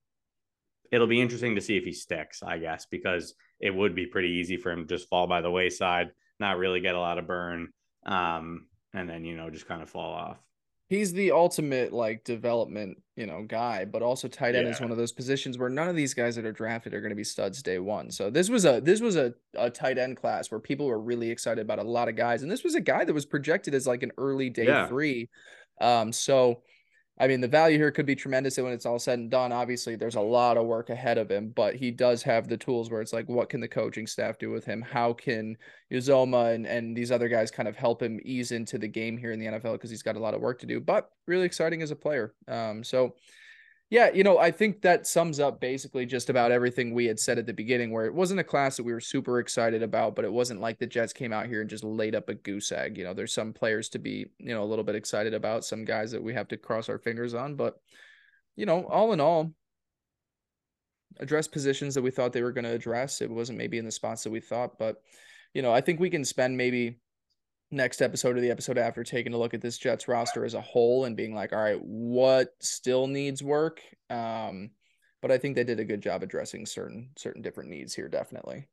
it'll 0.91 1.07
be 1.07 1.21
interesting 1.21 1.55
to 1.55 1.61
see 1.61 1.77
if 1.77 1.85
he 1.85 1.93
sticks, 1.93 2.43
I 2.43 2.57
guess, 2.57 2.87
because 2.91 3.33
it 3.61 3.73
would 3.73 3.95
be 3.95 4.05
pretty 4.05 4.31
easy 4.31 4.57
for 4.57 4.71
him 4.71 4.85
to 4.85 4.97
just 4.97 5.07
fall 5.07 5.27
by 5.27 5.39
the 5.39 5.49
wayside 5.49 6.11
not 6.41 6.57
really 6.57 6.81
get 6.81 6.95
a 6.95 6.99
lot 6.99 7.17
of 7.17 7.25
burn, 7.25 7.69
um, 8.05 8.67
and 8.93 9.09
then 9.09 9.23
you 9.23 9.37
know 9.37 9.49
just 9.49 9.67
kind 9.67 9.81
of 9.81 9.89
fall 9.89 10.11
off. 10.11 10.37
He's 10.89 11.13
the 11.13 11.31
ultimate 11.31 11.93
like 11.93 12.25
development, 12.25 12.97
you 13.15 13.25
know, 13.25 13.45
guy, 13.47 13.85
but 13.85 14.01
also 14.01 14.27
tight 14.27 14.55
end 14.55 14.67
yeah. 14.67 14.73
is 14.73 14.81
one 14.81 14.91
of 14.91 14.97
those 14.97 15.13
positions 15.13 15.57
where 15.57 15.69
none 15.69 15.87
of 15.87 15.95
these 15.95 16.13
guys 16.13 16.35
that 16.35 16.43
are 16.43 16.51
drafted 16.51 16.93
are 16.93 16.99
going 16.99 17.11
to 17.11 17.15
be 17.15 17.23
studs 17.23 17.63
day 17.63 17.79
one. 17.79 18.11
So 18.11 18.29
this 18.29 18.49
was 18.49 18.65
a 18.65 18.81
this 18.81 18.99
was 18.99 19.15
a, 19.15 19.33
a 19.55 19.69
tight 19.69 19.97
end 19.97 20.17
class 20.17 20.51
where 20.51 20.59
people 20.59 20.87
were 20.87 20.99
really 20.99 21.29
excited 21.29 21.61
about 21.61 21.79
a 21.79 21.83
lot 21.83 22.09
of 22.09 22.17
guys, 22.17 22.41
and 22.41 22.51
this 22.51 22.65
was 22.65 22.75
a 22.75 22.81
guy 22.81 23.05
that 23.05 23.13
was 23.13 23.25
projected 23.25 23.73
as 23.73 23.87
like 23.87 24.03
an 24.03 24.11
early 24.17 24.49
day 24.49 24.65
yeah. 24.65 24.87
three. 24.87 25.29
Um, 25.79 26.11
so 26.11 26.61
I 27.21 27.27
mean, 27.27 27.39
the 27.39 27.47
value 27.47 27.77
here 27.77 27.91
could 27.91 28.07
be 28.07 28.15
tremendous 28.15 28.57
when 28.57 28.73
it's 28.73 28.87
all 28.87 28.97
said 28.97 29.19
and 29.19 29.29
done. 29.29 29.51
Obviously, 29.51 29.95
there's 29.95 30.15
a 30.15 30.21
lot 30.21 30.57
of 30.57 30.65
work 30.65 30.89
ahead 30.89 31.19
of 31.19 31.29
him, 31.29 31.49
but 31.55 31.75
he 31.75 31.91
does 31.91 32.23
have 32.23 32.47
the 32.47 32.57
tools 32.57 32.89
where 32.89 32.99
it's 32.99 33.13
like, 33.13 33.29
what 33.29 33.47
can 33.47 33.59
the 33.61 33.67
coaching 33.67 34.07
staff 34.07 34.39
do 34.39 34.49
with 34.49 34.65
him? 34.65 34.81
How 34.81 35.13
can 35.13 35.55
Uzomah 35.93 36.55
and, 36.55 36.65
and 36.65 36.97
these 36.97 37.11
other 37.11 37.29
guys 37.29 37.51
kind 37.51 37.69
of 37.69 37.75
help 37.75 38.01
him 38.01 38.19
ease 38.23 38.51
into 38.51 38.79
the 38.79 38.87
game 38.87 39.17
here 39.17 39.31
in 39.31 39.39
the 39.39 39.45
NFL 39.45 39.73
because 39.73 39.91
he's 39.91 40.01
got 40.01 40.15
a 40.15 40.19
lot 40.19 40.33
of 40.33 40.41
work 40.41 40.57
to 40.61 40.65
do, 40.65 40.79
but 40.79 41.11
really 41.27 41.45
exciting 41.45 41.83
as 41.83 41.91
a 41.91 41.95
player. 41.95 42.33
Um, 42.47 42.83
so 42.83 43.13
yeah, 43.91 44.09
you 44.13 44.23
know, 44.23 44.37
I 44.37 44.51
think 44.51 44.81
that 44.83 45.05
sums 45.05 45.37
up 45.41 45.59
basically 45.59 46.05
just 46.05 46.29
about 46.29 46.53
everything 46.53 46.93
we 46.93 47.05
had 47.07 47.19
said 47.19 47.37
at 47.37 47.45
the 47.45 47.53
beginning, 47.53 47.91
where 47.91 48.05
it 48.05 48.13
wasn't 48.13 48.39
a 48.39 48.43
class 48.43 48.77
that 48.77 48.83
we 48.83 48.93
were 48.93 49.01
super 49.01 49.39
excited 49.39 49.83
about, 49.83 50.15
but 50.15 50.23
it 50.23 50.31
wasn't 50.31 50.61
like 50.61 50.79
the 50.79 50.87
Jets 50.87 51.11
came 51.11 51.33
out 51.33 51.47
here 51.47 51.59
and 51.59 51.69
just 51.69 51.83
laid 51.83 52.15
up 52.15 52.29
a 52.29 52.33
goose 52.33 52.71
egg. 52.71 52.97
You 52.97 53.03
know, 53.03 53.13
there's 53.13 53.33
some 53.33 53.51
players 53.51 53.89
to 53.89 53.99
be, 53.99 54.27
you 54.37 54.53
know, 54.53 54.63
a 54.63 54.65
little 54.65 54.85
bit 54.85 54.95
excited 54.95 55.33
about, 55.33 55.65
some 55.65 55.83
guys 55.83 56.09
that 56.11 56.23
we 56.23 56.33
have 56.33 56.47
to 56.47 56.57
cross 56.57 56.87
our 56.87 56.99
fingers 56.99 57.33
on. 57.33 57.55
But, 57.55 57.81
you 58.55 58.65
know, 58.65 58.85
all 58.85 59.11
in 59.11 59.19
all, 59.19 59.51
address 61.19 61.49
positions 61.49 61.93
that 61.95 62.01
we 62.01 62.11
thought 62.11 62.31
they 62.31 62.43
were 62.43 62.53
going 62.53 62.63
to 62.63 62.71
address. 62.71 63.19
It 63.19 63.29
wasn't 63.29 63.57
maybe 63.57 63.77
in 63.77 63.83
the 63.83 63.91
spots 63.91 64.23
that 64.23 64.31
we 64.31 64.39
thought, 64.39 64.79
but, 64.79 65.01
you 65.53 65.61
know, 65.61 65.73
I 65.73 65.81
think 65.81 65.99
we 65.99 66.09
can 66.09 66.23
spend 66.23 66.55
maybe 66.55 66.97
next 67.71 68.01
episode 68.01 68.37
or 68.37 68.41
the 68.41 68.51
episode 68.51 68.77
after 68.77 69.03
taking 69.03 69.33
a 69.33 69.37
look 69.37 69.53
at 69.53 69.61
this 69.61 69.77
Jets 69.77 70.07
roster 70.07 70.45
as 70.45 70.53
a 70.53 70.61
whole 70.61 71.05
and 71.05 71.15
being 71.15 71.33
like, 71.33 71.53
all 71.53 71.61
right, 71.61 71.81
what 71.81 72.49
still 72.59 73.07
needs 73.07 73.41
work? 73.41 73.81
Um, 74.09 74.71
but 75.21 75.31
I 75.31 75.37
think 75.37 75.55
they 75.55 75.63
did 75.63 75.79
a 75.79 75.85
good 75.85 76.01
job 76.01 76.23
addressing 76.23 76.65
certain 76.65 77.11
certain 77.17 77.41
different 77.41 77.69
needs 77.69 77.93
here, 77.93 78.09
definitely. 78.09 78.67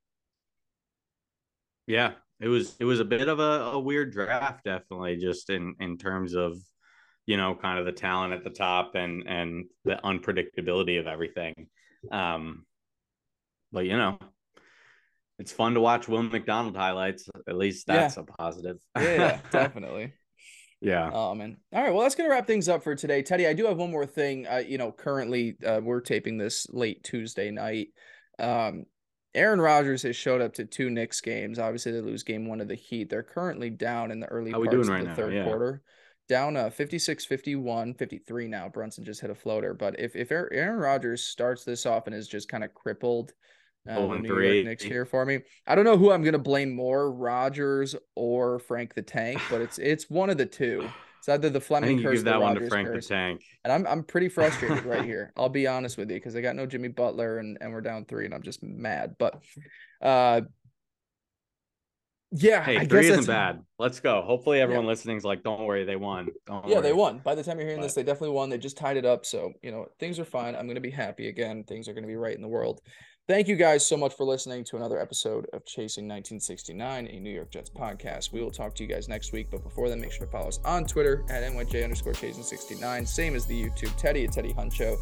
Yeah, 1.87 2.13
it 2.41 2.49
was 2.49 2.75
it 2.81 2.85
was 2.85 3.01
a 3.01 3.05
bit 3.05 3.29
of 3.29 3.39
a, 3.39 3.73
a 3.73 3.79
weird 3.79 4.13
draft, 4.13 4.65
definitely, 4.65 5.17
just 5.17 5.51
in 5.51 5.75
in 5.81 5.99
terms 5.99 6.35
of 6.35 6.59
you 7.27 7.37
know 7.37 7.55
kind 7.55 7.79
of 7.79 7.85
the 7.85 7.93
talent 7.93 8.33
at 8.33 8.45
the 8.45 8.51
top 8.51 8.95
and 8.95 9.27
and 9.27 9.67
the 9.85 9.99
unpredictability 10.05 10.99
of 10.99 11.07
everything. 11.07 11.69
Um, 12.11 12.65
but 13.73 13.85
you 13.85 13.97
know, 13.97 14.19
it's 15.39 15.53
fun 15.53 15.75
to 15.75 15.81
watch 15.81 16.09
Will 16.09 16.23
McDonald 16.23 16.77
highlights. 16.77 17.29
At 17.49 17.57
least 17.57 17.87
that's 17.87 18.17
yeah. 18.17 18.23
a 18.23 18.27
positive. 18.27 18.79
yeah, 18.97 19.41
definitely. 19.53 20.13
Yeah. 20.81 21.11
Oh 21.13 21.35
man. 21.35 21.57
All 21.73 21.83
right. 21.83 21.93
Well, 21.93 22.03
that's 22.03 22.15
gonna 22.15 22.29
wrap 22.29 22.47
things 22.47 22.69
up 22.69 22.83
for 22.83 22.95
today, 22.95 23.23
Teddy. 23.23 23.47
I 23.47 23.53
do 23.53 23.67
have 23.67 23.79
one 23.79 23.91
more 23.91 24.07
thing. 24.07 24.47
Uh, 24.47 24.63
you 24.67 24.79
know, 24.79 24.93
currently 24.93 25.57
uh, 25.67 25.81
we're 25.83 26.01
taping 26.01 26.39
this 26.39 26.67
late 26.71 27.03
Tuesday 27.05 27.51
night. 27.51 27.89
Um, 28.39 28.87
Aaron 29.35 29.61
Rodgers 29.61 30.03
has 30.03 30.17
showed 30.17 30.41
up 30.41 30.55
to 30.55 30.65
two 30.65 30.91
Knicks 30.91 31.21
games. 31.21 31.59
Obviously, 31.59 31.93
they 31.93 32.01
lose 32.01 32.23
game 32.23 32.47
one 32.47 32.61
of 32.61 32.69
the 32.69 32.75
Heat. 32.75 33.11
They're 33.11 33.23
currently 33.23 33.71
down 33.71 34.11
in 34.11 34.21
the 34.21 34.27
early 34.27 34.51
How 34.51 34.63
parts 34.63 34.75
of 34.75 34.89
right 34.89 35.03
the 35.03 35.09
now? 35.09 35.15
third 35.15 35.35
yeah. 35.35 35.45
quarter. 35.45 35.83
Down 36.29 36.59
uh 36.59 36.69
56 36.69 37.25
51, 37.25 37.95
53 37.95 38.49
now. 38.49 38.69
Brunson 38.69 39.05
just 39.05 39.21
hit 39.21 39.31
a 39.31 39.35
floater. 39.35 39.73
But 39.73 39.99
if, 39.99 40.15
if 40.15 40.31
Aaron 40.31 40.79
Rodgers 40.79 41.25
starts 41.25 41.65
this 41.65 41.87
off 41.87 42.07
and 42.07 42.15
is 42.15 42.29
just 42.29 42.49
kind 42.49 42.65
of 42.65 42.75
crippled 42.75 43.33
um, 43.89 44.23
New 44.23 44.29
three. 44.29 44.55
York 44.57 44.67
Knicks 44.67 44.85
here 44.85 45.05
for 45.05 45.25
me. 45.25 45.41
I 45.67 45.75
don't 45.75 45.85
know 45.85 45.97
who 45.97 46.11
I'm 46.11 46.23
gonna 46.23 46.39
blame 46.39 46.75
more, 46.75 47.11
Rodgers 47.11 47.95
or 48.15 48.59
Frank 48.59 48.95
the 48.95 49.03
Tank, 49.03 49.41
but 49.51 49.61
it's 49.61 49.79
it's 49.79 50.09
one 50.11 50.31
of 50.31 50.39
the 50.39 50.47
two. 50.47 50.89
It's 51.19 51.29
either 51.29 51.51
the 51.51 51.61
Fleming 51.61 52.03
curse 52.03 52.19
give 52.19 52.25
that 52.25 52.41
one 52.41 52.55
to 52.55 52.69
Frank 52.69 52.89
curse. 52.89 53.09
the 53.09 53.15
Tank. 53.15 53.43
And 53.65 53.73
I'm 53.73 53.87
I'm 53.87 54.05
pretty 54.05 54.29
frustrated 54.29 54.85
right 54.85 55.05
here. 55.07 55.33
I'll 55.37 55.49
be 55.49 55.67
honest 55.67 55.97
with 55.97 56.11
you 56.11 56.17
because 56.17 56.37
I 56.37 56.41
got 56.41 56.57
no 56.57 56.67
Jimmy 56.67 56.89
Butler 56.89 57.39
and 57.39 57.59
and 57.61 57.73
we're 57.73 57.81
down 57.81 58.05
three 58.05 58.25
and 58.25 58.35
I'm 58.35 58.43
just 58.43 58.63
mad. 58.63 59.17
But 59.19 59.43
uh 60.01 60.43
yeah, 62.31 62.63
hey, 62.63 62.77
I 62.77 62.85
three 62.85 63.09
isn't 63.09 63.27
bad. 63.27 63.63
Let's 63.79 64.01
go. 64.01 64.21
Hopefully, 64.21 64.61
everyone 64.61 64.85
yeah. 64.85 64.91
listening 64.91 65.17
is 65.17 65.25
like, 65.25 65.43
"Don't 65.43 65.65
worry, 65.65 65.85
they 65.85 65.97
won." 65.97 66.29
Don't 66.47 66.69
yeah, 66.69 66.75
worry. 66.75 66.83
they 66.83 66.93
won. 66.93 67.21
By 67.25 67.35
the 67.35 67.43
time 67.43 67.57
you're 67.59 67.67
hearing 67.67 67.81
but... 67.81 67.87
this, 67.87 67.95
they 67.95 68.03
definitely 68.03 68.35
won. 68.35 68.51
They 68.51 68.59
just 68.59 68.77
tied 68.77 68.99
it 68.99 69.07
up, 69.07 69.25
so 69.25 69.55
you 69.63 69.71
know 69.71 69.87
things 69.99 70.19
are 70.19 70.27
fine. 70.27 70.55
I'm 70.55 70.67
gonna 70.69 70.79
be 70.79 70.91
happy 70.91 71.29
again. 71.29 71.65
Things 71.65 71.89
are 71.89 71.95
gonna 71.95 72.07
be 72.07 72.17
right 72.17 72.37
in 72.37 72.43
the 72.43 72.49
world. 72.49 72.83
Thank 73.29 73.47
you 73.47 73.57
guys 73.57 73.85
so 73.85 73.99
much 73.99 74.15
for 74.15 74.25
listening 74.25 74.65
to 74.65 74.77
another 74.77 74.99
episode 74.99 75.49
of 75.53 75.63
Chasing 75.67 76.05
1969, 76.05 77.09
a 77.09 77.21
New 77.21 77.29
York 77.29 77.51
Jets 77.51 77.69
podcast. 77.69 78.33
We 78.33 78.41
will 78.41 78.51
talk 78.51 78.75
to 78.77 78.83
you 78.83 78.89
guys 78.89 79.07
next 79.07 79.33
week, 79.33 79.49
but 79.51 79.63
before 79.63 79.91
then, 79.91 80.01
make 80.01 80.13
sure 80.13 80.25
to 80.25 80.33
follow 80.33 80.49
us 80.49 80.61
on 80.65 80.87
Twitter 80.87 81.27
at 81.29 81.43
NYJ 81.43 81.85
underscore 81.85 82.15
Chasing 82.15 82.43
69, 82.43 83.05
same 83.05 83.37
as 83.37 83.45
the 83.45 83.63
YouTube. 83.63 83.95
Teddy 83.99 84.25
at 84.25 84.33
Teddy 84.33 84.55
Huncho. 84.55 84.97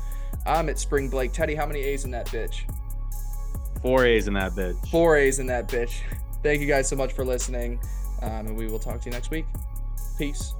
I'm 0.44 0.68
at 0.68 0.80
Spring 0.80 1.08
Blake. 1.08 1.32
Teddy, 1.32 1.54
how 1.54 1.66
many 1.66 1.82
A's 1.82 2.04
in 2.04 2.10
that 2.10 2.26
bitch? 2.26 2.62
Four 3.80 4.04
A's 4.04 4.26
in 4.26 4.34
that 4.34 4.54
bitch. 4.54 4.88
Four 4.88 5.16
A's 5.16 5.38
in 5.38 5.46
that 5.46 5.68
bitch. 5.68 6.00
Thank 6.42 6.60
you 6.60 6.66
guys 6.66 6.88
so 6.88 6.96
much 6.96 7.12
for 7.12 7.24
listening, 7.24 7.78
um, 8.22 8.48
and 8.48 8.56
we 8.56 8.66
will 8.66 8.80
talk 8.80 9.00
to 9.02 9.08
you 9.08 9.12
next 9.12 9.30
week. 9.30 9.46
Peace. 10.18 10.52